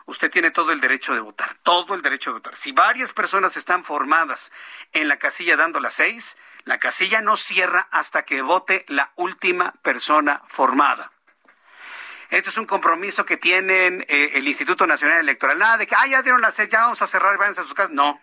usted 0.06 0.30
tiene 0.30 0.50
todo 0.50 0.72
el 0.72 0.80
derecho 0.80 1.14
de 1.14 1.20
votar, 1.20 1.54
todo 1.62 1.94
el 1.94 2.02
derecho 2.02 2.30
de 2.30 2.38
votar. 2.38 2.56
Si 2.56 2.72
varias 2.72 3.12
personas 3.12 3.56
están 3.56 3.84
formadas 3.84 4.52
en 4.92 5.08
la 5.08 5.18
casilla 5.18 5.56
dando 5.56 5.80
las 5.80 5.94
seis, 5.94 6.36
la 6.64 6.78
casilla 6.78 7.20
no 7.20 7.36
cierra 7.36 7.88
hasta 7.90 8.24
que 8.24 8.42
vote 8.42 8.84
la 8.88 9.12
última 9.16 9.72
persona 9.82 10.42
formada. 10.46 11.12
Este 12.30 12.50
es 12.50 12.56
un 12.56 12.66
compromiso 12.66 13.24
que 13.24 13.36
tienen 13.36 14.04
eh, 14.08 14.32
el 14.34 14.48
Instituto 14.48 14.86
Nacional 14.86 15.20
Electoral. 15.20 15.58
Nada 15.58 15.76
de 15.76 15.86
que, 15.86 15.94
ah, 15.94 16.06
ya 16.06 16.22
dieron 16.22 16.40
las 16.40 16.54
seis, 16.54 16.68
ya 16.68 16.80
vamos 16.80 17.02
a 17.02 17.06
cerrar, 17.06 17.36
váyanse 17.38 17.60
a 17.60 17.64
sus 17.64 17.74
casas. 17.74 17.92
No. 17.92 18.20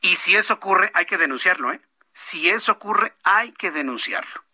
Y 0.00 0.16
si 0.16 0.36
eso 0.36 0.54
ocurre, 0.54 0.90
hay 0.94 1.06
que 1.06 1.18
denunciarlo, 1.18 1.72
¿eh? 1.72 1.80
Si 2.12 2.48
eso 2.48 2.72
ocurre, 2.72 3.14
hay 3.24 3.52
que 3.52 3.70
denunciarlo. 3.70 4.44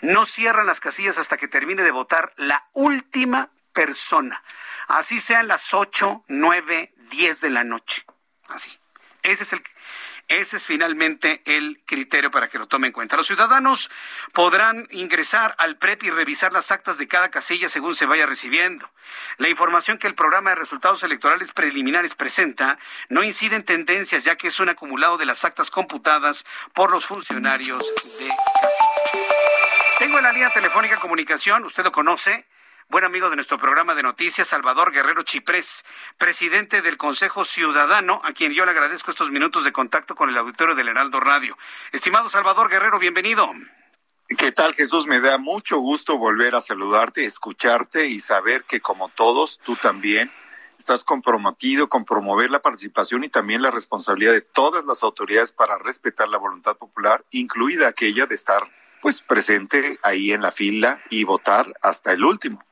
No 0.00 0.26
cierran 0.26 0.66
las 0.66 0.80
casillas 0.80 1.18
hasta 1.18 1.36
que 1.36 1.48
termine 1.48 1.82
de 1.82 1.90
votar 1.90 2.32
la 2.36 2.68
última 2.72 3.50
persona. 3.74 4.42
Así 4.88 5.20
sean 5.20 5.48
las 5.48 5.74
8, 5.74 6.24
9, 6.28 6.94
10 7.10 7.40
de 7.42 7.50
la 7.50 7.64
noche. 7.64 8.04
Así. 8.48 8.70
Ese 9.22 9.42
es 9.42 9.52
el 9.52 9.62
ese 10.28 10.56
es 10.56 10.64
finalmente 10.64 11.42
el 11.44 11.82
criterio 11.84 12.30
para 12.30 12.48
que 12.48 12.58
lo 12.58 12.66
tome 12.66 12.86
en 12.86 12.94
cuenta. 12.94 13.16
Los 13.16 13.26
ciudadanos 13.26 13.90
podrán 14.32 14.88
ingresar 14.90 15.54
al 15.58 15.76
PREP 15.76 16.04
y 16.04 16.10
revisar 16.10 16.52
las 16.52 16.70
actas 16.70 16.96
de 16.96 17.06
cada 17.06 17.30
casilla 17.30 17.68
según 17.68 17.94
se 17.94 18.06
vaya 18.06 18.24
recibiendo. 18.24 18.90
La 19.36 19.50
información 19.50 19.98
que 19.98 20.06
el 20.06 20.14
programa 20.14 20.50
de 20.50 20.56
resultados 20.56 21.02
electorales 21.02 21.52
preliminares 21.52 22.14
presenta 22.14 22.78
no 23.10 23.22
incide 23.22 23.56
en 23.56 23.64
tendencias, 23.64 24.24
ya 24.24 24.36
que 24.36 24.48
es 24.48 24.58
un 24.60 24.70
acumulado 24.70 25.18
de 25.18 25.26
las 25.26 25.44
actas 25.44 25.70
computadas 25.70 26.46
por 26.72 26.90
los 26.90 27.04
funcionarios 27.04 27.84
de 28.18 28.28
casilla. 28.28 28.34
Tengo 29.98 30.18
en 30.18 30.24
la 30.24 30.32
línea 30.32 30.50
telefónica 30.50 30.96
comunicación, 30.96 31.64
usted 31.64 31.84
lo 31.84 31.92
conoce, 31.92 32.46
buen 32.90 33.04
amigo 33.04 33.30
de 33.30 33.36
nuestro 33.36 33.58
programa 33.58 33.94
de 33.94 34.02
noticias, 34.02 34.48
Salvador 34.48 34.92
Guerrero 34.92 35.22
Chiprés, 35.22 35.84
presidente 36.18 36.82
del 36.82 36.96
Consejo 36.96 37.44
Ciudadano, 37.44 38.20
a 38.24 38.32
quien 38.32 38.52
yo 38.52 38.64
le 38.64 38.70
agradezco 38.70 39.10
estos 39.10 39.30
minutos 39.30 39.64
de 39.64 39.72
contacto 39.72 40.14
con 40.14 40.28
el 40.28 40.36
auditorio 40.36 40.74
del 40.74 40.88
Heraldo 40.88 41.20
Radio. 41.20 41.56
Estimado 41.92 42.28
Salvador 42.30 42.68
Guerrero, 42.68 42.98
bienvenido. 42.98 43.50
¿Qué 44.36 44.52
tal, 44.52 44.74
Jesús? 44.74 45.06
Me 45.06 45.20
da 45.20 45.38
mucho 45.38 45.78
gusto 45.78 46.18
volver 46.18 46.54
a 46.54 46.60
saludarte, 46.60 47.24
escucharte 47.24 48.06
y 48.06 48.20
saber 48.20 48.64
que 48.64 48.80
como 48.80 49.08
todos, 49.10 49.60
tú 49.64 49.76
también 49.76 50.30
estás 50.78 51.04
comprometido 51.04 51.88
con 51.88 52.04
promover 52.04 52.50
la 52.50 52.62
participación 52.62 53.24
y 53.24 53.28
también 53.28 53.62
la 53.62 53.70
responsabilidad 53.70 54.32
de 54.32 54.40
todas 54.40 54.84
las 54.86 55.02
autoridades 55.02 55.52
para 55.52 55.78
respetar 55.78 56.28
la 56.28 56.38
voluntad 56.38 56.76
popular, 56.76 57.24
incluida 57.30 57.88
aquella 57.88 58.26
de 58.26 58.34
estar 58.34 58.68
pues 59.00 59.20
presente 59.20 59.98
ahí 60.02 60.32
en 60.32 60.40
la 60.40 60.50
fila 60.50 61.02
y 61.10 61.24
votar 61.24 61.74
hasta 61.82 62.12
el 62.12 62.24
último. 62.24 62.64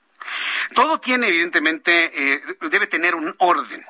Todo 0.74 1.01
tiene, 1.01 1.28
evidentemente, 1.28 2.35
eh, 2.35 2.43
debe 2.70 2.86
tener 2.86 3.15
un 3.15 3.35
orden. 3.39 3.85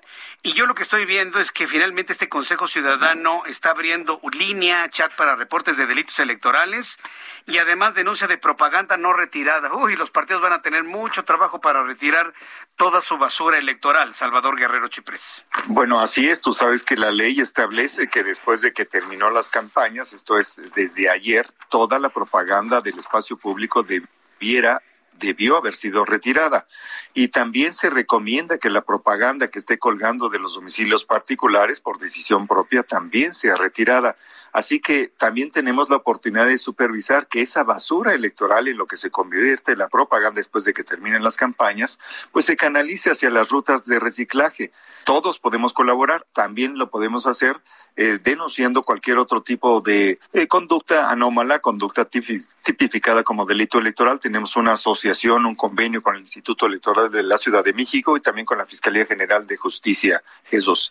Y 0.45 0.55
yo 0.55 0.67
lo 0.67 0.75
que 0.75 0.83
estoy 0.83 1.07
viendo 1.07 1.39
es 1.39 1.53
que 1.53 1.69
finalmente 1.69 2.13
este 2.13 2.29
Consejo 2.29 2.67
Ciudadano 2.67 3.45
está 3.47 3.71
abriendo 3.71 4.21
línea, 4.33 4.89
chat 4.91 5.15
para 5.15 5.37
reportes 5.37 5.77
de 5.77 5.87
delitos 5.87 6.19
electorales 6.19 6.99
y 7.47 7.59
además 7.59 7.95
denuncia 7.95 8.27
de 8.27 8.39
propaganda 8.39 8.97
no 8.97 9.13
retirada. 9.13 9.73
Uy, 9.73 9.95
los 9.95 10.11
partidos 10.11 10.43
van 10.43 10.53
a 10.53 10.61
tener 10.61 10.83
mucho 10.83 11.25
trabajo 11.25 11.61
para 11.61 11.85
retirar 11.85 12.35
toda 12.75 13.01
su 13.01 13.19
basura 13.19 13.57
electoral. 13.57 14.15
Salvador 14.15 14.59
Guerrero 14.59 14.89
Chiprés. 14.89 15.45
Bueno, 15.67 16.01
así 16.01 16.29
es. 16.29 16.41
Tú 16.41 16.53
sabes 16.53 16.83
que 16.83 16.97
la 16.97 17.13
ley 17.13 17.39
establece 17.39 18.09
que 18.09 18.25
después 18.25 18.61
de 18.63 18.73
que 18.73 18.85
terminó 18.85 19.31
las 19.31 19.49
campañas, 19.49 20.13
esto 20.13 20.41
es 20.41 20.61
desde 20.75 21.09
ayer, 21.09 21.49
toda 21.69 22.01
la 22.01 22.09
propaganda 22.09 22.81
del 22.81 22.99
espacio 22.99 23.37
público 23.37 23.85
debiera 23.85 24.83
debió 25.19 25.57
haber 25.57 25.75
sido 25.75 26.05
retirada. 26.05 26.67
Y 27.15 27.29
también 27.29 27.73
se 27.73 27.91
recomienda 27.91 28.59
que 28.59 28.71
la 28.71 28.83
propaganda 28.83 29.49
que 29.49 29.59
esté 29.59 29.79
colgando 29.79 30.29
de 30.29 30.39
los 30.39 30.55
domicilios 30.55 31.05
particulares 31.05 31.81
por 31.81 31.99
decisión 31.99 32.47
propia 32.47 32.83
también 32.83 33.33
sea 33.35 33.57
retirada. 33.57 34.17
Así 34.53 34.81
que 34.81 35.09
también 35.09 35.51
tenemos 35.51 35.89
la 35.89 35.97
oportunidad 35.97 36.47
de 36.47 36.59
supervisar 36.59 37.27
que 37.27 37.41
esa 37.41 37.63
basura 37.63 38.13
electoral 38.13 38.69
en 38.69 38.77
lo 38.77 38.87
que 38.87 38.97
se 38.97 39.11
convierte 39.11 39.77
la 39.77 39.89
propaganda 39.89 40.41
después 40.41 40.65
de 40.65 40.75
que 40.75 40.85
terminen 40.85 41.23
las 41.23 41.37
campañas, 41.37 41.99
pues 42.33 42.47
se 42.47 42.57
canalice 42.57 43.11
hacia 43.11 43.31
las 43.31 43.49
rutas 43.49 43.87
de 43.87 43.99
reciclaje. 43.99 44.73
Todos 45.05 45.39
podemos 45.39 45.73
colaborar, 45.73 46.27
también 46.33 46.79
lo 46.79 46.91
podemos 46.91 47.27
hacer 47.27 47.61
eh, 47.95 48.19
denunciando 48.23 48.85
cualquier 48.85 49.19
otro 49.19 49.43
tipo 49.43 49.83
de 49.83 50.19
eh, 50.33 50.47
conducta 50.47 51.11
anómala, 51.11 51.59
conducta 51.59 52.07
tipificada 52.07 53.23
como 53.23 53.45
delito 53.45 53.79
electoral. 53.79 54.19
Tenemos 54.19 54.57
una 54.57 54.73
asociación, 54.73 55.45
un 55.45 55.55
convenio 55.55 56.03
con 56.03 56.15
el 56.15 56.23
Instituto 56.23 56.67
Electoral 56.67 57.11
de 57.11 57.23
la 57.23 57.37
Ciudad 57.37 57.63
de 57.63 57.75
México 57.75 58.17
y 58.17 58.21
también 58.21 58.47
con 58.47 58.57
la 58.57 58.65
Fiscalía 58.65 59.05
General 59.05 59.47
de 59.47 59.59
Justicia. 59.59 60.23
Jesús. 60.45 60.91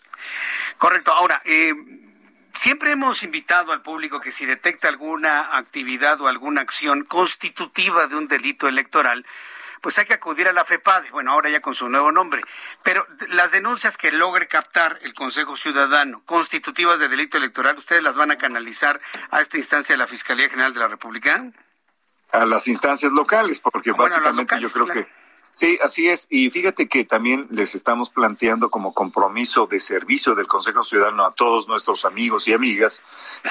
Correcto. 0.78 1.10
Ahora, 1.12 1.42
eh, 1.44 1.72
siempre 2.54 2.92
hemos 2.92 3.22
invitado 3.22 3.72
al 3.72 3.82
público 3.82 4.20
que 4.20 4.32
si 4.32 4.46
detecta 4.46 4.88
alguna 4.88 5.56
actividad 5.56 6.20
o 6.20 6.28
alguna 6.28 6.60
acción 6.60 7.04
constitutiva 7.04 8.06
de 8.06 8.16
un 8.16 8.28
delito 8.28 8.68
electoral, 8.68 9.24
pues 9.80 9.98
hay 9.98 10.06
que 10.06 10.14
acudir 10.14 10.46
a 10.46 10.52
la 10.52 10.64
FEPADE, 10.64 11.10
bueno, 11.10 11.32
ahora 11.32 11.50
ya 11.50 11.60
con 11.60 11.74
su 11.74 11.88
nuevo 11.88 12.12
nombre. 12.12 12.42
Pero 12.84 13.06
las 13.30 13.50
denuncias 13.50 13.96
que 13.96 14.12
logre 14.12 14.46
captar 14.46 14.98
el 15.02 15.12
Consejo 15.12 15.56
Ciudadano, 15.56 16.22
constitutivas 16.24 17.00
de 17.00 17.08
delito 17.08 17.36
electoral, 17.36 17.76
¿ustedes 17.76 18.02
las 18.02 18.16
van 18.16 18.30
a 18.30 18.38
canalizar 18.38 19.00
a 19.30 19.40
esta 19.40 19.56
instancia 19.56 19.94
de 19.94 19.98
la 19.98 20.06
Fiscalía 20.06 20.48
General 20.48 20.72
de 20.72 20.80
la 20.80 20.88
República? 20.88 21.44
A 22.30 22.46
las 22.46 22.68
instancias 22.68 23.10
locales, 23.10 23.58
porque 23.58 23.90
básicamente 23.90 24.60
yo 24.60 24.70
creo 24.70 24.86
que 24.86 25.21
Sí, 25.54 25.78
así 25.82 26.08
es. 26.08 26.26
Y 26.30 26.50
fíjate 26.50 26.88
que 26.88 27.04
también 27.04 27.46
les 27.50 27.74
estamos 27.74 28.08
planteando 28.08 28.70
como 28.70 28.94
compromiso 28.94 29.66
de 29.66 29.80
servicio 29.80 30.34
del 30.34 30.46
Consejo 30.46 30.82
Ciudadano 30.82 31.26
a 31.26 31.34
todos 31.34 31.68
nuestros 31.68 32.06
amigos 32.06 32.48
y 32.48 32.54
amigas 32.54 33.02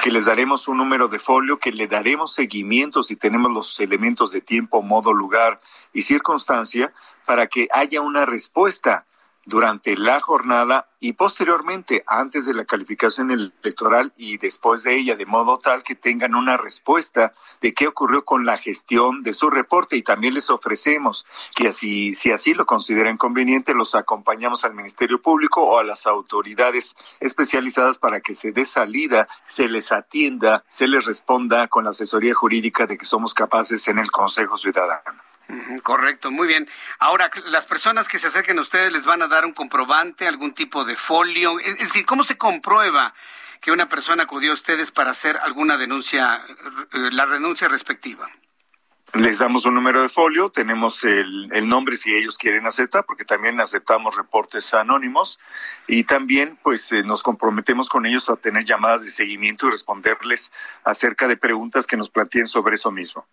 que 0.02 0.10
les 0.10 0.24
daremos 0.24 0.66
un 0.66 0.78
número 0.78 1.06
de 1.06 1.20
folio, 1.20 1.58
que 1.58 1.70
le 1.70 1.86
daremos 1.86 2.32
seguimiento 2.32 3.04
si 3.04 3.14
tenemos 3.14 3.52
los 3.52 3.78
elementos 3.78 4.32
de 4.32 4.40
tiempo, 4.40 4.82
modo, 4.82 5.12
lugar 5.12 5.60
y 5.92 6.02
circunstancia 6.02 6.92
para 7.24 7.46
que 7.46 7.68
haya 7.72 8.00
una 8.00 8.26
respuesta 8.26 9.06
durante 9.44 9.96
la 9.96 10.20
jornada 10.20 10.88
y 11.00 11.14
posteriormente, 11.14 12.04
antes 12.06 12.46
de 12.46 12.54
la 12.54 12.64
calificación 12.64 13.32
electoral 13.32 14.12
y 14.16 14.38
después 14.38 14.84
de 14.84 14.96
ella, 14.96 15.16
de 15.16 15.26
modo 15.26 15.58
tal 15.58 15.82
que 15.82 15.96
tengan 15.96 16.36
una 16.36 16.56
respuesta 16.56 17.34
de 17.60 17.74
qué 17.74 17.88
ocurrió 17.88 18.24
con 18.24 18.46
la 18.46 18.58
gestión 18.58 19.24
de 19.24 19.34
su 19.34 19.50
reporte 19.50 19.96
y 19.96 20.02
también 20.02 20.34
les 20.34 20.48
ofrecemos 20.48 21.26
que 21.56 21.68
así, 21.68 22.14
si 22.14 22.30
así 22.30 22.54
lo 22.54 22.66
consideran 22.66 23.16
conveniente, 23.16 23.74
los 23.74 23.96
acompañamos 23.96 24.64
al 24.64 24.74
Ministerio 24.74 25.20
Público 25.20 25.62
o 25.62 25.78
a 25.78 25.84
las 25.84 26.06
autoridades 26.06 26.94
especializadas 27.18 27.98
para 27.98 28.20
que 28.20 28.36
se 28.36 28.52
dé 28.52 28.64
salida, 28.64 29.26
se 29.44 29.68
les 29.68 29.90
atienda, 29.90 30.62
se 30.68 30.86
les 30.86 31.04
responda 31.04 31.66
con 31.66 31.84
la 31.84 31.90
asesoría 31.90 32.34
jurídica 32.34 32.86
de 32.86 32.96
que 32.96 33.04
somos 33.04 33.34
capaces 33.34 33.88
en 33.88 33.98
el 33.98 34.10
Consejo 34.12 34.56
Ciudadano. 34.56 35.31
Correcto, 35.82 36.30
muy 36.30 36.46
bien. 36.46 36.68
Ahora, 36.98 37.30
las 37.46 37.66
personas 37.66 38.08
que 38.08 38.18
se 38.18 38.28
acerquen 38.28 38.58
a 38.58 38.62
ustedes 38.62 38.92
les 38.92 39.04
van 39.04 39.22
a 39.22 39.28
dar 39.28 39.44
un 39.44 39.52
comprobante, 39.52 40.26
algún 40.26 40.54
tipo 40.54 40.84
de 40.84 40.96
folio. 40.96 41.58
Es 41.58 41.78
decir, 41.78 42.06
¿cómo 42.06 42.24
se 42.24 42.38
comprueba 42.38 43.12
que 43.60 43.72
una 43.72 43.88
persona 43.88 44.24
acudió 44.24 44.52
a 44.52 44.54
ustedes 44.54 44.90
para 44.90 45.10
hacer 45.10 45.36
alguna 45.38 45.76
denuncia, 45.76 46.42
eh, 46.92 47.10
la 47.12 47.26
renuncia 47.26 47.68
respectiva? 47.68 48.30
Les 49.14 49.40
damos 49.40 49.66
un 49.66 49.74
número 49.74 50.00
de 50.00 50.08
folio, 50.08 50.48
tenemos 50.48 51.04
el, 51.04 51.68
nombre 51.68 51.98
si 51.98 52.14
ellos 52.14 52.38
quieren 52.38 52.66
aceptar, 52.66 53.04
porque 53.04 53.26
también 53.26 53.60
aceptamos 53.60 54.16
reportes 54.16 54.72
anónimos 54.72 55.38
y 55.86 56.04
también 56.04 56.58
pues 56.62 56.90
eh, 56.92 57.02
nos 57.02 57.22
comprometemos 57.22 57.90
con 57.90 58.06
ellos 58.06 58.30
a 58.30 58.36
tener 58.36 58.64
llamadas 58.64 59.04
de 59.04 59.10
seguimiento 59.10 59.66
y 59.66 59.70
responderles 59.70 60.50
acerca 60.82 61.28
de 61.28 61.36
preguntas 61.36 61.86
que 61.86 61.98
nos 61.98 62.08
planteen 62.08 62.46
sobre 62.46 62.76
eso 62.76 62.90
mismo. 62.90 63.26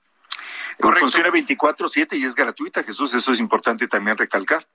Correcto. 0.80 1.02
Funciona 1.02 1.30
24/7 1.30 2.18
y 2.18 2.26
es 2.26 2.36
gratuita, 2.36 2.84
Jesús, 2.84 3.14
eso 3.14 3.34
es 3.34 3.40
importante 3.40 3.88
también 3.88 4.18
recalcar. 4.18 4.68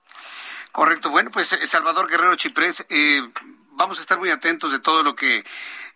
Correcto. 0.72 1.10
Bueno, 1.10 1.30
pues 1.30 1.52
eh, 1.52 1.66
Salvador 1.66 2.10
Guerrero 2.10 2.34
Chiprés, 2.34 2.84
eh, 2.88 3.22
vamos 3.70 3.98
a 3.98 4.00
estar 4.00 4.18
muy 4.18 4.30
atentos 4.30 4.72
de 4.72 4.80
todo 4.80 5.02
lo 5.02 5.14
que 5.14 5.44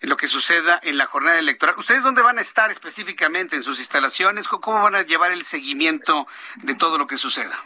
lo 0.01 0.17
que 0.17 0.29
suceda 0.29 0.79
en 0.83 0.97
la 0.97 1.07
jornada 1.07 1.39
electoral. 1.39 1.75
¿Ustedes 1.77 2.05
dónde 2.05 2.23
van 2.23 2.39
a 2.39 2.41
estar 2.41 2.71
específicamente 2.71 3.57
en 3.57 3.65
sus 3.65 3.81
instalaciones? 3.81 4.47
¿Cómo 4.47 4.81
van 4.81 4.95
a 4.95 5.03
llevar 5.03 5.33
el 5.33 5.45
seguimiento 5.45 6.27
de 6.57 6.75
todo 6.75 6.99
lo 6.99 7.07
que 7.09 7.19
suceda? 7.19 7.61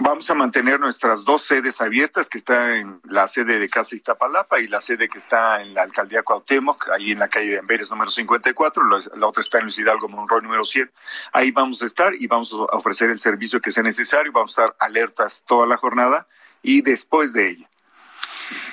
Vamos 0.00 0.30
a 0.30 0.34
mantener 0.34 0.78
nuestras 0.78 1.24
dos 1.24 1.42
sedes 1.42 1.80
abiertas, 1.80 2.28
que 2.28 2.38
está 2.38 2.76
en 2.76 3.00
la 3.04 3.26
sede 3.26 3.58
de 3.58 3.68
Casa 3.68 3.96
Iztapalapa 3.96 4.60
y 4.60 4.68
la 4.68 4.80
sede 4.80 5.08
que 5.08 5.18
está 5.18 5.60
en 5.60 5.74
la 5.74 5.82
alcaldía 5.82 6.22
Cuauhtémoc, 6.22 6.88
ahí 6.90 7.10
en 7.10 7.18
la 7.18 7.26
calle 7.26 7.50
de 7.50 7.58
Amberes 7.58 7.90
número 7.90 8.08
54, 8.08 8.84
la 9.16 9.26
otra 9.26 9.40
está 9.40 9.58
en 9.58 9.64
Luis 9.64 9.76
Hidalgo 9.76 10.08
Monroy 10.08 10.40
número 10.40 10.64
100. 10.64 10.88
Ahí 11.32 11.50
vamos 11.50 11.82
a 11.82 11.86
estar 11.86 12.14
y 12.14 12.28
vamos 12.28 12.52
a 12.52 12.76
ofrecer 12.76 13.10
el 13.10 13.18
servicio 13.18 13.60
que 13.60 13.72
sea 13.72 13.82
necesario, 13.82 14.30
vamos 14.30 14.56
a 14.56 14.66
estar 14.66 14.76
alertas 14.78 15.42
toda 15.44 15.66
la 15.66 15.76
jornada 15.76 16.28
y 16.62 16.80
después 16.82 17.32
de 17.32 17.50
ella. 17.50 17.70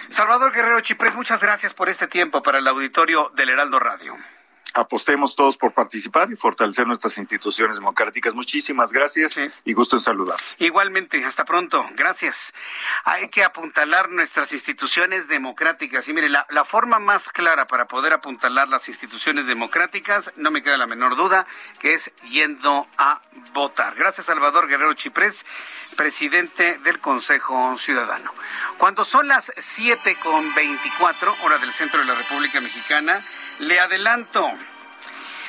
Salvador 0.10 0.53
Guerrero 0.53 0.80
Chiprés, 0.81 1.15
muchas 1.15 1.41
gracias 1.41 1.73
por 1.73 1.89
este 1.89 2.06
tiempo 2.06 2.43
para 2.43 2.60
el 2.60 2.68
auditorio 2.68 3.31
del 3.35 3.49
Heraldo 3.49 3.80
Radio 3.80 4.15
apostemos 4.76 5.35
todos 5.35 5.57
por 5.57 5.73
participar 5.73 6.30
y 6.31 6.35
fortalecer 6.35 6.85
nuestras 6.85 7.18
instituciones 7.18 7.77
democráticas. 7.77 8.34
Muchísimas 8.35 8.91
gracias 8.91 9.39
y 9.64 9.73
gusto 9.73 9.95
en 9.95 10.02
saludar. 10.02 10.38
Igualmente, 10.60 11.23
hasta 11.23 11.45
pronto. 11.45 11.84
Gracias. 11.95 12.53
Hay 13.06 13.27
que 13.30 13.43
apuntalar 13.43 14.10
nuestras 14.10 14.52
instituciones 14.52 15.27
democráticas. 15.30 16.07
Y 16.10 16.14
mire, 16.14 16.30
la, 16.30 16.45
la 16.49 16.65
forma 16.65 16.99
más 16.99 17.30
clara 17.30 17.68
para 17.68 17.88
poder 17.88 18.14
apuntalar 18.14 18.68
las 18.68 18.89
instituciones 18.89 19.47
democráticas, 19.47 20.31
no 20.35 20.52
me 20.52 20.61
queda 20.61 20.77
la 20.77 20.88
menor 20.88 21.15
duda, 21.15 21.47
que 21.80 21.93
es 21.93 22.11
yendo 22.26 22.88
a 22.97 23.22
votar. 23.53 23.95
Gracias, 23.95 24.26
Salvador 24.26 24.68
Guerrero 24.68 24.93
Chiprés, 24.93 25.45
presidente 25.95 26.77
del 26.80 26.99
Consejo 26.99 27.77
Ciudadano. 27.77 28.34
Cuando 28.77 29.06
son 29.06 29.30
las 29.30 29.53
7 29.56 30.18
con 30.22 30.53
24, 30.53 31.35
hora 31.43 31.60
del 31.60 31.72
centro 31.72 32.02
de 32.02 32.06
la 32.06 32.15
República 32.15 32.60
Mexicana, 32.60 33.26
le 33.60 33.80
adelanto. 33.80 34.52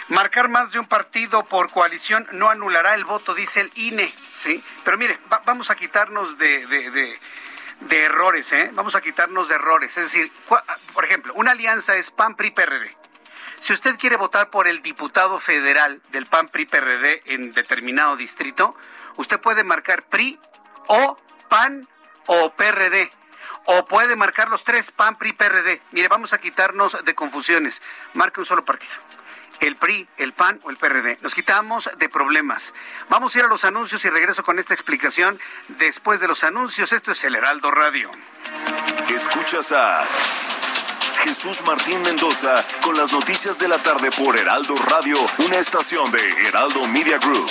Marcar 0.08 0.48
más 0.48 0.70
de 0.70 0.78
un 0.78 0.86
partido 0.86 1.44
por 1.46 1.70
coalición 1.70 2.28
no 2.32 2.48
anulará 2.48 2.94
el 2.94 3.04
voto, 3.04 3.34
dice 3.34 3.60
el 3.60 3.72
INE, 3.74 4.12
¿sí? 4.36 4.62
Pero 4.84 4.96
mire, 4.98 5.18
vamos 5.44 5.70
a 5.70 5.74
quitarnos 5.74 6.38
de, 6.38 6.66
de, 7.80 8.04
errores, 8.04 8.52
¿eh? 8.52 8.70
Vamos 8.72 8.94
a 8.94 9.00
quitarnos 9.00 9.48
de 9.48 9.56
errores. 9.56 9.96
Es 9.96 10.04
decir, 10.04 10.30
por 10.94 11.04
ejemplo, 11.04 11.32
una 11.34 11.52
alianza 11.52 11.96
es 11.96 12.12
PAN-PRI-PRD. 12.12 12.96
Si 13.58 13.72
usted 13.72 13.98
quiere 13.98 14.16
votar 14.16 14.50
por 14.50 14.68
el 14.68 14.80
diputado 14.80 15.40
federal 15.40 16.00
del 16.12 16.26
PAN-PRI-PRD 16.26 17.22
en 17.26 17.52
determinado 17.52 18.16
distrito, 18.16 18.76
usted 19.16 19.40
puede 19.40 19.64
marcar 19.64 20.04
PRI 20.04 20.38
o 20.86 21.18
PAN 21.48 21.88
o 22.26 22.52
PRD 22.52 23.10
o 23.66 23.86
puede 23.86 24.16
marcar 24.16 24.48
los 24.48 24.64
tres, 24.64 24.90
PAN, 24.90 25.16
PRI, 25.16 25.32
PRD. 25.32 25.82
Mire, 25.92 26.08
vamos 26.08 26.32
a 26.32 26.38
quitarnos 26.38 26.96
de 27.04 27.14
confusiones. 27.14 27.82
Marque 28.14 28.40
un 28.40 28.46
solo 28.46 28.64
partido. 28.64 28.94
El 29.60 29.76
PRI, 29.76 30.06
el 30.18 30.32
PAN 30.32 30.60
o 30.64 30.70
el 30.70 30.76
PRD. 30.76 31.18
Nos 31.22 31.34
quitamos 31.34 31.90
de 31.98 32.08
problemas. 32.08 32.74
Vamos 33.08 33.34
a 33.34 33.38
ir 33.38 33.44
a 33.44 33.48
los 33.48 33.64
anuncios 33.64 34.04
y 34.04 34.10
regreso 34.10 34.42
con 34.42 34.58
esta 34.58 34.74
explicación 34.74 35.40
después 35.68 36.20
de 36.20 36.28
los 36.28 36.44
anuncios. 36.44 36.92
Esto 36.92 37.12
es 37.12 37.24
el 37.24 37.34
Heraldo 37.34 37.70
Radio. 37.70 38.10
Escuchas 39.08 39.72
a 39.72 40.04
Jesús 41.24 41.62
Martín 41.66 42.02
Mendoza 42.02 42.64
con 42.82 42.96
las 42.96 43.12
noticias 43.12 43.58
de 43.58 43.68
la 43.68 43.78
tarde 43.78 44.10
por 44.12 44.38
Heraldo 44.38 44.76
Radio, 44.76 45.18
una 45.38 45.56
estación 45.56 46.10
de 46.10 46.46
Heraldo 46.46 46.86
Media 46.86 47.18
Group. 47.18 47.50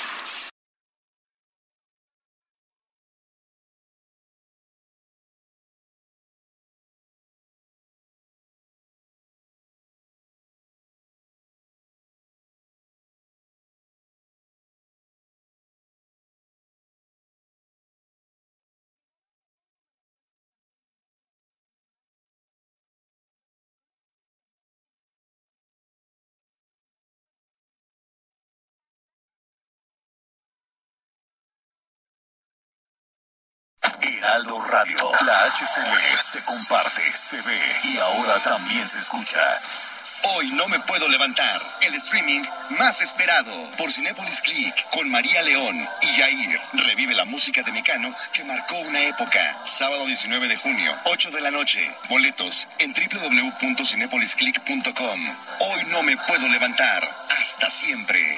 Heraldo 34.21 34.61
Radio. 34.61 34.97
La 35.25 35.45
HCL 35.45 36.15
se 36.21 36.45
comparte, 36.45 37.11
se 37.11 37.41
ve 37.41 37.59
y 37.85 37.97
ahora 37.97 38.39
también 38.43 38.87
se 38.87 38.99
escucha. 38.99 39.39
Hoy 40.35 40.51
no 40.51 40.67
me 40.67 40.79
puedo 40.81 41.09
levantar. 41.09 41.59
El 41.81 41.95
streaming 41.95 42.43
más 42.69 43.01
esperado 43.01 43.51
por 43.79 43.91
Cinepolis 43.91 44.39
Click 44.41 44.87
con 44.91 45.09
María 45.09 45.41
León 45.41 45.89
y 46.01 46.05
Jair. 46.05 46.61
Revive 46.73 47.15
la 47.15 47.25
música 47.25 47.63
de 47.63 47.71
Mecano 47.71 48.13
que 48.31 48.43
marcó 48.43 48.77
una 48.81 49.01
época. 49.01 49.59
Sábado 49.63 50.05
19 50.05 50.49
de 50.49 50.57
junio, 50.57 50.95
8 51.05 51.31
de 51.31 51.41
la 51.41 51.49
noche. 51.49 51.91
Boletos 52.07 52.67
en 52.77 52.93
www.cinepolisclick.com. 52.93 55.35
Hoy 55.61 55.81
no 55.89 56.03
me 56.03 56.15
puedo 56.15 56.47
levantar. 56.47 57.25
Hasta 57.39 57.71
siempre. 57.71 58.37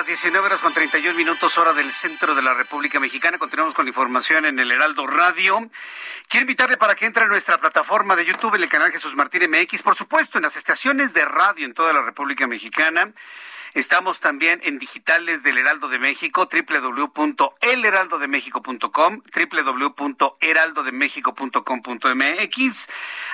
Las 0.00 0.06
19 0.06 0.46
horas 0.46 0.62
con 0.62 0.72
31 0.72 1.14
minutos 1.14 1.58
hora 1.58 1.74
del 1.74 1.92
centro 1.92 2.34
de 2.34 2.40
la 2.40 2.54
República 2.54 2.98
Mexicana. 2.98 3.36
Continuamos 3.36 3.74
con 3.74 3.84
la 3.84 3.90
información 3.90 4.46
en 4.46 4.58
el 4.58 4.72
Heraldo 4.72 5.06
Radio. 5.06 5.70
Quiero 6.26 6.44
invitarle 6.44 6.78
para 6.78 6.94
que 6.94 7.04
entre 7.04 7.24
a 7.24 7.26
nuestra 7.26 7.58
plataforma 7.58 8.16
de 8.16 8.24
YouTube 8.24 8.54
en 8.54 8.62
el 8.62 8.70
canal 8.70 8.90
Jesús 8.90 9.14
Martín 9.14 9.42
MX, 9.50 9.82
por 9.82 9.94
supuesto, 9.94 10.38
en 10.38 10.44
las 10.44 10.56
estaciones 10.56 11.12
de 11.12 11.26
radio 11.26 11.66
en 11.66 11.74
toda 11.74 11.92
la 11.92 12.00
República 12.00 12.46
Mexicana. 12.46 13.12
Estamos 13.74 14.20
también 14.20 14.62
en 14.64 14.78
digitales 14.78 15.42
del 15.42 15.58
Heraldo 15.58 15.90
de 15.90 15.98
México, 15.98 16.48
www.elheraldodemexico.com, 16.50 19.20
www.heraldodemexico.com.mx, 19.98 22.88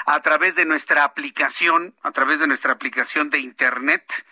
a 0.06 0.20
través 0.20 0.56
de 0.56 0.64
nuestra 0.64 1.05
aplicación, 1.05 1.94
a 2.02 2.10
través 2.10 2.40
de 2.40 2.48
nuestra 2.48 2.72
aplicación 2.72 3.30
de 3.30 3.38
Internet 3.38 4.26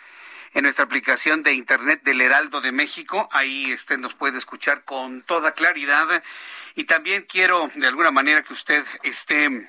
en 0.55 0.63
nuestra 0.63 0.85
aplicación 0.85 1.43
de 1.43 1.53
internet 1.53 2.03
del 2.05 2.21
Heraldo 2.21 2.61
de 2.61 2.73
México. 2.73 3.29
Ahí 3.33 3.73
usted 3.73 3.99
nos 3.99 4.15
puede 4.15 4.39
escuchar 4.39 4.85
con 4.85 5.23
toda 5.23 5.53
claridad. 5.53 6.23
Y 6.77 6.85
también 6.85 7.27
quiero 7.29 7.71
de 7.75 7.87
alguna 7.87 8.11
manera 8.11 8.43
que 8.43 8.53
usted 8.53 8.85
esté 9.03 9.69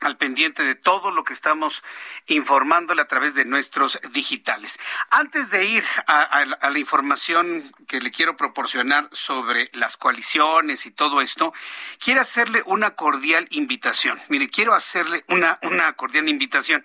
al 0.00 0.16
pendiente 0.16 0.64
de 0.64 0.74
todo 0.74 1.10
lo 1.10 1.24
que 1.24 1.32
estamos 1.32 1.82
informándole 2.26 3.02
a 3.02 3.08
través 3.08 3.34
de 3.34 3.44
nuestros 3.44 4.00
digitales. 4.10 4.78
Antes 5.10 5.50
de 5.50 5.64
ir 5.64 5.84
a, 6.06 6.44
la 6.70 6.78
información 6.78 7.72
que 7.86 8.00
le 8.00 8.10
quiero 8.10 8.36
proporcionar 8.36 9.08
sobre 9.12 9.70
las 9.72 9.96
coaliciones 9.96 10.86
y 10.86 10.90
todo 10.90 11.20
esto, 11.20 11.52
quiero 11.98 12.20
hacerle 12.20 12.62
una 12.66 12.94
cordial 12.96 13.46
invitación. 13.50 14.20
Mire, 14.28 14.48
quiero 14.48 14.74
hacerle 14.74 15.24
una, 15.28 15.58
una 15.62 15.92
cordial 15.94 16.28
invitación. 16.28 16.84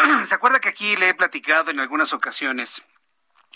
¿Se 0.26 0.34
acuerda 0.34 0.60
que 0.60 0.68
aquí 0.68 0.96
le 0.96 1.10
he 1.10 1.14
platicado 1.14 1.70
en 1.70 1.80
algunas 1.80 2.12
ocasiones, 2.12 2.82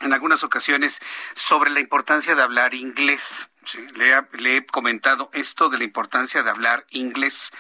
en 0.01 0.13
algunas 0.13 0.45
ocasiones, 0.45 1.01
sobre 1.35 1.71
la 1.71 1.81
importancia 1.81 2.35
de 2.35 2.43
hablar 2.43 2.75
inglés? 2.75 3.49
le, 3.95 4.57
he 4.57 4.67
comentado 4.67 5.31
esto 5.33 5.71
de 5.71 5.79
la 5.79 5.85
importancia 5.85 6.43
de 6.43 6.51
hablar 6.51 6.85
inglés. 6.91 7.51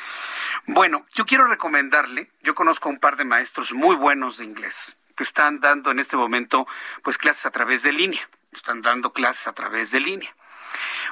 Bueno, 0.66 1.06
yo 1.14 1.24
quiero 1.24 1.46
recomendarle, 1.46 2.30
yo 2.42 2.54
conozco 2.54 2.88
un 2.88 2.98
par 2.98 3.16
de 3.16 3.24
maestros 3.24 3.72
muy 3.72 3.96
buenos 3.96 4.38
de 4.38 4.44
inglés 4.44 4.96
que 5.16 5.22
están 5.22 5.60
dando 5.60 5.90
en 5.90 6.00
este 6.00 6.16
momento 6.16 6.66
pues 7.02 7.18
clases 7.18 7.46
a 7.46 7.50
través 7.50 7.82
de 7.84 7.92
línea, 7.92 8.28
están 8.52 8.82
dando 8.82 9.12
clases 9.12 9.46
a 9.46 9.52
través 9.52 9.92
de 9.92 10.00
línea. 10.00 10.34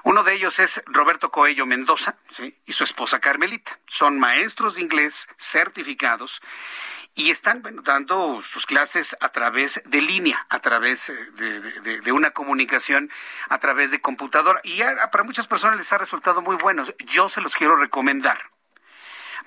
Uno 0.03 0.25
de 0.25 0.35
ellos 0.35 0.59
es 0.59 0.83
Roberto 0.87 1.31
Coello 1.31 1.67
Mendoza 1.67 2.17
y 2.67 2.73
su 2.73 2.85
esposa 2.85 3.21
Carmelita. 3.21 3.79
Son 3.87 4.19
maestros 4.19 4.77
de 4.77 4.83
inglés 4.83 5.29
certificados 5.37 6.41
y 7.15 7.31
están 7.31 7.63
dando 7.85 8.43
sus 8.43 8.67
clases 8.67 9.17
a 9.21 9.31
través 9.31 9.83
de 9.85 10.01
línea, 10.01 10.47
a 10.49 10.61
través 10.61 11.11
eh, 11.11 11.15
de, 12.03 12.13
una 12.13 12.31
comunicación, 12.31 13.11
a 13.49 13.59
través 13.59 13.91
de 13.91 14.01
computadora. 14.01 14.61
Y 14.65 14.81
para 15.11 15.25
muchas 15.25 15.47
personas 15.47 15.77
les 15.79 15.93
ha 15.93 15.99
resultado 15.99 16.41
muy 16.41 16.57
bueno. 16.57 16.85
Yo 17.07 17.29
se 17.29 17.41
los 17.41 17.55
quiero 17.55 17.77
recomendar 17.77 18.52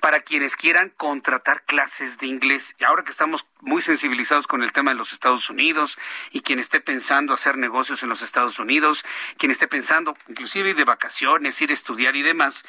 para 0.01 0.21
quienes 0.21 0.55
quieran 0.55 0.91
contratar 0.95 1.63
clases 1.63 2.17
de 2.17 2.27
inglés. 2.27 2.73
Y 2.79 2.83
ahora 2.83 3.03
que 3.03 3.11
estamos 3.11 3.45
muy 3.61 3.81
sensibilizados 3.81 4.47
con 4.47 4.63
el 4.63 4.71
tema 4.71 4.91
de 4.91 4.97
los 4.97 5.13
Estados 5.13 5.49
Unidos 5.49 5.97
y 6.31 6.41
quien 6.41 6.59
esté 6.59 6.79
pensando 6.81 7.33
hacer 7.33 7.57
negocios 7.57 8.03
en 8.03 8.09
los 8.09 8.21
Estados 8.21 8.59
Unidos, 8.59 9.03
quien 9.37 9.51
esté 9.51 9.67
pensando 9.67 10.15
inclusive 10.27 10.69
ir 10.69 10.75
de 10.75 10.83
vacaciones, 10.83 11.61
ir 11.61 11.71
a 11.71 11.73
estudiar 11.73 12.15
y 12.15 12.21
demás, 12.21 12.65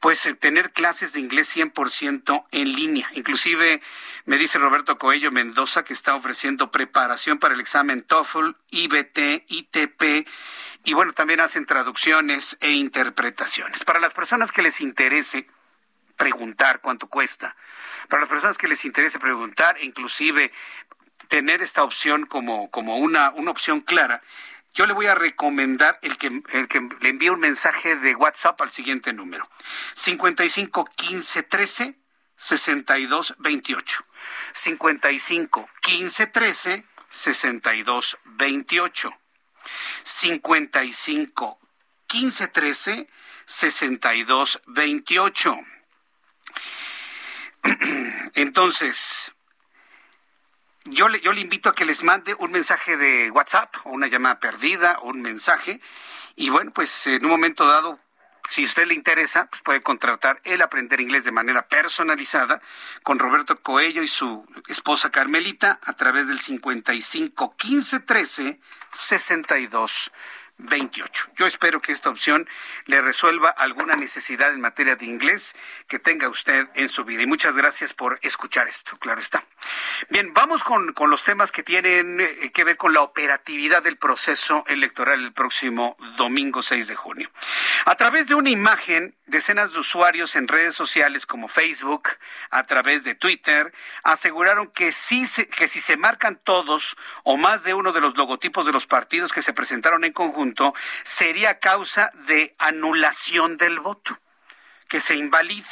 pues 0.00 0.26
eh, 0.26 0.34
tener 0.34 0.72
clases 0.72 1.12
de 1.12 1.20
inglés 1.20 1.56
100% 1.56 2.46
en 2.50 2.72
línea. 2.72 3.08
Inclusive 3.14 3.80
me 4.24 4.38
dice 4.38 4.58
Roberto 4.58 4.98
Coello 4.98 5.30
Mendoza 5.30 5.84
que 5.84 5.92
está 5.92 6.14
ofreciendo 6.14 6.70
preparación 6.70 7.38
para 7.38 7.54
el 7.54 7.60
examen 7.60 8.02
TOEFL, 8.02 8.50
IBT, 8.70 9.44
ITP 9.48 10.26
y 10.84 10.94
bueno, 10.94 11.12
también 11.12 11.40
hacen 11.40 11.66
traducciones 11.66 12.56
e 12.60 12.72
interpretaciones. 12.72 13.84
Para 13.84 14.00
las 14.00 14.12
personas 14.12 14.50
que 14.50 14.62
les 14.62 14.80
interese 14.80 15.46
preguntar 16.22 16.80
cuánto 16.80 17.08
cuesta, 17.08 17.56
para 18.08 18.20
las 18.20 18.28
personas 18.28 18.56
que 18.56 18.68
les 18.68 18.84
interese 18.84 19.18
preguntar, 19.18 19.76
inclusive 19.82 20.52
tener 21.26 21.62
esta 21.62 21.82
opción 21.82 22.26
como, 22.26 22.70
como 22.70 22.98
una, 22.98 23.30
una 23.30 23.50
opción 23.50 23.80
clara, 23.80 24.22
yo 24.72 24.86
le 24.86 24.92
voy 24.92 25.06
a 25.06 25.16
recomendar 25.16 25.98
el 26.02 26.16
que, 26.18 26.28
el 26.50 26.68
que 26.68 26.88
le 27.00 27.08
envíe 27.08 27.30
un 27.30 27.40
mensaje 27.40 27.96
de 27.96 28.14
WhatsApp 28.14 28.60
al 28.60 28.70
siguiente 28.70 29.12
número. 29.12 29.50
55 29.94 30.84
15 30.94 31.42
13 31.42 31.96
62 32.36 33.34
28. 33.38 34.04
55 34.52 35.68
15 35.80 36.26
13 36.28 36.84
62 37.08 38.18
28. 38.24 39.12
55 40.04 41.58
15 42.06 42.46
13 42.46 43.08
62 43.44 44.62
28. 44.66 45.58
Entonces, 48.34 49.32
yo 50.84 51.08
le, 51.08 51.20
yo 51.20 51.32
le 51.32 51.40
invito 51.40 51.68
a 51.68 51.74
que 51.74 51.84
les 51.84 52.02
mande 52.02 52.34
un 52.38 52.50
mensaje 52.50 52.96
de 52.96 53.30
WhatsApp 53.30 53.74
o 53.84 53.90
una 53.90 54.08
llamada 54.08 54.40
perdida 54.40 54.98
o 55.00 55.08
un 55.08 55.22
mensaje. 55.22 55.80
Y 56.34 56.50
bueno, 56.50 56.72
pues 56.72 57.06
en 57.06 57.24
un 57.24 57.30
momento 57.30 57.66
dado, 57.66 58.00
si 58.48 58.62
a 58.62 58.66
usted 58.66 58.86
le 58.86 58.94
interesa, 58.94 59.46
pues 59.46 59.62
puede 59.62 59.82
contratar 59.82 60.40
el 60.44 60.60
aprender 60.62 61.00
inglés 61.00 61.24
de 61.24 61.30
manera 61.30 61.68
personalizada 61.68 62.60
con 63.02 63.18
Roberto 63.18 63.56
Coello 63.56 64.02
y 64.02 64.08
su 64.08 64.44
esposa 64.68 65.10
Carmelita 65.10 65.78
a 65.82 65.92
través 65.94 66.28
del 66.28 66.38
55 66.38 67.54
15 67.56 68.00
13 68.00 68.60
62 68.90 70.12
28. 70.62 71.30
Yo 71.36 71.46
espero 71.46 71.80
que 71.80 71.92
esta 71.92 72.10
opción 72.10 72.48
le 72.86 73.00
resuelva 73.00 73.50
alguna 73.50 73.96
necesidad 73.96 74.52
en 74.52 74.60
materia 74.60 74.96
de 74.96 75.06
inglés 75.06 75.54
que 75.88 75.98
tenga 75.98 76.28
usted 76.28 76.68
en 76.74 76.88
su 76.88 77.04
vida. 77.04 77.22
Y 77.22 77.26
muchas 77.26 77.56
gracias 77.56 77.94
por 77.94 78.18
escuchar 78.22 78.68
esto, 78.68 78.96
claro 78.98 79.20
está. 79.20 79.44
Bien, 80.10 80.32
vamos 80.34 80.64
con, 80.64 80.92
con 80.92 81.10
los 81.10 81.24
temas 81.24 81.52
que 81.52 81.62
tienen 81.62 82.20
eh, 82.20 82.50
que 82.52 82.64
ver 82.64 82.76
con 82.76 82.92
la 82.92 83.02
operatividad 83.02 83.82
del 83.82 83.96
proceso 83.96 84.64
electoral 84.68 85.22
el 85.24 85.32
próximo 85.32 85.96
domingo 86.16 86.62
6 86.62 86.88
de 86.88 86.94
junio. 86.94 87.30
A 87.84 87.94
través 87.96 88.28
de 88.28 88.34
una 88.34 88.50
imagen, 88.50 89.14
decenas 89.26 89.72
de 89.72 89.80
usuarios 89.80 90.36
en 90.36 90.48
redes 90.48 90.74
sociales 90.74 91.26
como 91.26 91.48
Facebook, 91.48 92.08
a 92.50 92.66
través 92.66 93.04
de 93.04 93.14
Twitter, 93.14 93.72
aseguraron 94.02 94.68
que, 94.68 94.92
sí 94.92 95.24
que 95.56 95.68
si 95.68 95.80
se 95.80 95.96
marcan 95.96 96.36
todos 96.42 96.96
o 97.22 97.36
más 97.36 97.64
de 97.64 97.74
uno 97.74 97.92
de 97.92 98.00
los 98.00 98.16
logotipos 98.16 98.66
de 98.66 98.72
los 98.72 98.86
partidos 98.86 99.32
que 99.32 99.42
se 99.42 99.52
presentaron 99.52 100.04
en 100.04 100.12
conjunto, 100.12 100.51
sería 101.02 101.58
causa 101.58 102.10
de 102.26 102.54
anulación 102.58 103.56
del 103.56 103.80
voto, 103.80 104.18
que 104.88 105.00
se 105.00 105.16
invalide. 105.16 105.68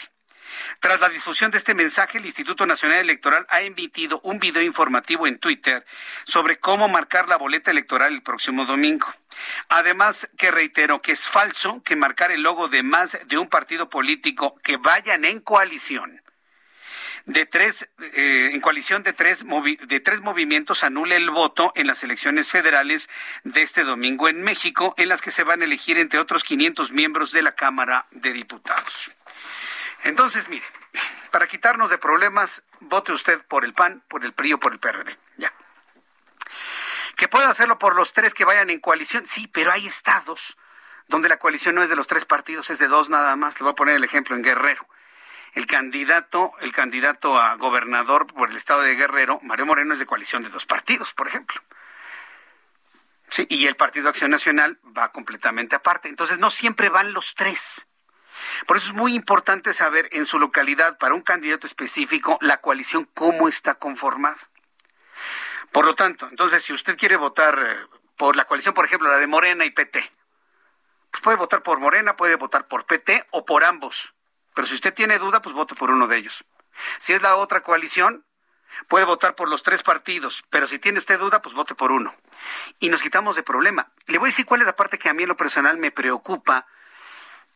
Tras 0.81 1.01
la 1.01 1.09
difusión 1.09 1.51
de 1.51 1.59
este 1.59 1.75
mensaje, 1.75 2.19
el 2.19 2.27
Instituto 2.27 2.67
Nacional 2.67 2.99
Electoral 2.99 3.47
ha 3.51 3.61
emitido 3.61 4.21
un 4.25 4.39
video 4.39 4.63
informativo 4.63 5.27
en 5.27 5.39
Twitter 5.39 5.85
sobre 6.25 6.59
cómo 6.59 6.89
marcar 6.89 7.29
la 7.29 7.37
boleta 7.37 7.71
electoral 7.71 8.13
el 8.13 8.23
próximo 8.23 8.65
domingo. 8.65 9.13
Además, 9.69 10.29
que 10.37 10.51
reitero 10.51 11.03
que 11.03 11.13
es 11.13 11.29
falso 11.29 11.83
que 11.85 11.97
marcar 11.97 12.31
el 12.33 12.43
logo 12.43 12.69
de 12.69 12.83
más 12.83 13.19
de 13.27 13.39
un 13.39 13.49
partido 13.49 13.89
político 13.89 14.57
que 14.63 14.77
vayan 14.77 15.25
en 15.25 15.41
coalición 15.41 16.23
de 17.27 17.47
tres, 17.47 17.89
eh, 17.99 18.51
en 18.53 18.61
coalición 18.61 19.03
de 19.03 19.13
tres, 19.13 19.45
de 19.45 20.01
tres 20.01 20.21
movimientos 20.21 20.85
anule 20.85 21.17
el 21.17 21.31
voto 21.31 21.73
en 21.75 21.87
las 21.87 22.03
elecciones 22.03 22.51
federales 22.51 23.09
de 23.45 23.63
este 23.63 23.85
domingo 23.85 24.29
en 24.29 24.43
México, 24.43 24.95
en 24.97 25.09
las 25.09 25.23
que 25.23 25.31
se 25.31 25.45
van 25.45 25.63
a 25.63 25.65
elegir, 25.65 25.99
entre 25.99 26.19
otros, 26.19 26.45
500 26.45 26.93
miembros 26.93 27.33
de 27.33 27.43
la 27.43 27.55
Cámara 27.55 28.07
de 28.11 28.33
Diputados. 28.33 29.13
Entonces, 30.05 30.49
mire, 30.49 30.65
para 31.31 31.47
quitarnos 31.47 31.91
de 31.91 31.99
problemas, 31.99 32.65
vote 32.81 33.13
usted 33.13 33.43
por 33.47 33.65
el 33.65 33.75
PAN, 33.75 34.03
por 34.09 34.25
el 34.25 34.33
PRI 34.33 34.55
o 34.55 34.61
por 34.61 34.73
el 34.73 34.79
PRD. 34.79 35.17
Ya. 35.37 35.53
Que 37.17 37.29
pueda 37.29 37.51
hacerlo 37.51 37.79
por 37.79 37.95
los 37.95 38.13
tres 38.13 38.33
que 38.33 38.45
vayan 38.45 38.71
en 38.71 38.81
coalición, 38.81 39.27
sí, 39.27 39.47
pero 39.49 39.73
hay 39.73 39.87
estados 39.87 40.57
donde 41.09 41.29
la 41.29 41.39
coalición 41.39 41.75
no 41.75 41.83
es 41.83 41.91
de 41.91 41.97
los 41.97 42.07
tres 42.07 42.25
partidos, 42.25 42.71
es 42.71 42.79
de 42.79 42.89
dos 42.89 43.11
nada 43.11 43.37
más. 43.37 43.61
Le 43.61 43.65
voy 43.65 43.73
a 43.73 43.77
poner 43.77 43.97
el 43.97 44.05
ejemplo 44.05 44.37
en 44.37 44.43
Guerrero 44.43 44.89
el 45.55 45.67
candidato, 45.67 46.53
el 46.61 46.73
candidato 46.73 47.41
a 47.41 47.55
gobernador 47.57 48.27
por 48.27 48.51
el 48.51 48.57
estado 48.57 48.83
de 48.83 48.95
Guerrero, 48.95 49.41
Mario 49.43 49.67
Moreno, 49.67 49.95
es 49.95 49.99
de 49.99 50.07
coalición 50.07 50.43
de 50.43 50.51
dos 50.51 50.67
partidos, 50.67 51.13
por 51.13 51.29
ejemplo. 51.29 51.61
Sí, 53.29 53.47
y 53.49 53.67
el 53.67 53.77
Partido 53.77 54.09
Acción 54.09 54.31
Nacional 54.31 54.79
va 54.97 55.13
completamente 55.13 55.77
aparte. 55.77 56.09
Entonces, 56.09 56.39
no 56.39 56.51
siempre 56.51 56.89
van 56.89 57.13
los 57.13 57.35
tres. 57.35 57.87
Por 58.67 58.77
eso 58.77 58.89
es 58.89 58.95
muy 58.95 59.15
importante 59.15 59.73
saber 59.73 60.09
en 60.13 60.27
su 60.27 60.39
localidad, 60.39 60.99
para 60.99 61.15
un 61.15 61.23
candidato 61.23 61.67
específico, 61.67 62.39
la 62.41 62.61
coalición 62.61 63.09
cómo 63.15 63.49
está 63.49 63.75
conformada. 63.75 64.39
Por 65.73 65.85
lo 65.85 65.95
tanto, 65.95 66.29
entonces, 66.29 66.63
si 66.65 66.73
usted 66.73 66.97
quiere 66.99 67.17
votar 67.17 67.59
eh, 67.65 67.97
por 68.17 68.35
la 68.35 68.47
coalición, 68.47 68.75
por 68.75 68.85
ejemplo, 68.85 69.09
la 69.09 69.19
de 69.19 69.27
Morena 69.27 69.65
y 69.65 69.71
PT, 69.71 70.11
pues 71.11 71.23
puede 71.23 71.37
votar 71.37 71.63
por 71.63 71.79
Morena, 71.79 72.17
puede 72.17 72.37
votar 72.37 72.67
por 72.67 72.87
PT 72.87 73.27
o 73.31 73.45
por 73.45 73.65
ambos. 73.65 74.15
Pero 74.61 74.69
si 74.69 74.75
usted 74.75 74.93
tiene 74.93 75.19
duda, 75.19 75.41
pues 75.41 75.55
vote 75.55 75.75
por 75.75 75.91
uno 75.91 76.07
de 76.07 76.19
ellos. 76.19 76.45
Si 76.99 77.15
es 77.15 77.23
la 77.23 77.37
otra 77.37 77.63
coalición, 77.63 78.27
puede 78.89 79.07
votar 79.07 79.35
por 79.35 79.49
los 79.49 79.63
tres 79.63 79.83
partidos, 79.83 80.45
pero 80.51 80.67
si 80.67 80.79
tiene 80.79 80.99
usted 80.99 81.19
duda, 81.19 81.41
pues 81.41 81.55
vote 81.55 81.75
por 81.75 81.91
uno. 81.91 82.15
y 82.79 82.91
nos 82.91 83.01
quitamos 83.01 83.37
de 83.37 83.43
problema. 83.43 83.91
Le 84.07 84.19
voy 84.19 84.27
a 84.27 84.33
decir 84.33 84.45
cuál 84.45 84.61
es 84.61 84.67
la 84.67 84.77
parte 84.77 84.99
que 84.99 85.09
a 85.09 85.15
mí 85.15 85.23
en 85.23 85.31
lo 85.31 85.37
personal 85.39 85.79
me 85.79 85.91
preocupa 85.93 86.67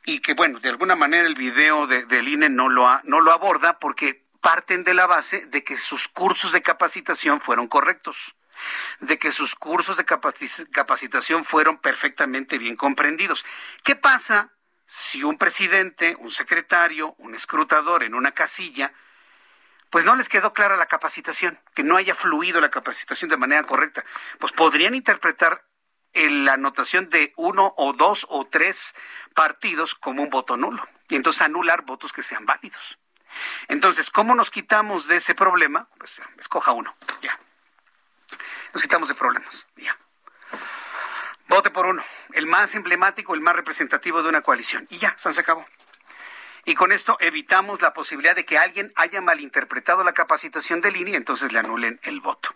y 0.07 0.21
que, 0.21 0.33
bueno, 0.33 0.61
de 0.61 0.71
alguna 0.71 0.97
manera 0.97 1.27
el 1.27 1.35
video 1.35 1.87
de, 1.87 2.07
del 2.07 2.27
INE 2.27 2.49
no 2.49 2.71
lo, 2.71 2.89
no 3.03 3.21
lo 3.21 3.33
aborda 3.33 3.79
porque 3.79 4.25
parten 4.41 4.83
de 4.83 4.95
la 4.95 5.07
base 5.07 5.45
de 5.45 5.63
que 5.63 5.77
sus 5.77 6.09
cursos 6.09 6.53
de 6.53 6.63
capacitación 6.63 7.43
fueron 7.43 7.69
correctos, 7.69 8.35
de 9.01 9.19
que 9.19 9.31
sus 9.31 9.55
cursos 9.57 9.99
de 9.99 10.07
capacitación 10.07 11.45
fueron 11.45 11.77
perfectamente 11.77 12.57
bien 12.57 12.77
comprendidos. 12.77 13.45
¿Qué 13.83 13.95
pasa 13.95 14.55
si 14.87 15.23
un 15.23 15.39
presidente, 15.39 16.17
un 16.19 16.31
secretario, 16.31 17.15
un 17.19 17.35
escrutador 17.35 18.03
en 18.03 18.15
una 18.15 18.33
casilla, 18.33 18.93
pues 19.91 20.05
no 20.05 20.17
les 20.17 20.29
quedó 20.29 20.53
clara 20.53 20.77
la 20.77 20.87
capacitación, 20.87 21.61
que 21.75 21.85
no 21.85 21.97
haya 21.97 22.15
fluido 22.15 22.61
la 22.61 22.71
capacitación 22.71 23.31
de 23.31 23.37
manera 23.37 23.63
correcta? 23.63 24.05
Pues 24.39 24.53
podrían 24.53 24.95
interpretar 24.95 25.65
la 26.15 26.55
anotación 26.55 27.09
de 27.11 27.33
uno 27.37 27.75
o 27.77 27.93
dos 27.93 28.27
o 28.29 28.47
tres 28.47 28.95
partidos 29.35 29.95
como 29.95 30.23
un 30.23 30.31
voto 30.31 30.57
nulo 30.57 30.87
y 31.09 31.17
entonces 31.17 31.43
anular 31.43 31.83
votos 31.83 32.13
que 32.13 32.23
sean 32.23 32.47
válidos. 32.47 32.99
Entonces, 33.69 34.11
¿cómo 34.11 34.35
nos 34.35 34.51
quitamos 34.51 35.09
de 35.09 35.17
ese 35.17 35.35
problema? 35.35 35.89
Pues 35.99 36.21
escoja 36.39 36.73
uno, 36.73 36.95
ya. 37.21 37.39
Nos 38.73 38.83
quitamos 38.83 39.09
de 39.09 39.15
problemas, 39.15 39.67
ya. 39.77 39.97
Vote 41.49 41.71
por 41.71 41.87
uno, 41.87 42.03
el 42.33 42.47
más 42.47 42.75
emblemático, 42.75 43.35
el 43.35 43.41
más 43.41 43.55
representativo 43.55 44.23
de 44.23 44.29
una 44.29 44.43
coalición. 44.43 44.87
Y 44.91 44.99
ya, 44.99 45.15
se 45.17 45.29
acabó. 45.41 45.65
Y 46.67 46.75
con 46.75 46.93
esto 46.93 47.19
evitamos 47.21 47.83
la 47.83 47.93
posibilidad 47.93 48.35
de 48.35 48.47
que 48.47 48.57
alguien 48.57 48.91
haya 48.97 49.21
malinterpretado 49.21 50.03
la 50.03 50.15
capacitación 50.15 50.81
del 50.81 50.97
INE 50.97 51.11
y 51.11 51.15
entonces 51.15 51.53
le 51.53 51.59
anulen 51.59 52.01
el 52.03 52.21
voto. 52.21 52.49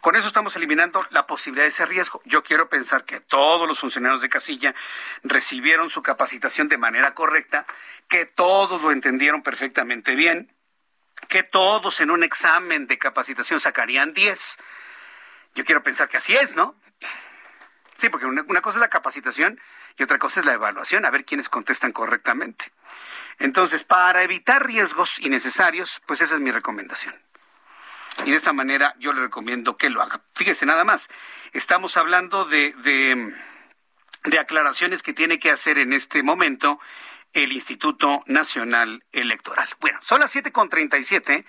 Con 0.00 0.16
eso 0.16 0.26
estamos 0.26 0.56
eliminando 0.56 1.06
la 1.10 1.26
posibilidad 1.26 1.64
de 1.64 1.68
ese 1.68 1.84
riesgo. 1.84 2.22
Yo 2.24 2.42
quiero 2.42 2.70
pensar 2.70 3.04
que 3.04 3.20
todos 3.20 3.68
los 3.68 3.78
funcionarios 3.78 4.22
de 4.22 4.30
casilla 4.30 4.74
recibieron 5.22 5.90
su 5.90 6.02
capacitación 6.02 6.68
de 6.68 6.78
manera 6.78 7.12
correcta, 7.12 7.66
que 8.08 8.24
todos 8.24 8.80
lo 8.80 8.90
entendieron 8.90 9.42
perfectamente 9.42 10.14
bien, 10.14 10.50
que 11.28 11.42
todos 11.42 12.00
en 12.00 12.10
un 12.10 12.24
examen 12.24 12.86
de 12.86 12.98
capacitación 12.98 13.60
sacarían 13.60 14.14
10. 14.14 14.58
Yo 15.54 15.64
quiero 15.66 15.82
pensar 15.82 16.08
que 16.08 16.16
así 16.16 16.34
es, 16.34 16.56
¿no? 16.56 16.74
Sí, 17.96 18.08
porque 18.08 18.26
una, 18.26 18.62
cosa 18.62 18.78
es 18.78 18.80
la 18.80 18.88
capacitación 18.88 19.60
y 19.96 20.02
otra 20.02 20.18
cosa 20.18 20.40
es 20.40 20.46
la 20.46 20.54
evaluación, 20.54 21.04
a 21.04 21.10
ver 21.10 21.24
quiénes 21.24 21.48
contestan 21.48 21.92
correctamente. 21.92 22.72
Entonces, 23.38 23.84
para 23.84 24.22
evitar 24.22 24.66
riesgos 24.66 25.18
innecesarios, 25.20 26.00
pues 26.06 26.20
esa 26.20 26.34
es 26.34 26.40
mi 26.40 26.50
recomendación. 26.50 27.14
Y 28.24 28.30
de 28.30 28.36
esta 28.36 28.52
manera 28.52 28.94
yo 28.98 29.12
le 29.12 29.22
recomiendo 29.22 29.76
que 29.76 29.90
lo 29.90 30.02
haga. 30.02 30.20
Fíjese 30.34 30.66
nada 30.66 30.84
más, 30.84 31.08
estamos 31.52 31.96
hablando 31.96 32.44
de, 32.44 32.72
de, 34.24 34.38
aclaraciones 34.38 35.02
que 35.02 35.12
tiene 35.12 35.38
que 35.38 35.50
hacer 35.50 35.78
en 35.78 35.92
este 35.92 36.22
momento 36.22 36.78
el 37.32 37.52
Instituto 37.52 38.22
Nacional 38.26 39.04
Electoral. 39.12 39.68
Bueno, 39.80 39.98
son 40.02 40.20
las 40.20 40.34
7.37, 40.34 41.44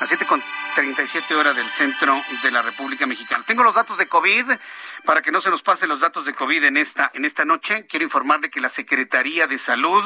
las 0.00 0.12
7.37 0.12 1.34
horas 1.34 1.54
del 1.54 1.70
centro 1.70 2.22
de 2.42 2.50
la 2.50 2.62
República 2.62 3.06
Mexicana. 3.06 3.44
Tengo 3.46 3.62
los 3.62 3.74
datos 3.74 3.98
de 3.98 4.08
COVID, 4.08 4.50
para 5.04 5.22
que 5.22 5.30
no 5.30 5.40
se 5.40 5.50
nos 5.50 5.62
pasen 5.62 5.88
los 5.88 6.00
datos 6.00 6.24
de 6.24 6.34
COVID 6.34 6.64
en 6.64 6.76
esta, 6.76 7.10
en 7.14 7.24
esta 7.24 7.44
noche. 7.44 7.86
Quiero 7.86 8.04
informarle 8.04 8.50
que 8.50 8.60
la 8.60 8.68
Secretaría 8.68 9.46
de 9.46 9.58
Salud 9.58 10.04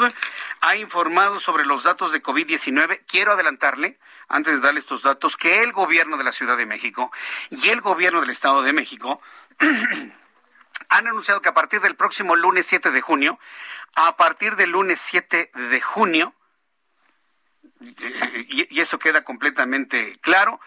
ha 0.60 0.76
informado 0.76 1.40
sobre 1.40 1.64
los 1.64 1.84
datos 1.84 2.12
de 2.12 2.22
COVID-19. 2.22 3.00
Quiero 3.06 3.32
adelantarle, 3.32 3.98
antes 4.28 4.54
de 4.54 4.60
darle 4.60 4.80
estos 4.80 5.02
datos, 5.02 5.36
que 5.36 5.62
el 5.62 5.72
gobierno 5.72 6.18
de 6.18 6.24
la 6.24 6.32
Ciudad 6.32 6.56
de 6.56 6.66
México 6.66 7.10
y 7.50 7.68
el 7.70 7.80
gobierno 7.80 8.20
del 8.20 8.30
Estado 8.30 8.62
de 8.62 8.72
México 8.72 9.20
han 10.88 11.06
anunciado 11.06 11.40
que 11.40 11.48
a 11.48 11.54
partir 11.54 11.80
del 11.80 11.96
próximo 11.96 12.36
lunes 12.36 12.66
7 12.66 12.90
de 12.90 13.00
junio 13.00 13.38
a 13.94 14.16
partir 14.16 14.56
del 14.56 14.70
lunes 14.70 15.00
7 15.00 15.50
de 15.54 15.80
junio, 15.80 16.34
y, 18.48 18.80
eso 18.80 18.98
queda 18.98 19.24
completamente 19.24 20.18
claro, 20.20 20.60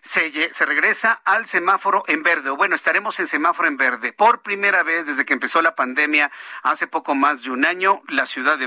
se, 0.00 0.30
regresa 0.66 1.22
al 1.24 1.46
semáforo 1.46 2.04
en 2.08 2.22
verde. 2.22 2.50
O 2.50 2.56
bueno, 2.56 2.74
estaremos 2.74 3.18
en 3.20 3.26
semáforo 3.26 3.68
en 3.68 3.78
verde. 3.78 4.12
Por 4.12 4.42
primera 4.42 4.82
vez 4.82 5.06
desde 5.06 5.24
que 5.24 5.32
empezó 5.32 5.62
la 5.62 5.74
pandemia, 5.74 6.30
hace 6.62 6.86
poco 6.86 7.14
más 7.14 7.42
de 7.42 7.50
un 7.50 7.64
año, 7.64 8.02
la 8.08 8.26
Ciudad 8.26 8.58
de, 8.58 8.66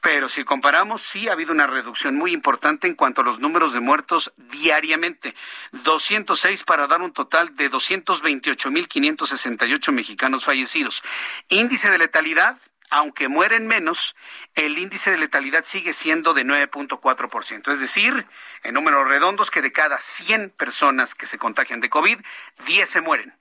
Pero 0.00 0.28
si 0.28 0.44
comparamos, 0.44 1.02
sí 1.02 1.28
ha 1.28 1.32
habido 1.32 1.52
una 1.52 1.66
reducción 1.66 2.16
muy 2.16 2.32
importante 2.32 2.86
en 2.86 2.94
cuanto 2.94 3.20
a 3.20 3.24
los 3.24 3.38
números 3.38 3.72
de 3.72 3.80
muertos 3.80 4.32
diariamente. 4.36 5.34
206 5.72 6.64
para 6.64 6.86
dar 6.86 7.02
un 7.02 7.12
total 7.12 7.54
de 7.56 7.70
228.568 7.70 9.92
mexicanos 9.92 10.44
fallecidos. 10.44 11.02
Índice 11.48 11.90
de 11.90 11.98
letalidad, 11.98 12.56
aunque 12.90 13.28
mueren 13.28 13.66
menos, 13.66 14.14
el 14.54 14.78
índice 14.78 15.10
de 15.10 15.18
letalidad 15.18 15.64
sigue 15.64 15.94
siendo 15.94 16.34
de 16.34 16.44
9.4%. 16.44 17.72
Es 17.72 17.80
decir, 17.80 18.26
en 18.64 18.74
números 18.74 19.08
redondos, 19.08 19.50
que 19.50 19.62
de 19.62 19.72
cada 19.72 19.98
100 19.98 20.50
personas 20.50 21.14
que 21.14 21.26
se 21.26 21.38
contagian 21.38 21.80
de 21.80 21.90
COVID, 21.90 22.18
10 22.66 22.88
se 22.88 23.00
mueren. 23.00 23.34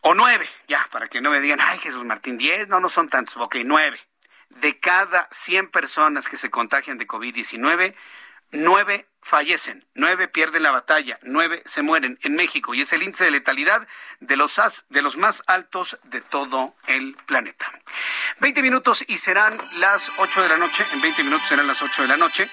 O 0.00 0.14
9, 0.14 0.48
ya, 0.68 0.86
para 0.90 1.08
que 1.08 1.20
no 1.20 1.30
me 1.30 1.40
digan, 1.40 1.60
ay 1.60 1.78
Jesús 1.78 2.04
Martín, 2.04 2.38
10, 2.38 2.68
no, 2.68 2.78
no 2.80 2.88
son 2.88 3.08
tantos, 3.08 3.36
ok, 3.36 3.56
9 3.64 4.07
de 4.60 4.78
cada 4.78 5.28
100 5.30 5.70
personas 5.70 6.28
que 6.28 6.38
se 6.38 6.50
contagian 6.50 6.98
de 6.98 7.06
COVID-19, 7.06 7.94
9 8.52 9.06
fallecen, 9.22 9.84
9 9.94 10.28
pierden 10.28 10.62
la 10.62 10.70
batalla, 10.70 11.18
9 11.22 11.62
se 11.64 11.82
mueren 11.82 12.18
en 12.22 12.34
México 12.34 12.74
y 12.74 12.80
es 12.80 12.92
el 12.92 13.02
índice 13.02 13.24
de 13.24 13.30
letalidad 13.30 13.86
de 14.20 14.36
los, 14.36 14.60
de 14.88 15.02
los 15.02 15.16
más 15.16 15.42
altos 15.46 15.98
de 16.04 16.20
todo 16.20 16.74
el 16.86 17.16
planeta. 17.26 17.70
20 18.40 18.62
minutos 18.62 19.04
y 19.06 19.18
serán 19.18 19.58
las 19.78 20.10
8 20.18 20.42
de 20.42 20.48
la 20.48 20.56
noche, 20.56 20.84
en 20.92 21.00
20 21.00 21.24
minutos 21.24 21.48
serán 21.48 21.66
las 21.66 21.82
8 21.82 22.02
de 22.02 22.08
la 22.08 22.16
noche. 22.16 22.50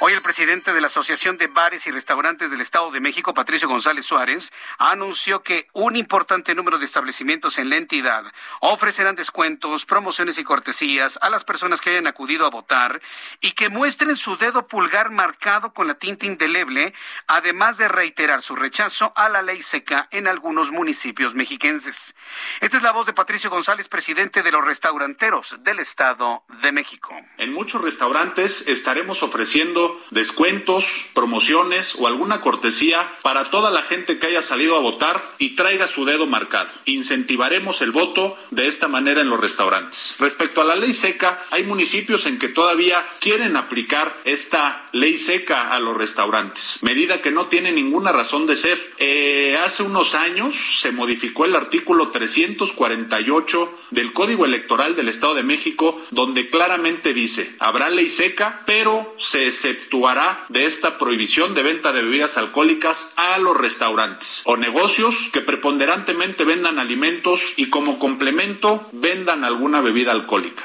Hoy 0.00 0.12
el 0.12 0.22
presidente 0.22 0.72
de 0.72 0.80
la 0.80 0.86
Asociación 0.86 1.38
de 1.38 1.48
Bares 1.48 1.86
y 1.86 1.90
Restaurantes 1.90 2.52
del 2.52 2.60
Estado 2.60 2.90
de 2.92 3.00
México, 3.00 3.34
Patricio 3.34 3.68
González 3.68 4.06
Suárez, 4.06 4.52
anunció 4.78 5.42
que 5.42 5.68
un 5.72 5.96
importante 5.96 6.54
número 6.54 6.78
de 6.78 6.84
establecimientos 6.84 7.58
en 7.58 7.68
la 7.68 7.76
entidad 7.76 8.24
ofrecerán 8.60 9.16
descuentos, 9.16 9.86
promociones 9.86 10.38
y 10.38 10.44
cortesías 10.44 11.18
a 11.20 11.30
las 11.30 11.42
personas 11.42 11.80
que 11.80 11.90
hayan 11.90 12.06
acudido 12.06 12.46
a 12.46 12.50
votar 12.50 13.00
y 13.40 13.52
que 13.52 13.70
muestren 13.70 14.16
su 14.16 14.36
dedo 14.36 14.68
pulgar 14.68 15.10
marcado 15.10 15.72
con 15.74 15.88
la 15.88 15.94
tinta 15.94 16.07
indeleble, 16.08 16.94
además 17.26 17.78
de 17.78 17.88
reiterar 17.88 18.42
su 18.42 18.56
rechazo 18.56 19.12
a 19.16 19.28
la 19.28 19.42
ley 19.42 19.62
seca 19.62 20.08
en 20.10 20.28
algunos 20.28 20.70
municipios 20.70 21.34
mexiquenses. 21.34 22.14
Esta 22.60 22.76
es 22.76 22.82
la 22.82 22.92
voz 22.92 23.06
de 23.06 23.12
Patricio 23.12 23.50
González, 23.50 23.88
presidente 23.88 24.42
de 24.42 24.52
los 24.52 24.64
restauranteros 24.64 25.56
del 25.60 25.80
Estado 25.80 26.44
de 26.62 26.72
México. 26.72 27.14
En 27.36 27.52
muchos 27.52 27.82
restaurantes 27.82 28.66
estaremos 28.68 29.22
ofreciendo 29.22 30.00
descuentos, 30.10 30.86
promociones 31.14 31.94
o 31.98 32.06
alguna 32.06 32.40
cortesía 32.40 33.18
para 33.22 33.50
toda 33.50 33.70
la 33.70 33.82
gente 33.82 34.18
que 34.18 34.26
haya 34.26 34.42
salido 34.42 34.76
a 34.76 34.80
votar 34.80 35.34
y 35.38 35.56
traiga 35.56 35.86
su 35.86 36.04
dedo 36.04 36.26
marcado. 36.26 36.70
Incentivaremos 36.84 37.82
el 37.82 37.92
voto 37.92 38.36
de 38.50 38.68
esta 38.68 38.88
manera 38.88 39.20
en 39.20 39.30
los 39.30 39.40
restaurantes. 39.40 40.16
Respecto 40.18 40.60
a 40.60 40.64
la 40.64 40.76
ley 40.76 40.92
seca, 40.92 41.44
hay 41.50 41.64
municipios 41.64 42.26
en 42.26 42.38
que 42.38 42.48
todavía 42.48 43.06
quieren 43.20 43.56
aplicar 43.56 44.16
esta 44.24 44.86
ley 44.92 45.18
seca 45.18 45.68
a 45.70 45.80
los 45.80 45.96
restaurantes 45.98 46.78
medida 46.82 47.20
que 47.20 47.30
no 47.30 47.46
tiene 47.46 47.72
ninguna 47.72 48.12
razón 48.12 48.46
de 48.46 48.56
ser. 48.56 48.78
Eh, 48.98 49.58
hace 49.62 49.82
unos 49.82 50.14
años 50.14 50.54
se 50.80 50.92
modificó 50.92 51.44
el 51.44 51.56
artículo 51.56 52.10
348 52.10 53.74
del 53.90 54.12
Código 54.12 54.44
Electoral 54.44 54.96
del 54.96 55.08
Estado 55.08 55.34
de 55.34 55.42
México, 55.42 56.00
donde 56.10 56.50
claramente 56.50 57.12
dice, 57.14 57.54
habrá 57.58 57.90
ley 57.90 58.08
seca, 58.08 58.62
pero 58.66 59.14
se 59.18 59.46
exceptuará 59.46 60.46
de 60.48 60.64
esta 60.64 60.98
prohibición 60.98 61.54
de 61.54 61.62
venta 61.62 61.92
de 61.92 62.02
bebidas 62.02 62.38
alcohólicas 62.38 63.12
a 63.16 63.38
los 63.38 63.56
restaurantes 63.56 64.42
o 64.44 64.56
negocios 64.56 65.28
que 65.32 65.40
preponderantemente 65.40 66.44
vendan 66.44 66.78
alimentos 66.78 67.52
y 67.56 67.68
como 67.68 67.98
complemento 67.98 68.88
vendan 68.92 69.44
alguna 69.44 69.80
bebida 69.80 70.12
alcohólica. 70.12 70.64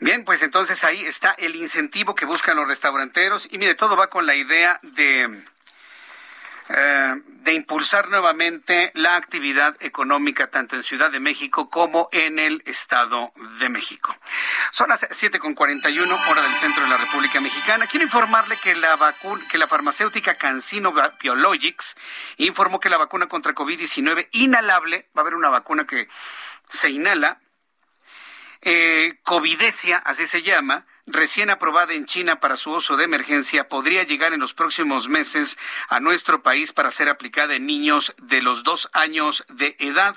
Bien, 0.00 0.24
pues 0.24 0.42
entonces 0.42 0.84
ahí 0.84 1.04
está 1.04 1.30
el 1.38 1.56
incentivo 1.56 2.14
que 2.14 2.24
buscan 2.24 2.56
los 2.56 2.68
restauranteros 2.68 3.48
y 3.50 3.58
mire, 3.58 3.74
todo 3.74 3.96
va 3.96 4.08
con 4.08 4.26
la 4.26 4.34
idea 4.34 4.78
de 4.82 5.42
eh, 6.70 7.14
de 7.24 7.54
impulsar 7.54 8.10
nuevamente 8.10 8.92
la 8.94 9.16
actividad 9.16 9.74
económica 9.80 10.50
tanto 10.50 10.76
en 10.76 10.82
Ciudad 10.82 11.10
de 11.10 11.18
México 11.18 11.70
como 11.70 12.10
en 12.12 12.38
el 12.38 12.62
Estado 12.66 13.32
de 13.58 13.70
México. 13.70 14.14
Son 14.72 14.90
las 14.90 15.08
7.41 15.08 16.30
hora 16.30 16.42
del 16.42 16.52
centro 16.52 16.82
de 16.82 16.90
la 16.90 16.98
República 16.98 17.40
Mexicana. 17.40 17.86
Quiero 17.86 18.04
informarle 18.04 18.58
que 18.58 18.74
la 18.74 18.96
vacuna, 18.96 19.42
que 19.50 19.56
la 19.56 19.66
farmacéutica 19.66 20.34
Cancino 20.34 20.92
Biologics 21.22 21.96
informó 22.36 22.80
que 22.80 22.90
la 22.90 22.98
vacuna 22.98 23.28
contra 23.28 23.54
COVID-19 23.54 24.28
inhalable, 24.32 25.08
va 25.16 25.20
a 25.20 25.22
haber 25.22 25.36
una 25.36 25.48
vacuna 25.48 25.86
que 25.86 26.06
se 26.68 26.90
inhala, 26.90 27.40
eh, 28.62 29.18
Covidesia, 29.22 29.98
así 29.98 30.26
se 30.26 30.42
llama, 30.42 30.86
recién 31.06 31.50
aprobada 31.50 31.94
en 31.94 32.06
China 32.06 32.40
para 32.40 32.56
su 32.56 32.72
uso 32.72 32.96
de 32.96 33.04
emergencia, 33.04 33.68
podría 33.68 34.02
llegar 34.02 34.32
en 34.32 34.40
los 34.40 34.54
próximos 34.54 35.08
meses 35.08 35.58
a 35.88 36.00
nuestro 36.00 36.42
país 36.42 36.72
para 36.72 36.90
ser 36.90 37.08
aplicada 37.08 37.54
en 37.54 37.66
niños 37.66 38.14
de 38.18 38.42
los 38.42 38.64
dos 38.64 38.90
años 38.92 39.44
de 39.48 39.76
edad. 39.78 40.16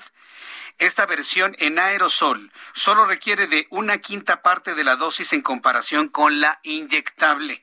Esta 0.78 1.06
versión 1.06 1.54
en 1.58 1.78
aerosol 1.78 2.52
solo 2.72 3.06
requiere 3.06 3.46
de 3.46 3.66
una 3.70 3.98
quinta 3.98 4.42
parte 4.42 4.74
de 4.74 4.84
la 4.84 4.96
dosis 4.96 5.32
en 5.32 5.42
comparación 5.42 6.08
con 6.08 6.40
la 6.40 6.58
inyectable. 6.62 7.62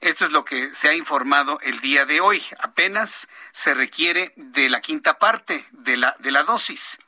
Esto 0.00 0.24
es 0.24 0.32
lo 0.32 0.46
que 0.46 0.74
se 0.74 0.88
ha 0.88 0.94
informado 0.94 1.60
el 1.60 1.80
día 1.80 2.06
de 2.06 2.20
hoy. 2.20 2.42
Apenas 2.58 3.28
se 3.52 3.74
requiere 3.74 4.32
de 4.36 4.70
la 4.70 4.80
quinta 4.80 5.18
parte 5.18 5.66
de 5.72 5.98
la, 5.98 6.16
de 6.18 6.30
la 6.30 6.42
dosis. 6.42 6.98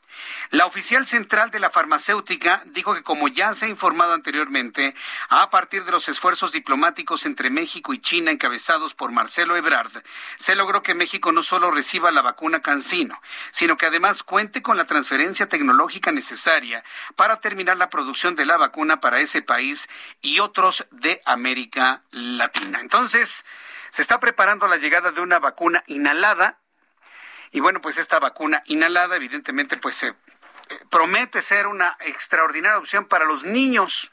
La 0.51 0.67
oficial 0.67 1.07
central 1.07 1.51
de 1.51 1.61
la 1.61 1.71
farmacéutica 1.71 2.63
dijo 2.67 2.95
que 2.95 3.03
como 3.03 3.29
ya 3.29 3.55
se 3.55 3.67
ha 3.67 3.69
informado 3.69 4.13
anteriormente, 4.13 4.95
a 5.29 5.51
partir 5.51 5.85
de 5.85 5.93
los 5.93 6.09
esfuerzos 6.09 6.53
diplomáticos 6.53 7.27
entre 7.27 7.51
México 7.51 7.95
y 7.95 8.01
China 8.01 8.31
encabezados 8.31 8.95
por 8.95 9.13
Marcelo 9.13 9.57
Ebrard, 9.57 10.03
se 10.37 10.55
logró 10.55 10.83
que 10.83 10.95
México 10.95 11.33
no 11.33 11.43
solo 11.43 11.71
reciba 11.71 12.11
la 12.11 12.23
vacuna 12.23 12.61
Cancino, 12.61 13.21
sino 13.51 13.77
que 13.77 13.87
además 13.87 14.23
cuente 14.23 14.63
con 14.63 14.77
la 14.77 14.85
transferencia 14.85 15.49
tecnológica 15.49 16.13
necesaria 16.13 16.85
para 17.17 17.41
terminar 17.41 17.77
la 17.77 17.91
producción 17.91 18.35
de 18.35 18.47
la 18.47 18.57
vacuna 18.57 19.01
para 19.01 19.21
ese 19.21 19.43
país 19.43 19.89
y 20.21 20.41
otros 20.41 20.87
de 20.91 21.21
América 21.25 22.03
Latina. 22.11 22.81
Entonces, 22.81 23.45
se 23.91 24.03
está 24.03 24.21
preparando 24.21 24.69
la 24.69 24.79
llegada 24.79 25.13
de 25.13 25.21
una 25.21 25.39
vacuna 25.39 25.85
inhalada 25.87 26.62
y 27.53 27.61
bueno, 27.61 27.81
pues 27.81 27.99
esta 27.99 28.19
vacuna 28.19 28.63
inhalada 28.67 29.17
evidentemente 29.17 29.77
pues 29.77 29.95
se 29.95 30.09
eh, 30.09 30.15
promete 30.91 31.43
ser 31.43 31.67
una 31.67 31.97
extraordinaria 32.01 32.79
opción 32.79 33.05
para 33.05 33.27
los 33.27 33.45
niños. 33.45 34.11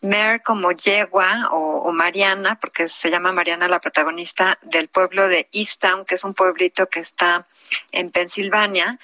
Mayor 0.02 0.42
como 0.42 0.72
yegua 0.72 1.50
o, 1.52 1.84
o, 1.84 1.92
Mariana, 1.92 2.56
porque 2.56 2.90
se 2.90 3.12
llama 3.12 3.32
Mariana 3.34 3.68
la 3.68 3.80
protagonista 3.80 4.58
del 4.64 4.88
pueblo 4.88 5.28
de 5.28 5.48
Easttown, 5.52 6.06
que 6.06 6.16
es 6.16 6.24
un 6.24 6.34
pueblito 6.34 6.88
que 6.88 7.02
está 7.02 7.46
en 7.92 8.10
Pensilvania 8.10 8.98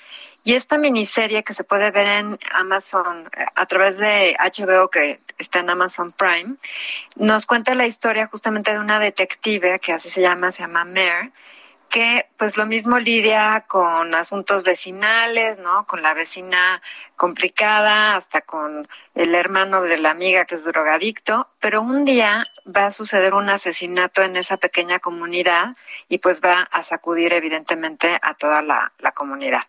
y 0.46 0.54
esta 0.54 0.78
miniserie 0.78 1.44
que 1.44 1.56
se 1.56 1.64
puede 1.64 1.90
ver 1.90 2.06
en 2.06 2.40
Amazon 2.54 3.28
a 3.56 3.66
través 3.66 3.98
de 3.98 4.38
HBO 4.40 4.90
que 4.90 5.20
está 5.40 5.60
en 5.60 5.72
Amazon 5.72 6.12
Prime, 6.12 6.56
nos 7.16 7.48
cuenta 7.48 7.74
la 7.74 7.88
historia 7.88 8.28
justamente 8.28 8.72
de 8.72 8.80
una 8.80 9.00
detective 9.00 9.80
que 9.80 9.92
así 9.92 10.12
se 10.12 10.22
llama, 10.22 10.52
se 10.52 10.62
llama 10.62 10.86
Mare, 10.86 11.32
que 11.90 12.28
pues 12.38 12.58
lo 12.58 12.68
mismo 12.68 13.00
lidia 13.00 13.66
con 13.68 14.14
asuntos 14.14 14.64
vecinales, 14.64 15.58
¿no? 15.58 15.88
Con 15.88 16.04
la 16.04 16.14
vecina 16.14 16.80
complicada, 17.16 18.16
hasta 18.16 18.42
con 18.42 18.88
el 19.14 19.36
hermano 19.36 19.82
de 19.82 19.98
la 19.98 20.12
amiga 20.12 20.46
que 20.46 20.56
es 20.56 20.64
drogadicto, 20.64 21.48
pero 21.60 21.82
un 21.82 22.06
día 22.06 22.46
va 22.66 22.88
a 22.88 22.92
suceder 22.92 23.34
un 23.34 23.50
asesinato 23.50 24.22
en 24.24 24.36
esa 24.36 24.58
pequeña 24.58 25.00
comunidad 25.00 25.76
y 26.10 26.18
pues 26.18 26.42
va 26.42 26.62
a 26.72 26.84
sacudir 26.84 27.34
evidentemente 27.34 28.18
a 28.22 28.34
toda 28.34 28.62
la, 28.62 28.92
comunidad. 29.14 29.62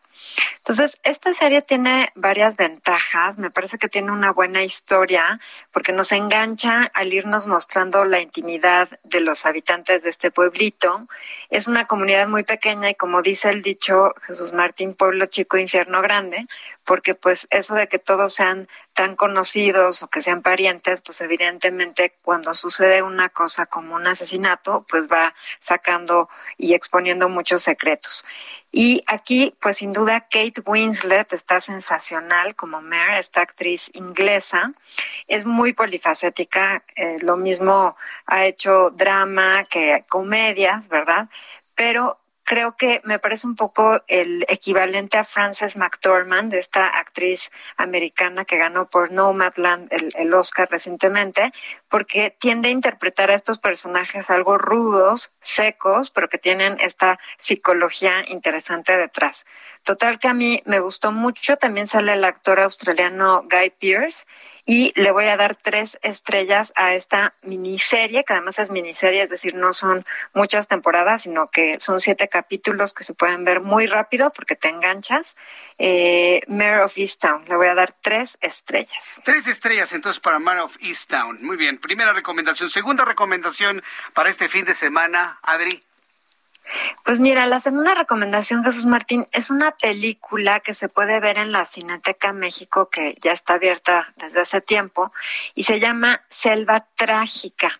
Entonces, 0.56 0.98
esta 1.04 1.32
serie 1.34 1.62
tiene 1.62 2.10
varias 2.14 2.56
ventajas, 2.56 3.38
me 3.38 3.50
parece 3.50 3.78
que 3.78 3.88
tiene 3.88 4.10
una 4.10 4.32
buena 4.32 4.64
historia 4.64 5.38
porque 5.70 5.92
nos 5.92 6.10
engancha 6.10 6.90
al 6.94 7.12
irnos 7.12 7.46
mostrando 7.46 8.04
la 8.04 8.20
intimidad 8.20 8.88
de 9.04 9.20
los 9.20 9.46
habitantes 9.46 10.02
de 10.02 10.10
este 10.10 10.30
pueblito. 10.30 11.06
Es 11.48 11.68
una 11.68 11.86
comunidad 11.86 12.26
muy 12.28 12.42
pequeña 12.42 12.90
y 12.90 12.94
como 12.94 13.22
dice 13.22 13.50
el 13.50 13.62
dicho 13.62 14.14
Jesús 14.26 14.52
Martín, 14.52 14.94
pueblo 14.94 15.26
chico, 15.26 15.58
infierno 15.58 16.02
grande, 16.02 16.46
porque 16.86 17.14
pues 17.14 17.46
eso 17.50 17.74
de 17.74 17.88
que 17.88 17.98
todos 17.98 18.32
sean 18.32 18.68
tan 18.94 19.16
conocidos 19.16 20.02
o 20.02 20.08
que 20.08 20.22
sean 20.22 20.40
parientes, 20.40 21.02
pues 21.02 21.20
evidentemente 21.20 22.14
cuando 22.22 22.54
sucede 22.54 23.02
una 23.02 23.28
cosa 23.28 23.66
como 23.66 23.96
un 23.96 24.06
asesinato, 24.06 24.86
pues 24.88 25.08
va 25.08 25.34
sacando 25.58 26.30
y 26.56 26.74
exponiendo 26.74 27.28
muchos 27.28 27.62
secretos. 27.62 28.24
Y 28.70 29.02
aquí, 29.06 29.54
pues 29.60 29.78
sin 29.78 29.92
duda, 29.92 30.28
Kate 30.30 30.62
Winslet 30.64 31.32
está 31.32 31.60
sensacional 31.60 32.54
como 32.54 32.80
Mare, 32.80 33.18
esta 33.18 33.40
actriz 33.40 33.90
inglesa. 33.94 34.72
Es 35.26 35.44
muy 35.44 35.72
polifacética, 35.72 36.84
eh, 36.94 37.16
lo 37.20 37.36
mismo 37.36 37.96
ha 38.26 38.44
hecho 38.44 38.90
drama 38.90 39.64
que 39.64 40.04
comedias, 40.08 40.88
¿verdad? 40.88 41.28
Pero 41.74 42.18
creo 42.46 42.76
que 42.76 43.02
me 43.04 43.18
parece 43.18 43.46
un 43.46 43.56
poco 43.56 44.02
el 44.06 44.46
equivalente 44.48 45.18
a 45.18 45.24
Frances 45.24 45.76
McDormand, 45.76 46.54
esta 46.54 46.86
actriz 46.86 47.50
americana 47.76 48.44
que 48.44 48.56
ganó 48.56 48.88
por 48.88 49.10
Nomadland 49.10 49.92
el, 49.92 50.12
el 50.14 50.32
Oscar 50.32 50.68
recientemente, 50.70 51.52
porque 51.88 52.36
tiende 52.38 52.68
a 52.68 52.72
interpretar 52.72 53.30
a 53.30 53.34
estos 53.34 53.58
personajes 53.58 54.30
algo 54.30 54.58
rudos, 54.58 55.32
secos, 55.40 56.10
pero 56.10 56.28
que 56.28 56.38
tienen 56.38 56.78
esta 56.80 57.18
psicología 57.38 58.24
interesante 58.28 58.96
detrás. 58.96 59.44
Total 59.82 60.18
que 60.18 60.28
a 60.28 60.34
mí 60.34 60.62
me 60.66 60.80
gustó 60.80 61.12
mucho, 61.12 61.56
también 61.56 61.86
sale 61.86 62.12
el 62.12 62.24
actor 62.24 62.60
australiano 62.60 63.42
Guy 63.42 63.70
Pearce 63.78 64.24
y 64.68 64.92
le 65.00 65.12
voy 65.12 65.26
a 65.26 65.36
dar 65.36 65.54
tres 65.54 65.96
estrellas 66.02 66.72
a 66.74 66.94
esta 66.94 67.34
miniserie, 67.42 68.24
que 68.24 68.32
además 68.32 68.58
es 68.58 68.72
miniserie, 68.72 69.22
es 69.22 69.30
decir, 69.30 69.54
no 69.54 69.72
son 69.72 70.04
muchas 70.34 70.66
temporadas, 70.66 71.22
sino 71.22 71.48
que 71.52 71.78
son 71.78 72.00
siete 72.00 72.28
capítulos 72.28 72.92
que 72.92 73.04
se 73.04 73.14
pueden 73.14 73.44
ver 73.44 73.60
muy 73.60 73.86
rápido 73.86 74.32
porque 74.32 74.56
te 74.56 74.68
enganchas. 74.68 75.36
Eh, 75.78 76.40
Mayor 76.48 76.80
of 76.80 76.98
Easttown, 76.98 77.44
le 77.46 77.54
voy 77.54 77.68
a 77.68 77.76
dar 77.76 77.94
tres 78.02 78.38
estrellas. 78.40 79.20
Tres 79.24 79.46
estrellas 79.46 79.92
entonces 79.92 80.18
para 80.18 80.40
Mayor 80.40 80.64
of 80.64 80.76
Easttown. 80.80 81.44
Muy 81.44 81.56
bien, 81.56 81.75
primera 81.80 82.12
recomendación. 82.12 82.70
Segunda 82.70 83.04
recomendación 83.04 83.82
para 84.14 84.30
este 84.30 84.48
fin 84.48 84.64
de 84.64 84.74
semana, 84.74 85.38
Adri. 85.42 85.82
Pues 87.04 87.20
mira, 87.20 87.46
la 87.46 87.60
segunda 87.60 87.94
recomendación, 87.94 88.64
Jesús 88.64 88.86
Martín, 88.86 89.28
es 89.32 89.50
una 89.50 89.70
película 89.70 90.60
que 90.60 90.74
se 90.74 90.88
puede 90.88 91.20
ver 91.20 91.38
en 91.38 91.52
la 91.52 91.64
Cineteca 91.64 92.32
México, 92.32 92.88
que 92.90 93.16
ya 93.22 93.32
está 93.32 93.54
abierta 93.54 94.12
desde 94.16 94.40
hace 94.40 94.60
tiempo, 94.60 95.12
y 95.54 95.64
se 95.64 95.78
llama 95.78 96.22
Selva 96.28 96.86
Trágica. 96.96 97.78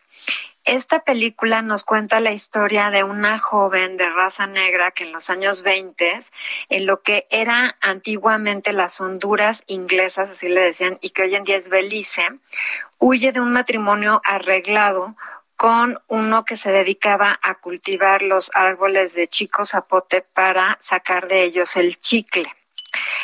Esta 0.66 1.04
película 1.04 1.62
nos 1.62 1.84
cuenta 1.84 2.18
la 2.18 2.32
historia 2.32 2.90
de 2.90 3.04
una 3.04 3.38
joven 3.38 3.96
de 3.96 4.10
raza 4.10 4.48
negra 4.48 4.90
que 4.90 5.04
en 5.04 5.12
los 5.12 5.30
años 5.30 5.62
20, 5.62 6.24
en 6.70 6.86
lo 6.86 7.02
que 7.02 7.28
era 7.30 7.76
antiguamente 7.80 8.72
las 8.72 9.00
Honduras 9.00 9.62
inglesas, 9.68 10.30
así 10.30 10.48
le 10.48 10.64
decían, 10.64 10.98
y 11.00 11.10
que 11.10 11.22
hoy 11.22 11.36
en 11.36 11.44
día 11.44 11.58
es 11.58 11.68
Belice, 11.68 12.26
huye 12.98 13.30
de 13.30 13.38
un 13.38 13.52
matrimonio 13.52 14.20
arreglado 14.24 15.14
con 15.54 16.00
uno 16.08 16.44
que 16.44 16.56
se 16.56 16.72
dedicaba 16.72 17.38
a 17.40 17.54
cultivar 17.60 18.22
los 18.22 18.50
árboles 18.52 19.14
de 19.14 19.28
chico 19.28 19.64
zapote 19.64 20.20
para 20.20 20.78
sacar 20.80 21.28
de 21.28 21.44
ellos 21.44 21.76
el 21.76 22.00
chicle. 22.00 22.52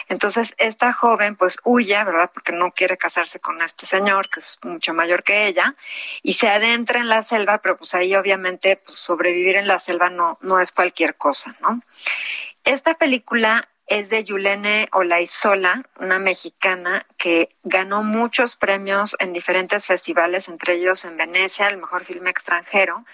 Entonces, 0.09 0.55
esta 0.59 0.93
joven 0.93 1.37
pues 1.37 1.59
huye, 1.65 2.03
¿verdad? 2.05 2.31
Porque 2.33 2.53
no 2.53 2.73
quiere 2.73 2.97
casarse 2.97 3.41
con 3.41 3.61
este 3.63 3.87
señor, 3.87 4.29
que 4.29 4.41
es 4.41 4.59
mucho 4.63 4.95
mayor 4.95 5.23
que 5.23 5.47
ella, 5.47 5.75
y 6.23 6.35
se 6.35 6.49
adentra 6.49 7.01
en 7.01 7.09
la 7.09 7.23
selva, 7.23 7.59
pero 7.59 7.77
pues 7.77 7.95
ahí 7.95 8.15
obviamente 8.15 8.77
pues, 8.77 8.99
sobrevivir 8.99 9.57
en 9.57 9.67
la 9.67 9.79
selva 9.79 10.11
no, 10.11 10.39
no 10.43 10.61
es 10.61 10.73
cualquier 10.73 11.17
cosa, 11.17 11.55
¿no? 11.61 11.83
Esta 12.65 12.95
película 12.95 13.69
es 13.87 14.09
de 14.09 14.25
Yulene 14.25 14.89
Olaizola, 14.93 15.83
una 15.99 16.19
mexicana 16.19 17.05
que 17.23 17.55
ganó 17.63 18.03
muchos 18.03 18.57
premios 18.57 19.15
en 19.21 19.33
diferentes 19.33 19.87
festivales, 19.87 20.49
entre 20.49 20.75
ellos 20.75 21.05
en 21.05 21.17
Venecia, 21.17 21.69
el 21.69 21.77
mejor 21.77 22.05
filme 22.05 22.31
extranjero. 22.31 23.05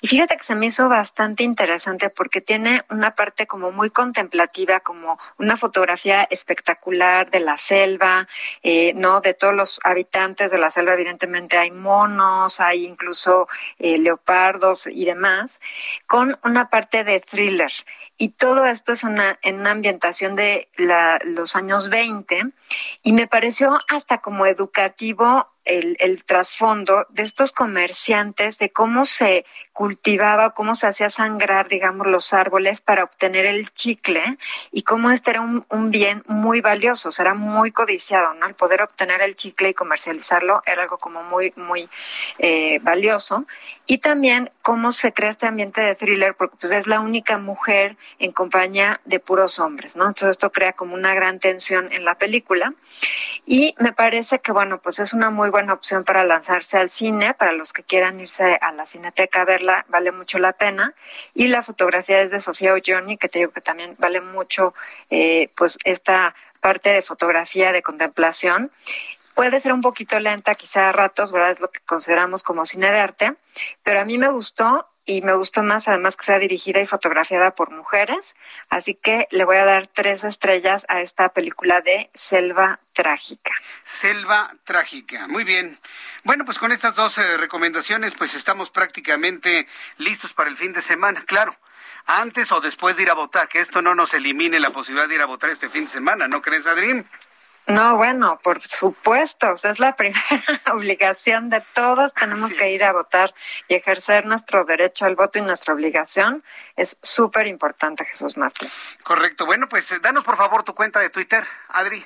Y 0.00 0.08
fíjate 0.08 0.38
que 0.38 0.44
se 0.44 0.54
me 0.54 0.64
hizo 0.64 0.88
bastante 0.88 1.42
interesante 1.42 2.08
porque 2.08 2.40
tiene 2.40 2.82
una 2.88 3.14
parte 3.14 3.46
como 3.46 3.70
muy 3.70 3.90
contemplativa, 3.90 4.80
como 4.80 5.18
una 5.36 5.58
fotografía 5.58 6.26
espectacular 6.30 7.28
de 7.30 7.40
la 7.40 7.58
selva, 7.58 8.26
eh, 8.62 8.94
¿no? 8.94 9.20
De 9.20 9.34
todos 9.34 9.52
los 9.52 9.80
habitantes 9.84 10.50
de 10.50 10.56
la 10.56 10.70
selva, 10.70 10.94
evidentemente 10.94 11.58
hay 11.58 11.70
monos, 11.70 12.60
hay 12.60 12.86
incluso 12.86 13.48
eh, 13.78 13.98
leopardos 13.98 14.86
y 14.86 15.04
demás, 15.04 15.60
con 16.06 16.38
una 16.42 16.70
parte 16.70 17.04
de 17.04 17.20
thriller. 17.20 17.72
Y 18.16 18.30
todo 18.30 18.66
esto 18.66 18.94
es 18.94 19.04
una, 19.04 19.38
en 19.42 19.60
una 19.60 19.70
ambientación 19.70 20.34
de 20.34 20.68
la, 20.76 21.20
los 21.22 21.54
años 21.54 21.88
20 21.88 22.46
y 23.02 23.12
me 23.12 23.28
hasta 23.88 24.18
como 24.20 24.46
educativo 24.46 25.46
el, 25.68 26.24
trasfondo 26.24 27.06
de 27.10 27.22
estos 27.22 27.52
comerciantes, 27.52 28.58
de 28.58 28.70
cómo 28.70 29.04
se 29.04 29.44
cultivaba, 29.72 30.50
cómo 30.54 30.74
se 30.74 30.86
hacía 30.86 31.10
sangrar, 31.10 31.68
digamos, 31.68 32.06
los 32.06 32.32
árboles 32.32 32.80
para 32.80 33.04
obtener 33.04 33.46
el 33.46 33.70
chicle 33.72 34.38
y 34.72 34.82
cómo 34.82 35.10
este 35.10 35.30
era 35.30 35.42
un, 35.42 35.64
un 35.68 35.90
bien 35.90 36.24
muy 36.26 36.60
valioso, 36.60 37.10
o 37.10 37.12
sea, 37.12 37.26
era 37.26 37.34
muy 37.34 37.70
codiciado, 37.70 38.34
¿no? 38.34 38.46
El 38.46 38.54
poder 38.54 38.82
obtener 38.82 39.20
el 39.22 39.36
chicle 39.36 39.68
y 39.68 39.74
comercializarlo 39.74 40.62
era 40.66 40.82
algo 40.82 40.98
como 40.98 41.22
muy, 41.22 41.52
muy 41.56 41.88
eh, 42.38 42.78
valioso. 42.82 43.44
Y 43.86 43.98
también 43.98 44.50
cómo 44.62 44.92
se 44.92 45.12
crea 45.12 45.30
este 45.30 45.46
ambiente 45.46 45.80
de 45.80 45.94
thriller, 45.94 46.34
porque 46.34 46.56
pues 46.60 46.72
es 46.72 46.86
la 46.86 47.00
única 47.00 47.38
mujer 47.38 47.96
en 48.18 48.32
compañía 48.32 49.00
de 49.04 49.20
puros 49.20 49.58
hombres, 49.58 49.96
¿no? 49.96 50.06
Entonces 50.06 50.30
esto 50.30 50.50
crea 50.50 50.72
como 50.72 50.94
una 50.94 51.14
gran 51.14 51.38
tensión 51.38 51.92
en 51.92 52.04
la 52.04 52.16
película. 52.16 52.74
Y 53.46 53.74
me 53.78 53.92
parece 53.92 54.40
que, 54.40 54.52
bueno, 54.52 54.78
pues 54.78 54.98
es 54.98 55.12
una 55.12 55.30
muy 55.30 55.48
buena 55.48 55.57
opción 55.68 56.04
para 56.04 56.24
lanzarse 56.24 56.76
al 56.76 56.90
cine, 56.90 57.34
para 57.34 57.52
los 57.52 57.72
que 57.72 57.82
quieran 57.82 58.20
irse 58.20 58.58
a 58.60 58.72
la 58.72 58.86
cineteca 58.86 59.42
a 59.42 59.44
verla, 59.44 59.84
vale 59.88 60.12
mucho 60.12 60.38
la 60.38 60.52
pena. 60.52 60.94
Y 61.34 61.48
la 61.48 61.62
fotografía 61.62 62.22
es 62.22 62.30
de 62.30 62.40
Sofía 62.40 62.74
Olloni, 62.74 63.16
que 63.18 63.28
te 63.28 63.40
digo 63.40 63.50
que 63.50 63.60
también 63.60 63.96
vale 63.98 64.20
mucho, 64.20 64.74
eh, 65.10 65.50
pues 65.56 65.78
esta 65.84 66.34
parte 66.60 66.90
de 66.90 67.02
fotografía 67.02 67.72
de 67.72 67.82
contemplación. 67.82 68.70
Puede 69.34 69.60
ser 69.60 69.72
un 69.72 69.80
poquito 69.80 70.18
lenta, 70.18 70.54
quizá 70.54 70.88
a 70.88 70.92
ratos, 70.92 71.30
¿verdad? 71.30 71.52
Es 71.52 71.60
lo 71.60 71.70
que 71.70 71.80
consideramos 71.80 72.42
como 72.42 72.64
cine 72.64 72.90
de 72.90 72.98
arte, 72.98 73.34
pero 73.82 74.00
a 74.00 74.04
mí 74.04 74.18
me 74.18 74.28
gustó 74.28 74.88
y 75.08 75.22
me 75.22 75.34
gustó 75.34 75.62
más 75.62 75.88
además 75.88 76.16
que 76.16 76.26
sea 76.26 76.38
dirigida 76.38 76.80
y 76.82 76.86
fotografiada 76.86 77.54
por 77.54 77.70
mujeres, 77.70 78.36
así 78.68 78.94
que 78.94 79.26
le 79.30 79.44
voy 79.44 79.56
a 79.56 79.64
dar 79.64 79.86
tres 79.86 80.22
estrellas 80.22 80.84
a 80.88 81.00
esta 81.00 81.30
película 81.30 81.80
de 81.80 82.10
Selva 82.12 82.78
Trágica. 82.92 83.52
Selva 83.82 84.54
Trágica, 84.64 85.26
muy 85.26 85.44
bien. 85.44 85.80
Bueno, 86.24 86.44
pues 86.44 86.58
con 86.58 86.72
estas 86.72 86.94
dos 86.94 87.16
eh, 87.16 87.38
recomendaciones 87.38 88.14
pues 88.14 88.34
estamos 88.34 88.68
prácticamente 88.68 89.66
listos 89.96 90.34
para 90.34 90.50
el 90.50 90.58
fin 90.58 90.74
de 90.74 90.82
semana, 90.82 91.22
claro. 91.26 91.56
Antes 92.04 92.52
o 92.52 92.60
después 92.60 92.98
de 92.98 93.04
ir 93.04 93.10
a 93.10 93.14
votar, 93.14 93.48
que 93.48 93.60
esto 93.60 93.80
no 93.80 93.94
nos 93.94 94.12
elimine 94.12 94.60
la 94.60 94.70
posibilidad 94.70 95.08
de 95.08 95.14
ir 95.14 95.22
a 95.22 95.26
votar 95.26 95.48
este 95.48 95.70
fin 95.70 95.84
de 95.84 95.90
semana, 95.90 96.28
¿no 96.28 96.42
crees, 96.42 96.66
Adrián? 96.66 97.08
No, 97.68 97.98
bueno, 97.98 98.40
por 98.42 98.62
supuesto, 98.62 99.54
es 99.62 99.78
la 99.78 99.94
primera 99.96 100.62
obligación 100.72 101.50
de 101.50 101.62
todos, 101.74 102.14
tenemos 102.14 102.52
que 102.54 102.72
ir 102.72 102.82
a 102.82 102.92
votar 102.92 103.34
y 103.68 103.74
ejercer 103.74 104.24
nuestro 104.24 104.64
derecho 104.64 105.04
al 105.04 105.16
voto 105.16 105.38
y 105.38 105.42
nuestra 105.42 105.74
obligación. 105.74 106.42
Es 106.76 106.96
súper 107.02 107.46
importante, 107.46 108.06
Jesús 108.06 108.38
Martín. 108.38 108.70
Correcto, 109.02 109.44
bueno, 109.44 109.68
pues 109.68 109.92
eh, 109.92 109.98
danos 110.00 110.24
por 110.24 110.36
favor 110.36 110.62
tu 110.62 110.74
cuenta 110.74 110.98
de 111.00 111.10
Twitter, 111.10 111.44
Adri. 111.68 112.04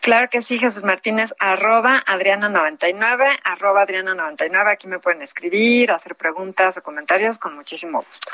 Claro 0.00 0.28
que 0.30 0.42
sí, 0.42 0.58
Jesús 0.58 0.82
Martínez, 0.82 1.32
arroba 1.38 2.04
Adriana99, 2.04 3.40
arroba 3.44 3.86
Adriana99, 3.86 4.72
aquí 4.72 4.88
me 4.88 4.98
pueden 4.98 5.22
escribir, 5.22 5.92
hacer 5.92 6.16
preguntas 6.16 6.76
o 6.76 6.82
comentarios 6.82 7.38
con 7.38 7.54
muchísimo 7.54 8.02
gusto. 8.02 8.32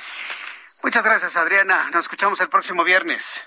Muchas 0.82 1.04
gracias, 1.04 1.36
Adriana. 1.36 1.90
Nos 1.92 2.04
escuchamos 2.06 2.40
el 2.40 2.48
próximo 2.48 2.84
viernes. 2.84 3.42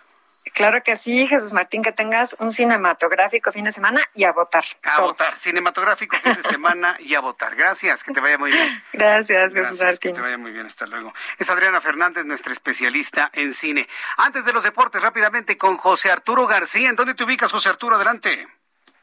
Claro 0.53 0.81
que 0.83 0.95
sí, 0.95 1.27
Jesús 1.27 1.53
Martín, 1.53 1.83
que 1.83 1.91
tengas 1.91 2.35
un 2.39 2.51
cinematográfico 2.51 3.51
fin 3.51 3.65
de 3.65 3.71
semana 3.71 4.01
y 4.13 4.23
a 4.23 4.31
votar. 4.31 4.63
A 4.83 5.01
votar, 5.01 5.33
cinematográfico 5.35 6.17
fin 6.17 6.33
de 6.33 6.41
semana 6.43 6.95
y 6.99 7.15
a 7.15 7.19
votar. 7.19 7.55
Gracias, 7.55 8.03
que 8.03 8.13
te 8.13 8.19
vaya 8.19 8.37
muy 8.37 8.51
bien. 8.51 8.83
Gracias, 8.93 9.53
Jesús 9.53 9.81
Martín. 9.81 9.97
Que 9.99 10.13
te 10.13 10.21
vaya 10.21 10.37
muy 10.37 10.51
bien, 10.51 10.65
hasta 10.65 10.85
luego. 10.85 11.13
Es 11.37 11.49
Adriana 11.49 11.81
Fernández, 11.81 12.25
nuestra 12.25 12.53
especialista 12.53 13.29
en 13.33 13.53
cine. 13.53 13.87
Antes 14.17 14.45
de 14.45 14.53
los 14.53 14.63
deportes, 14.63 15.01
rápidamente 15.01 15.57
con 15.57 15.77
José 15.77 16.11
Arturo 16.11 16.47
García. 16.47 16.89
¿En 16.89 16.95
dónde 16.95 17.15
te 17.15 17.23
ubicas, 17.23 17.51
José 17.51 17.69
Arturo? 17.69 17.95
Adelante. 17.95 18.47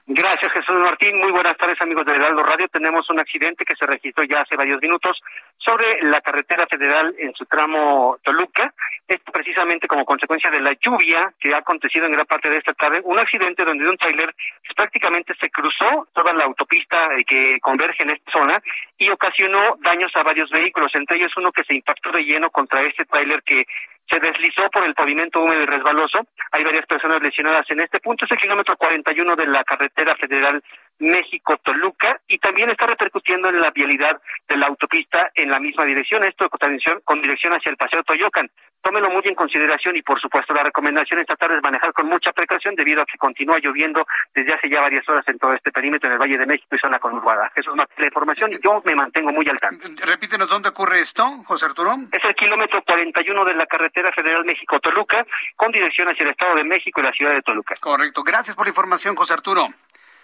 Gracias, 0.07 0.53
Jesús 0.53 0.75
Martín. 0.77 1.17
Muy 1.19 1.31
buenas 1.31 1.57
tardes, 1.57 1.81
amigos 1.81 2.05
de 2.05 2.13
Heraldo 2.13 2.43
Radio. 2.43 2.67
Tenemos 2.69 3.09
un 3.09 3.21
accidente 3.21 3.65
que 3.65 3.77
se 3.77 3.87
registró 3.87 4.25
ya 4.25 4.41
hace 4.41 4.57
varios 4.57 4.81
minutos 4.83 5.21
sobre 5.65 6.03
la 6.03 6.21
carretera 6.21 6.67
federal 6.67 7.15
en 7.19 7.33
su 7.35 7.45
tramo 7.47 8.19
Toluca. 8.23 8.73
Esto 9.07 9.33
precisamente 9.33 9.87
como 9.87 10.05
consecuencia 10.05 10.51
de 10.51 10.61
la 10.61 10.73
lluvia 10.81 11.33
que 11.39 11.55
ha 11.55 11.59
acontecido 11.59 12.07
en 12.07 12.13
gran 12.13 12.27
parte 12.27 12.49
de 12.49 12.59
esta 12.59 12.73
tarde. 12.75 13.01
Un 13.05 13.19
accidente 13.19 13.65
donde 13.65 13.89
un 13.89 13.97
trailer 13.97 14.35
prácticamente 14.75 15.35
se 15.41 15.51
cruzó 15.51 16.09
toda 16.13 16.33
la 16.33 16.45
autopista 16.45 16.99
que 17.27 17.59
converge 17.61 18.03
en 18.03 18.11
esta 18.11 18.33
zona 18.33 18.63
y 18.99 19.11
ocasionó 19.11 19.77
daños 19.81 20.11
a 20.15 20.23
varios 20.23 20.51
vehículos, 20.51 20.95
entre 20.95 21.19
ellos 21.19 21.33
uno 21.37 21.53
que 21.53 21.65
se 21.65 21.75
impactó 21.75 22.11
de 22.11 22.25
lleno 22.25 22.51
contra 22.51 22.83
este 22.83 23.05
trailer 23.05 23.43
que 23.43 23.65
se 24.11 24.21
deslizó 24.21 24.69
por 24.71 24.87
el 24.87 24.95
pavimento 24.95 25.41
húmedo 25.41 25.63
y 25.63 25.67
resbaloso. 25.67 26.21
Hay 26.51 26.65
varias 26.65 26.87
personas 26.87 27.23
lesionadas 27.23 27.65
en 27.71 27.81
este 27.81 28.01
punto. 28.01 28.25
Es 28.25 28.31
el 28.31 28.39
kilómetro 28.39 28.77
41 28.77 29.37
de 29.37 29.47
la 29.47 29.65
carretera 29.65 30.15
federal 30.17 30.63
México-Toluca 30.99 32.21
y 32.29 32.39
también 32.39 32.71
está 32.71 32.87
repercutiendo 32.87 33.49
en 33.49 33.61
la 33.61 33.71
vialidad 33.71 34.21
de 34.49 34.57
la 34.57 34.67
autopista 34.67 35.31
en 35.35 35.51
la 35.51 35.59
misma 35.59 35.85
dirección. 35.85 36.25
Esto 36.25 36.49
con 36.49 36.71
dirección, 36.71 37.01
con 37.05 37.21
dirección 37.21 37.53
hacia 37.55 37.71
el 37.71 37.77
Paseo 37.77 38.03
Toyocan. 38.05 38.51
Tómelo 38.83 39.11
muy 39.11 39.23
en 39.25 39.37
consideración 39.37 39.97
y, 39.97 40.03
por 40.03 40.21
supuesto, 40.21 40.53
la 40.53 40.65
recomendación 40.65 41.21
esta 41.21 41.37
tarde 41.37 41.57
es 41.57 41.63
manejar 41.63 41.93
con 41.93 42.07
mucha 42.07 42.33
precaución 42.33 42.75
debido 42.75 43.01
a 43.01 43.07
que 43.07 43.17
continúa 43.17 43.59
lloviendo 43.61 44.05
desde 44.35 44.55
hace 44.55 44.69
ya 44.69 44.81
varias 44.81 45.09
horas 45.09 45.27
en 45.29 45.39
todo 45.39 45.55
este 45.55 45.71
perímetro 45.71 46.09
en 46.09 46.15
el 46.15 46.19
Valle 46.19 46.37
de 46.37 46.47
México 46.47 46.75
y 46.75 46.79
zona 46.79 46.99
conurbada. 46.99 47.51
Eso 47.55 47.73
es 47.73 47.77
la 47.97 48.07
información 48.07 48.51
y 48.53 48.61
yo 48.61 48.83
me 48.85 48.97
mantengo 48.97 49.31
muy 49.31 49.49
al 49.49 49.61
tanto. 49.61 49.87
Repítenos 50.05 50.51
dónde 50.51 50.71
ocurre 50.71 50.99
esto, 50.99 51.23
José 51.47 51.67
Arturo. 51.67 51.95
Es 52.11 52.25
el 52.25 52.35
kilómetro 52.35 52.83
41 52.83 53.45
de 53.45 53.55
la 53.55 53.67
carretera 53.67 53.92
carretera 53.93 54.13
federal 54.13 54.45
México-Toluca, 54.45 55.27
con 55.57 55.71
dirección 55.71 56.09
hacia 56.09 56.25
el 56.25 56.31
Estado 56.31 56.57
de 56.57 56.65
México 56.65 57.01
y 57.01 57.05
la 57.05 57.13
ciudad 57.13 57.33
de 57.33 57.43
Toluca. 57.43 57.75
Correcto. 57.81 58.23
Gracias 58.23 58.57
por 58.57 58.67
la 58.67 58.71
información, 58.71 59.15
José 59.15 59.35
Arturo. 59.35 59.69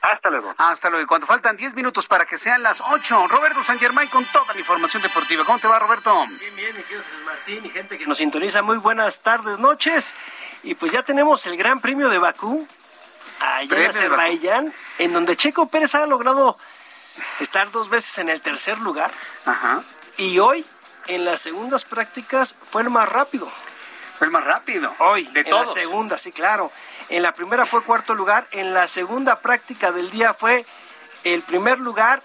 Hasta 0.00 0.30
luego. 0.30 0.54
Hasta 0.56 0.90
luego. 0.90 1.04
Y 1.04 1.06
cuando 1.06 1.26
faltan 1.26 1.56
10 1.56 1.74
minutos 1.74 2.06
para 2.06 2.24
que 2.24 2.38
sean 2.38 2.62
las 2.62 2.80
8, 2.80 3.26
Roberto 3.28 3.62
San 3.62 3.78
Germán 3.78 4.08
con 4.08 4.24
toda 4.26 4.54
la 4.54 4.60
información 4.60 5.02
deportiva. 5.02 5.44
¿Cómo 5.44 5.58
te 5.58 5.66
va, 5.66 5.78
Roberto? 5.78 6.24
Bien, 6.28 6.56
bien, 6.56 6.76
mi 6.76 6.82
querido 6.82 7.02
Jesús 7.02 7.24
Martín 7.24 7.64
y 7.64 7.68
gente 7.68 7.98
que 7.98 8.06
nos 8.06 8.18
sintoniza. 8.18 8.62
Muy 8.62 8.78
buenas 8.78 9.22
tardes, 9.22 9.58
noches. 9.58 10.14
Y 10.62 10.74
pues 10.74 10.92
ya 10.92 11.02
tenemos 11.02 11.44
el 11.46 11.56
Gran 11.56 11.80
Premio 11.80 12.08
de 12.08 12.18
Bakú, 12.18 12.66
allá 13.40 13.76
en 13.76 13.90
Azerbaiyán, 13.90 14.72
en 14.98 15.12
donde 15.12 15.36
Checo 15.36 15.68
Pérez 15.68 15.96
ha 15.96 16.06
logrado 16.06 16.56
estar 17.40 17.70
dos 17.72 17.90
veces 17.90 18.18
en 18.18 18.28
el 18.28 18.40
tercer 18.40 18.78
lugar. 18.78 19.10
Ajá. 19.46 19.82
Y 20.16 20.38
hoy, 20.38 20.64
en 21.08 21.24
las 21.24 21.40
segundas 21.40 21.84
prácticas, 21.84 22.54
fue 22.70 22.82
el 22.82 22.90
más 22.90 23.08
rápido. 23.08 23.50
Fue 24.18 24.26
el 24.26 24.32
más 24.32 24.44
rápido. 24.44 24.92
Hoy, 24.98 25.24
de 25.28 25.40
en 25.40 25.48
todos. 25.48 25.68
la 25.68 25.82
segunda, 25.82 26.18
sí, 26.18 26.32
claro. 26.32 26.72
En 27.08 27.22
la 27.22 27.32
primera 27.32 27.66
fue 27.66 27.82
cuarto 27.82 28.14
lugar, 28.14 28.46
en 28.52 28.74
la 28.74 28.86
segunda 28.86 29.40
práctica 29.40 29.92
del 29.92 30.10
día 30.10 30.34
fue 30.34 30.64
el 31.24 31.42
primer 31.42 31.78
lugar 31.78 32.22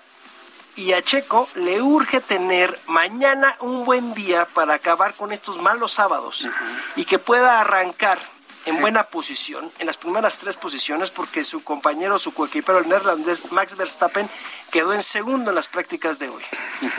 y 0.75 0.93
a 0.93 1.01
Checo 1.01 1.47
le 1.55 1.81
urge 1.81 2.19
tener 2.19 2.79
mañana 2.87 3.55
un 3.59 3.85
buen 3.85 4.13
día 4.13 4.45
para 4.53 4.75
acabar 4.75 5.13
con 5.13 5.31
estos 5.31 5.59
malos 5.59 5.93
sábados 5.93 6.47
y 6.95 7.05
que 7.05 7.19
pueda 7.19 7.59
arrancar 7.59 8.19
en 8.65 8.79
buena 8.81 9.03
posición, 9.03 9.71
en 9.79 9.87
las 9.87 9.97
primeras 9.97 10.37
tres 10.39 10.55
posiciones, 10.57 11.09
porque 11.11 11.43
su 11.43 11.63
compañero, 11.63 12.17
su 12.17 12.33
coequipero, 12.33 12.79
el 12.79 12.87
neerlandés 12.89 13.51
Max 13.51 13.75
Verstappen, 13.75 14.29
quedó 14.71 14.93
en 14.93 15.03
segundo 15.03 15.49
en 15.51 15.55
las 15.55 15.67
prácticas 15.67 16.19
de 16.19 16.29
hoy. 16.29 16.43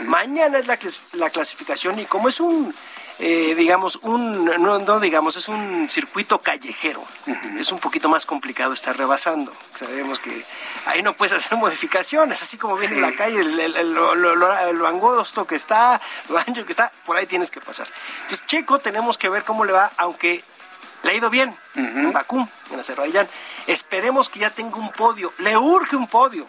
Mañana 0.01 0.59
es 0.59 0.67
la, 0.67 0.77
clas- 0.79 1.01
la 1.13 1.29
clasificación 1.29 1.99
y 1.99 2.05
como 2.05 2.29
es 2.29 2.39
un, 2.39 2.73
eh, 3.19 3.55
digamos, 3.55 3.97
un, 4.03 4.45
no, 4.45 4.79
no 4.79 4.99
digamos, 4.99 5.35
es 5.37 5.47
un 5.47 5.89
circuito 5.89 6.39
callejero, 6.39 7.03
es 7.59 7.71
un 7.71 7.79
poquito 7.79 8.09
más 8.09 8.25
complicado 8.25 8.73
estar 8.73 8.95
rebasando. 8.95 9.51
Sabemos 9.73 10.19
que 10.19 10.45
ahí 10.85 11.01
no 11.01 11.13
puedes 11.13 11.33
hacer 11.33 11.57
modificaciones, 11.57 12.41
así 12.41 12.57
como 12.57 12.77
viene 12.77 12.95
Sí. 12.95 13.01
la 13.01 13.11
calle, 13.13 13.39
el, 13.39 13.59
el- 13.59 13.75
el- 13.75 13.93
lo, 13.93 14.13
lo- 14.15 14.35
lo- 14.35 14.73
lo 14.73 14.87
angosto 14.87 15.45
que 15.47 15.55
está, 15.55 15.99
lo 16.29 16.37
ancho 16.37 16.65
que 16.65 16.71
está, 16.73 16.91
por 17.05 17.17
ahí 17.17 17.25
tienes 17.25 17.49
que 17.51 17.61
pasar. 17.61 17.87
Entonces, 18.21 18.45
Checo, 18.45 18.79
tenemos 18.79 19.17
que 19.17 19.29
ver 19.29 19.43
cómo 19.43 19.65
le 19.65 19.71
va, 19.73 19.91
aunque 19.97 20.43
le 21.05 21.11
ha 21.11 21.13
ido 21.13 21.29
bien 21.29 21.55
en 21.75 22.11
Bakú, 22.11 22.47
en 22.71 22.79
Azerbaiyán. 22.79 23.29
Esperemos 23.67 24.27
que 24.29 24.39
ya 24.39 24.49
tenga 24.49 24.75
un 24.77 24.91
podio. 24.91 25.33
Le 25.37 25.55
urge 25.55 25.95
un 25.95 26.07
podio. 26.07 26.47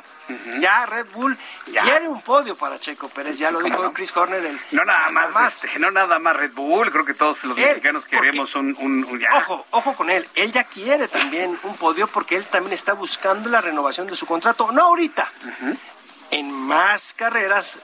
Ya 0.58 0.84
Red 0.86 1.06
Bull 1.12 1.38
quiere 1.64 2.08
un 2.08 2.20
podio 2.20 2.56
para 2.56 2.80
Checo 2.80 3.08
Pérez. 3.08 3.38
Ya 3.38 3.48
Sí, 3.48 3.54
lo 3.54 3.60
dijo 3.60 3.80
no. 3.80 3.92
Chris 3.92 4.16
Horner. 4.16 4.44
El, 4.44 4.58
No 4.72 4.84
nada 4.84 5.08
más, 5.10 5.62
este, 5.62 5.78
no 5.78 5.92
nada 5.92 6.18
más 6.18 6.34
Red 6.36 6.50
Bull, 6.52 6.90
creo 6.90 7.04
que 7.04 7.14
todos 7.14 7.44
los 7.44 7.56
Él, 7.56 7.64
mexicanos 7.64 8.06
queremos 8.06 8.54
un, 8.56 8.74
un, 8.80 9.04
un- 9.04 9.20
ya. 9.20 9.36
Ojo, 9.36 9.66
ojo 9.70 9.94
con 9.94 10.10
él. 10.10 10.26
Él 10.34 10.50
ya 10.50 10.64
quiere 10.64 11.06
también 11.06 11.56
un 11.62 11.76
podio 11.76 12.08
porque 12.08 12.34
él 12.34 12.44
también 12.46 12.72
está 12.72 12.94
buscando 12.94 13.48
la 13.50 13.60
renovación 13.60 14.08
de 14.08 14.16
su 14.16 14.26
contrato. 14.26 14.72
No 14.72 14.82
ahorita. 14.86 15.30
En 16.32 16.50
más 16.50 17.12
carreras. 17.14 17.78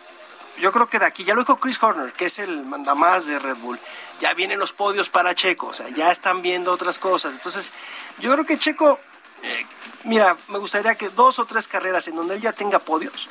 Yo 0.58 0.70
creo 0.70 0.88
que 0.88 0.98
de 0.98 1.06
aquí, 1.06 1.24
ya 1.24 1.34
lo 1.34 1.40
dijo 1.42 1.58
Chris 1.58 1.82
Horner, 1.82 2.12
que 2.12 2.26
es 2.26 2.38
el 2.38 2.62
mandamás 2.64 3.26
de 3.26 3.38
Red 3.38 3.56
Bull. 3.56 3.80
Ya 4.20 4.34
vienen 4.34 4.58
los 4.58 4.72
podios 4.72 5.08
para 5.08 5.34
Checo, 5.34 5.68
o 5.68 5.74
sea, 5.74 5.88
ya 5.88 6.10
están 6.10 6.42
viendo 6.42 6.70
otras 6.72 6.98
cosas. 6.98 7.34
Entonces, 7.34 7.72
yo 8.18 8.32
creo 8.32 8.44
que 8.44 8.58
Checo, 8.58 9.00
eh, 9.42 9.66
mira, 10.04 10.36
me 10.48 10.58
gustaría 10.58 10.94
que 10.94 11.08
dos 11.08 11.38
o 11.38 11.46
tres 11.46 11.66
carreras 11.68 12.06
en 12.08 12.16
donde 12.16 12.34
él 12.34 12.40
ya 12.40 12.52
tenga 12.52 12.78
podios, 12.78 13.28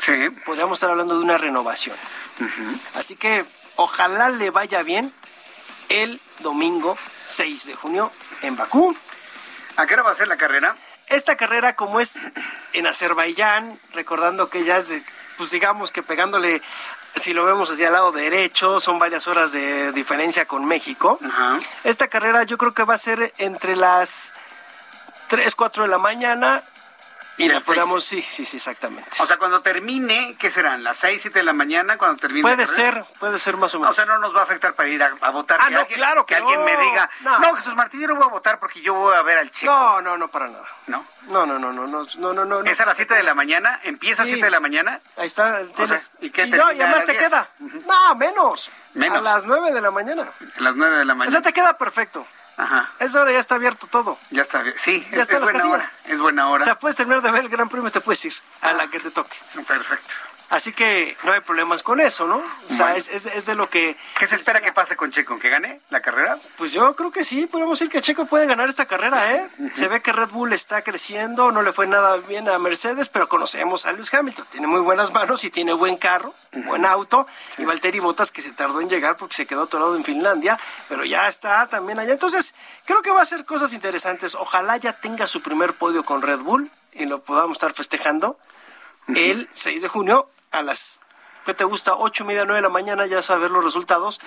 Sí. 0.00 0.28
podríamos 0.44 0.76
estar 0.76 0.90
hablando 0.90 1.16
de 1.16 1.24
una 1.24 1.38
renovación. 1.38 1.96
Así 2.94 3.16
que 3.16 3.46
ojalá 3.76 4.28
le 4.28 4.50
vaya 4.50 4.82
bien 4.82 5.12
el 5.88 6.20
domingo 6.40 6.98
6 7.16 7.66
de 7.66 7.74
junio 7.74 8.12
en 8.42 8.56
Bakú. 8.56 8.94
¿A 9.76 9.86
qué 9.86 9.94
hora 9.94 10.02
va 10.02 10.10
a 10.10 10.14
ser 10.14 10.28
la 10.28 10.36
carrera? 10.36 10.76
Esta 11.06 11.36
carrera, 11.36 11.76
como 11.76 12.00
es 12.00 12.18
en 12.72 12.86
Azerbaiyán, 12.86 13.78
recordando 13.92 14.50
que 14.50 14.64
ya 14.64 14.78
es, 14.78 14.88
de, 14.88 15.02
pues 15.36 15.50
digamos 15.50 15.92
que 15.92 16.02
pegándole, 16.02 16.62
si 17.14 17.32
lo 17.32 17.44
vemos 17.44 17.70
hacia 17.70 17.88
el 17.88 17.92
lado 17.92 18.12
derecho, 18.12 18.80
son 18.80 18.98
varias 18.98 19.26
horas 19.26 19.52
de 19.52 19.92
diferencia 19.92 20.46
con 20.46 20.64
México. 20.64 21.18
Esta 21.84 22.08
carrera 22.08 22.44
yo 22.44 22.58
creo 22.58 22.74
que 22.74 22.84
va 22.84 22.94
a 22.94 22.98
ser 22.98 23.32
entre 23.38 23.76
las 23.76 24.32
3, 25.28 25.54
4 25.54 25.84
de 25.84 25.88
la 25.88 25.98
mañana 25.98 26.62
y 27.38 27.48
la 27.48 27.54
Del 27.54 27.62
podamos, 27.62 28.04
sí, 28.04 28.22
sí, 28.22 28.44
sí, 28.44 28.56
exactamente. 28.56 29.10
O 29.20 29.26
sea, 29.26 29.36
cuando 29.36 29.60
termine, 29.60 30.36
¿qué 30.38 30.50
serán? 30.50 30.82
¿Las 30.84 30.98
6, 30.98 31.20
7 31.22 31.38
de 31.40 31.44
la 31.44 31.52
mañana 31.52 31.98
cuando 31.98 32.18
termine 32.18 32.42
Puede 32.42 32.66
ser, 32.66 33.04
puede 33.18 33.38
ser 33.38 33.56
más 33.56 33.74
o 33.74 33.78
O 33.78 33.80
menos. 33.80 33.94
sea, 33.96 34.04
no 34.06 34.18
nos 34.18 34.34
va 34.34 34.40
a 34.40 34.44
afectar 34.44 34.74
para 34.74 34.88
ir 34.88 35.02
a, 35.02 35.12
a 35.20 35.30
votar. 35.30 35.58
Ah, 35.60 35.66
Que 35.66 35.74
no, 35.74 35.80
alguien- 35.80 35.96
claro 35.98 36.26
que 36.26 36.34
alguien 36.34 36.58
no. 36.60 36.64
me 36.64 36.76
diga, 36.78 37.10
No. 37.20 37.38
no. 37.40 37.54
Jesús 37.56 37.74
Martín, 37.74 38.00
yo 38.00 38.08
no 38.08 38.14
voy 38.16 38.24
a 38.24 38.28
votar 38.30 38.58
porque 38.58 38.80
yo 38.80 38.94
voy 38.94 39.14
a 39.14 39.22
ver 39.22 39.38
al 39.38 39.50
Checo. 39.50 39.72
No, 39.72 40.00
no, 40.02 40.16
no, 40.18 40.28
para 40.28 40.46
nada. 40.48 40.64
¿No? 40.86 41.04
No, 41.28 41.44
no, 41.44 41.58
no, 41.58 41.72
no, 41.72 41.86
no, 41.86 42.06
no, 42.18 42.32
no, 42.32 42.44
no. 42.44 42.60
¿Es 42.60 42.80
a 42.80 42.86
las 42.86 42.96
7 42.96 43.14
de 43.14 43.22
la 43.24 43.34
mañana? 43.34 43.80
¿Empieza 43.82 44.22
a 44.22 44.24
Sí. 44.26 44.32
7 44.32 44.44
de 44.46 44.50
la 44.50 44.60
mañana? 44.60 45.00
Ahí 45.16 45.26
está. 45.26 45.62
Tienes, 45.74 46.02
sea, 46.02 46.10
¿y 46.20 46.30
qué 46.30 46.46
no, 46.46 46.70
y 46.72 46.80
además 46.80 47.04
te 47.04 47.12
las 47.14 47.18
10? 47.18 47.28
queda. 47.28 47.48
No, 47.86 48.14
menos. 48.14 48.70
Menos. 48.94 49.18
A 49.18 49.20
las 49.20 49.44
9 49.44 49.72
de 49.72 49.80
la 49.80 49.90
mañana. 49.90 50.22
A 50.56 50.60
las 50.60 50.76
9 50.76 50.98
de 50.98 51.04
la 51.04 51.12
O 51.12 51.16
mañana. 51.16 51.32
sea, 51.32 51.42
te 51.42 51.52
queda 51.52 51.76
perfecto. 51.76 52.26
Ajá. 52.56 52.90
Esa 53.00 53.20
hora 53.20 53.32
ya 53.32 53.38
está 53.38 53.56
abierto 53.56 53.86
todo. 53.86 54.18
Ya 54.30 54.42
está 54.42 54.62
bien. 54.62 54.74
Sí, 54.78 55.06
Ya 55.10 55.16
es, 55.16 55.22
está 55.22 55.34
es 55.34 55.40
las 55.40 55.40
buena 55.42 55.58
casillas. 55.58 55.84
hora. 55.84 55.92
Es 56.06 56.18
buena 56.20 56.48
O 56.48 56.52
hora. 56.52 56.64
sea, 56.64 56.78
puedes 56.78 56.96
terminar 56.96 57.22
de 57.22 57.30
ver 57.30 57.42
el 57.42 57.48
Gran 57.50 57.68
Premio 57.68 57.88
y 57.88 57.92
te 57.92 58.00
puedes 58.00 58.24
ir 58.24 58.34
a 58.62 58.72
la 58.72 58.88
que 58.88 58.98
te 59.00 59.10
toque. 59.10 59.36
Perfecto. 59.66 60.14
Así 60.48 60.72
que 60.72 61.16
no 61.24 61.32
hay 61.32 61.40
problemas 61.40 61.82
con 61.82 61.98
eso, 62.00 62.28
¿no? 62.28 62.36
O 62.36 62.68
sea, 62.68 62.86
Bueno. 62.86 62.96
es, 62.96 63.08
es, 63.08 63.26
es 63.26 63.46
de 63.46 63.56
lo 63.56 63.68
que... 63.68 63.96
¿Qué 64.18 64.28
se 64.28 64.36
espera 64.36 64.60
que 64.60 64.72
pase 64.72 64.94
con 64.96 65.10
Checo? 65.10 65.40
¿Que 65.40 65.48
gane 65.48 65.80
la 65.90 66.00
carrera? 66.00 66.38
Pues 66.56 66.72
yo 66.72 66.94
creo 66.94 67.10
que 67.10 67.24
sí, 67.24 67.46
podemos 67.46 67.80
decir 67.80 67.90
que 67.90 68.00
Checo 68.00 68.26
puede 68.26 68.46
ganar 68.46 68.68
esta 68.68 68.86
carrera, 68.86 69.34
¿eh? 69.34 69.48
Se 69.72 69.88
ve 69.88 70.02
que 70.02 70.12
Red 70.12 70.28
Bull 70.28 70.52
está 70.52 70.82
creciendo, 70.82 71.50
no 71.50 71.62
le 71.62 71.72
fue 71.72 71.88
nada 71.88 72.16
bien 72.18 72.48
a 72.48 72.58
Mercedes, 72.60 73.08
pero 73.08 73.28
conocemos 73.28 73.86
a 73.86 73.92
Lewis 73.92 74.14
Hamilton. 74.14 74.46
Tiene 74.50 74.68
muy 74.68 74.80
buenas 74.82 75.12
manos 75.12 75.42
y 75.42 75.50
tiene 75.50 75.72
buen 75.72 75.96
carro, 75.96 76.32
buen 76.52 76.86
auto. 76.86 77.26
Y 77.58 77.64
Valtteri 77.64 77.98
Bottas 77.98 78.30
que 78.30 78.40
se 78.40 78.52
tardó 78.52 78.80
en 78.80 78.88
llegar 78.88 79.16
porque 79.16 79.34
se 79.34 79.46
quedó 79.46 79.64
atorado 79.64 79.96
en 79.96 80.04
Finlandia, 80.04 80.60
pero 80.88 81.04
ya 81.04 81.26
está 81.26 81.66
también 81.66 81.98
allá. 81.98 82.12
Entonces, 82.12 82.54
creo 82.84 83.02
que 83.02 83.10
va 83.10 83.22
a 83.22 83.26
ser 83.26 83.44
cosas 83.46 83.72
interesantes. 83.72 84.36
Ojalá 84.36 84.76
ya 84.76 84.92
tenga 84.92 85.26
su 85.26 85.42
primer 85.42 85.74
podio 85.74 86.04
con 86.04 86.22
Red 86.22 86.38
Bull 86.40 86.70
y 86.92 87.06
lo 87.06 87.20
podamos 87.20 87.56
estar 87.56 87.72
festejando 87.72 88.38
el 89.08 89.48
6 89.52 89.82
de 89.82 89.88
junio 89.88 90.28
a 90.56 90.62
las 90.62 90.98
¿Qué 91.44 91.54
te 91.54 91.62
gusta? 91.62 91.94
Ocho 91.94 92.24
y 92.24 92.26
media, 92.26 92.44
nueve 92.44 92.56
de 92.56 92.62
la 92.62 92.68
mañana, 92.70 93.06
ya 93.06 93.22
saber 93.22 93.52
los 93.52 93.62
resultados, 93.62 94.20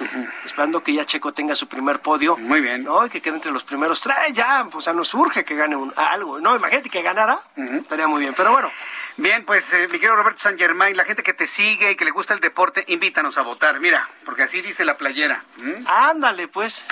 esperando 0.45 0.81
que 0.81 0.93
ya 0.93 1.06
Checo 1.06 1.34
tenga 1.34 1.53
su 1.53 1.68
primer 1.68 1.99
podio. 1.99 2.38
Muy 2.38 2.61
bien. 2.61 2.85
¿no? 2.85 3.06
Y 3.06 3.10
que 3.10 3.22
quede 3.22 3.35
entre 3.35 3.51
los 3.51 3.65
primeros 3.65 3.99
tres, 3.99 4.15
ya, 4.31 4.65
pues 4.72 4.88
a 4.88 4.93
nos 4.93 5.10
surge 5.10 5.43
que 5.43 5.53
gane 5.57 5.76
un, 5.76 5.93
algo. 5.97 6.39
No, 6.39 6.56
imagínate 6.56 6.89
que 6.89 7.01
ganara, 7.01 7.38
estaría 7.57 8.07
muy 8.07 8.22
bien, 8.22 8.34
pero 8.38 8.53
bueno. 8.53 8.72
Bien, 9.18 9.43
pues 9.43 9.73
eh, 9.73 9.88
mi 9.91 9.99
querido 9.99 10.15
Roberto 10.15 10.39
San 10.39 10.57
Germain, 10.57 10.95
la 10.95 11.03
gente 11.03 11.22
que 11.22 11.34
te 11.34 11.45
sigue 11.45 11.91
y 11.91 11.95
que 11.97 12.06
le 12.06 12.11
gusta 12.11 12.34
el 12.34 12.39
deporte, 12.39 12.85
invítanos 12.88 13.38
a 13.38 13.41
votar. 13.41 13.81
Mira, 13.81 14.07
porque 14.23 14.43
así 14.43 14.61
dice 14.61 14.85
la 14.85 14.95
playera. 14.95 15.43
¿m? 15.60 15.84
Ándale, 15.88 16.47
pues. 16.47 16.85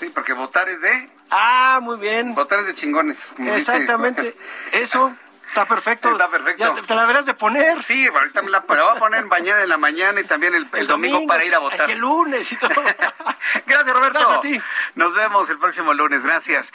Sí, 0.00 0.08
porque 0.08 0.32
votar 0.32 0.70
es 0.70 0.80
de. 0.80 1.10
Ah, 1.30 1.80
muy 1.82 1.98
bien. 1.98 2.34
Votar 2.34 2.60
es 2.60 2.66
de 2.68 2.74
chingones. 2.74 3.34
dice- 3.36 3.54
Exactamente. 3.54 4.34
Eso 4.72 5.14
está 5.48 5.66
perfecto. 5.66 6.12
Está 6.12 6.28
perfecto. 6.28 6.62
Ya 6.62 6.74
te, 6.74 6.82
te 6.82 6.94
la 6.94 7.06
verás 7.06 7.26
de 7.26 7.34
poner. 7.34 7.82
Sí, 7.82 8.06
ahorita 8.06 8.42
me 8.42 8.50
la, 8.50 8.64
me 8.68 8.76
la 8.76 8.84
voy 8.84 8.96
a 8.96 9.00
poner 9.00 9.24
mañana 9.26 9.62
en 9.62 9.68
la 9.68 9.76
mañana 9.76 10.20
y 10.20 10.24
también 10.24 10.54
el, 10.54 10.66
el 10.74 10.86
domingo, 10.86 11.26
para 11.26 11.44
ir 11.44 11.54
a 11.54 11.58
votar. 11.58 11.90
El 11.90 11.98
lunes 11.98 12.50
y 12.52 12.56
todo. 12.56 12.70
Gracias, 13.66 13.94
Roberto. 13.94 14.18
Gracias 14.18 14.38
a 14.38 14.40
ti. 14.40 14.60
Nos 14.94 15.14
vemos 15.14 15.48
el 15.50 15.58
próximo 15.58 15.94
lunes. 15.94 16.24
Gracias. 16.24 16.72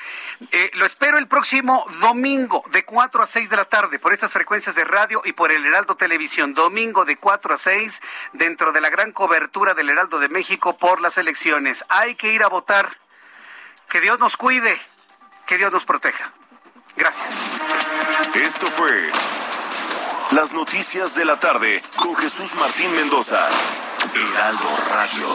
Eh, 0.51 0.71
lo 0.73 0.85
espero 0.85 1.17
el 1.17 1.27
próximo 1.27 1.85
domingo 1.99 2.63
de 2.71 2.83
4 2.83 3.23
a 3.23 3.27
6 3.27 3.49
de 3.49 3.55
la 3.55 3.65
tarde 3.65 3.99
por 3.99 4.13
estas 4.13 4.33
frecuencias 4.33 4.75
de 4.75 4.83
radio 4.83 5.21
y 5.25 5.33
por 5.33 5.51
el 5.51 5.65
Heraldo 5.65 5.95
Televisión. 5.95 6.53
Domingo 6.53 7.05
de 7.05 7.17
4 7.17 7.53
a 7.53 7.57
6 7.57 8.01
dentro 8.33 8.71
de 8.71 8.81
la 8.81 8.89
gran 8.89 9.11
cobertura 9.11 9.73
del 9.73 9.89
Heraldo 9.89 10.19
de 10.19 10.29
México 10.29 10.77
por 10.77 11.01
las 11.01 11.17
elecciones. 11.17 11.85
Hay 11.89 12.15
que 12.15 12.33
ir 12.33 12.43
a 12.43 12.47
votar. 12.47 12.97
Que 13.89 14.01
Dios 14.01 14.19
nos 14.19 14.37
cuide. 14.37 14.79
Que 15.45 15.57
Dios 15.57 15.71
nos 15.71 15.85
proteja. 15.85 16.33
Gracias. 16.95 17.39
Esto 18.35 18.67
fue 18.67 19.11
Las 20.31 20.53
Noticias 20.53 21.15
de 21.15 21.25
la 21.25 21.39
Tarde 21.39 21.81
con 21.97 22.15
Jesús 22.15 22.53
Martín 22.55 22.93
Mendoza. 22.95 23.47
Heraldo 24.13 24.69
Radio. 24.89 25.27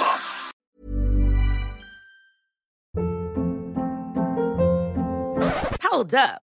Hold 5.90 6.14
up. 6.14 6.47